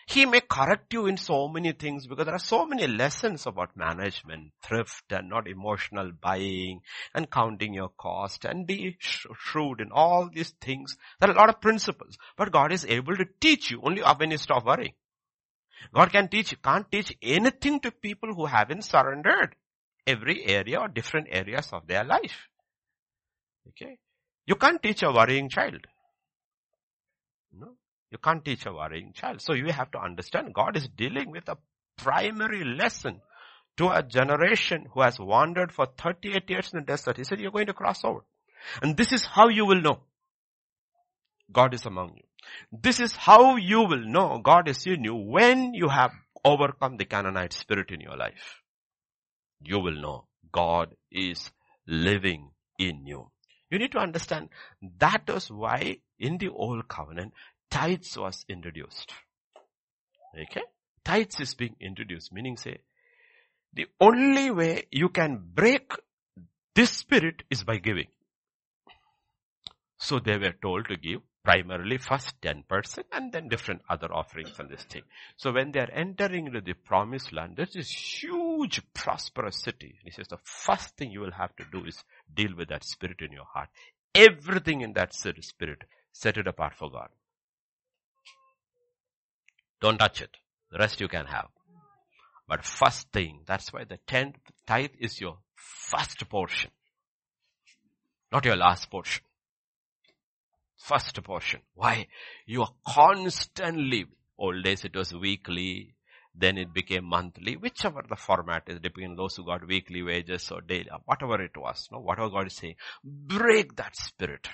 He 0.09 0.25
may 0.25 0.41
correct 0.41 0.91
you 0.91 1.05
in 1.05 1.17
so 1.17 1.47
many 1.47 1.71
things 1.71 2.07
because 2.07 2.25
there 2.25 2.33
are 2.33 2.39
so 2.39 2.65
many 2.65 2.87
lessons 2.87 3.45
about 3.45 3.77
management, 3.77 4.53
thrift 4.63 5.03
and 5.11 5.29
not 5.29 5.47
emotional 5.47 6.11
buying 6.19 6.81
and 7.13 7.29
counting 7.29 7.75
your 7.75 7.89
cost 7.89 8.43
and 8.43 8.65
be 8.65 8.97
shrewd 8.99 9.81
in 9.81 9.91
all 9.91 10.27
these 10.33 10.49
things. 10.61 10.97
There 11.19 11.29
are 11.29 11.33
a 11.33 11.37
lot 11.37 11.49
of 11.49 11.61
principles, 11.61 12.17
but 12.35 12.51
God 12.51 12.71
is 12.71 12.85
able 12.85 13.15
to 13.17 13.25
teach 13.39 13.69
you 13.69 13.81
only 13.83 14.01
when 14.01 14.31
you 14.31 14.39
stop 14.39 14.65
worrying. 14.65 14.95
God 15.93 16.11
can 16.11 16.27
teach, 16.27 16.59
can't 16.59 16.91
teach 16.91 17.15
anything 17.21 17.79
to 17.81 17.91
people 17.91 18.33
who 18.33 18.47
haven't 18.47 18.85
surrendered 18.85 19.53
every 20.07 20.43
area 20.43 20.79
or 20.79 20.87
different 20.87 21.27
areas 21.29 21.69
of 21.71 21.85
their 21.85 22.03
life. 22.03 22.47
Okay. 23.67 23.99
You 24.47 24.55
can't 24.55 24.81
teach 24.81 25.03
a 25.03 25.11
worrying 25.11 25.49
child. 25.49 25.85
You 28.11 28.17
can't 28.17 28.43
teach 28.43 28.65
a 28.65 28.73
worrying 28.73 29.13
child. 29.13 29.41
So 29.41 29.53
you 29.53 29.71
have 29.71 29.91
to 29.91 29.99
understand 29.99 30.53
God 30.53 30.75
is 30.75 30.87
dealing 30.87 31.31
with 31.31 31.47
a 31.47 31.57
primary 31.97 32.63
lesson 32.63 33.21
to 33.77 33.89
a 33.89 34.03
generation 34.03 34.87
who 34.93 35.01
has 35.01 35.19
wandered 35.19 35.71
for 35.71 35.85
38 35.85 36.49
years 36.49 36.71
in 36.73 36.79
the 36.79 36.85
desert. 36.85 37.17
He 37.17 37.23
said, 37.23 37.39
you're 37.39 37.51
going 37.51 37.67
to 37.67 37.73
cross 37.73 38.03
over. 38.03 38.21
And 38.81 38.97
this 38.97 39.13
is 39.13 39.25
how 39.25 39.47
you 39.47 39.65
will 39.65 39.81
know 39.81 39.99
God 41.51 41.73
is 41.73 41.85
among 41.85 42.15
you. 42.15 42.23
This 42.71 42.99
is 42.99 43.15
how 43.15 43.55
you 43.57 43.81
will 43.81 44.05
know 44.05 44.39
God 44.43 44.67
is 44.67 44.85
in 44.85 45.03
you 45.03 45.15
when 45.15 45.73
you 45.73 45.87
have 45.87 46.11
overcome 46.43 46.97
the 46.97 47.05
Canaanite 47.05 47.53
spirit 47.53 47.91
in 47.91 48.01
your 48.01 48.17
life. 48.17 48.61
You 49.61 49.79
will 49.79 49.99
know 50.01 50.27
God 50.51 50.95
is 51.11 51.51
living 51.87 52.51
in 52.77 53.05
you. 53.05 53.31
You 53.69 53.77
need 53.77 53.91
to 53.91 53.99
understand 53.99 54.49
that 54.99 55.23
is 55.29 55.51
why 55.51 55.97
in 56.17 56.37
the 56.37 56.49
old 56.49 56.87
covenant, 56.87 57.33
tithes 57.69 58.17
was 58.17 58.45
introduced. 58.49 59.13
Okay? 60.39 60.63
Tithes 61.03 61.39
is 61.39 61.53
being 61.53 61.75
introduced, 61.79 62.31
meaning 62.31 62.57
say, 62.57 62.79
the 63.73 63.87
only 63.99 64.51
way 64.51 64.83
you 64.91 65.09
can 65.09 65.41
break 65.53 65.91
this 66.75 66.91
spirit 66.91 67.43
is 67.49 67.63
by 67.63 67.77
giving. 67.77 68.07
So 69.97 70.19
they 70.19 70.37
were 70.37 70.55
told 70.61 70.87
to 70.87 70.97
give 70.97 71.21
primarily 71.43 71.97
first 71.97 72.39
10% 72.41 73.03
and 73.11 73.31
then 73.31 73.47
different 73.47 73.81
other 73.89 74.13
offerings 74.13 74.53
and 74.59 74.69
this 74.69 74.83
thing. 74.83 75.03
So 75.37 75.51
when 75.51 75.71
they 75.71 75.79
are 75.79 75.91
entering 75.91 76.47
into 76.47 76.61
the 76.61 76.73
promised 76.73 77.33
land, 77.33 77.55
there's 77.57 77.73
this 77.73 77.89
huge 77.91 78.81
prosperous 78.93 79.57
city. 79.57 79.95
He 80.03 80.11
says 80.11 80.27
the 80.27 80.37
first 80.43 80.95
thing 80.95 81.11
you 81.11 81.21
will 81.21 81.31
have 81.31 81.55
to 81.57 81.65
do 81.71 81.85
is 81.85 82.03
deal 82.33 82.55
with 82.55 82.69
that 82.69 82.83
spirit 82.83 83.21
in 83.21 83.31
your 83.31 83.45
heart. 83.45 83.69
Everything 84.13 84.81
in 84.81 84.93
that 84.93 85.13
spirit, 85.13 85.83
set 86.11 86.37
it 86.37 86.47
apart 86.47 86.73
for 86.75 86.89
God. 86.89 87.09
Don't 89.81 89.97
touch 89.97 90.21
it. 90.21 90.35
The 90.71 90.77
rest 90.77 91.01
you 91.01 91.07
can 91.07 91.25
have. 91.25 91.47
But 92.47 92.65
first 92.65 93.11
thing, 93.11 93.41
that's 93.45 93.71
why 93.71 93.83
the 93.83 93.99
tenth 94.07 94.35
tithe 94.65 94.91
is 94.99 95.21
your 95.21 95.37
first 95.55 96.27
portion. 96.29 96.71
Not 98.31 98.45
your 98.45 98.55
last 98.55 98.89
portion. 98.89 99.23
First 100.77 101.21
portion. 101.23 101.61
Why? 101.75 102.07
You 102.45 102.63
are 102.63 102.73
constantly, 102.87 104.05
old 104.37 104.63
days 104.63 104.85
it 104.85 104.95
was 104.95 105.13
weekly, 105.13 105.95
then 106.35 106.57
it 106.57 106.73
became 106.73 107.05
monthly, 107.05 107.57
whichever 107.57 108.03
the 108.07 108.15
format 108.15 108.63
is, 108.67 108.79
depending 108.79 109.11
on 109.11 109.17
those 109.17 109.35
who 109.35 109.45
got 109.45 109.67
weekly 109.67 110.01
wages 110.01 110.49
or 110.51 110.61
daily, 110.61 110.87
whatever 111.05 111.41
it 111.43 111.57
was, 111.57 111.87
no, 111.91 111.99
whatever 111.99 112.29
God 112.29 112.47
is 112.47 112.55
saying, 112.55 112.75
break 113.03 113.75
that 113.75 113.95
spirit. 113.95 114.47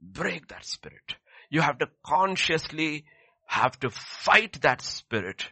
Break 0.00 0.48
that 0.48 0.64
spirit. 0.64 1.16
You 1.50 1.62
have 1.62 1.78
to 1.78 1.88
consciously 2.06 3.04
have 3.48 3.80
to 3.80 3.90
fight 3.90 4.60
that 4.60 4.82
spirit. 4.82 5.42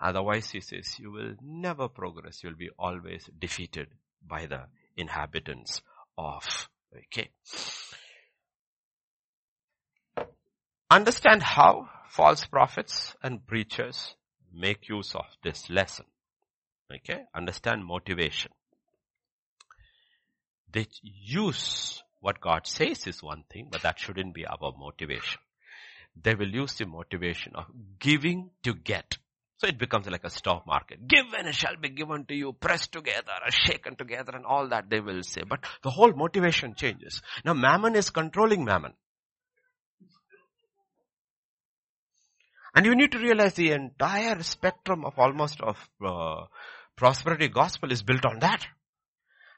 Otherwise, 0.00 0.50
he 0.50 0.60
says, 0.60 0.98
you 0.98 1.10
will 1.10 1.34
never 1.42 1.88
progress. 1.88 2.44
You'll 2.44 2.54
be 2.54 2.68
always 2.78 3.28
defeated 3.38 3.88
by 4.26 4.44
the 4.46 4.66
inhabitants 4.96 5.80
of, 6.18 6.44
okay. 6.94 7.30
Understand 10.90 11.42
how 11.42 11.88
false 12.10 12.44
prophets 12.44 13.16
and 13.22 13.44
preachers 13.46 14.14
make 14.52 14.88
use 14.88 15.14
of 15.14 15.24
this 15.42 15.68
lesson. 15.70 16.04
Okay. 16.94 17.22
Understand 17.34 17.84
motivation. 17.84 18.52
They 20.70 20.86
use 21.02 22.02
what 22.20 22.40
God 22.40 22.66
says 22.66 23.06
is 23.06 23.22
one 23.22 23.44
thing, 23.50 23.68
but 23.70 23.82
that 23.82 23.98
shouldn't 23.98 24.34
be 24.34 24.46
our 24.46 24.72
motivation. 24.78 25.40
They 26.22 26.34
will 26.34 26.48
use 26.48 26.74
the 26.74 26.86
motivation 26.86 27.52
of 27.54 27.66
giving 27.98 28.50
to 28.62 28.74
get. 28.74 29.18
So 29.58 29.66
it 29.66 29.78
becomes 29.78 30.06
like 30.06 30.24
a 30.24 30.30
stock 30.30 30.66
market. 30.66 31.08
Give 31.08 31.24
and 31.36 31.48
it 31.48 31.54
shall 31.54 31.76
be 31.80 31.88
given 31.88 32.26
to 32.26 32.34
you, 32.34 32.52
pressed 32.52 32.92
together, 32.92 33.32
shaken 33.48 33.96
together 33.96 34.32
and 34.34 34.44
all 34.44 34.68
that 34.68 34.90
they 34.90 35.00
will 35.00 35.22
say. 35.22 35.42
But 35.48 35.64
the 35.82 35.90
whole 35.90 36.12
motivation 36.12 36.74
changes. 36.74 37.22
Now 37.44 37.54
mammon 37.54 37.96
is 37.96 38.10
controlling 38.10 38.64
mammon. 38.64 38.92
And 42.74 42.84
you 42.84 42.94
need 42.94 43.12
to 43.12 43.18
realize 43.18 43.54
the 43.54 43.72
entire 43.72 44.42
spectrum 44.42 45.06
of 45.06 45.18
almost 45.18 45.62
of 45.62 45.78
uh, 46.04 46.44
prosperity 46.94 47.48
gospel 47.48 47.90
is 47.90 48.02
built 48.02 48.26
on 48.26 48.40
that. 48.40 48.66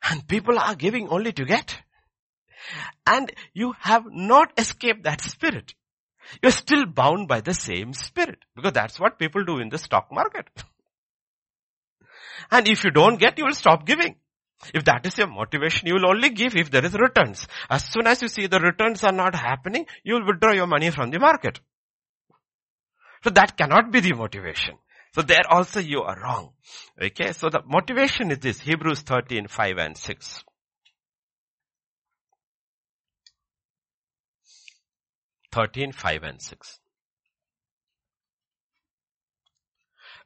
And 0.09 0.27
people 0.29 0.57
are 0.57 0.77
giving 0.77 1.09
only 1.09 1.33
to 1.33 1.45
get. 1.45 1.77
And 3.05 3.33
you 3.53 3.75
have 3.81 4.05
not 4.09 4.53
escaped 4.57 5.03
that 5.03 5.21
spirit. 5.21 5.75
You're 6.43 6.53
still 6.53 6.87
bound 6.87 7.29
by 7.29 7.41
the 7.41 7.55
same 7.55 7.93
spirit. 7.93 8.39
Because 8.55 8.73
that's 8.73 9.01
what 9.01 9.19
people 9.19 9.45
do 9.45 9.59
in 9.59 9.69
the 9.69 9.79
stock 9.79 10.09
market. 10.13 10.49
And 12.51 12.69
if 12.69 12.85
you 12.85 12.91
don't 12.91 13.19
get, 13.19 13.39
you 13.39 13.45
will 13.45 13.55
stop 13.55 13.87
giving. 13.87 14.17
If 14.75 14.85
that 14.85 15.07
is 15.07 15.17
your 15.19 15.29
motivation, 15.29 15.87
you 15.87 15.95
will 15.95 16.11
only 16.11 16.31
give 16.31 16.57
if 16.57 16.71
there 16.71 16.85
is 16.85 16.95
returns. 16.95 17.47
As 17.71 17.85
soon 17.85 18.07
as 18.07 18.23
you 18.23 18.29
see 18.29 18.47
the 18.47 18.59
returns 18.59 19.05
are 19.05 19.13
not 19.13 19.35
happening, 19.35 19.87
you 20.03 20.15
will 20.15 20.27
withdraw 20.27 20.53
your 20.53 20.67
money 20.67 20.91
from 20.91 21.11
the 21.11 21.19
market. 21.19 21.61
So 23.23 23.31
that 23.31 23.57
cannot 23.57 23.93
be 23.93 24.01
the 24.01 24.15
motivation. 24.15 24.77
So 25.15 25.23
there 25.23 25.43
also 25.49 25.81
you 25.81 26.03
are 26.03 26.21
wrong. 26.21 26.53
Okay, 27.01 27.33
so 27.33 27.49
the 27.49 27.63
motivation 27.67 28.31
is 28.31 28.39
this, 28.39 28.61
Hebrews 28.61 29.01
13, 29.03 29.49
5 29.49 29.77
and 29.79 29.97
6. 29.97 30.45
Thirteen, 35.51 35.93
five 35.93 36.23
and 36.23 36.41
six. 36.41 36.79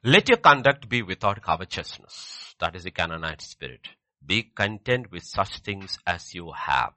Let 0.03 0.27
your 0.27 0.39
conduct 0.39 0.89
be 0.89 1.01
without 1.01 1.41
covetousness. 1.41 2.55
That 2.59 2.75
is 2.75 2.83
the 2.83 2.91
Canaanite 2.91 3.41
spirit. 3.41 3.87
Be 4.25 4.43
content 4.43 5.11
with 5.11 5.23
such 5.23 5.59
things 5.59 5.97
as 6.05 6.33
you 6.33 6.51
have. 6.51 6.93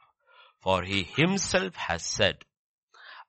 For 0.60 0.82
he 0.82 1.04
himself 1.04 1.76
has 1.76 2.02
said, 2.02 2.38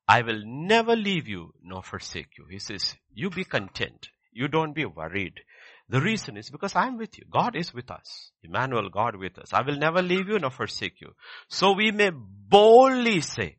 I 0.07 0.23
will 0.23 0.41
never 0.45 0.95
leave 0.95 1.27
you 1.27 1.53
nor 1.61 1.83
forsake 1.83 2.37
you. 2.37 2.45
He 2.49 2.57
says, 2.59 2.95
you 3.13 3.29
be 3.29 3.43
content. 3.43 4.09
You 4.31 4.47
don't 4.47 4.73
be 4.73 4.85
worried. 4.85 5.41
The 5.89 6.01
reason 6.01 6.37
is 6.37 6.49
because 6.49 6.75
I'm 6.75 6.97
with 6.97 7.17
you. 7.17 7.25
God 7.29 7.55
is 7.55 7.73
with 7.73 7.91
us. 7.91 8.31
Emmanuel, 8.43 8.89
God 8.89 9.15
with 9.15 9.37
us. 9.37 9.53
I 9.53 9.61
will 9.61 9.77
never 9.77 10.01
leave 10.01 10.27
you 10.27 10.39
nor 10.39 10.49
forsake 10.49 11.01
you. 11.01 11.13
So 11.49 11.73
we 11.73 11.91
may 11.91 12.11
boldly 12.13 13.21
say, 13.21 13.57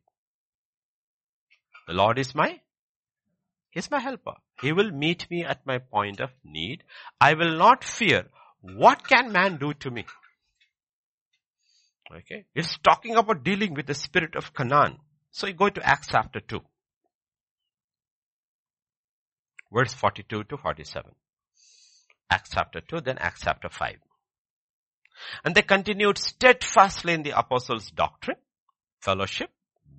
the 1.88 1.94
Lord 1.94 2.18
is 2.20 2.34
my, 2.34 2.60
He's 3.70 3.90
my 3.90 3.98
helper. 3.98 4.34
He 4.60 4.72
will 4.72 4.90
meet 4.90 5.30
me 5.30 5.44
at 5.44 5.66
my 5.66 5.78
point 5.78 6.20
of 6.20 6.30
need. 6.44 6.84
I 7.20 7.34
will 7.34 7.56
not 7.56 7.84
fear. 7.84 8.26
What 8.60 9.06
can 9.06 9.32
man 9.32 9.56
do 9.56 9.74
to 9.74 9.90
me? 9.90 10.04
Okay. 12.10 12.46
It's 12.54 12.78
talking 12.78 13.16
about 13.16 13.44
dealing 13.44 13.74
with 13.74 13.86
the 13.86 13.94
spirit 13.94 14.36
of 14.36 14.54
Canaan. 14.54 14.98
So 15.30 15.46
you 15.46 15.52
go 15.52 15.68
to 15.68 15.86
Acts 15.86 16.08
chapter 16.10 16.40
2. 16.40 16.60
verse 19.72 19.92
42 19.94 20.44
to 20.44 20.56
47. 20.56 21.12
Acts 22.30 22.50
chapter 22.52 22.80
2, 22.80 23.00
then 23.02 23.18
Acts 23.18 23.42
chapter 23.44 23.68
5. 23.68 23.96
And 25.44 25.54
they 25.54 25.62
continued 25.62 26.18
steadfastly 26.18 27.12
in 27.12 27.22
the 27.22 27.38
apostles' 27.38 27.90
doctrine, 27.90 28.38
fellowship, 29.00 29.50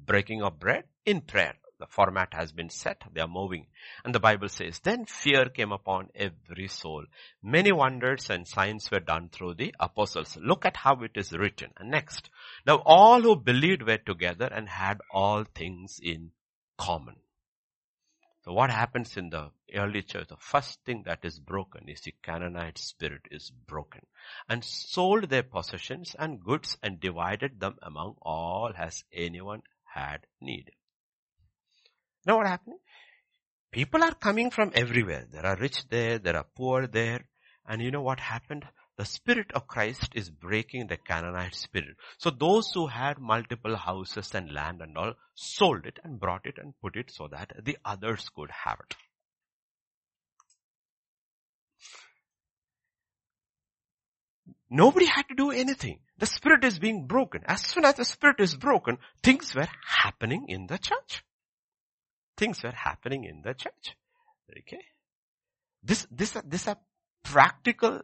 breaking 0.06 0.42
of 0.42 0.60
bread, 0.60 0.86
in 1.06 1.22
prayer. 1.22 1.56
The 1.80 1.88
format 1.88 2.34
has 2.34 2.52
been 2.52 2.70
set. 2.70 3.04
They 3.14 3.22
are 3.22 3.28
moving. 3.28 3.68
And 4.04 4.14
the 4.14 4.20
Bible 4.20 4.50
says, 4.50 4.80
then 4.80 5.06
fear 5.06 5.46
came 5.46 5.72
upon 5.72 6.10
every 6.14 6.68
soul. 6.68 7.06
Many 7.42 7.72
wonders 7.72 8.30
and 8.30 8.46
signs 8.46 8.92
were 8.92 9.00
done 9.00 9.30
through 9.30 9.54
the 9.56 9.74
apostles. 9.80 10.38
Look 10.42 10.66
at 10.66 10.76
how 10.76 11.02
it 11.04 11.12
is 11.16 11.32
written. 11.32 11.72
And 11.78 11.90
next, 11.90 12.30
now 12.68 12.82
all 12.86 13.22
who 13.22 13.38
believed 13.38 13.84
were 13.84 13.98
together 13.98 14.50
and 14.52 14.68
had 14.68 15.00
all 15.10 15.46
things 15.46 16.00
in 16.02 16.32
common. 16.78 17.16
So 18.44 18.54
what 18.54 18.72
happens 18.72 19.16
in 19.16 19.30
the 19.30 19.52
early 19.74 20.02
church? 20.02 20.28
The 20.28 20.38
first 20.38 20.80
thing 20.86 21.04
that 21.06 21.24
is 21.24 21.40
broken 21.40 21.88
is 21.88 22.02
the 22.02 22.16
Canaanite 22.24 22.78
spirit 22.78 23.28
is 23.32 23.52
broken 23.52 24.02
and 24.50 24.64
sold 24.64 25.30
their 25.30 25.44
possessions 25.44 26.16
and 26.18 26.44
goods 26.44 26.78
and 26.82 27.00
divided 27.00 27.60
them 27.60 27.78
among 27.82 28.16
all 28.22 28.72
as 28.78 29.04
anyone 29.14 29.64
had 29.84 30.26
need. 30.42 30.72
Now 32.30 32.38
what 32.38 32.48
happened? 32.48 32.78
People 33.72 34.04
are 34.04 34.14
coming 34.14 34.52
from 34.52 34.72
everywhere. 34.76 35.26
There 35.32 35.46
are 35.46 35.56
rich 35.56 35.88
there, 35.90 36.20
there 36.20 36.38
are 36.38 36.46
poor 36.56 36.86
there. 36.86 37.26
And 37.68 37.82
you 37.82 37.90
know 37.90 38.04
what 38.04 38.20
happened? 38.20 38.66
the 39.00 39.06
Spirit 39.06 39.50
of 39.56 39.66
Christ 39.66 40.10
is 40.14 40.30
breaking 40.30 40.88
the 40.88 40.98
Canaanite 40.98 41.56
spirit. 41.56 41.96
So 42.18 42.30
those 42.32 42.70
who 42.74 42.88
had 42.88 43.18
multiple 43.18 43.78
houses 43.78 44.36
and 44.36 44.52
land 44.52 44.82
and 44.82 44.98
all 44.98 45.14
sold 45.36 45.86
it 45.86 46.00
and 46.04 46.20
brought 46.20 46.46
it 46.46 46.58
and 46.58 46.74
put 46.82 46.98
it 46.98 47.10
so 47.10 47.30
that 47.30 47.54
the 47.64 47.78
others 47.86 48.28
could 48.36 48.52
have 48.52 48.78
it. 48.82 48.98
Nobody 54.70 55.06
had 55.06 55.30
to 55.30 55.36
do 55.36 55.52
anything. 55.52 56.02
The 56.18 56.26
spirit 56.26 56.66
is 56.66 56.78
being 56.78 57.08
broken. 57.08 57.44
As 57.46 57.62
soon 57.62 57.86
as 57.86 57.96
the 57.96 58.04
spirit 58.04 58.42
is 58.42 58.56
broken, 58.56 58.98
things 59.24 59.56
were 59.56 59.70
happening 59.88 60.48
in 60.50 60.68
the 60.68 60.78
church. 60.78 61.24
Things 62.40 62.64
were 62.64 62.72
happening 62.72 63.26
in 63.26 63.42
the 63.42 63.54
church. 63.54 63.98
Okay. 64.60 64.80
This, 65.84 66.08
this, 66.10 66.38
this 66.46 66.70
are 66.70 66.78
practical 67.22 68.00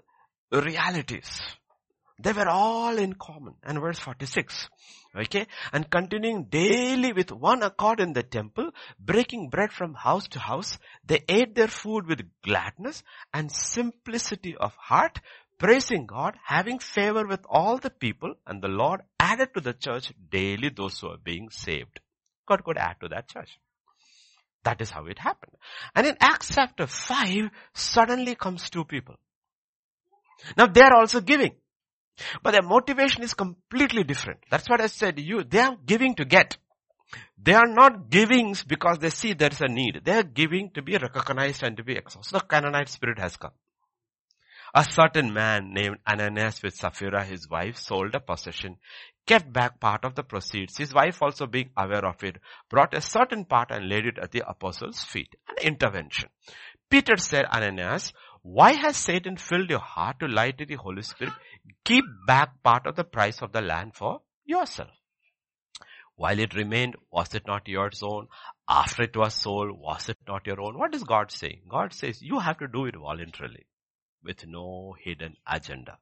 realities. 0.51 1.39
They 2.19 2.33
were 2.33 2.49
all 2.49 2.97
in 2.97 3.13
common. 3.13 3.53
And 3.63 3.79
verse 3.79 3.97
46. 3.97 4.67
Okay. 5.15 5.47
And 5.71 5.89
continuing 5.89 6.47
daily 6.49 7.13
with 7.13 7.31
one 7.31 7.63
accord 7.63 8.01
in 8.01 8.11
the 8.11 8.23
temple, 8.23 8.71
breaking 8.99 9.51
bread 9.51 9.71
from 9.71 9.93
house 9.93 10.27
to 10.29 10.39
house, 10.39 10.79
they 11.05 11.23
ate 11.29 11.55
their 11.55 11.69
food 11.69 12.05
with 12.05 12.29
gladness 12.43 13.03
and 13.33 13.49
simplicity 13.49 14.57
of 14.57 14.75
heart, 14.75 15.21
praising 15.57 16.07
God, 16.07 16.35
having 16.43 16.79
favor 16.79 17.25
with 17.25 17.45
all 17.49 17.77
the 17.77 17.89
people, 17.89 18.35
and 18.45 18.61
the 18.61 18.67
Lord 18.67 18.99
added 19.17 19.53
to 19.53 19.61
the 19.61 19.73
church 19.73 20.11
daily 20.29 20.67
those 20.67 20.99
who 20.99 21.07
are 21.07 21.17
being 21.23 21.49
saved. 21.51 22.01
God 22.45 22.65
could 22.65 22.77
add 22.77 22.97
to 22.99 23.07
that 23.07 23.29
church. 23.29 23.57
That 24.65 24.81
is 24.81 24.89
how 24.89 25.05
it 25.05 25.19
happened. 25.19 25.53
And 25.95 26.07
in 26.07 26.17
Acts 26.19 26.53
chapter 26.53 26.87
5, 26.87 27.49
suddenly 27.73 28.35
comes 28.35 28.69
two 28.69 28.83
people. 28.83 29.15
Now 30.57 30.67
they 30.67 30.81
are 30.81 30.95
also 30.95 31.21
giving. 31.21 31.53
But 32.41 32.51
their 32.51 32.61
motivation 32.61 33.23
is 33.23 33.33
completely 33.33 34.03
different. 34.03 34.39
That's 34.49 34.69
what 34.69 34.81
I 34.81 34.87
said. 34.87 35.19
You, 35.19 35.43
they 35.43 35.59
are 35.59 35.77
giving 35.85 36.15
to 36.15 36.25
get. 36.25 36.57
They 37.37 37.53
are 37.53 37.67
not 37.67 38.09
giving 38.09 38.55
because 38.67 38.97
they 38.99 39.11
see 39.11 39.33
there 39.33 39.51
is 39.51 39.61
a 39.61 39.67
need. 39.67 40.01
They 40.03 40.13
are 40.13 40.23
giving 40.23 40.71
to 40.71 40.81
be 40.81 40.97
recognized 40.97 41.61
and 41.63 41.77
to 41.77 41.83
be 41.83 41.95
exalted. 41.95 42.33
The 42.33 42.39
Canaanite 42.39 42.89
spirit 42.89 43.19
has 43.19 43.37
come. 43.37 43.51
A 44.77 44.84
certain 44.84 45.31
man 45.31 45.73
named 45.73 45.99
Ananias 46.06 46.61
with 46.61 46.76
Sapphira, 46.76 47.23
his 47.23 47.47
wife, 47.49 47.77
sold 47.77 48.14
a 48.14 48.19
possession, 48.19 48.76
kept 49.26 49.53
back 49.53 49.80
part 49.80 50.03
of 50.03 50.15
the 50.15 50.23
proceeds. 50.23 50.77
His 50.77 50.93
wife 50.93 51.22
also 51.22 51.47
being 51.47 51.69
aware 51.77 52.06
of 52.06 52.22
it, 52.26 52.41
brought 52.69 52.93
a 52.93 52.99
certain 52.99 53.45
part 53.45 53.72
and 53.72 53.88
laid 53.88 54.06
it 54.06 54.18
at 54.18 54.31
the 54.31 54.43
apostles' 54.45 55.02
feet. 55.02 55.34
An 55.47 55.56
intervention. 55.61 56.27
Peter 56.89 57.15
said, 57.15 57.45
Ananias, 57.45 58.11
why 58.41 58.73
has 58.73 58.97
Satan 58.97 59.38
filled 59.38 59.69
your 59.69 59.80
heart 59.80 60.19
to 60.19 60.27
lie 60.27 60.52
to 60.52 60.65
the 60.65 60.76
Holy 60.76 61.03
Spirit? 61.03 61.35
Keep 61.85 62.03
back 62.27 62.61
part 62.61 62.85
of 62.85 62.97
the 62.97 63.06
price 63.06 63.41
of 63.41 63.53
the 63.53 63.61
land 63.61 63.95
for 63.95 64.23
yourself. 64.43 64.91
While 66.18 66.39
it 66.39 66.53
remained, 66.53 66.97
was 67.10 67.34
it 67.34 67.47
not 67.47 67.69
yours 67.69 68.03
own? 68.03 68.27
After 68.68 69.03
it 69.03 69.15
was 69.15 69.35
sold, 69.35 69.72
was 69.80 70.10
it 70.10 70.18
not 70.27 70.45
your 70.45 70.60
own? 70.60 70.77
What 70.77 70.93
is 70.93 71.06
God 71.06 71.31
saying? 71.31 71.61
God 71.69 71.93
says 71.93 72.22
you 72.22 72.39
have 72.39 72.57
to 72.57 72.68
do 72.68 72.88
it 72.88 72.97
voluntarily 72.97 73.68
with 74.26 74.45
no 74.47 74.95
hidden 74.99 75.38
agenda. 75.47 75.99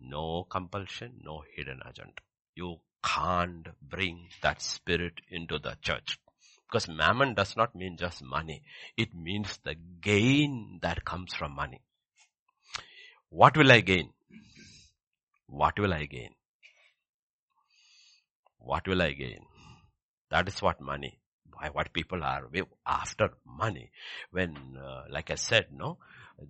No 0.00 0.46
compulsion, 0.48 1.20
no 1.22 1.42
hidden 1.54 1.80
agenda. 1.84 2.22
You 2.54 2.76
can't 3.04 3.66
bring 3.82 4.28
that 4.42 4.62
spirit 4.62 5.14
into 5.28 5.58
the 5.58 5.76
church. 5.82 6.18
Because 6.66 6.88
mammon 6.88 7.34
does 7.34 7.56
not 7.56 7.74
mean 7.74 7.96
just 7.96 8.22
money. 8.22 8.62
It 8.96 9.14
means 9.14 9.58
the 9.64 9.74
gain 10.00 10.78
that 10.82 11.04
comes 11.04 11.34
from 11.34 11.52
money. 11.52 11.80
What 13.30 13.56
will 13.56 13.72
I 13.72 13.80
gain? 13.80 14.10
What 15.46 15.78
will 15.78 15.92
I 15.94 16.04
gain? 16.04 16.30
What 18.58 18.86
will 18.86 19.02
I 19.02 19.12
gain? 19.12 19.40
That 20.30 20.46
is 20.48 20.60
what 20.60 20.80
money, 20.80 21.18
what 21.72 21.92
people 21.94 22.22
are 22.22 22.48
after 22.86 23.30
money. 23.46 23.90
When, 24.30 24.76
uh, 24.76 25.04
like 25.10 25.30
I 25.30 25.36
said, 25.36 25.68
no, 25.72 25.98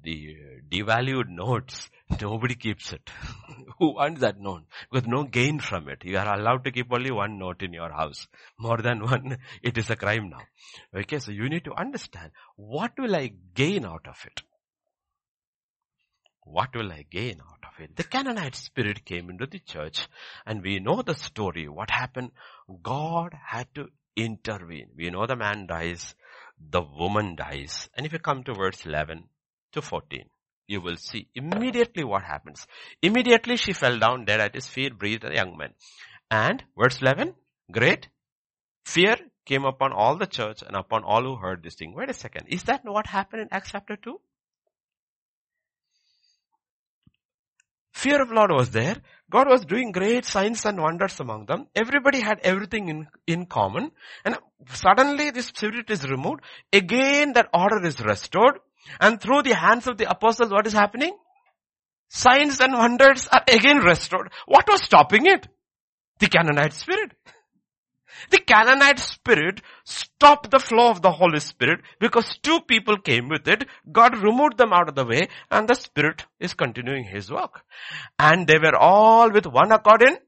the 0.03 0.37
uh, 0.39 0.61
devalued 0.71 1.29
notes, 1.29 1.89
nobody 2.21 2.55
keeps 2.55 2.93
it. 2.93 3.11
Who 3.79 3.95
wants 3.95 4.21
that 4.21 4.41
note? 4.41 4.65
With 4.91 5.07
no 5.07 5.25
gain 5.25 5.61
from 5.61 5.89
it. 5.89 6.05
You 6.05 6.19
are 6.19 6.39
allowed 6.39 6.65
to 6.65 6.73
keep 6.73 6.93
only 6.93 7.11
one 7.11 7.39
note 7.39 7.63
in 7.63 7.73
your 7.73 7.91
house. 7.91 8.27
More 8.59 8.79
than 8.79 9.03
one, 9.03 9.39
it 9.63 9.79
is 9.79 9.91
a 9.91 9.97
crime 9.97 10.31
now. 10.31 10.43
Okay, 10.95 11.19
so 11.19 11.33
you 11.33 11.49
need 11.49 11.65
to 11.65 11.75
understand, 11.75 12.33
what 12.57 12.93
will 12.99 13.15
I 13.15 13.33
gain 13.55 13.85
out 13.85 14.07
of 14.07 14.17
it? 14.27 14.43
What 16.45 16.75
will 16.75 16.91
I 16.91 17.05
gain 17.11 17.41
out 17.41 17.65
of 17.65 17.83
it? 17.83 17.95
The 17.95 18.05
Canaanite 18.05 18.55
spirit 18.55 19.05
came 19.05 19.29
into 19.29 19.47
the 19.47 19.59
church 19.59 20.09
and 20.47 20.63
we 20.63 20.79
know 20.79 21.03
the 21.03 21.15
story. 21.15 21.69
What 21.69 21.91
happened? 21.91 22.31
God 22.83 23.35
had 23.47 23.69
to 23.75 23.89
intervene. 24.17 24.89
We 24.97 25.11
know 25.11 25.27
the 25.27 25.37
man 25.37 25.67
dies, 25.67 26.15
the 26.59 26.81
woman 26.81 27.37
dies. 27.37 27.89
And 27.95 28.07
if 28.07 28.13
you 28.13 28.19
come 28.19 28.45
to 28.45 28.55
verse 28.55 28.87
11, 28.87 29.25
to 29.79 29.83
14. 29.83 30.25
You 30.67 30.81
will 30.83 30.97
see 30.97 31.29
immediately 31.35 32.05
what 32.05 32.23
happens. 32.23 32.67
Immediately 33.01 33.57
she 33.57 33.73
fell 33.73 33.99
down 33.99 34.27
dead 34.27 34.41
at 34.41 34.55
his 34.55 34.67
feet, 34.67 34.99
breathed 34.99 35.25
a 35.25 35.35
young 35.35 35.57
man. 35.57 35.73
And 36.31 36.63
verse 36.77 37.01
11, 37.01 37.35
great 37.73 38.09
fear 38.85 39.17
came 39.47 39.65
upon 39.65 39.93
all 39.93 40.17
the 40.17 40.27
church 40.27 40.63
and 40.63 40.77
upon 40.77 41.05
all 41.05 41.23
who 41.23 41.37
heard 41.37 41.63
this 41.63 41.75
thing. 41.75 41.95
Wait 41.95 42.11
a 42.11 42.15
second. 42.15 42.49
Is 42.49 42.65
that 42.65 42.83
what 42.85 43.07
happened 43.07 43.43
in 43.43 43.49
Acts 43.51 43.71
chapter 43.73 43.97
2? 43.97 44.21
Fear 47.95 48.23
of 48.23 48.31
Lord 48.31 48.53
was 48.53 48.71
there. 48.71 48.97
God 49.31 49.49
was 49.49 49.65
doing 49.65 49.91
great 49.91 50.25
signs 50.25 50.65
and 50.65 50.81
wonders 50.81 51.19
among 51.19 51.47
them. 51.47 51.67
Everybody 51.75 52.21
had 52.21 52.39
everything 52.45 52.89
in, 52.89 53.09
in 53.27 53.47
common. 53.47 53.91
And 54.25 54.37
suddenly 54.73 55.31
this 55.31 55.47
spirit 55.47 55.91
is 55.91 56.09
removed. 56.09 56.43
Again 56.73 57.33
that 57.33 57.49
order 57.53 57.85
is 57.85 57.99
restored. 58.01 58.61
And 59.01 59.21
through 59.21 59.43
the 59.43 59.55
hands 59.55 59.87
of 59.87 59.99
the 59.99 60.11
apostles, 60.11 60.51
what 60.51 60.67
is 60.67 60.73
happening? 60.73 61.17
Signs 62.09 62.61
and 62.61 62.73
wonders 62.73 63.29
are 63.29 63.45
again 63.53 63.79
restored. 63.79 64.33
What 64.47 64.67
was 64.69 64.83
stopping 64.83 65.27
it? 65.27 65.47
The 66.19 66.29
Canaanite 66.29 66.73
spirit. 66.73 67.13
The 68.31 68.39
Canaanite 68.39 68.99
spirit 68.99 69.61
stopped 69.85 70.51
the 70.51 70.59
flow 70.59 70.91
of 70.91 71.03
the 71.03 71.13
Holy 71.13 71.41
Spirit 71.41 71.81
because 72.01 72.39
two 72.39 72.61
people 72.61 72.99
came 72.99 73.29
with 73.29 73.47
it. 73.47 73.67
God 73.91 74.19
removed 74.19 74.59
them 74.59 74.73
out 74.73 74.89
of 74.89 74.95
the 74.95 75.05
way 75.05 75.29
and 75.51 75.69
the 75.69 75.75
Spirit 75.75 76.27
is 76.41 76.55
continuing 76.55 77.05
His 77.05 77.31
work. 77.31 77.63
And 78.19 78.47
they 78.47 78.59
were 78.59 78.77
all 78.77 79.31
with 79.31 79.47
one 79.47 79.71
accord 79.73 80.03
in 80.03 80.19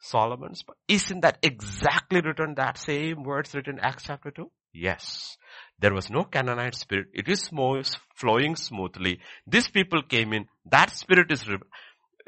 Solomon's. 0.00 0.64
Isn't 0.88 1.20
that 1.20 1.38
exactly 1.42 2.20
written, 2.20 2.54
that 2.56 2.78
same 2.78 3.22
words 3.22 3.54
written 3.54 3.78
Acts 3.80 4.04
chapter 4.04 4.30
2? 4.30 4.50
Yes. 4.80 5.36
There 5.80 5.94
was 5.94 6.10
no 6.10 6.24
Canaanite 6.24 6.74
spirit. 6.74 7.08
It 7.12 7.28
is 7.28 7.48
flowing 7.48 8.56
smoothly. 8.56 9.20
These 9.46 9.68
people 9.68 10.02
came 10.02 10.32
in. 10.32 10.46
That 10.70 10.90
spirit 10.90 11.30
is 11.30 11.48
re- 11.48 11.58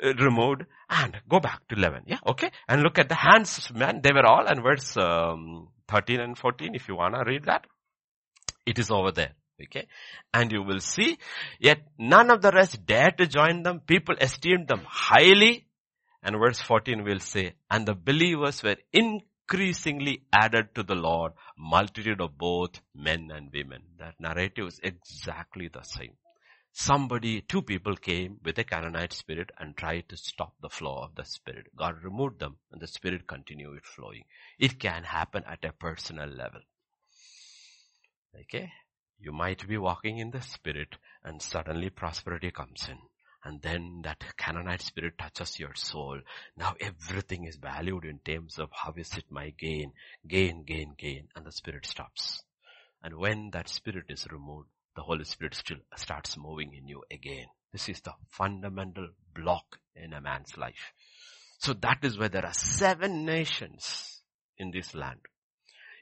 uh, 0.02 0.14
removed 0.14 0.64
and 0.88 1.16
go 1.28 1.40
back 1.40 1.66
to 1.68 1.76
11. 1.76 2.04
Yeah. 2.06 2.18
Okay. 2.26 2.50
And 2.68 2.82
look 2.82 2.98
at 2.98 3.08
the 3.08 3.16
hands, 3.16 3.70
man. 3.74 4.00
They 4.02 4.12
were 4.12 4.26
all 4.26 4.46
and 4.46 4.62
verse 4.62 4.96
um, 4.96 5.68
13 5.88 6.20
and 6.20 6.38
14 6.38 6.74
if 6.74 6.88
you 6.88 6.96
want 6.96 7.14
to 7.14 7.24
read 7.26 7.44
that. 7.44 7.66
It 8.66 8.78
is 8.78 8.90
over 8.90 9.10
there. 9.10 9.32
Okay. 9.62 9.88
And 10.32 10.50
you 10.52 10.62
will 10.62 10.80
see, 10.80 11.18
yet 11.58 11.78
none 11.98 12.30
of 12.30 12.40
the 12.40 12.50
rest 12.50 12.86
dared 12.86 13.18
to 13.18 13.26
join 13.26 13.62
them. 13.62 13.80
People 13.80 14.14
esteemed 14.20 14.68
them 14.68 14.82
highly. 14.86 15.66
And 16.22 16.36
verse 16.38 16.60
14 16.60 17.02
will 17.04 17.20
say, 17.20 17.54
and 17.70 17.86
the 17.86 17.94
believers 17.94 18.62
were 18.62 18.76
in 18.92 19.22
increasingly 19.50 20.22
added 20.32 20.72
to 20.76 20.82
the 20.84 20.94
Lord 20.94 21.32
multitude 21.58 22.20
of 22.20 22.38
both 22.38 22.80
men 22.94 23.32
and 23.34 23.50
women. 23.52 23.82
That 23.98 24.14
narrative 24.20 24.68
is 24.68 24.80
exactly 24.80 25.66
the 25.66 25.82
same. 25.82 26.12
Somebody, 26.72 27.40
two 27.40 27.62
people 27.62 27.96
came 27.96 28.38
with 28.44 28.58
a 28.58 28.64
Canaanite 28.64 29.12
spirit 29.12 29.50
and 29.58 29.76
tried 29.76 30.08
to 30.08 30.16
stop 30.16 30.54
the 30.60 30.68
flow 30.68 30.98
of 31.02 31.16
the 31.16 31.24
spirit. 31.24 31.66
God 31.76 31.96
removed 32.04 32.38
them 32.38 32.58
and 32.70 32.80
the 32.80 32.86
spirit 32.86 33.26
continued 33.26 33.84
flowing. 33.84 34.22
It 34.56 34.78
can 34.78 35.02
happen 35.02 35.42
at 35.48 35.64
a 35.64 35.72
personal 35.72 36.28
level. 36.28 36.60
Okay? 38.42 38.70
You 39.18 39.32
might 39.32 39.66
be 39.66 39.78
walking 39.78 40.18
in 40.18 40.30
the 40.30 40.42
spirit 40.42 40.94
and 41.24 41.42
suddenly 41.42 41.90
prosperity 41.90 42.52
comes 42.52 42.88
in 42.88 42.98
and 43.44 43.62
then 43.62 44.00
that 44.04 44.22
Canaanite 44.36 44.82
spirit 44.82 45.14
touches 45.18 45.58
your 45.58 45.74
soul. 45.74 46.20
Now 46.56 46.74
everything 46.80 47.44
is 47.44 47.56
valued 47.56 48.04
in 48.04 48.18
terms 48.18 48.58
of 48.58 48.70
how 48.72 48.92
is 48.96 49.16
it 49.16 49.24
my 49.30 49.50
gain, 49.50 49.92
gain, 50.26 50.64
gain, 50.64 50.94
gain, 50.98 51.28
and 51.34 51.46
the 51.46 51.52
spirit 51.52 51.86
stops. 51.86 52.42
And 53.02 53.16
when 53.16 53.50
that 53.52 53.68
spirit 53.68 54.06
is 54.08 54.26
removed, 54.30 54.68
the 54.94 55.02
Holy 55.02 55.24
Spirit 55.24 55.54
still 55.54 55.78
starts 55.96 56.36
moving 56.36 56.74
in 56.74 56.86
you 56.86 57.02
again. 57.10 57.46
This 57.72 57.88
is 57.88 58.00
the 58.00 58.12
fundamental 58.28 59.08
block 59.34 59.78
in 59.94 60.12
a 60.12 60.20
man's 60.20 60.58
life. 60.58 60.92
So 61.58 61.72
that 61.74 61.98
is 62.02 62.18
where 62.18 62.28
there 62.28 62.44
are 62.44 62.52
seven 62.52 63.24
nations 63.24 64.20
in 64.58 64.70
this 64.70 64.94
land. 64.94 65.20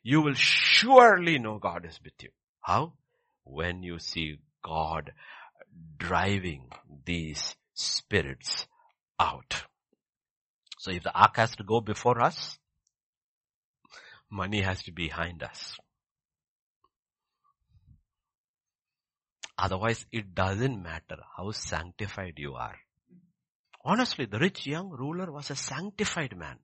You 0.03 0.23
will 0.23 0.35
surely 0.35 1.39
know 1.39 1.59
God 1.59 1.85
is 1.85 2.01
with 2.03 2.15
you. 2.23 2.31
How? 2.61 2.95
When 3.45 3.83
you 3.83 3.99
see 3.99 4.39
God 4.65 5.13
driving 5.99 6.71
these 7.05 7.55
spirits 7.75 8.67
out. 9.19 9.65
So 10.79 10.91
if 10.91 11.03
the 11.03 11.13
ark 11.13 11.37
has 11.37 11.55
to 11.57 11.65
go 11.65 11.81
before 11.81 12.21
us, 12.21 12.59
money 14.31 14.61
has 14.63 14.83
to 14.85 14.93
be 14.93 15.09
behind 15.09 15.43
us. 15.43 15.77
Otherwise, 19.57 20.07
it 20.13 20.35
doesn't 20.35 20.83
matter 20.83 21.17
how 21.37 21.51
sanctified 21.51 22.35
you 22.37 22.55
are. 22.55 22.77
Honestly, 23.85 24.25
the 24.25 24.39
rich 24.39 24.67
young 24.67 24.91
ruler 24.91 25.33
was 25.33 25.51
a 25.51 25.57
sanctified 25.57 26.37
man. 26.37 26.59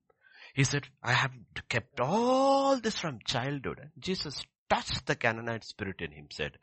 He 0.54 0.62
said, 0.62 0.86
I 1.02 1.12
have 1.12 1.32
kept 1.68 1.98
all 1.98 2.78
this 2.78 2.98
from 2.98 3.18
childhood. 3.24 3.90
Jesus 3.98 4.44
touched 4.70 5.06
the 5.06 5.16
Canaanite 5.16 5.64
spirit 5.64 6.00
in 6.00 6.12
him, 6.12 6.28
said, 6.30 6.58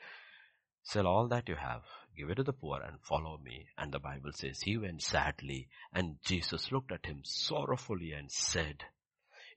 sell 0.84 1.06
all 1.06 1.28
that 1.28 1.50
you 1.50 1.56
have 1.56 1.82
give 2.18 2.30
it 2.30 2.36
to 2.36 2.44
the 2.44 2.54
poor 2.54 2.82
and 2.82 3.00
follow 3.02 3.40
me. 3.44 3.68
And 3.78 3.92
the 3.92 4.00
Bible 4.00 4.32
says 4.34 4.62
he 4.62 4.78
went 4.78 5.02
sadly 5.02 5.68
and 5.94 6.18
Jesus 6.24 6.72
looked 6.72 6.92
at 6.92 7.06
him 7.06 7.22
sorrowfully 7.24 8.12
and 8.12 8.32
said, 8.32 8.84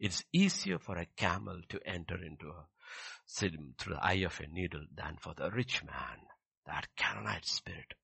it's 0.00 0.24
easier 0.32 0.78
for 0.78 0.96
a 0.96 1.06
camel 1.16 1.60
to 1.68 1.80
enter 1.86 2.16
into 2.22 2.48
a 2.48 2.66
sin 3.26 3.74
through 3.78 3.94
the 3.94 4.04
eye 4.04 4.24
of 4.24 4.38
a 4.40 4.46
needle 4.46 4.84
than 4.94 5.16
for 5.20 5.34
the 5.34 5.50
rich 5.50 5.82
man, 5.84 6.18
that 6.66 6.88
Canaanite 6.96 7.46
spirit. 7.46 7.94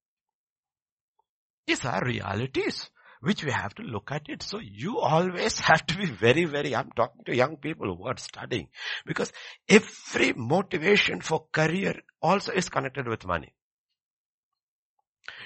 These 1.66 1.84
are 1.84 2.04
realities 2.04 2.90
which 3.20 3.44
we 3.44 3.50
have 3.50 3.74
to 3.74 3.82
look 3.82 4.10
at 4.10 4.28
it. 4.28 4.42
So 4.42 4.58
you 4.60 4.98
always 4.98 5.58
have 5.70 5.86
to 5.86 5.96
be 5.96 6.06
very, 6.06 6.44
very, 6.44 6.74
I'm 6.74 6.90
talking 6.96 7.24
to 7.26 7.36
young 7.36 7.56
people 7.56 7.94
who 7.94 8.06
are 8.06 8.16
studying 8.16 8.68
because 9.06 9.32
every 9.68 10.32
motivation 10.32 11.20
for 11.20 11.46
career 11.52 12.00
also 12.22 12.52
is 12.52 12.68
connected 12.68 13.06
with 13.06 13.26
money. 13.26 13.52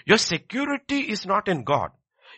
Your 0.07 0.19
security 0.19 1.01
is 1.01 1.27
not 1.27 1.49
in 1.49 1.65
God. 1.65 1.91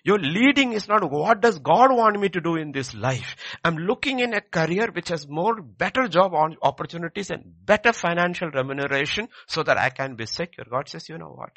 Your 0.05 0.19
leading 0.19 0.73
is 0.73 0.87
not 0.87 1.11
what 1.11 1.41
does 1.41 1.59
God 1.59 1.91
want 1.91 2.21
me 2.21 2.29
to 2.29 2.41
do 2.41 2.55
in 2.57 2.71
this 2.71 2.95
life. 2.95 3.35
I'm 3.65 3.77
looking 3.77 4.21
in 4.21 4.35
a 4.35 4.41
career 4.41 4.91
which 4.93 5.09
has 5.09 5.27
more 5.27 5.61
better 5.61 6.07
job 6.07 6.33
opportunities 6.63 7.31
and 7.31 7.43
better 7.65 7.93
financial 7.93 8.51
remuneration 8.51 9.29
so 9.49 9.65
that 9.65 9.79
I 9.79 9.91
can 9.91 10.15
be 10.15 10.27
secure. 10.27 10.67
God 10.71 10.89
says, 10.89 11.09
you 11.09 11.19
know 11.19 11.33
what? 11.33 11.51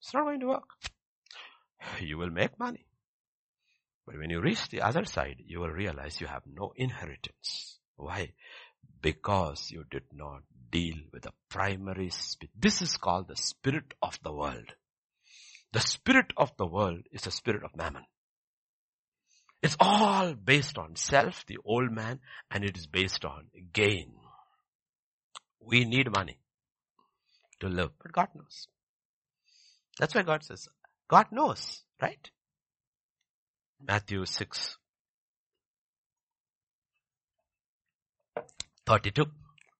It's 0.00 0.12
not 0.12 0.24
going 0.24 0.40
to 0.40 0.48
work. 0.48 0.68
You 2.00 2.18
will 2.18 2.30
make 2.30 2.58
money. 2.58 2.86
But 4.04 4.18
when 4.18 4.30
you 4.30 4.40
reach 4.40 4.68
the 4.68 4.82
other 4.82 5.04
side, 5.04 5.36
you 5.46 5.60
will 5.60 5.70
realize 5.70 6.20
you 6.20 6.26
have 6.26 6.42
no 6.46 6.72
inheritance. 6.76 7.78
Why? 7.96 8.32
Because 9.00 9.70
you 9.70 9.84
did 9.90 10.04
not 10.12 10.42
deal 10.72 10.96
with 11.12 11.22
the 11.22 11.32
primary 11.48 12.10
spirit. 12.10 12.50
This 12.58 12.82
is 12.82 12.96
called 12.96 13.28
the 13.28 13.36
spirit 13.36 13.94
of 14.02 14.18
the 14.24 14.32
world. 14.32 14.72
The 15.72 15.80
spirit 15.80 16.32
of 16.36 16.50
the 16.56 16.66
world 16.66 17.02
is 17.12 17.22
the 17.22 17.30
spirit 17.30 17.62
of 17.62 17.76
mammon. 17.76 18.04
It's 19.62 19.76
all 19.78 20.34
based 20.34 20.76
on 20.76 20.96
self, 20.96 21.46
the 21.46 21.58
old 21.64 21.92
man, 21.92 22.18
and 22.50 22.64
it 22.64 22.76
is 22.76 22.86
based 22.86 23.24
on 23.24 23.46
gain. 23.72 24.12
We 25.60 25.84
need 25.84 26.10
money 26.10 26.38
to 27.60 27.68
live, 27.68 27.90
but 28.02 28.12
God 28.12 28.28
knows. 28.34 28.66
That's 29.98 30.14
why 30.14 30.22
God 30.22 30.42
says, 30.42 30.68
God 31.08 31.26
knows, 31.30 31.82
right? 32.00 32.30
Matthew 33.80 34.24
6, 34.24 34.76
32. 38.86 39.26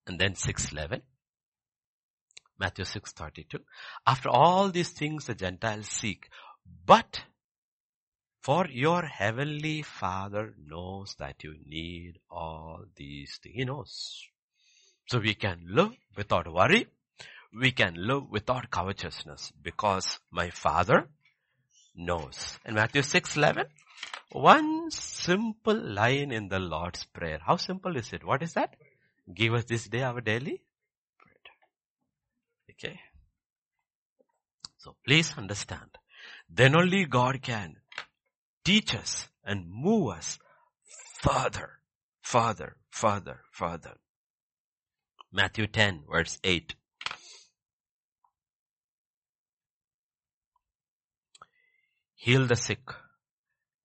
And 0.06 0.18
then 0.18 0.34
611. 0.34 1.02
Matthew 2.58 2.84
6:32. 2.84 3.64
After 4.06 4.28
all 4.28 4.70
these 4.70 4.90
things 4.90 5.26
the 5.26 5.34
Gentiles 5.34 5.88
seek, 5.88 6.28
but 6.86 7.24
for 8.40 8.66
your 8.68 9.02
heavenly 9.02 9.82
Father 9.82 10.54
knows 10.58 11.14
that 11.18 11.44
you 11.44 11.56
need 11.66 12.18
all 12.30 12.84
these 12.96 13.38
things. 13.42 13.54
He 13.56 13.64
knows. 13.64 14.28
So 15.06 15.18
we 15.18 15.34
can 15.34 15.64
live 15.68 15.96
without 16.16 16.52
worry. 16.52 16.86
We 17.52 17.72
can 17.72 17.94
live 17.94 18.30
without 18.30 18.70
covetousness 18.70 19.52
because 19.62 20.18
my 20.30 20.50
Father 20.50 21.08
knows. 21.94 22.58
In 22.64 22.74
Matthew 22.74 23.02
6:11, 23.02 23.68
one 24.30 24.90
simple 24.90 25.78
line 25.78 26.32
in 26.32 26.48
the 26.48 26.58
Lord's 26.58 27.04
Prayer. 27.04 27.40
How 27.44 27.56
simple 27.56 27.96
is 27.96 28.12
it? 28.12 28.24
What 28.24 28.42
is 28.42 28.54
that? 28.54 28.76
Give 29.32 29.54
us 29.54 29.64
this 29.64 29.86
day 29.86 30.02
our 30.02 30.20
daily 30.20 30.62
bread. 31.22 31.46
Okay. 32.70 33.00
So 34.78 34.96
please 35.06 35.34
understand. 35.38 35.98
Then 36.48 36.74
only 36.74 37.04
God 37.04 37.40
can 37.42 37.76
teach 38.64 38.94
us 38.94 39.28
and 39.44 39.68
move 39.68 40.10
us 40.16 40.38
further, 41.20 41.78
further, 42.22 42.76
further, 42.90 43.40
further. 43.52 43.96
Matthew 45.32 45.66
10 45.66 46.04
verse 46.10 46.38
8. 46.44 46.74
Heal 52.16 52.46
the 52.46 52.56
sick, 52.56 52.88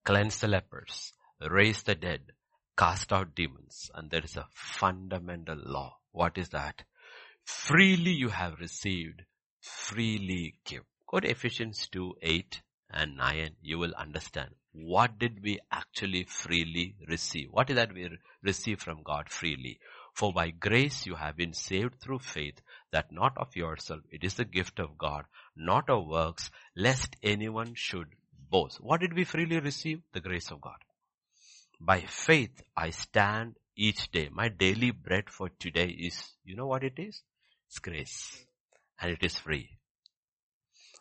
cleanse 0.05 0.39
the 0.39 0.47
lepers, 0.47 1.13
raise 1.41 1.81
the 1.83 1.95
dead, 1.95 2.33
cast 2.77 3.11
out 3.11 3.35
demons. 3.35 3.89
And 3.95 4.09
there 4.09 4.23
is 4.23 4.37
a 4.37 4.47
fundamental 4.53 5.57
law. 5.65 5.97
What 6.11 6.37
is 6.37 6.49
that? 6.49 6.83
Freely 7.43 8.11
you 8.11 8.29
have 8.29 8.59
received, 8.59 9.23
freely 9.61 10.55
give. 10.65 10.83
Go 11.07 11.19
to 11.19 11.29
Ephesians 11.29 11.87
2, 11.91 12.15
8 12.21 12.61
and 12.91 13.17
9. 13.17 13.55
You 13.61 13.79
will 13.79 13.93
understand. 13.97 14.49
What 14.73 15.17
did 15.17 15.41
we 15.41 15.59
actually 15.71 16.25
freely 16.25 16.95
receive? 17.07 17.47
What 17.51 17.69
is 17.69 17.77
that 17.77 17.93
we 17.93 18.09
receive 18.43 18.79
from 18.79 19.01
God 19.03 19.29
freely? 19.29 19.79
For 20.13 20.33
by 20.33 20.49
grace 20.49 21.05
you 21.05 21.15
have 21.15 21.37
been 21.37 21.53
saved 21.53 21.99
through 21.99 22.19
faith, 22.19 22.61
that 22.91 23.11
not 23.11 23.37
of 23.37 23.55
yourself, 23.55 24.01
it 24.11 24.23
is 24.23 24.33
the 24.33 24.45
gift 24.45 24.79
of 24.79 24.97
God, 24.97 25.25
not 25.55 25.89
of 25.89 26.07
works, 26.07 26.51
lest 26.75 27.15
anyone 27.23 27.73
should 27.75 28.07
boast. 28.49 28.81
What 28.81 29.01
did 29.01 29.13
we 29.13 29.23
freely 29.23 29.59
receive? 29.59 30.01
The 30.13 30.21
grace 30.21 30.51
of 30.51 30.61
God. 30.61 30.77
By 31.79 32.01
faith 32.01 32.61
I 32.75 32.89
stand 32.89 33.55
each 33.75 34.11
day. 34.11 34.29
My 34.31 34.49
daily 34.49 34.91
bread 34.91 35.29
for 35.29 35.49
today 35.59 35.87
is, 35.87 36.33
you 36.43 36.55
know 36.55 36.67
what 36.67 36.83
it 36.83 36.97
is? 36.97 37.21
It's 37.67 37.79
grace. 37.79 38.45
And 38.99 39.11
it 39.11 39.23
is 39.23 39.37
free. 39.37 39.69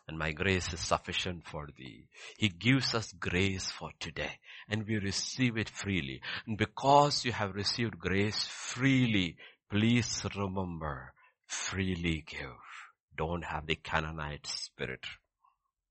And 0.07 0.17
my 0.17 0.31
grace 0.31 0.71
is 0.71 0.79
sufficient 0.79 1.45
for 1.45 1.67
thee. 1.77 2.07
He 2.37 2.47
gives 2.47 2.93
us 2.93 3.11
grace 3.11 3.69
for 3.69 3.89
today 3.99 4.39
and 4.69 4.87
we 4.87 4.97
receive 4.97 5.57
it 5.57 5.69
freely. 5.69 6.21
And 6.45 6.57
because 6.57 7.25
you 7.25 7.33
have 7.33 7.55
received 7.55 7.99
grace 7.99 8.45
freely, 8.47 9.35
please 9.69 10.25
remember, 10.35 11.13
freely 11.45 12.23
give. 12.25 12.55
Don't 13.17 13.43
have 13.43 13.65
the 13.65 13.75
Canaanite 13.75 14.47
spirit. 14.47 15.05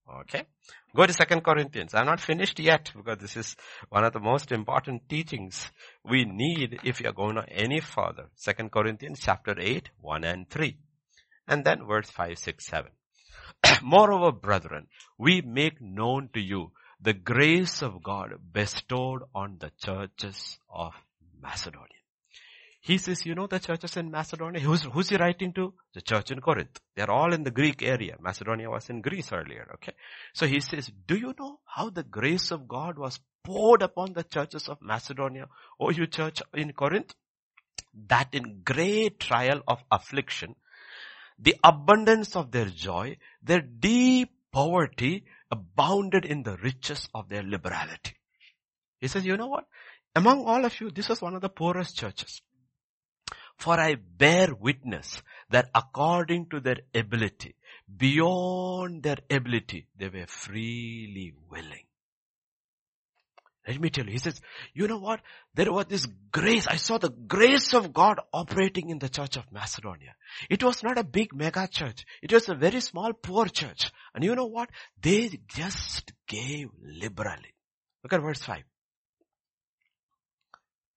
Okay. 0.09 0.45
Go 0.95 1.05
to 1.05 1.12
Second 1.12 1.43
Corinthians. 1.43 1.95
I'm 1.95 2.07
not 2.07 2.20
finished 2.20 2.61
yet 2.61 2.93
because 2.97 3.19
this 3.19 3.37
is 3.37 3.57
one 3.89 4.05
of 4.05 4.12
the 4.12 4.20
most 4.20 4.53
important 4.53 5.09
teachings 5.09 5.70
we 6.05 6.24
need 6.24 6.78
if 6.85 7.01
you 7.01 7.09
are 7.09 7.12
going 7.12 7.39
any 7.49 7.81
further. 7.81 8.27
Second 8.35 8.70
Corinthians 8.70 9.20
chapter 9.20 9.55
8, 9.59 9.91
1 10.01 10.24
and 10.24 10.49
3. 10.49 10.77
And 11.49 11.65
then 11.65 11.87
verse 11.87 12.11
5, 12.11 12.39
6, 12.39 12.66
7. 12.66 12.91
Moreover, 13.83 14.33
brethren, 14.33 14.87
we 15.19 15.43
make 15.43 15.81
known 15.81 16.31
to 16.35 16.41
you 16.41 16.73
the 17.01 17.12
grace 17.12 17.83
of 17.83 18.03
God 18.03 18.33
bestowed 18.53 19.23
on 19.35 19.59
the 19.59 19.70
churches 19.83 20.59
of 20.73 20.95
Macedonia. 21.43 21.95
He 22.87 22.99
says, 22.99 23.27
you 23.27 23.35
know 23.35 23.49
the 23.49 23.59
churches 23.59 23.97
in 23.97 24.13
Macedonia? 24.13 24.61
Who's, 24.61 24.85
who's 24.85 25.09
he 25.09 25.17
writing 25.17 25.53
to? 25.55 25.75
The 25.93 26.01
church 26.01 26.31
in 26.31 26.41
Corinth. 26.41 26.79
They're 26.95 27.11
all 27.11 27.33
in 27.33 27.43
the 27.43 27.51
Greek 27.51 27.83
area. 27.83 28.15
Macedonia 28.21 28.71
was 28.71 28.89
in 28.89 29.01
Greece 29.01 29.33
earlier, 29.33 29.69
okay? 29.75 29.95
So 30.33 30.47
he 30.47 30.61
says, 30.61 30.89
do 31.09 31.17
you 31.17 31.35
know 31.37 31.59
how 31.65 31.91
the 31.91 32.05
grace 32.05 32.53
of 32.53 32.69
God 32.69 32.97
was 32.97 33.19
poured 33.43 33.83
upon 33.83 34.13
the 34.13 34.23
churches 34.23 34.69
of 34.69 34.81
Macedonia? 34.81 35.49
Oh, 35.81 35.91
you 35.91 36.07
church 36.07 36.41
in 36.55 36.75
Corinth? 36.75 37.13
That 38.07 38.29
in 38.31 38.61
great 38.65 39.19
trial 39.19 39.63
of 39.67 39.83
affliction, 39.91 40.55
the 41.41 41.57
abundance 41.65 42.37
of 42.37 42.53
their 42.53 42.67
joy, 42.67 43.17
their 43.43 43.63
deep 43.63 44.31
poverty 44.53 45.25
abounded 45.51 46.25
in 46.25 46.45
the 46.45 46.57
riches 46.59 47.09
of 47.13 47.29
their 47.29 47.43
liberality. 47.43 48.15
He 49.01 49.09
says, 49.09 49.27
you 49.27 49.37
know 49.37 49.49
what? 49.49 49.65
Among 50.15 50.45
all 50.45 50.65
of 50.65 50.81
you, 50.81 50.93
this 50.93 51.09
was 51.09 51.21
one 51.21 51.35
of 51.35 51.43
the 51.43 51.49
poorest 51.49 51.97
churches. 51.97 52.43
For 53.57 53.81
I 53.81 53.95
bear 53.95 54.55
witness 54.55 55.23
that 55.51 55.70
according 55.74 56.51
to 56.51 56.61
their 56.61 56.78
ability, 56.95 57.55
beyond 57.97 59.03
their 59.03 59.19
ability, 59.31 59.87
they 59.97 60.09
were 60.09 60.27
freely 60.27 61.33
willing. 61.51 61.87
Let 63.66 63.81
me 63.81 63.91
tell 63.91 64.05
you, 64.05 64.12
he 64.12 64.19
says, 64.19 64.41
you 64.74 64.87
know 64.87 64.99
what? 64.99 65.20
There 65.55 65.73
was 65.73 65.87
this 65.87 66.07
grace. 66.31 66.69
I 66.69 66.77
saw 66.77 66.99
the 66.99 67.11
grace 67.11 67.74
of 67.74 67.93
God 67.93 68.20
operating 68.33 68.91
in 68.91 69.01
the 69.01 69.09
church 69.09 69.37
of 69.37 69.51
Macedonia. 69.51 70.15
It 70.49 70.62
was 70.62 70.85
not 70.85 70.99
a 70.99 71.05
big 71.05 71.35
mega 71.35 71.66
church. 71.66 72.05
It 72.23 72.33
was 72.33 72.49
a 72.49 72.55
very 72.55 72.81
small 72.81 73.12
poor 73.12 73.47
church. 73.47 73.91
And 74.15 74.23
you 74.23 74.37
know 74.37 74.47
what? 74.47 74.70
They 75.01 75.41
just 75.49 76.12
gave 76.28 76.69
liberally. 76.81 77.55
Look 78.05 78.12
at 78.12 78.23
verse 78.23 78.41
5. 78.41 78.62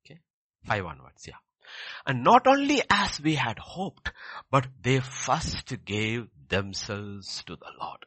Okay. 0.06 0.20
5 0.66 0.86
onwards, 0.86 1.26
yeah. 1.28 1.38
And 2.06 2.24
not 2.24 2.48
only 2.48 2.82
as 2.90 3.20
we 3.22 3.36
had 3.36 3.60
hoped, 3.60 4.12
but 4.52 4.68
they 4.82 5.00
first 5.00 5.74
gave 5.86 6.28
themselves 6.48 7.44
to 7.46 7.56
the 7.56 7.72
Lord. 7.80 8.06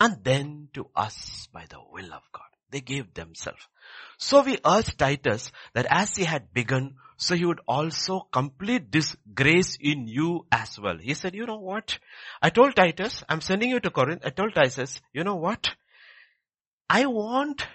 And 0.00 0.24
then 0.24 0.68
to 0.74 0.88
us 0.96 1.48
by 1.52 1.66
the 1.68 1.78
will 1.92 2.12
of 2.12 2.22
God. 2.32 2.42
They 2.70 2.80
gave 2.80 3.12
themselves. 3.12 3.68
So 4.16 4.42
we 4.42 4.58
urged 4.64 4.98
Titus 4.98 5.52
that 5.74 5.86
as 5.90 6.16
he 6.16 6.24
had 6.24 6.54
begun, 6.54 6.94
so 7.18 7.34
he 7.34 7.44
would 7.44 7.60
also 7.68 8.26
complete 8.32 8.90
this 8.90 9.14
grace 9.34 9.76
in 9.78 10.08
you 10.08 10.46
as 10.50 10.78
well. 10.78 10.96
He 10.98 11.12
said, 11.14 11.34
you 11.34 11.44
know 11.44 11.58
what? 11.58 11.98
I 12.40 12.48
told 12.48 12.74
Titus, 12.74 13.22
I'm 13.28 13.42
sending 13.42 13.68
you 13.68 13.78
to 13.80 13.90
Corinth. 13.90 14.22
I 14.24 14.30
told 14.30 14.54
Titus, 14.54 15.02
you 15.12 15.22
know 15.22 15.36
what? 15.36 15.68
I 16.88 17.06
want 17.06 17.66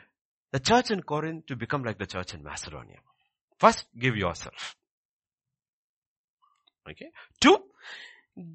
the 0.51 0.59
church 0.59 0.89
in 0.91 1.03
Corinth 1.03 1.45
to 1.47 1.55
become 1.55 1.83
like 1.83 1.99
the 1.99 2.07
church 2.07 2.33
in 2.33 2.43
Macedonia. 2.43 2.97
First, 3.59 3.85
give 3.97 4.15
yourself. 4.15 4.75
Okay. 6.89 7.09
Two, 7.39 7.57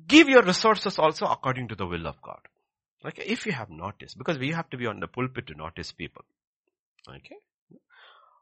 give 0.07 0.29
your 0.29 0.43
resources 0.43 0.99
also 0.99 1.27
according 1.27 1.69
to 1.69 1.75
the 1.75 1.87
will 1.87 2.07
of 2.07 2.21
God. 2.23 2.41
Okay. 3.05 3.25
If 3.27 3.47
you 3.47 3.53
have 3.53 3.71
noticed, 3.71 4.19
because 4.19 4.39
we 4.39 4.51
have 4.53 4.71
to 4.71 4.77
be 4.77 4.87
on 4.87 5.01
the 5.01 5.09
pulpit 5.09 5.47
to 5.49 5.55
notice 5.55 5.93
people. 5.93 6.25
Okay. 7.09 7.37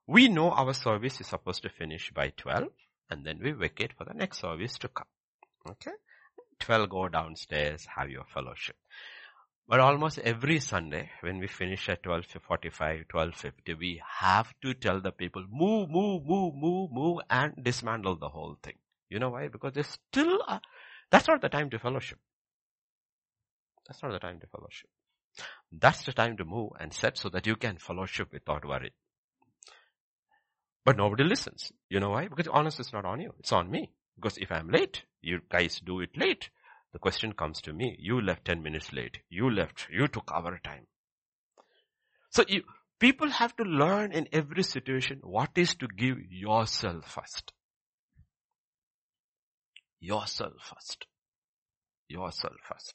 We 0.06 0.28
know 0.28 0.50
our 0.50 0.74
service 0.74 1.20
is 1.20 1.28
supposed 1.28 1.62
to 1.62 1.68
finish 1.68 2.10
by 2.12 2.32
12 2.36 2.68
and 3.10 3.24
then 3.24 3.38
we 3.42 3.52
vacate 3.52 3.92
for 3.96 4.04
the 4.04 4.14
next 4.14 4.40
service 4.40 4.76
to 4.78 4.88
come. 4.88 5.06
Okay. 5.70 5.92
12 6.60 6.90
go 6.90 7.08
downstairs, 7.08 7.86
have 7.96 8.10
your 8.10 8.24
fellowship. 8.34 8.76
But 9.68 9.78
almost 9.78 10.18
every 10.18 10.58
Sunday, 10.58 11.10
when 11.20 11.38
we 11.38 11.46
finish 11.46 11.88
at 11.88 12.02
12.45, 12.02 13.06
12.50, 13.06 13.78
we 13.78 14.02
have 14.18 14.52
to 14.62 14.74
tell 14.74 15.00
the 15.00 15.12
people, 15.12 15.44
move, 15.48 15.88
move, 15.88 16.26
move, 16.26 16.54
move, 16.56 16.90
move, 16.90 17.18
and 17.30 17.54
dismantle 17.62 18.16
the 18.16 18.28
whole 18.28 18.56
thing. 18.62 18.74
You 19.10 19.18
know 19.18 19.30
why? 19.30 19.48
Because 19.48 19.74
there's 19.74 19.98
still, 20.08 20.38
that's 21.10 21.28
not 21.28 21.42
the 21.42 21.48
time 21.48 21.68
to 21.70 21.78
fellowship. 21.78 22.18
That's 23.86 24.02
not 24.02 24.12
the 24.12 24.20
time 24.20 24.38
to 24.40 24.46
fellowship. 24.46 24.88
That's 25.72 26.04
the 26.04 26.12
time 26.12 26.36
to 26.36 26.44
move 26.44 26.70
and 26.78 26.94
set 26.94 27.18
so 27.18 27.28
that 27.30 27.46
you 27.46 27.56
can 27.56 27.76
fellowship 27.76 28.32
without 28.32 28.64
worry. 28.64 28.92
But 30.84 30.96
nobody 30.96 31.24
listens. 31.24 31.72
You 31.88 32.00
know 32.00 32.10
why? 32.10 32.28
Because 32.28 32.48
honest 32.48 32.80
is 32.80 32.92
not 32.92 33.04
on 33.04 33.20
you. 33.20 33.34
It's 33.40 33.52
on 33.52 33.70
me. 33.70 33.92
Because 34.14 34.38
if 34.38 34.50
I'm 34.52 34.70
late, 34.70 35.02
you 35.20 35.40
guys 35.50 35.80
do 35.84 36.00
it 36.00 36.16
late. 36.16 36.50
The 36.92 36.98
question 36.98 37.32
comes 37.32 37.60
to 37.62 37.72
me. 37.72 37.96
You 37.98 38.20
left 38.20 38.44
10 38.44 38.62
minutes 38.62 38.92
late. 38.92 39.18
You 39.28 39.50
left. 39.50 39.88
You 39.90 40.08
took 40.08 40.30
our 40.32 40.58
time. 40.64 40.86
So 42.30 42.44
you, 42.48 42.62
people 42.98 43.30
have 43.30 43.56
to 43.56 43.64
learn 43.64 44.12
in 44.12 44.28
every 44.32 44.62
situation 44.62 45.20
what 45.22 45.50
is 45.56 45.74
to 45.76 45.88
give 45.88 46.18
yourself 46.30 47.04
first. 47.06 47.52
Yourself 50.00 50.54
first. 50.62 51.06
Yourself 52.08 52.56
first. 52.66 52.94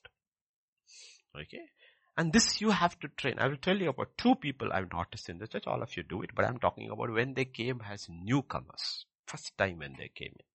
Okay? 1.36 1.69
And 2.18 2.32
this 2.32 2.61
you 2.61 2.72
have 2.72 2.98
to 2.99 3.10
train. 3.10 3.36
I 3.40 3.48
will 3.48 3.57
tell 3.57 3.77
you 3.77 3.90
about 3.90 4.18
two 4.18 4.36
people 4.36 4.72
I've 4.72 4.91
noticed 4.91 5.30
in 5.30 5.38
the 5.38 5.48
church. 5.48 5.68
All 5.68 5.82
of 5.82 5.95
you 5.98 6.03
do 6.03 6.22
it, 6.22 6.32
but 6.34 6.45
I'm 6.45 6.60
talking 6.60 6.90
about 6.90 7.11
when 7.11 7.34
they 7.34 7.45
came 7.45 7.82
as 7.88 8.07
newcomers. 8.10 9.06
First 9.27 9.57
time 9.57 9.80
when 9.80 9.95
they 9.98 10.10
came 10.15 10.34
in. 10.40 10.45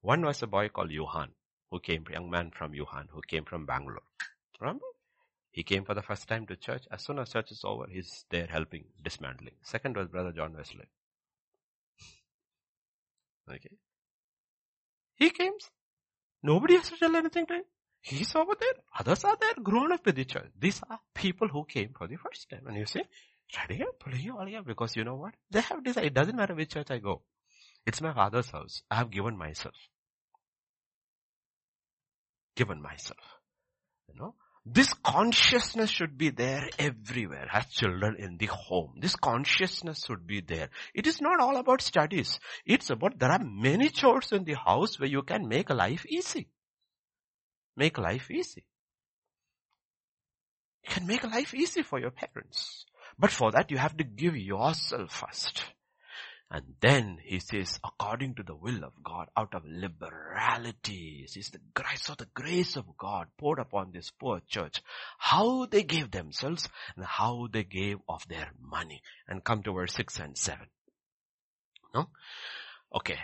One 0.00 0.22
was 0.22 0.42
a 0.42 0.46
boy 0.46 0.68
called 0.68 0.90
Johan, 0.90 1.30
who 1.70 1.80
came, 1.80 2.04
young 2.10 2.30
man 2.30 2.52
from 2.56 2.74
Johan, 2.74 3.08
who 3.10 3.20
came 3.26 3.44
from 3.44 3.66
Bangalore. 3.66 4.02
Remember? 4.60 4.84
He 5.50 5.62
came 5.62 5.84
for 5.84 5.94
the 5.94 6.02
first 6.02 6.26
time 6.26 6.46
to 6.46 6.56
church. 6.56 6.84
As 6.90 7.02
soon 7.02 7.18
as 7.18 7.32
church 7.32 7.52
is 7.52 7.62
over, 7.64 7.86
he's 7.88 8.24
there 8.30 8.46
helping, 8.46 8.84
dismantling. 9.02 9.54
Second 9.62 9.96
was 9.96 10.08
Brother 10.08 10.32
John 10.32 10.54
Wesley. 10.56 10.88
Okay. 13.48 13.76
He 15.16 15.30
came. 15.30 15.52
Nobody 16.44 16.74
has 16.74 16.90
to 16.90 16.96
tell 16.98 17.16
anything 17.16 17.46
to 17.46 17.54
him. 17.54 17.62
He's 18.02 18.34
over 18.36 18.52
there. 18.60 18.74
Others 19.00 19.24
are 19.24 19.36
there, 19.40 19.54
grown 19.62 19.92
up 19.92 20.04
with 20.04 20.16
the 20.16 20.26
church. 20.26 20.50
These 20.60 20.82
are 20.90 21.00
people 21.14 21.48
who 21.48 21.64
came 21.64 21.94
for 21.96 22.06
the 22.06 22.16
first 22.16 22.50
time. 22.50 22.66
And 22.66 22.76
you 22.76 22.84
say, 22.84 23.04
ready 23.56 23.76
here, 23.76 23.86
pulling 23.98 24.30
all 24.30 24.44
here, 24.44 24.62
because 24.62 24.94
you 24.94 25.04
know 25.04 25.14
what? 25.14 25.32
They 25.50 25.62
have 25.62 25.82
decided, 25.82 26.08
it 26.08 26.14
doesn't 26.14 26.36
matter 26.36 26.54
which 26.54 26.74
church 26.74 26.90
I 26.90 26.98
go. 26.98 27.22
It's 27.86 28.02
my 28.02 28.12
father's 28.12 28.50
house. 28.50 28.82
I 28.90 28.96
have 28.96 29.10
given 29.10 29.38
myself. 29.38 29.74
Given 32.54 32.82
myself. 32.82 33.40
You 34.12 34.20
know? 34.20 34.34
This 34.66 34.94
consciousness 34.94 35.90
should 35.90 36.16
be 36.16 36.30
there 36.30 36.70
everywhere 36.78 37.48
as 37.52 37.66
children 37.66 38.16
in 38.18 38.38
the 38.38 38.46
home. 38.46 38.94
This 38.98 39.14
consciousness 39.14 40.04
should 40.06 40.26
be 40.26 40.40
there. 40.40 40.70
It 40.94 41.06
is 41.06 41.20
not 41.20 41.38
all 41.38 41.58
about 41.58 41.82
studies. 41.82 42.40
It's 42.64 42.88
about 42.88 43.18
there 43.18 43.30
are 43.30 43.44
many 43.44 43.90
chores 43.90 44.32
in 44.32 44.44
the 44.44 44.54
house 44.54 44.98
where 44.98 45.08
you 45.08 45.22
can 45.22 45.48
make 45.48 45.68
life 45.68 46.06
easy. 46.08 46.48
Make 47.76 47.98
life 47.98 48.30
easy. 48.30 48.64
You 50.84 50.90
can 50.94 51.06
make 51.06 51.24
life 51.24 51.54
easy 51.54 51.82
for 51.82 51.98
your 51.98 52.10
parents. 52.10 52.86
But 53.18 53.30
for 53.30 53.52
that 53.52 53.70
you 53.70 53.76
have 53.76 53.96
to 53.98 54.04
give 54.04 54.36
yourself 54.36 55.12
first. 55.12 55.64
And 56.50 56.74
then 56.80 57.18
he 57.24 57.40
says, 57.40 57.80
according 57.82 58.34
to 58.36 58.42
the 58.42 58.54
will 58.54 58.84
of 58.84 58.92
God, 59.02 59.28
out 59.36 59.54
of 59.54 59.64
liberality, 59.66 61.26
sees 61.26 61.50
the 61.50 61.60
grace 61.74 62.08
of 62.08 62.18
the 62.18 62.28
grace 62.34 62.76
of 62.76 62.96
God 62.96 63.26
poured 63.38 63.58
upon 63.58 63.90
this 63.90 64.10
poor 64.10 64.40
church, 64.46 64.80
how 65.18 65.66
they 65.66 65.82
gave 65.82 66.10
themselves 66.10 66.68
and 66.96 67.04
how 67.04 67.48
they 67.50 67.64
gave 67.64 67.96
of 68.08 68.26
their 68.28 68.52
money. 68.60 69.02
And 69.26 69.42
come 69.42 69.62
to 69.64 69.72
verse 69.72 69.94
6 69.94 70.18
and 70.20 70.38
7. 70.38 70.66
No? 71.94 72.08
Okay. 72.94 73.18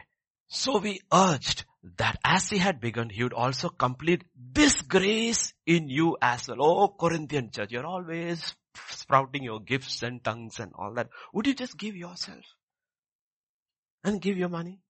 So 0.49 0.79
we 0.79 1.01
urged 1.13 1.65
that 1.99 2.19
as 2.25 2.49
he 2.51 2.59
had 2.59 2.81
begun, 2.81 3.11
he 3.11 3.23
would 3.23 3.33
also 3.33 3.69
complete 3.69 4.25
this 4.35 4.83
grace 4.83 5.53
in 5.67 5.89
you 5.89 6.17
as 6.21 6.49
well. 6.49 6.59
Oh, 6.61 6.89
Corinthian 6.89 7.51
church, 7.53 7.71
you're 7.71 7.87
always 7.87 8.57
sprouting 8.89 9.45
your 9.45 9.61
gifts 9.61 10.03
and 10.03 10.23
tongues 10.25 10.59
and 10.59 10.73
all 10.77 10.95
that. 10.95 11.09
Would 11.33 11.47
you 11.47 11.55
just 11.55 11.79
give 11.79 11.95
yourself? 11.95 12.45
And 14.05 14.21
give 14.21 14.37
your 14.37 14.49
money? 14.49 14.81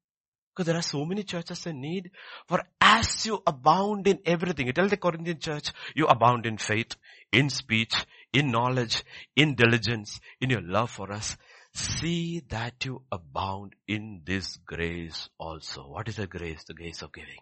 Because 0.54 0.66
there 0.66 0.76
are 0.76 0.82
so 0.82 1.04
many 1.04 1.22
churches 1.22 1.66
in 1.66 1.80
need. 1.80 2.10
For 2.46 2.62
as 2.80 3.26
you 3.26 3.42
abound 3.46 4.06
in 4.06 4.18
everything, 4.24 4.66
you 4.66 4.72
tell 4.72 4.88
the 4.88 4.96
Corinthian 4.96 5.38
church, 5.38 5.72
you 5.94 6.06
abound 6.06 6.46
in 6.46 6.58
faith, 6.58 6.96
in 7.32 7.50
speech, 7.50 7.94
in 8.32 8.50
knowledge, 8.50 9.02
in 9.36 9.54
diligence, 9.54 10.20
in 10.40 10.50
your 10.50 10.62
love 10.62 10.90
for 10.90 11.12
us. 11.12 11.36
See 11.72 12.42
that 12.48 12.84
you 12.84 13.02
abound 13.12 13.74
in 13.86 14.22
this 14.24 14.56
grace 14.56 15.28
also. 15.38 15.88
What 15.88 16.08
is 16.08 16.16
the 16.16 16.26
grace? 16.26 16.64
The 16.66 16.74
grace 16.74 17.02
of 17.02 17.12
giving. 17.12 17.40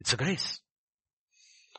It's 0.00 0.12
a 0.12 0.16
grace. 0.16 0.60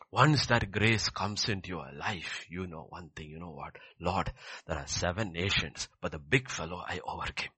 Once 0.10 0.46
that 0.46 0.72
grace 0.72 1.10
comes 1.10 1.50
into 1.50 1.70
your 1.70 1.90
life, 1.98 2.46
you 2.50 2.68
know 2.68 2.86
one 2.90 3.10
thing, 3.16 3.30
you 3.30 3.40
know 3.40 3.50
what? 3.50 3.76
Lord, 4.00 4.32
there 4.68 4.78
are 4.78 4.88
seven 4.88 5.34
nations, 5.34 5.90
but 6.02 6.12
the 6.12 6.20
big 6.20 6.50
fellow 6.50 6.84
I 6.88 7.00
overcame. 7.06 7.50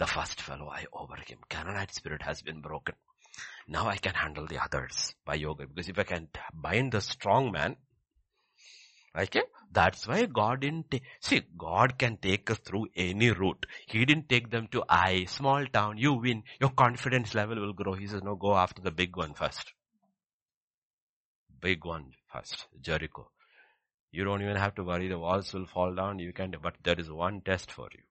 The 0.00 0.06
first 0.06 0.40
fellow 0.40 0.70
Ai 0.70 0.86
overcame. 0.92 1.38
Canaanite 1.48 1.94
spirit 1.94 2.22
has 2.22 2.42
been 2.42 2.60
broken. 2.60 2.96
Now 3.68 3.86
I 3.86 3.98
can 3.98 4.14
handle 4.14 4.46
the 4.48 4.58
others 4.58 5.14
by 5.24 5.34
yoga. 5.34 5.66
Because 5.68 5.88
if 5.88 5.98
I 5.98 6.02
can 6.02 6.28
bind 6.52 6.90
the 6.90 7.00
strong 7.00 7.52
man, 7.52 7.76
Okay? 9.16 9.40
Eh, 9.40 9.42
that's 9.72 10.06
why 10.06 10.26
God 10.26 10.60
didn't 10.60 10.90
take, 10.90 11.02
see, 11.20 11.42
God 11.56 11.98
can 11.98 12.16
take 12.16 12.50
us 12.50 12.58
through 12.58 12.86
any 12.96 13.30
route. 13.30 13.66
He 13.86 14.04
didn't 14.04 14.28
take 14.28 14.50
them 14.50 14.68
to 14.68 14.84
I, 14.88 15.24
small 15.24 15.66
town, 15.66 15.98
you 15.98 16.14
win, 16.14 16.44
your 16.60 16.70
confidence 16.70 17.34
level 17.34 17.60
will 17.60 17.72
grow. 17.72 17.94
He 17.94 18.06
says, 18.06 18.22
no, 18.22 18.36
go 18.36 18.56
after 18.56 18.82
the 18.82 18.90
big 18.90 19.16
one 19.16 19.34
first. 19.34 19.72
Big 21.60 21.84
one 21.84 22.12
first, 22.32 22.66
Jericho. 22.80 23.30
You 24.12 24.24
don't 24.24 24.42
even 24.42 24.56
have 24.56 24.74
to 24.76 24.84
worry, 24.84 25.08
the 25.08 25.18
walls 25.18 25.52
will 25.52 25.66
fall 25.66 25.94
down, 25.94 26.18
you 26.18 26.32
can, 26.32 26.54
but 26.62 26.74
there 26.82 26.98
is 26.98 27.10
one 27.10 27.42
test 27.42 27.70
for 27.70 27.88
you. 27.92 28.02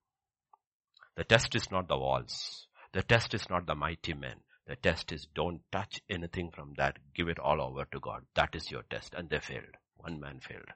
The 1.19 1.25
test 1.25 1.53
is 1.53 1.69
not 1.69 1.89
the 1.89 1.97
walls. 1.97 2.65
The 2.93 3.03
test 3.03 3.33
is 3.33 3.49
not 3.49 3.65
the 3.65 3.75
mighty 3.75 4.13
men. 4.13 4.37
The 4.67 4.77
test 4.77 5.11
is 5.11 5.27
don't 5.35 5.59
touch 5.69 5.99
anything 6.09 6.49
from 6.49 6.75
that. 6.77 6.95
Give 7.13 7.27
it 7.27 7.39
all 7.39 7.61
over 7.61 7.83
to 7.91 7.99
God. 7.99 8.21
That 8.35 8.55
is 8.55 8.71
your 8.71 8.83
test. 8.83 9.13
And 9.13 9.29
they 9.29 9.39
failed. 9.39 9.75
One 9.97 10.21
man 10.21 10.39
failed. 10.39 10.69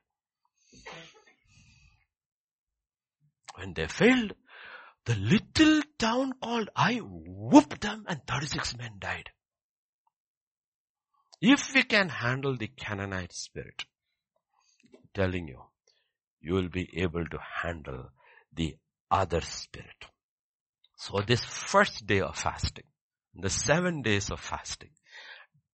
When 3.55 3.73
they 3.73 3.87
failed, 3.87 4.33
the 5.05 5.15
little 5.15 5.81
town 5.97 6.33
called 6.41 6.69
Ai 6.75 6.97
whooped 6.97 7.79
them 7.79 8.03
and 8.09 8.19
36 8.27 8.75
men 8.77 8.95
died. 8.99 9.29
If 11.39 11.73
we 11.73 11.83
can 11.83 12.09
handle 12.09 12.57
the 12.57 12.67
Canaanite 12.67 13.31
spirit, 13.31 13.85
telling 15.13 15.47
you, 15.47 15.61
you 16.41 16.53
will 16.53 16.67
be 16.67 16.89
able 17.01 17.25
to 17.27 17.39
handle 17.61 18.09
the 18.53 18.75
other 19.09 19.39
spirit. 19.39 20.07
So 20.95 21.21
this 21.25 21.43
first 21.43 22.05
day 22.05 22.21
of 22.21 22.37
fasting, 22.37 22.85
the 23.35 23.49
seven 23.49 24.01
days 24.01 24.29
of 24.29 24.39
fasting, 24.39 24.91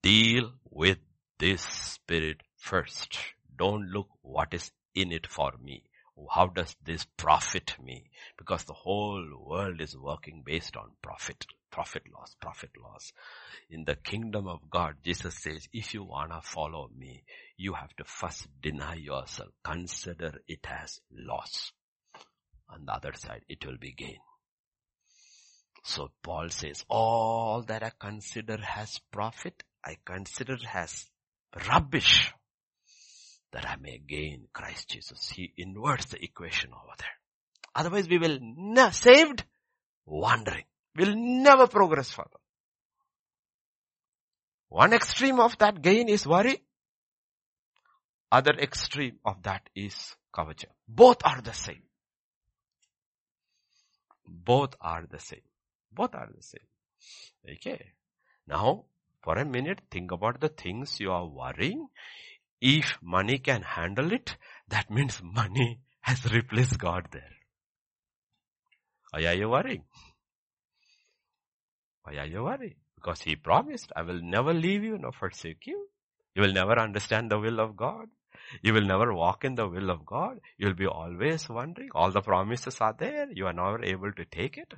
deal 0.02 0.54
with 0.70 0.98
this 1.40 1.62
spirit 1.62 2.42
first. 2.58 3.18
Don't 3.56 3.90
look 3.90 4.08
what 4.22 4.54
is 4.54 4.72
in 4.96 5.12
it 5.12 5.28
for 5.28 5.54
me? 5.62 5.84
How 6.32 6.48
does 6.48 6.76
this 6.84 7.06
profit 7.18 7.76
me? 7.82 8.10
Because 8.38 8.64
the 8.64 8.74
whole 8.74 9.26
world 9.46 9.80
is 9.82 9.96
working 9.96 10.44
based 10.46 10.76
on 10.76 10.92
profit, 11.02 11.46
profit 11.72 12.04
loss, 12.14 12.36
profit 12.42 12.72
loss. 12.82 13.14
In 13.70 13.86
the 13.86 13.96
kingdom 13.96 14.48
of 14.48 14.70
God, 14.70 14.96
Jesus 15.04 15.36
says, 15.36 15.68
if 15.72 15.94
you 15.94 16.04
wanna 16.04 16.42
follow 16.42 16.90
me, 16.98 17.24
you 17.58 17.74
have 17.74 17.96
to 17.98 18.04
first 18.04 18.48
deny 18.62 18.96
yourself. 18.96 19.50
Consider 19.64 20.42
it 20.48 20.66
as 20.70 21.00
loss. 21.12 21.72
On 22.70 22.86
the 22.86 22.94
other 22.94 23.14
side, 23.14 23.44
it 23.48 23.66
will 23.66 23.78
be 23.78 23.94
gain. 23.94 24.20
So 25.84 26.12
Paul 26.22 26.50
says, 26.50 26.84
all 26.90 27.64
that 27.68 27.84
I 27.84 27.92
consider 28.00 28.58
as 28.76 29.00
profit, 29.12 29.64
I 29.84 29.98
consider 30.06 30.58
as 30.74 31.06
rubbish 31.68 32.34
that 33.52 33.68
I 33.68 33.76
may 33.78 33.98
gain 33.98 34.48
Christ 34.54 34.90
Jesus. 34.90 35.30
He 35.30 35.54
inverts 35.58 36.06
the 36.06 36.24
equation 36.24 36.72
over 36.72 36.94
there. 36.98 37.08
Otherwise 37.76 38.08
we 38.08 38.18
will 38.18 38.38
ne- 38.42 38.92
saved, 38.92 39.44
wandering. 40.06 40.66
We'll 40.96 41.16
never 41.16 41.68
progress 41.68 42.12
further. 42.12 42.30
One 44.68 44.94
extreme 44.94 45.40
of 45.40 45.58
that 45.60 45.82
gain 45.82 46.10
is 46.10 46.28
worry. 46.28 46.62
Other 48.32 48.52
extreme 48.52 49.18
of 49.26 49.42
that 49.44 49.68
is 49.76 50.16
kavacha. 50.34 50.66
Both 50.88 51.26
are 51.26 51.42
the 51.42 51.54
same. 51.54 51.82
Both 54.28 54.76
are 54.80 55.08
the 55.10 55.20
same. 55.20 55.42
Both 55.92 56.16
are 56.16 56.30
the 56.36 56.42
same. 56.42 56.68
Okay. 57.56 57.94
Now, 58.48 58.86
for 59.24 59.38
a 59.38 59.46
minute, 59.46 59.82
think 59.92 60.12
about 60.12 60.40
the 60.40 60.50
things 60.50 61.00
you 61.00 61.12
are 61.12 61.26
worrying. 61.26 61.88
If 62.62 62.98
money 63.02 63.38
can 63.40 63.62
handle 63.62 64.12
it, 64.12 64.36
that 64.68 64.90
means 64.90 65.22
money 65.24 65.80
has 66.02 66.32
replaced 66.32 66.78
God 66.78 67.08
there. 67.12 67.36
Why 69.12 69.26
are 69.26 69.34
you 69.34 69.50
worrying? 69.50 69.84
Why 72.04 72.18
are 72.18 72.26
you 72.26 72.44
worrying? 72.44 72.76
Because 72.96 73.22
He 73.22 73.36
promised, 73.36 73.92
I 73.96 74.02
will 74.02 74.22
never 74.22 74.54
leave 74.54 74.84
you 74.84 74.98
nor 74.98 75.12
forsake 75.12 75.66
you. 75.66 75.88
You 76.36 76.42
will 76.44 76.54
never 76.54 76.78
understand 76.78 77.32
the 77.32 77.40
will 77.40 77.60
of 77.60 77.76
God. 77.76 78.08
You 78.62 78.74
will 78.74 78.86
never 78.86 79.14
walk 79.14 79.46
in 79.46 79.56
the 79.56 79.68
will 79.68 79.90
of 79.90 80.06
God. 80.06 80.40
You 80.58 80.68
will 80.68 80.76
be 80.76 80.88
always 80.88 81.50
wondering. 81.50 81.90
All 81.94 82.12
the 82.12 82.22
promises 82.22 82.80
are 82.82 82.96
there. 82.98 83.28
You 83.32 83.48
are 83.48 83.54
never 83.54 83.84
able 83.84 84.12
to 84.14 84.26
take 84.26 84.58
it. 84.58 84.74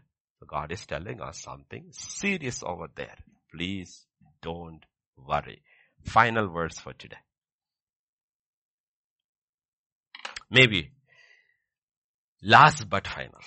God 0.48 0.72
is 0.72 0.86
telling 0.86 1.22
us 1.22 1.40
something 1.40 1.86
serious 1.92 2.64
over 2.64 2.88
there. 2.96 3.18
Please 3.54 4.06
don't 4.42 4.84
worry. 5.18 5.62
Final 6.06 6.50
words 6.50 6.80
for 6.80 6.94
today. 6.94 7.18
Maybe. 10.50 10.92
Last 12.42 12.90
but 12.90 13.08
final. 13.08 13.40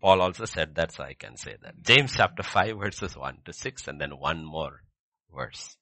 Paul 0.00 0.20
also 0.20 0.44
said 0.44 0.74
that, 0.74 0.92
so 0.92 1.02
I 1.02 1.14
can 1.14 1.36
say 1.36 1.56
that. 1.62 1.82
James 1.82 2.12
chapter 2.14 2.42
5 2.42 2.78
verses 2.78 3.16
1 3.16 3.38
to 3.46 3.52
6 3.52 3.88
and 3.88 4.00
then 4.00 4.18
one 4.18 4.44
more 4.44 4.82
verse. 5.34 5.76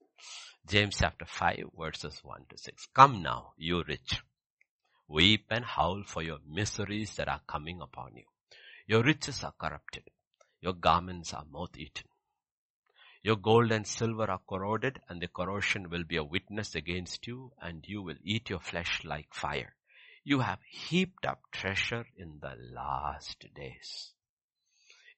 James 0.66 0.96
chapter 0.98 1.24
5 1.26 1.56
verses 1.78 2.20
1 2.22 2.46
to 2.50 2.56
6. 2.56 2.86
Come 2.94 3.22
now, 3.22 3.52
you 3.56 3.82
rich. 3.86 4.22
Weep 5.08 5.46
and 5.50 5.64
howl 5.64 6.04
for 6.06 6.22
your 6.22 6.38
miseries 6.48 7.16
that 7.16 7.28
are 7.28 7.40
coming 7.48 7.80
upon 7.82 8.14
you. 8.14 8.24
Your 8.86 9.02
riches 9.02 9.42
are 9.42 9.54
corrupted. 9.58 10.04
Your 10.60 10.74
garments 10.74 11.32
are 11.32 11.44
moth 11.50 11.76
eaten. 11.76 12.06
Your 13.22 13.36
gold 13.36 13.70
and 13.72 13.86
silver 13.86 14.30
are 14.30 14.40
corroded 14.48 15.00
and 15.08 15.20
the 15.20 15.28
corrosion 15.28 15.90
will 15.90 16.04
be 16.04 16.16
a 16.16 16.24
witness 16.24 16.74
against 16.74 17.26
you 17.26 17.52
and 17.60 17.86
you 17.86 18.02
will 18.02 18.16
eat 18.22 18.48
your 18.50 18.60
flesh 18.60 19.02
like 19.04 19.34
fire. 19.34 19.74
You 20.24 20.40
have 20.40 20.60
heaped 20.68 21.26
up 21.26 21.40
treasure 21.50 22.06
in 22.16 22.38
the 22.40 22.54
last 22.74 23.46
days. 23.54 24.12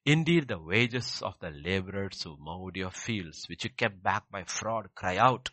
Indeed, 0.05 0.49
the 0.49 0.59
wages 0.59 1.21
of 1.21 1.39
the 1.39 1.49
laborers 1.51 2.21
who 2.23 2.35
mowed 2.37 2.75
your 2.75 2.91
fields, 2.91 3.47
which 3.47 3.63
you 3.63 3.69
kept 3.69 4.03
back 4.03 4.23
by 4.29 4.43
fraud, 4.43 4.89
cry 4.95 5.15
out. 5.15 5.49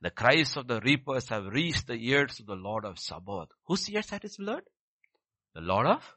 The 0.00 0.10
cries 0.10 0.56
of 0.56 0.68
the 0.68 0.80
reapers 0.80 1.28
have 1.30 1.46
reached 1.46 1.88
the 1.88 1.94
ears 1.94 2.38
of 2.38 2.46
the 2.46 2.54
Lord 2.54 2.84
of 2.84 3.00
Sabaoth. 3.00 3.50
Whose 3.66 3.90
ears 3.90 4.10
had 4.10 4.22
his 4.22 4.36
blood? 4.36 4.62
The 5.54 5.60
Lord 5.62 5.88
of? 5.88 6.14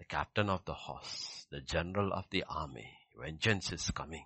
The 0.00 0.06
captain 0.06 0.48
of 0.48 0.64
the 0.64 0.72
horse, 0.72 1.46
the 1.50 1.60
general 1.60 2.14
of 2.14 2.24
the 2.30 2.44
army. 2.44 2.90
Vengeance 3.14 3.70
is 3.70 3.90
coming. 3.90 4.24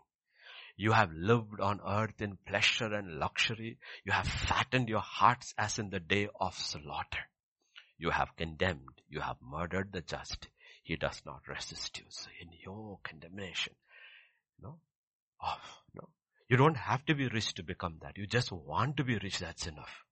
You 0.76 0.92
have 0.92 1.10
lived 1.12 1.58
on 1.60 1.80
earth 1.84 2.22
in 2.22 2.38
pleasure 2.46 2.94
and 2.94 3.18
luxury. 3.18 3.78
You 4.04 4.12
have 4.12 4.28
fattened 4.28 4.88
your 4.88 5.00
hearts 5.00 5.52
as 5.58 5.80
in 5.80 5.90
the 5.90 5.98
day 5.98 6.28
of 6.40 6.54
slaughter. 6.54 7.28
You 7.98 8.10
have 8.10 8.36
condemned. 8.36 9.00
You 9.08 9.18
have 9.18 9.38
murdered 9.42 9.90
the 9.90 10.00
just. 10.00 10.46
He 10.84 10.94
does 10.94 11.20
not 11.26 11.48
resist 11.48 11.98
you. 11.98 12.04
So 12.08 12.30
in 12.40 12.50
your 12.64 13.00
condemnation, 13.02 13.74
no, 14.62 14.78
oh, 15.42 15.58
no, 15.92 16.08
you 16.48 16.56
don't 16.56 16.76
have 16.76 17.04
to 17.06 17.16
be 17.16 17.26
rich 17.26 17.52
to 17.54 17.64
become 17.64 17.98
that. 18.02 18.16
You 18.16 18.28
just 18.28 18.52
want 18.52 18.96
to 18.98 19.04
be 19.04 19.18
rich. 19.18 19.40
That's 19.40 19.66
enough. 19.66 20.04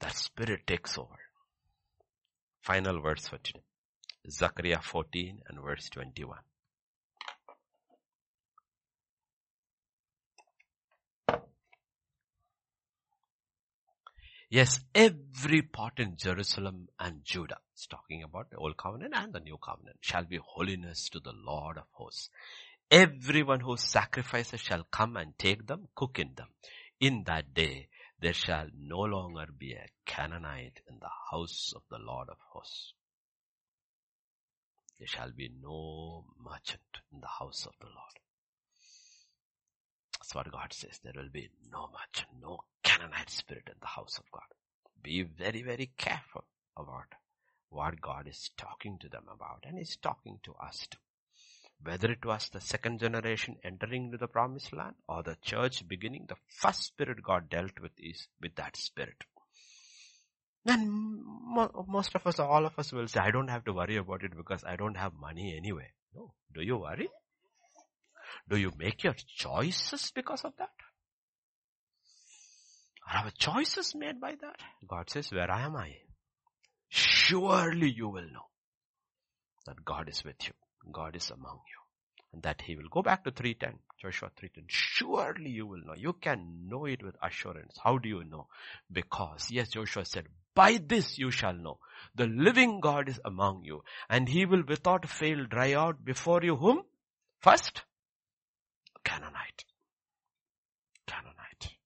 That 0.00 0.16
spirit 0.16 0.66
takes 0.66 0.96
over. 0.96 1.27
Final 2.68 3.00
verse 3.00 3.26
for 3.26 3.38
today. 3.38 3.62
Zechariah 4.28 4.82
14 4.82 5.40
and 5.48 5.58
verse 5.62 5.88
21. 5.88 6.36
Yes, 14.50 14.80
every 14.94 15.62
part 15.62 15.98
in 15.98 16.18
Jerusalem 16.18 16.88
and 17.00 17.24
Judah, 17.24 17.56
it's 17.72 17.86
talking 17.86 18.22
about 18.22 18.50
the 18.50 18.58
old 18.58 18.76
covenant 18.76 19.14
and 19.16 19.32
the 19.32 19.40
new 19.40 19.56
covenant, 19.56 19.96
shall 20.02 20.24
be 20.24 20.38
holiness 20.44 21.08
to 21.08 21.20
the 21.20 21.32
Lord 21.32 21.78
of 21.78 21.84
hosts. 21.92 22.28
Everyone 22.90 23.60
who 23.60 23.78
sacrifices 23.78 24.60
shall 24.60 24.86
come 24.90 25.16
and 25.16 25.32
take 25.38 25.66
them, 25.66 25.88
cook 25.94 26.18
in 26.18 26.32
them. 26.36 26.48
In 27.00 27.24
that 27.24 27.54
day, 27.54 27.88
there 28.20 28.32
shall 28.32 28.66
no 28.76 29.00
longer 29.00 29.46
be 29.56 29.72
a 29.72 29.88
Canaanite 30.04 30.80
in 30.88 30.98
the 30.98 31.10
house 31.30 31.72
of 31.76 31.82
the 31.90 31.98
Lord 31.98 32.28
of 32.28 32.38
hosts. 32.52 32.92
There 34.98 35.06
shall 35.06 35.30
be 35.30 35.50
no 35.62 36.24
merchant 36.42 36.80
in 37.12 37.20
the 37.20 37.28
house 37.28 37.64
of 37.66 37.74
the 37.80 37.86
Lord. 37.86 38.18
That's 40.18 40.34
what 40.34 40.50
God 40.50 40.72
says. 40.72 40.98
There 41.02 41.12
will 41.14 41.30
be 41.30 41.48
no 41.70 41.88
merchant, 41.92 42.28
no 42.42 42.58
Canaanite 42.82 43.30
spirit 43.30 43.68
in 43.68 43.78
the 43.80 43.86
house 43.86 44.18
of 44.18 44.24
God. 44.32 44.42
Be 45.00 45.22
very, 45.22 45.62
very 45.62 45.92
careful 45.96 46.44
about 46.76 47.14
what 47.70 48.00
God 48.00 48.26
is 48.26 48.50
talking 48.56 48.98
to 48.98 49.08
them 49.08 49.24
about 49.32 49.64
and 49.64 49.78
He's 49.78 49.96
talking 49.96 50.40
to 50.42 50.54
us 50.54 50.88
too. 50.90 50.98
Whether 51.82 52.10
it 52.10 52.24
was 52.24 52.48
the 52.48 52.60
second 52.60 52.98
generation 52.98 53.56
entering 53.64 54.06
into 54.06 54.18
the 54.18 54.26
promised 54.26 54.72
land 54.72 54.96
or 55.08 55.22
the 55.22 55.36
church 55.42 55.86
beginning, 55.86 56.26
the 56.28 56.36
first 56.48 56.82
spirit 56.82 57.22
God 57.22 57.48
dealt 57.48 57.78
with 57.80 57.92
is 57.98 58.26
with 58.40 58.56
that 58.56 58.76
spirit. 58.76 59.24
And 60.66 60.90
most 61.86 62.14
of 62.14 62.26
us, 62.26 62.38
all 62.40 62.66
of 62.66 62.78
us 62.78 62.92
will 62.92 63.06
say, 63.06 63.20
I 63.20 63.30
don't 63.30 63.48
have 63.48 63.64
to 63.64 63.72
worry 63.72 63.96
about 63.96 64.24
it 64.24 64.36
because 64.36 64.64
I 64.64 64.76
don't 64.76 64.96
have 64.96 65.12
money 65.14 65.56
anyway. 65.56 65.92
No. 66.14 66.34
Do 66.54 66.62
you 66.62 66.76
worry? 66.78 67.08
Do 68.48 68.56
you 68.56 68.72
make 68.76 69.04
your 69.04 69.14
choices 69.36 70.10
because 70.14 70.44
of 70.44 70.52
that? 70.58 70.70
Are 73.10 73.24
our 73.24 73.30
choices 73.30 73.94
made 73.94 74.20
by 74.20 74.34
that? 74.40 74.56
God 74.86 75.08
says, 75.08 75.30
where 75.30 75.50
am 75.50 75.76
I? 75.76 75.96
Surely 76.88 77.90
you 77.90 78.08
will 78.08 78.30
know 78.30 78.48
that 79.66 79.84
God 79.84 80.08
is 80.08 80.24
with 80.24 80.36
you. 80.46 80.52
God 80.92 81.16
is 81.16 81.30
among 81.30 81.60
you. 81.66 81.78
And 82.32 82.42
that 82.42 82.60
he 82.60 82.76
will 82.76 82.88
go 82.90 83.02
back 83.02 83.24
to 83.24 83.30
310, 83.30 83.78
Joshua 84.00 84.30
310. 84.36 84.64
Surely 84.68 85.50
you 85.50 85.66
will 85.66 85.80
know. 85.84 85.94
You 85.96 86.12
can 86.12 86.68
know 86.68 86.84
it 86.84 87.02
with 87.02 87.16
assurance. 87.22 87.78
How 87.82 87.98
do 87.98 88.08
you 88.08 88.22
know? 88.24 88.48
Because, 88.92 89.50
yes, 89.50 89.70
Joshua 89.70 90.04
said, 90.04 90.26
by 90.54 90.78
this 90.84 91.18
you 91.18 91.30
shall 91.30 91.54
know. 91.54 91.78
The 92.14 92.26
living 92.26 92.80
God 92.80 93.08
is 93.08 93.20
among 93.24 93.62
you 93.64 93.82
and 94.10 94.28
he 94.28 94.44
will 94.44 94.64
without 94.66 95.08
fail 95.08 95.46
dry 95.46 95.72
out 95.72 96.04
before 96.04 96.42
you 96.42 96.56
whom? 96.56 96.82
First, 97.40 97.82
Canaanite. 99.04 99.64
Canaanite. 101.06 101.76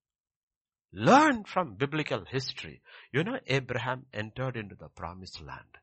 Learn 0.92 1.44
from 1.44 1.74
biblical 1.74 2.24
history. 2.24 2.82
You 3.12 3.24
know, 3.24 3.38
Abraham 3.46 4.06
entered 4.12 4.56
into 4.56 4.74
the 4.74 4.88
promised 4.88 5.40
land. 5.40 5.78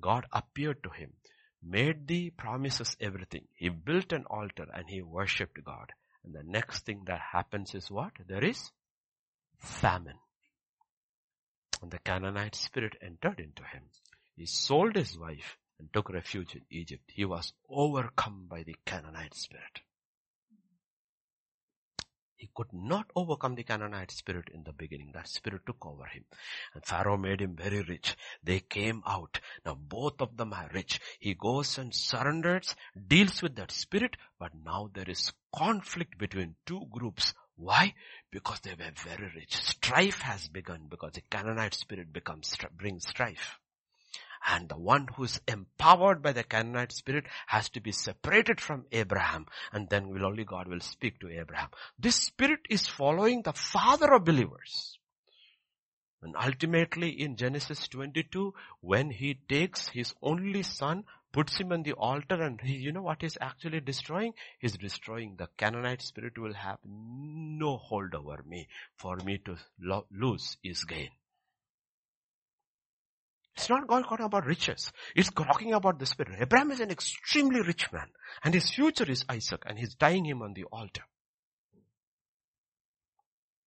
God 0.00 0.26
appeared 0.32 0.82
to 0.84 0.90
him, 0.90 1.12
made 1.62 2.06
the 2.06 2.30
promises 2.30 2.96
everything. 3.00 3.46
He 3.54 3.68
built 3.68 4.12
an 4.12 4.24
altar 4.30 4.66
and 4.72 4.88
he 4.88 5.02
worshipped 5.02 5.62
God. 5.64 5.92
And 6.24 6.34
the 6.34 6.42
next 6.42 6.84
thing 6.84 7.02
that 7.06 7.20
happens 7.32 7.74
is 7.74 7.90
what? 7.90 8.12
There 8.26 8.44
is 8.44 8.70
famine. 9.58 10.18
And 11.82 11.90
the 11.90 11.98
Canaanite 11.98 12.54
spirit 12.54 12.96
entered 13.00 13.40
into 13.40 13.64
him. 13.64 13.82
He 14.36 14.46
sold 14.46 14.96
his 14.96 15.18
wife 15.18 15.56
and 15.78 15.92
took 15.92 16.10
refuge 16.10 16.54
in 16.54 16.62
Egypt. 16.70 17.10
He 17.14 17.24
was 17.24 17.52
overcome 17.68 18.46
by 18.48 18.62
the 18.62 18.76
Canaanite 18.84 19.34
spirit. 19.34 19.80
He 22.40 22.48
could 22.54 22.72
not 22.72 23.10
overcome 23.14 23.54
the 23.54 23.64
Canaanite 23.64 24.10
spirit 24.12 24.48
in 24.54 24.64
the 24.64 24.72
beginning. 24.72 25.12
That 25.12 25.28
spirit 25.28 25.60
took 25.66 25.84
over 25.84 26.06
him. 26.06 26.24
And 26.72 26.82
Pharaoh 26.82 27.18
made 27.18 27.42
him 27.42 27.54
very 27.54 27.82
rich. 27.82 28.16
They 28.42 28.60
came 28.60 29.02
out. 29.06 29.40
Now 29.66 29.74
both 29.74 30.22
of 30.22 30.38
them 30.38 30.54
are 30.54 30.70
rich. 30.72 31.00
He 31.18 31.34
goes 31.34 31.76
and 31.76 31.94
surrenders, 31.94 32.74
deals 33.08 33.42
with 33.42 33.56
that 33.56 33.70
spirit, 33.70 34.16
but 34.38 34.52
now 34.54 34.88
there 34.94 35.10
is 35.10 35.34
conflict 35.54 36.16
between 36.16 36.56
two 36.64 36.86
groups. 36.90 37.34
Why? 37.56 37.92
Because 38.30 38.60
they 38.60 38.70
were 38.70 38.92
very 39.04 39.30
rich. 39.36 39.54
Strife 39.56 40.22
has 40.22 40.48
begun 40.48 40.86
because 40.88 41.12
the 41.12 41.22
Canaanite 41.30 41.74
spirit 41.74 42.10
becomes, 42.10 42.56
brings 42.74 43.06
strife. 43.06 43.59
And 44.46 44.68
the 44.68 44.78
one 44.78 45.06
who 45.16 45.24
is 45.24 45.40
empowered 45.46 46.22
by 46.22 46.32
the 46.32 46.42
Canaanite 46.42 46.92
spirit 46.92 47.26
has 47.46 47.68
to 47.70 47.80
be 47.80 47.92
separated 47.92 48.60
from 48.60 48.86
Abraham 48.90 49.46
and 49.72 49.88
then 49.88 50.08
will 50.08 50.24
only 50.24 50.44
God 50.44 50.66
will 50.66 50.80
speak 50.80 51.20
to 51.20 51.28
Abraham. 51.28 51.68
This 51.98 52.16
spirit 52.16 52.60
is 52.70 52.88
following 52.88 53.42
the 53.42 53.52
father 53.52 54.14
of 54.14 54.24
believers. 54.24 54.98
And 56.22 56.36
ultimately 56.36 57.08
in 57.20 57.36
Genesis 57.36 57.88
22, 57.88 58.54
when 58.80 59.10
he 59.10 59.34
takes 59.48 59.88
his 59.88 60.14
only 60.22 60.62
son, 60.62 61.04
puts 61.32 61.58
him 61.58 61.72
on 61.72 61.82
the 61.82 61.92
altar 61.92 62.42
and 62.42 62.60
he, 62.60 62.74
you 62.74 62.92
know 62.92 63.02
what 63.02 63.22
he's 63.22 63.38
actually 63.40 63.80
destroying? 63.80 64.34
He's 64.58 64.76
destroying 64.76 65.36
the 65.36 65.48
Canaanite 65.56 66.02
spirit 66.02 66.36
will 66.38 66.54
have 66.54 66.78
no 66.84 67.76
hold 67.76 68.14
over 68.14 68.42
me. 68.46 68.68
For 68.96 69.16
me 69.16 69.38
to 69.44 69.56
lo- 69.80 70.06
lose 70.10 70.56
is 70.62 70.84
gain. 70.84 71.10
It's 73.60 73.68
not 73.68 73.86
talking 73.86 74.24
about 74.24 74.46
riches. 74.46 74.90
It's 75.14 75.30
talking 75.30 75.74
about 75.74 75.98
the 75.98 76.06
spirit. 76.06 76.38
Abraham 76.40 76.70
is 76.70 76.80
an 76.80 76.90
extremely 76.90 77.60
rich 77.60 77.92
man 77.92 78.06
and 78.42 78.54
his 78.54 78.70
future 78.70 79.04
is 79.04 79.26
Isaac 79.28 79.64
and 79.66 79.78
he's 79.78 79.94
dying 79.96 80.24
him 80.24 80.40
on 80.40 80.54
the 80.54 80.64
altar. 80.64 81.02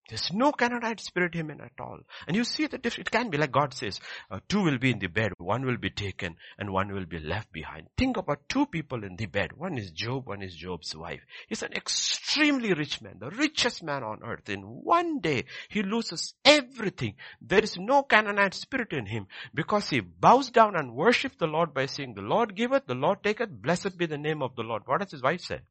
There's 0.09 0.33
no 0.33 0.51
Canaanite 0.51 0.99
spirit 0.99 1.33
in 1.33 1.49
him 1.49 1.61
at 1.61 1.79
all. 1.79 1.99
And 2.27 2.35
you 2.35 2.43
see 2.43 2.67
the 2.67 2.77
difference. 2.77 3.07
It 3.07 3.11
can 3.11 3.29
be 3.29 3.37
like 3.37 3.53
God 3.53 3.73
says, 3.73 4.01
uh, 4.29 4.41
two 4.49 4.61
will 4.61 4.77
be 4.77 4.91
in 4.91 4.99
the 4.99 5.07
bed, 5.07 5.31
one 5.37 5.65
will 5.65 5.77
be 5.77 5.89
taken, 5.89 6.35
and 6.57 6.73
one 6.73 6.91
will 6.91 7.05
be 7.05 7.19
left 7.19 7.53
behind. 7.53 7.87
Think 7.97 8.17
about 8.17 8.49
two 8.49 8.65
people 8.65 9.05
in 9.05 9.15
the 9.15 9.27
bed. 9.27 9.53
One 9.53 9.77
is 9.77 9.91
Job, 9.91 10.27
one 10.27 10.41
is 10.41 10.55
Job's 10.55 10.93
wife. 10.93 11.21
He's 11.47 11.63
an 11.63 11.71
extremely 11.73 12.73
rich 12.73 13.01
man, 13.01 13.17
the 13.19 13.29
richest 13.29 13.81
man 13.81 14.03
on 14.03 14.19
earth. 14.23 14.49
In 14.49 14.61
one 14.61 15.19
day, 15.19 15.45
he 15.69 15.83
loses 15.83 16.33
everything. 16.43 17.15
There 17.41 17.63
is 17.63 17.77
no 17.77 18.03
Canaanite 18.03 18.55
spirit 18.55 18.91
in 18.91 19.05
him 19.05 19.27
because 19.53 19.89
he 19.89 20.01
bows 20.01 20.49
down 20.49 20.75
and 20.75 20.95
worships 20.95 21.37
the 21.37 21.47
Lord 21.47 21.73
by 21.73 21.85
saying, 21.85 22.15
the 22.15 22.21
Lord 22.21 22.55
giveth, 22.55 22.87
the 22.87 22.95
Lord 22.95 23.23
taketh, 23.23 23.49
blessed 23.49 23.97
be 23.97 24.05
the 24.05 24.17
name 24.17 24.41
of 24.41 24.55
the 24.55 24.63
Lord. 24.63 24.83
What 24.85 24.99
does 24.99 25.11
his 25.11 25.23
wife 25.23 25.41
say? 25.41 25.61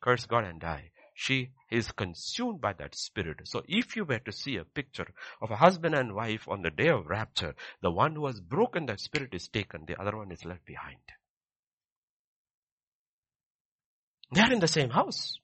Curse 0.00 0.26
God 0.26 0.44
and 0.44 0.60
die 0.60 0.90
she 1.14 1.50
is 1.72 1.90
consumed 1.92 2.60
by 2.60 2.72
that 2.74 2.94
spirit. 2.94 3.40
So 3.44 3.62
if 3.66 3.96
you 3.96 4.04
were 4.04 4.20
to 4.20 4.32
see 4.32 4.56
a 4.56 4.64
picture 4.64 5.08
of 5.40 5.50
a 5.50 5.56
husband 5.56 5.94
and 5.94 6.14
wife 6.14 6.48
on 6.48 6.62
the 6.62 6.70
day 6.70 6.88
of 6.88 7.06
rapture, 7.06 7.54
the 7.80 7.90
one 7.90 8.14
who 8.14 8.26
has 8.26 8.40
broken 8.40 8.86
that 8.86 9.00
spirit 9.00 9.34
is 9.34 9.48
taken, 9.48 9.84
the 9.86 10.00
other 10.00 10.16
one 10.16 10.30
is 10.32 10.44
left 10.44 10.64
behind. 10.66 10.98
They 14.34 14.42
are 14.42 14.52
in 14.52 14.60
the 14.60 14.68
same 14.68 14.90
house, 14.90 15.38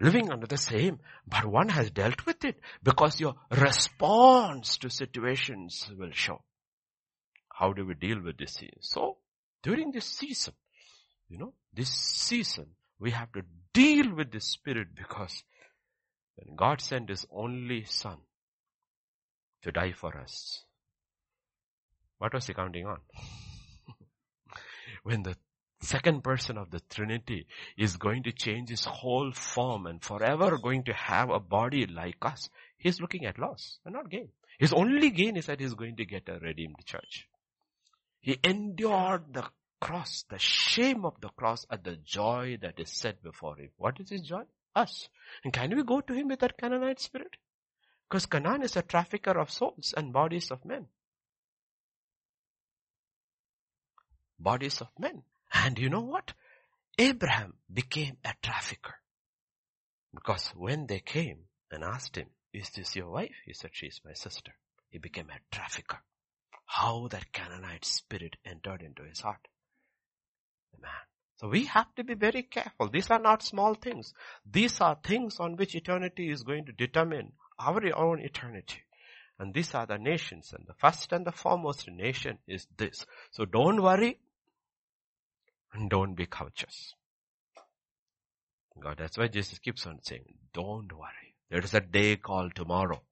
living 0.00 0.30
under 0.30 0.46
the 0.46 0.56
same, 0.58 1.00
but 1.26 1.46
one 1.46 1.68
has 1.70 1.90
dealt 1.90 2.26
with 2.26 2.44
it 2.44 2.60
because 2.82 3.20
your 3.20 3.36
response 3.50 4.78
to 4.78 4.90
situations 4.90 5.90
will 5.98 6.12
show. 6.12 6.42
How 7.52 7.72
do 7.72 7.86
we 7.86 7.94
deal 7.94 8.20
with 8.22 8.38
this? 8.38 8.58
So, 8.80 9.18
during 9.62 9.92
this 9.92 10.06
season, 10.06 10.54
you 11.28 11.38
know, 11.38 11.54
this 11.74 11.90
season, 11.90 12.66
We 13.00 13.12
have 13.12 13.32
to 13.32 13.42
deal 13.72 14.14
with 14.14 14.32
the 14.32 14.40
spirit 14.40 14.88
because 14.96 15.44
when 16.38 16.56
God 16.56 16.80
sent 16.80 17.08
his 17.08 17.26
only 17.30 17.84
son 17.84 18.18
to 19.62 19.72
die 19.72 19.92
for 19.92 20.16
us, 20.16 20.62
what 22.18 22.32
was 22.32 22.46
he 22.46 22.54
counting 22.54 22.86
on? 22.86 22.98
when 25.02 25.22
the 25.22 25.36
second 25.80 26.22
person 26.22 26.58
of 26.58 26.70
the 26.70 26.80
Trinity 26.90 27.46
is 27.76 27.96
going 27.96 28.24
to 28.24 28.32
change 28.32 28.68
his 28.68 28.84
whole 28.84 29.32
form 29.32 29.86
and 29.86 30.02
forever 30.02 30.58
going 30.58 30.84
to 30.84 30.92
have 30.92 31.30
a 31.30 31.40
body 31.40 31.86
like 31.86 32.16
us, 32.22 32.48
he's 32.76 33.00
looking 33.00 33.24
at 33.24 33.38
loss 33.38 33.78
and 33.84 33.94
not 33.94 34.10
gain. 34.10 34.28
His 34.58 34.72
only 34.72 35.10
gain 35.10 35.36
is 35.36 35.46
that 35.46 35.60
he's 35.60 35.74
going 35.74 35.96
to 35.96 36.04
get 36.04 36.28
a 36.28 36.38
redeemed 36.40 36.84
church. 36.84 37.28
He 38.20 38.38
endured 38.42 39.32
the 39.32 39.48
cross, 39.80 40.24
the 40.28 40.38
shame 40.38 41.04
of 41.04 41.20
the 41.20 41.28
cross 41.28 41.64
at 41.70 41.84
the 41.84 41.96
joy 41.96 42.58
that 42.60 42.80
is 42.80 42.90
set 42.90 43.22
before 43.22 43.56
him. 43.56 43.70
What 43.76 44.00
is 44.00 44.10
his 44.10 44.22
joy? 44.22 44.42
Us. 44.74 45.08
And 45.44 45.52
can 45.52 45.74
we 45.74 45.82
go 45.82 46.00
to 46.00 46.12
him 46.12 46.28
with 46.28 46.40
that 46.40 46.58
Canaanite 46.58 47.00
spirit? 47.00 47.36
Because 48.08 48.26
Canaan 48.26 48.62
is 48.62 48.76
a 48.76 48.82
trafficker 48.82 49.38
of 49.38 49.50
souls 49.50 49.92
and 49.96 50.12
bodies 50.12 50.50
of 50.50 50.64
men. 50.64 50.86
Bodies 54.38 54.80
of 54.80 54.88
men. 54.98 55.22
And 55.52 55.78
you 55.78 55.90
know 55.90 56.00
what? 56.00 56.32
Abraham 56.98 57.54
became 57.72 58.16
a 58.24 58.32
trafficker. 58.42 58.94
Because 60.14 60.48
when 60.56 60.86
they 60.86 61.00
came 61.00 61.44
and 61.70 61.84
asked 61.84 62.16
him, 62.16 62.28
is 62.52 62.70
this 62.70 62.96
your 62.96 63.10
wife? 63.10 63.36
He 63.44 63.52
said, 63.52 63.70
she 63.72 63.86
is 63.86 64.00
my 64.04 64.14
sister. 64.14 64.52
He 64.90 64.98
became 64.98 65.28
a 65.30 65.54
trafficker. 65.54 65.98
How 66.64 67.08
that 67.08 67.32
Canaanite 67.32 67.84
spirit 67.84 68.36
entered 68.44 68.82
into 68.82 69.02
his 69.04 69.20
heart. 69.20 69.48
The 70.72 70.80
man. 70.80 71.07
So 71.38 71.48
we 71.48 71.66
have 71.66 71.94
to 71.94 72.02
be 72.02 72.14
very 72.14 72.42
careful. 72.42 72.88
These 72.88 73.10
are 73.10 73.20
not 73.20 73.44
small 73.44 73.74
things. 73.74 74.12
These 74.50 74.80
are 74.80 74.98
things 75.04 75.38
on 75.38 75.56
which 75.56 75.76
eternity 75.76 76.30
is 76.30 76.42
going 76.42 76.66
to 76.66 76.72
determine 76.72 77.32
our 77.60 77.80
own 77.94 78.20
eternity. 78.20 78.82
And 79.38 79.54
these 79.54 79.72
are 79.72 79.86
the 79.86 79.98
nations. 79.98 80.52
And 80.52 80.66
the 80.66 80.74
first 80.74 81.12
and 81.12 81.24
the 81.24 81.30
foremost 81.30 81.88
nation 81.88 82.38
is 82.48 82.66
this. 82.76 83.06
So 83.30 83.44
don't 83.44 83.80
worry 83.80 84.18
and 85.72 85.88
don't 85.88 86.14
be 86.14 86.26
covetous. 86.26 86.94
God, 88.80 88.96
that's 88.98 89.16
why 89.16 89.28
Jesus 89.28 89.60
keeps 89.60 89.86
on 89.86 90.00
saying, 90.02 90.34
don't 90.52 90.92
worry. 90.92 91.34
There 91.50 91.60
is 91.60 91.74
a 91.74 91.80
day 91.80 92.16
called 92.16 92.56
tomorrow. 92.56 93.02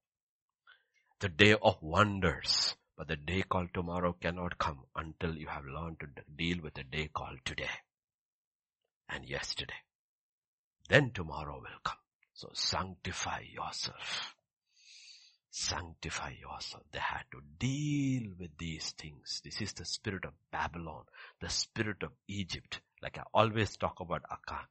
The 1.20 1.28
day 1.28 1.55
of 1.62 1.81
wonders. 1.81 2.74
But 2.97 3.07
the 3.07 3.16
day 3.16 3.43
called 3.43 3.69
tomorrow 3.73 4.16
cannot 4.20 4.59
come 4.59 4.81
until 4.97 5.36
you 5.36 5.47
have 5.47 5.65
learned 5.65 6.01
to 6.01 6.09
deal 6.36 6.59
with 6.61 6.74
the 6.74 6.82
day 6.82 7.09
called 7.12 7.39
today 7.44 7.69
and 9.09 9.24
yesterday. 9.24 9.83
Then 10.89 11.11
tomorrow 11.12 11.59
will 11.59 11.81
come. 11.85 11.99
So 12.35 12.51
sanctify 12.53 13.41
yourself. 13.51 14.35
Sanctify 15.51 16.35
yourself. 16.41 16.85
They 16.93 16.99
had 16.99 17.24
to 17.33 17.41
deal 17.59 18.33
with 18.39 18.51
these 18.59 18.91
things. 18.99 19.41
This 19.43 19.61
is 19.62 19.73
the 19.73 19.87
spirit 19.87 20.24
of 20.24 20.35
Babylon, 20.53 21.05
the 21.41 21.49
spirit 21.49 22.03
of 22.03 22.11
Egypt. 22.28 22.81
Like 23.03 23.19
I 23.19 23.23
always 23.33 23.77
talk 23.77 24.01
about 24.01 24.23
Achan. 24.31 24.66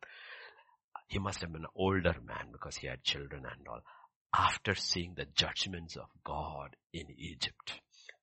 He 1.08 1.20
must 1.20 1.42
have 1.42 1.52
been 1.52 1.64
an 1.64 1.72
older 1.76 2.16
man 2.24 2.52
because 2.52 2.78
he 2.78 2.88
had 2.88 3.04
children 3.04 3.46
and 3.46 3.68
all. 3.68 3.82
After 4.38 4.76
seeing 4.76 5.14
the 5.16 5.26
judgments 5.26 5.96
of 5.96 6.10
God 6.24 6.76
in 6.94 7.08
Egypt, 7.18 7.80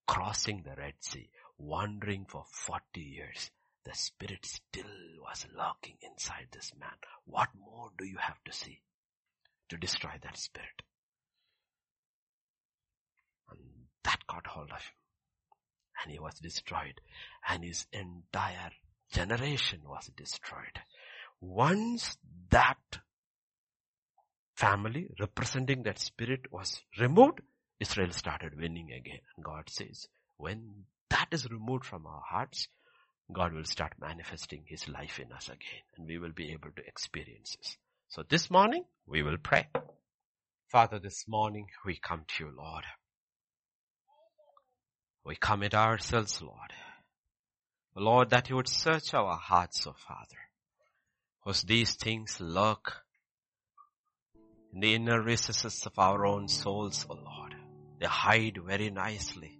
crossing 0.07 0.63
the 0.63 0.77
Red 0.77 0.95
Sea, 1.01 1.31
wandering 1.59 2.27
for 2.29 2.45
40 2.51 3.01
years, 3.01 3.51
the 3.85 3.95
spirit 3.95 4.45
still 4.45 4.85
was 5.21 5.47
lurking 5.57 5.97
inside 6.03 6.49
this 6.53 6.73
man. 6.79 6.91
What 7.25 7.49
more 7.59 7.91
do 7.99 8.05
you 8.05 8.17
have 8.19 8.43
to 8.45 8.53
see 8.53 8.81
to 9.69 9.77
destroy 9.77 10.13
that 10.23 10.37
spirit? 10.37 10.83
And 13.51 13.59
that 14.05 14.27
got 14.29 14.47
hold 14.47 14.71
of 14.71 14.83
him. 14.83 14.95
And 16.03 16.13
he 16.13 16.19
was 16.19 16.35
destroyed. 16.35 17.01
And 17.49 17.65
his 17.65 17.87
entire 17.93 18.71
generation 19.13 19.81
was 19.85 20.11
destroyed. 20.17 20.81
Once 21.41 22.17
that 22.51 22.79
family 24.55 25.09
representing 25.19 25.83
that 25.83 25.99
spirit 25.99 26.53
was 26.53 26.83
removed, 27.01 27.41
Israel 27.81 28.13
started 28.13 28.57
winning 28.57 28.93
again. 28.93 29.19
And 29.37 29.45
God 29.45 29.69
says, 29.69 30.07
when 30.37 30.85
that 31.11 31.29
is 31.33 31.51
removed 31.51 31.85
from 31.85 32.07
our 32.07 32.23
hearts, 32.25 32.69
God 33.31 33.53
will 33.53 33.65
start 33.65 33.93
manifesting 34.01 34.65
His 34.66 34.89
life 34.89 35.19
in 35.19 35.32
us 35.32 35.49
again 35.49 35.85
and 35.97 36.07
we 36.07 36.19
will 36.19 36.32
be 36.32 36.53
able 36.53 36.70
to 36.77 36.86
experience 36.86 37.57
this. 37.57 37.77
So 38.09 38.23
this 38.28 38.51
morning 38.51 38.85
we 39.07 39.23
will 39.23 39.39
pray. 39.43 39.69
Father, 40.69 40.99
this 40.99 41.24
morning 41.28 41.66
we 41.85 41.97
come 41.97 42.24
to 42.27 42.44
you, 42.44 42.51
Lord. 42.57 42.85
We 45.24 45.36
commit 45.36 45.74
ourselves, 45.74 46.43
Lord. 46.43 46.73
Lord, 47.94 48.31
that 48.31 48.49
you 48.49 48.57
would 48.57 48.69
search 48.69 49.15
our 49.15 49.36
hearts, 49.36 49.86
O 49.86 49.90
oh 49.90 49.94
Father. 49.97 50.39
Because 51.44 51.62
these 51.62 51.94
things 51.94 52.40
lurk 52.40 52.94
in 54.73 54.81
the 54.81 54.94
inner 54.94 55.20
recesses 55.20 55.85
of 55.86 55.99
our 55.99 56.24
own 56.24 56.49
souls, 56.49 57.07
O 57.09 57.15
oh 57.15 57.23
Lord. 57.23 57.55
They 58.01 58.07
hide 58.07 58.59
very 58.66 58.90
nicely. 58.90 59.59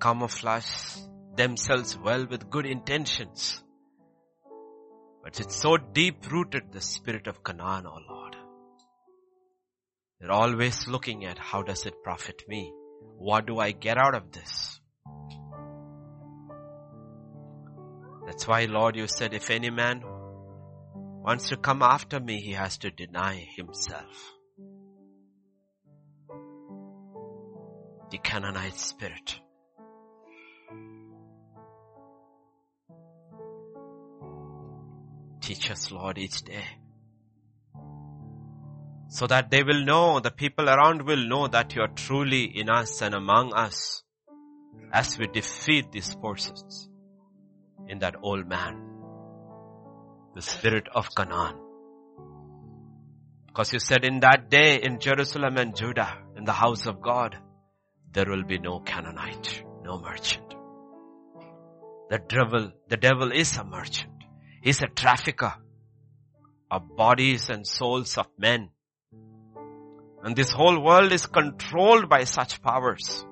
Camouflage 0.00 0.98
themselves 1.38 1.96
well 1.96 2.26
with 2.26 2.50
good 2.50 2.66
intentions. 2.66 3.62
But 5.22 5.40
it's 5.40 5.56
so 5.56 5.76
deep 5.76 6.30
rooted, 6.30 6.72
the 6.72 6.80
spirit 6.80 7.26
of 7.26 7.42
Canaan, 7.42 7.86
O 7.86 7.92
oh 7.94 8.00
Lord. 8.12 8.36
They're 10.20 10.32
always 10.32 10.86
looking 10.88 11.24
at 11.24 11.38
how 11.38 11.62
does 11.62 11.86
it 11.86 12.02
profit 12.02 12.42
me? 12.48 12.72
What 13.16 13.46
do 13.46 13.58
I 13.58 13.70
get 13.70 13.96
out 13.96 14.14
of 14.14 14.32
this? 14.32 14.80
That's 18.26 18.46
why 18.46 18.64
Lord 18.64 18.96
you 18.96 19.06
said 19.06 19.32
if 19.32 19.50
any 19.50 19.70
man 19.70 20.02
wants 20.04 21.48
to 21.48 21.56
come 21.56 21.82
after 21.82 22.20
me, 22.20 22.40
he 22.40 22.52
has 22.52 22.78
to 22.78 22.90
deny 22.90 23.46
himself. 23.56 24.32
The 28.10 28.18
Canaanite 28.18 28.78
spirit. 28.78 29.40
Teach 35.48 35.70
us, 35.70 35.90
Lord, 35.90 36.18
each 36.18 36.42
day. 36.42 36.62
So 39.08 39.26
that 39.28 39.50
they 39.50 39.62
will 39.62 39.82
know, 39.82 40.20
the 40.20 40.30
people 40.30 40.68
around 40.68 41.06
will 41.06 41.26
know 41.26 41.48
that 41.48 41.74
you 41.74 41.80
are 41.80 41.88
truly 41.88 42.44
in 42.44 42.68
us 42.68 43.00
and 43.00 43.14
among 43.14 43.54
us 43.54 44.02
as 44.92 45.18
we 45.18 45.26
defeat 45.26 45.90
these 45.90 46.12
forces 46.20 46.90
in 47.86 48.00
that 48.00 48.16
old 48.20 48.46
man, 48.46 48.76
the 50.34 50.42
spirit 50.42 50.86
of 50.94 51.08
Canaan. 51.16 51.56
Because 53.46 53.72
you 53.72 53.78
said 53.78 54.04
in 54.04 54.20
that 54.20 54.50
day 54.50 54.82
in 54.82 55.00
Jerusalem 55.00 55.56
and 55.56 55.74
Judah, 55.74 56.12
in 56.36 56.44
the 56.44 56.52
house 56.52 56.84
of 56.84 57.00
God, 57.00 57.38
there 58.12 58.26
will 58.28 58.44
be 58.44 58.58
no 58.58 58.80
Canaanite, 58.80 59.64
no 59.82 59.98
merchant. 59.98 60.54
The 62.10 62.18
devil, 62.18 62.70
the 62.88 62.98
devil 62.98 63.32
is 63.32 63.56
a 63.56 63.64
merchant. 63.64 64.17
He's 64.60 64.82
a 64.82 64.88
trafficker 64.88 65.54
of 66.70 66.96
bodies 66.96 67.48
and 67.48 67.66
souls 67.66 68.18
of 68.18 68.26
men. 68.38 68.70
And 70.22 70.34
this 70.34 70.50
whole 70.50 70.82
world 70.82 71.12
is 71.12 71.26
controlled 71.26 72.08
by 72.08 72.24
such 72.24 72.60
powers 72.60 73.24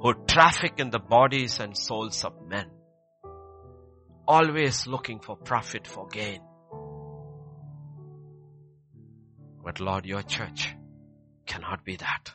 who 0.00 0.14
traffic 0.26 0.74
in 0.78 0.90
the 0.90 0.98
bodies 0.98 1.60
and 1.60 1.76
souls 1.76 2.24
of 2.24 2.32
men. 2.48 2.66
Always 4.26 4.86
looking 4.86 5.20
for 5.20 5.36
profit, 5.36 5.86
for 5.86 6.08
gain. 6.08 6.40
But 9.64 9.80
Lord, 9.80 10.04
your 10.04 10.22
church 10.22 10.74
cannot 11.46 11.84
be 11.84 11.96
that. 11.96 12.32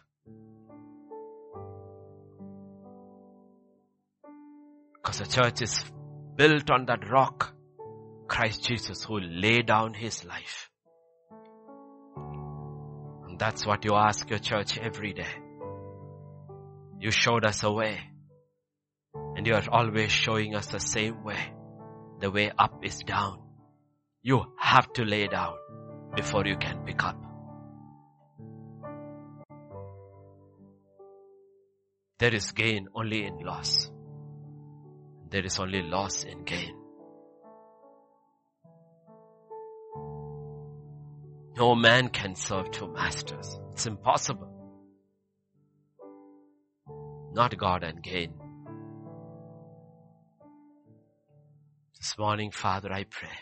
Because 4.95 5.19
the 5.19 5.25
church 5.25 5.61
is 5.61 5.83
built 6.35 6.69
on 6.69 6.85
that 6.85 7.09
rock 7.09 7.53
Christ 8.27 8.63
Jesus 8.63 9.03
who 9.03 9.19
laid 9.19 9.67
down 9.67 9.93
his 9.93 10.25
life. 10.25 10.69
And 13.27 13.39
that's 13.39 13.65
what 13.65 13.85
you 13.85 13.95
ask 13.95 14.29
your 14.29 14.39
church 14.39 14.77
every 14.77 15.13
day. 15.13 15.33
You 16.99 17.11
showed 17.11 17.45
us 17.45 17.63
a 17.63 17.71
way. 17.71 17.99
And 19.35 19.45
you 19.45 19.53
are 19.53 19.69
always 19.71 20.11
showing 20.11 20.55
us 20.55 20.67
the 20.67 20.79
same 20.79 21.23
way. 21.23 21.53
The 22.19 22.31
way 22.31 22.51
up 22.57 22.83
is 22.83 22.99
down. 22.99 23.41
You 24.23 24.43
have 24.59 24.91
to 24.93 25.03
lay 25.03 25.27
down 25.27 25.55
before 26.15 26.45
you 26.45 26.57
can 26.57 26.83
pick 26.85 27.03
up. 27.03 27.21
There 32.19 32.33
is 32.33 32.51
gain 32.51 32.87
only 32.95 33.25
in 33.25 33.37
loss. 33.37 33.91
There 35.29 35.45
is 35.45 35.59
only 35.59 35.83
loss 35.83 36.23
in 36.23 36.43
gain. 36.45 36.86
No 41.57 41.73
man 41.73 42.09
can 42.09 42.35
serve 42.35 42.69
two 42.69 42.87
masters. 42.87 43.59
It's 43.71 43.87
impossible. 43.87 44.47
Not 47.33 47.57
God 47.57 47.83
and 47.83 48.03
gain. 48.03 48.35
This 51.97 52.15
morning, 52.19 52.51
Father, 52.51 52.93
I 52.93 53.05
pray. 53.05 53.37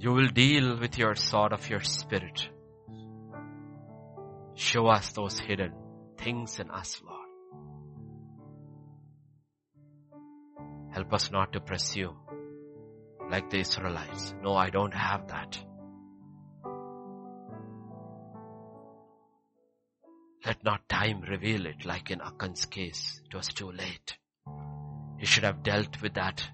You 0.00 0.12
will 0.12 0.26
deal 0.26 0.76
with 0.76 0.98
your 0.98 1.14
sword 1.14 1.52
of 1.52 1.70
your 1.70 1.82
spirit. 1.82 2.48
Show 4.54 4.88
us 4.88 5.12
those 5.12 5.38
hidden 5.38 5.74
things 6.18 6.58
in 6.58 6.68
us, 6.72 7.00
Lord. 7.06 7.20
Help 10.92 11.12
us 11.12 11.30
not 11.30 11.52
to 11.52 11.60
presume 11.60 12.16
like 13.32 13.48
the 13.48 13.60
Israelites. 13.60 14.34
No, 14.42 14.54
I 14.54 14.68
don't 14.68 14.92
have 14.92 15.26
that. 15.28 15.58
Let 20.44 20.62
not 20.62 20.86
time 20.86 21.22
reveal 21.22 21.64
it 21.64 21.86
like 21.86 22.10
in 22.10 22.20
Achan's 22.20 22.66
case. 22.66 23.22
It 23.24 23.34
was 23.34 23.48
too 23.48 23.72
late. 23.72 24.18
He 25.18 25.24
should 25.24 25.44
have 25.44 25.62
dealt 25.62 26.02
with 26.02 26.14
that 26.14 26.46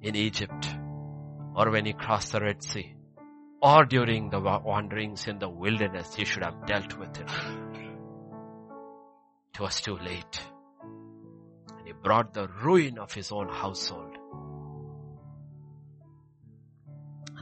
in 0.00 0.16
Egypt 0.16 0.74
or 1.54 1.70
when 1.70 1.84
he 1.84 1.92
crossed 1.92 2.32
the 2.32 2.40
Red 2.40 2.62
Sea 2.62 2.94
or 3.60 3.84
during 3.84 4.30
the 4.30 4.40
wanderings 4.40 5.26
in 5.26 5.38
the 5.38 5.48
wilderness. 5.50 6.14
He 6.14 6.24
should 6.24 6.42
have 6.42 6.64
dealt 6.64 6.96
with 6.96 7.20
it. 7.20 7.30
It 9.52 9.60
was 9.60 9.80
too 9.82 9.98
late. 9.98 10.40
And 11.76 11.86
he 11.86 11.92
brought 11.92 12.32
the 12.32 12.48
ruin 12.62 12.98
of 12.98 13.12
his 13.12 13.30
own 13.30 13.48
household. 13.50 14.11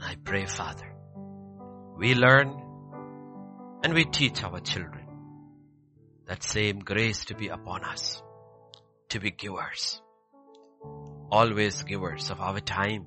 And 0.01 0.09
I 0.09 0.15
pray, 0.23 0.45
Father, 0.47 0.95
we 1.95 2.15
learn 2.15 2.59
and 3.83 3.93
we 3.93 4.05
teach 4.05 4.43
our 4.43 4.59
children 4.59 5.05
that 6.27 6.41
same 6.41 6.79
grace 6.79 7.25
to 7.25 7.35
be 7.35 7.49
upon 7.49 7.83
us, 7.83 8.23
to 9.09 9.19
be 9.19 9.29
givers, 9.29 10.01
always 11.29 11.83
givers 11.83 12.31
of 12.31 12.41
our 12.41 12.59
time, 12.59 13.05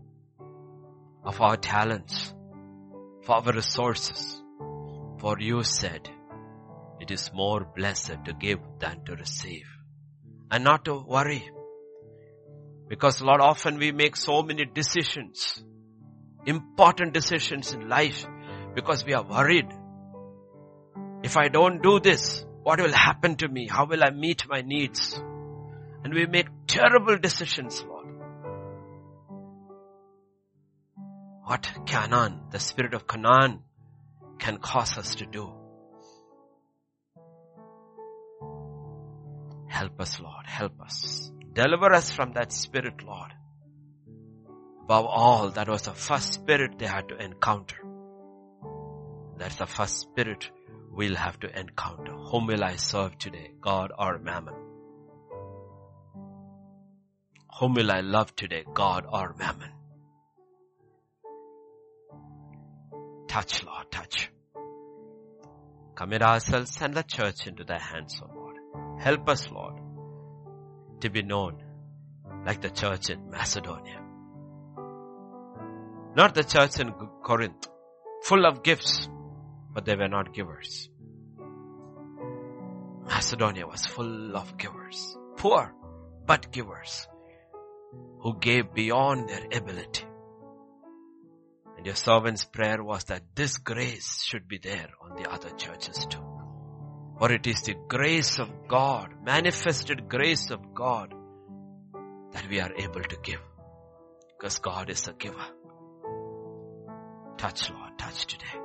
of 1.25 1.41
our 1.41 1.57
talents, 1.57 2.33
of 3.25 3.31
our 3.31 3.53
resources. 3.53 4.41
For 5.19 5.37
you 5.41 5.65
said, 5.65 6.09
it 7.01 7.11
is 7.11 7.33
more 7.35 7.67
blessed 7.75 8.25
to 8.27 8.35
give 8.35 8.61
than 8.79 9.05
to 9.07 9.17
receive. 9.17 9.67
And 10.49 10.63
not 10.63 10.85
to 10.85 11.03
worry. 11.05 11.51
Because 12.87 13.21
Lord, 13.21 13.41
often 13.41 13.79
we 13.79 13.91
make 13.91 14.15
so 14.15 14.43
many 14.43 14.65
decisions, 14.65 15.65
important 16.47 17.13
decisions 17.15 17.73
in 17.73 17.89
life, 17.89 18.27
because 18.75 19.05
we 19.05 19.15
are 19.15 19.23
worried. 19.23 19.67
If 21.23 21.37
I 21.37 21.49
don't 21.49 21.83
do 21.83 22.01
this, 22.01 22.45
what 22.63 22.81
will 22.81 22.93
happen 22.93 23.37
to 23.37 23.49
me? 23.49 23.67
How 23.69 23.87
will 23.87 24.03
I 24.05 24.11
meet 24.11 24.47
my 24.49 24.63
needs? 24.63 25.21
And 26.03 26.13
we 26.13 26.27
make 26.27 26.49
terrible 26.67 27.19
decisions, 27.19 27.83
Lord. 27.87 28.07
What 31.45 31.71
Canaan, 31.87 32.41
the 32.51 32.59
spirit 32.59 32.95
of 32.95 33.07
Canaan, 33.07 33.61
can 34.39 34.59
cause 34.59 34.99
us 34.99 35.15
to 35.17 35.27
do. 35.27 35.53
Help 39.69 40.01
us, 40.01 40.21
Lord. 40.21 40.47
Help 40.47 40.81
us. 40.81 41.31
Deliver 41.53 41.93
us 41.93 42.13
from 42.13 42.33
that 42.33 42.53
spirit, 42.53 43.03
Lord. 43.05 43.33
Above 44.85 45.07
all, 45.07 45.49
that 45.49 45.67
was 45.67 45.81
the 45.83 45.95
first 45.95 46.35
spirit 46.35 46.79
they 46.79 46.85
had 46.87 47.09
to 47.09 47.17
encounter. 47.17 47.77
That's 49.39 49.57
the 49.57 49.67
first 49.67 49.99
spirit 49.99 50.51
we'll 50.91 51.15
have 51.15 51.41
to 51.41 51.59
encounter. 51.59 52.13
Whom 52.13 52.47
will 52.47 52.63
I 52.63 52.77
serve 52.77 53.17
today? 53.17 53.53
God 53.63 53.93
or 53.99 54.19
mammon? 54.19 54.55
Whom 57.59 57.73
will 57.73 57.91
I 57.91 58.01
love 58.03 58.37
today? 58.37 58.65
God 58.75 59.07
or 59.11 59.35
mammon? 59.39 59.71
Touch, 63.27 63.65
Lord, 63.65 63.91
touch. 63.91 64.31
Commit 65.95 66.21
ourselves 66.21 66.77
and 66.83 66.93
the 66.93 67.05
church 67.05 67.47
into 67.47 67.65
thy 67.65 67.79
hands, 67.79 68.21
O 68.23 68.31
Lord. 68.35 68.57
Help 69.01 69.31
us, 69.31 69.51
Lord, 69.51 69.81
to 71.01 71.09
be 71.09 71.23
known 71.23 71.63
like 72.45 72.61
the 72.61 72.71
church 72.71 73.09
in 73.09 73.31
Macedonia. 73.31 74.04
Not 76.17 76.35
the 76.35 76.45
church 76.45 76.79
in 76.79 76.93
Corinth, 77.25 77.67
full 78.23 78.47
of 78.47 78.63
gifts, 78.63 79.09
but 79.73 79.85
they 79.85 79.97
were 79.97 80.09
not 80.09 80.33
givers. 80.33 80.89
Macedonia 83.05 83.67
was 83.67 83.85
full 83.85 84.37
of 84.37 84.57
givers, 84.57 85.17
poor, 85.37 85.75
but 86.25 86.53
givers, 86.53 87.09
who 88.21 88.39
gave 88.39 88.73
beyond 88.73 89.29
their 89.29 89.45
ability. 89.53 90.07
And 91.77 91.85
your 91.85 91.97
servant's 91.97 92.45
prayer 92.45 92.83
was 92.83 93.05
that 93.05 93.23
this 93.35 93.59
grace 93.59 94.23
should 94.23 94.47
be 94.47 94.59
there 94.59 94.91
on 95.03 95.21
the 95.21 95.29
other 95.29 95.51
churches 95.51 96.07
too. 96.07 96.25
For 97.19 97.33
it 97.33 97.47
is 97.47 97.63
the 97.63 97.75
grace 97.89 98.39
of 98.39 98.69
God, 98.69 99.09
manifested 99.25 100.09
grace 100.09 100.51
of 100.51 100.75
God, 100.75 101.13
that 102.33 102.49
we 102.49 102.61
are 102.61 102.73
able 102.77 103.03
to 103.03 103.17
give. 103.23 103.41
Because 104.39 104.59
God 104.61 104.91
is 104.91 105.07
a 105.09 105.13
giver. 105.13 105.47
Touch, 107.37 107.71
Lord, 107.71 107.99
touch 107.99 108.27
today. 108.27 108.59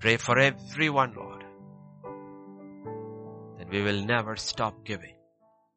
Pray 0.00 0.16
for 0.16 0.38
everyone, 0.38 1.14
Lord, 1.14 1.44
that 3.58 3.70
we 3.70 3.82
will 3.82 4.04
never 4.04 4.36
stop 4.36 4.84
giving 4.84 5.16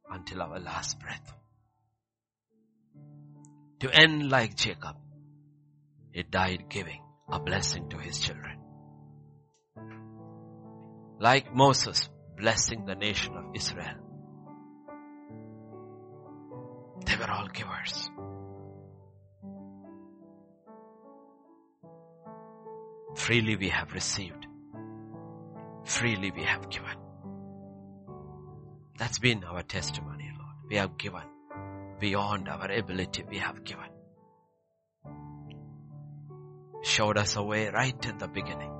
until 0.10 0.42
our 0.42 0.60
last 0.60 1.00
breath. 1.00 1.34
To 3.82 3.90
end 3.90 4.30
like 4.30 4.56
Jacob, 4.56 4.98
he 6.12 6.24
died 6.24 6.66
giving 6.70 7.02
a 7.32 7.40
blessing 7.40 7.90
to 7.90 7.98
his 7.98 8.20
children. 8.20 8.58
Like 11.20 11.54
Moses 11.54 12.10
blessing 12.38 12.86
the 12.86 12.96
nation 12.96 13.36
of 13.36 13.46
Israel. 13.54 13.96
They 17.06 17.16
were 17.16 17.30
all 17.30 17.48
givers. 17.48 18.10
Freely 23.16 23.56
we 23.56 23.70
have 23.70 23.94
received. 23.94 24.48
Freely 25.84 26.32
we 26.32 26.44
have 26.44 26.70
given. 26.70 26.98
That's 28.98 29.20
been 29.20 29.44
our 29.44 29.64
testimony, 29.64 30.32
Lord. 30.38 30.56
We 30.70 30.76
have 30.76 30.98
given 30.98 31.24
beyond 32.00 32.48
our 32.48 32.72
ability. 32.72 33.24
We 33.30 33.38
have 33.38 33.64
given 33.64 33.90
showed 36.82 37.18
us 37.18 37.36
a 37.36 37.44
way 37.44 37.70
right 37.70 38.06
in 38.06 38.18
the 38.18 38.28
beginning. 38.28 38.72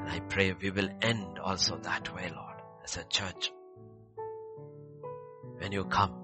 And 0.00 0.08
I 0.08 0.20
pray 0.20 0.54
we 0.60 0.70
will 0.70 0.88
end 1.02 1.38
also 1.38 1.76
that 1.78 2.14
way, 2.14 2.30
Lord, 2.34 2.56
as 2.84 2.96
a 2.96 3.04
church. 3.04 3.52
When 5.58 5.72
you 5.72 5.84
come, 5.84 6.14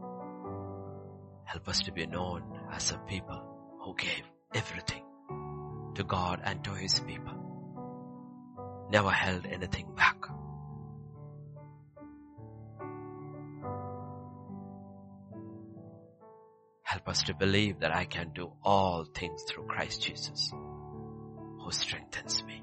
help 1.44 1.68
us 1.68 1.82
to 1.82 1.92
be 1.92 2.06
known 2.06 2.42
as 2.72 2.92
a 2.92 2.98
people 2.98 3.42
who 3.82 3.94
gave 3.96 4.24
everything 4.54 5.02
to 5.94 6.04
God 6.04 6.40
and 6.44 6.62
to 6.64 6.70
His 6.72 7.00
people. 7.00 7.34
Never 8.90 9.10
held 9.10 9.46
anything 9.46 9.92
back. 9.96 10.16
Help 16.82 17.08
us 17.08 17.22
to 17.24 17.34
believe 17.34 17.80
that 17.80 17.92
I 17.94 18.04
can 18.04 18.30
do 18.34 18.52
all 18.62 19.04
things 19.04 19.42
through 19.42 19.64
Christ 19.66 20.02
Jesus 20.02 20.52
who 20.52 21.70
strengthens 21.70 22.44
me. 22.44 22.62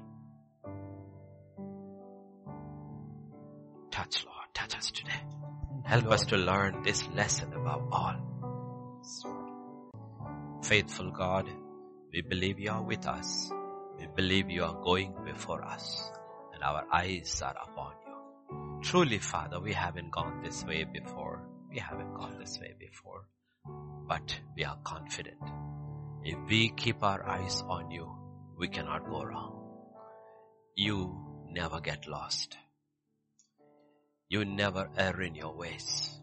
Touch 3.90 4.24
Lord, 4.24 4.46
touch 4.54 4.76
us 4.76 4.90
today. 4.90 5.20
Help 5.84 6.04
Lord. 6.04 6.14
us 6.14 6.26
to 6.26 6.36
learn 6.36 6.82
this 6.82 7.06
lesson 7.14 7.52
above 7.52 7.82
all. 7.92 8.16
Faithful 10.62 11.10
God, 11.10 11.50
we 12.12 12.22
believe 12.22 12.58
you 12.58 12.70
are 12.70 12.82
with 12.82 13.06
us. 13.06 13.50
We 13.98 14.06
believe 14.14 14.50
you 14.50 14.64
are 14.64 14.80
going 14.82 15.14
before 15.24 15.64
us 15.64 16.10
and 16.54 16.62
our 16.62 16.84
eyes 16.92 17.42
are 17.42 17.56
upon 17.62 17.92
you. 18.06 18.80
Truly, 18.82 19.18
Father, 19.18 19.60
we 19.60 19.72
haven't 19.72 20.10
gone 20.12 20.42
this 20.42 20.64
way 20.64 20.84
before. 20.84 21.42
We 21.70 21.78
haven't 21.78 22.14
gone 22.14 22.38
this 22.38 22.58
way 22.60 22.74
before 22.78 23.26
but 24.12 24.38
we 24.56 24.64
are 24.64 24.78
confident. 24.84 25.38
If 26.22 26.38
we 26.48 26.70
keep 26.70 27.02
our 27.02 27.26
eyes 27.26 27.62
on 27.66 27.90
you, 27.90 28.10
we 28.58 28.68
cannot 28.68 29.08
go 29.08 29.22
wrong. 29.22 29.58
You 30.76 31.46
never 31.50 31.80
get 31.80 32.06
lost. 32.06 32.56
You 34.28 34.44
never 34.44 34.88
err 34.96 35.22
in 35.22 35.34
your 35.34 35.54
ways. 35.54 36.20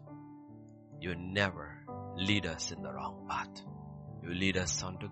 You 1.00 1.14
never 1.16 1.84
lead 2.16 2.46
us 2.46 2.70
in 2.70 2.82
the 2.82 2.92
wrong 2.92 3.26
path. 3.28 3.62
You 4.22 4.34
lead 4.34 4.56
us 4.56 4.82
onto 4.82 5.08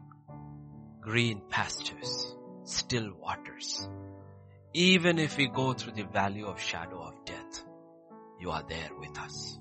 green 1.08 1.40
pastures, 1.48 2.36
still 2.64 3.10
waters. 3.18 3.88
Even 4.74 5.18
if 5.18 5.38
we 5.38 5.48
go 5.48 5.72
through 5.72 5.94
the 5.94 6.04
valley 6.04 6.42
of 6.42 6.60
shadow 6.60 7.00
of 7.00 7.24
death, 7.24 7.64
you 8.38 8.50
are 8.50 8.62
there 8.68 8.90
with 8.98 9.18
us. 9.18 9.58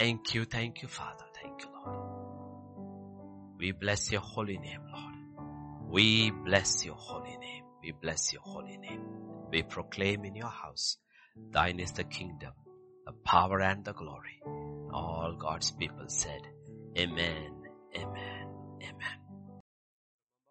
Thank 0.00 0.34
you, 0.34 0.44
thank 0.44 0.82
you, 0.82 0.88
Father. 0.88 1.24
Thank 1.40 1.62
you, 1.62 1.68
Lord. 1.72 3.56
We 3.56 3.70
bless 3.70 4.10
your 4.10 4.20
holy 4.20 4.58
name, 4.58 4.80
Lord. 4.92 5.14
We 5.88 6.32
bless 6.32 6.84
your 6.84 6.96
holy 6.96 7.36
name. 7.38 7.62
We 7.80 7.92
bless 7.92 8.32
your 8.32 8.42
holy 8.42 8.78
name. 8.78 9.04
We 9.52 9.62
proclaim 9.62 10.24
in 10.24 10.34
your 10.34 10.50
house, 10.50 10.96
thine 11.52 11.78
is 11.78 11.92
the 11.92 12.04
kingdom, 12.04 12.54
the 13.06 13.12
power 13.24 13.60
and 13.60 13.84
the 13.84 13.92
glory. 13.92 14.42
All 14.92 15.36
God's 15.38 15.70
people 15.70 16.08
said, 16.08 16.40
Amen 16.98 17.62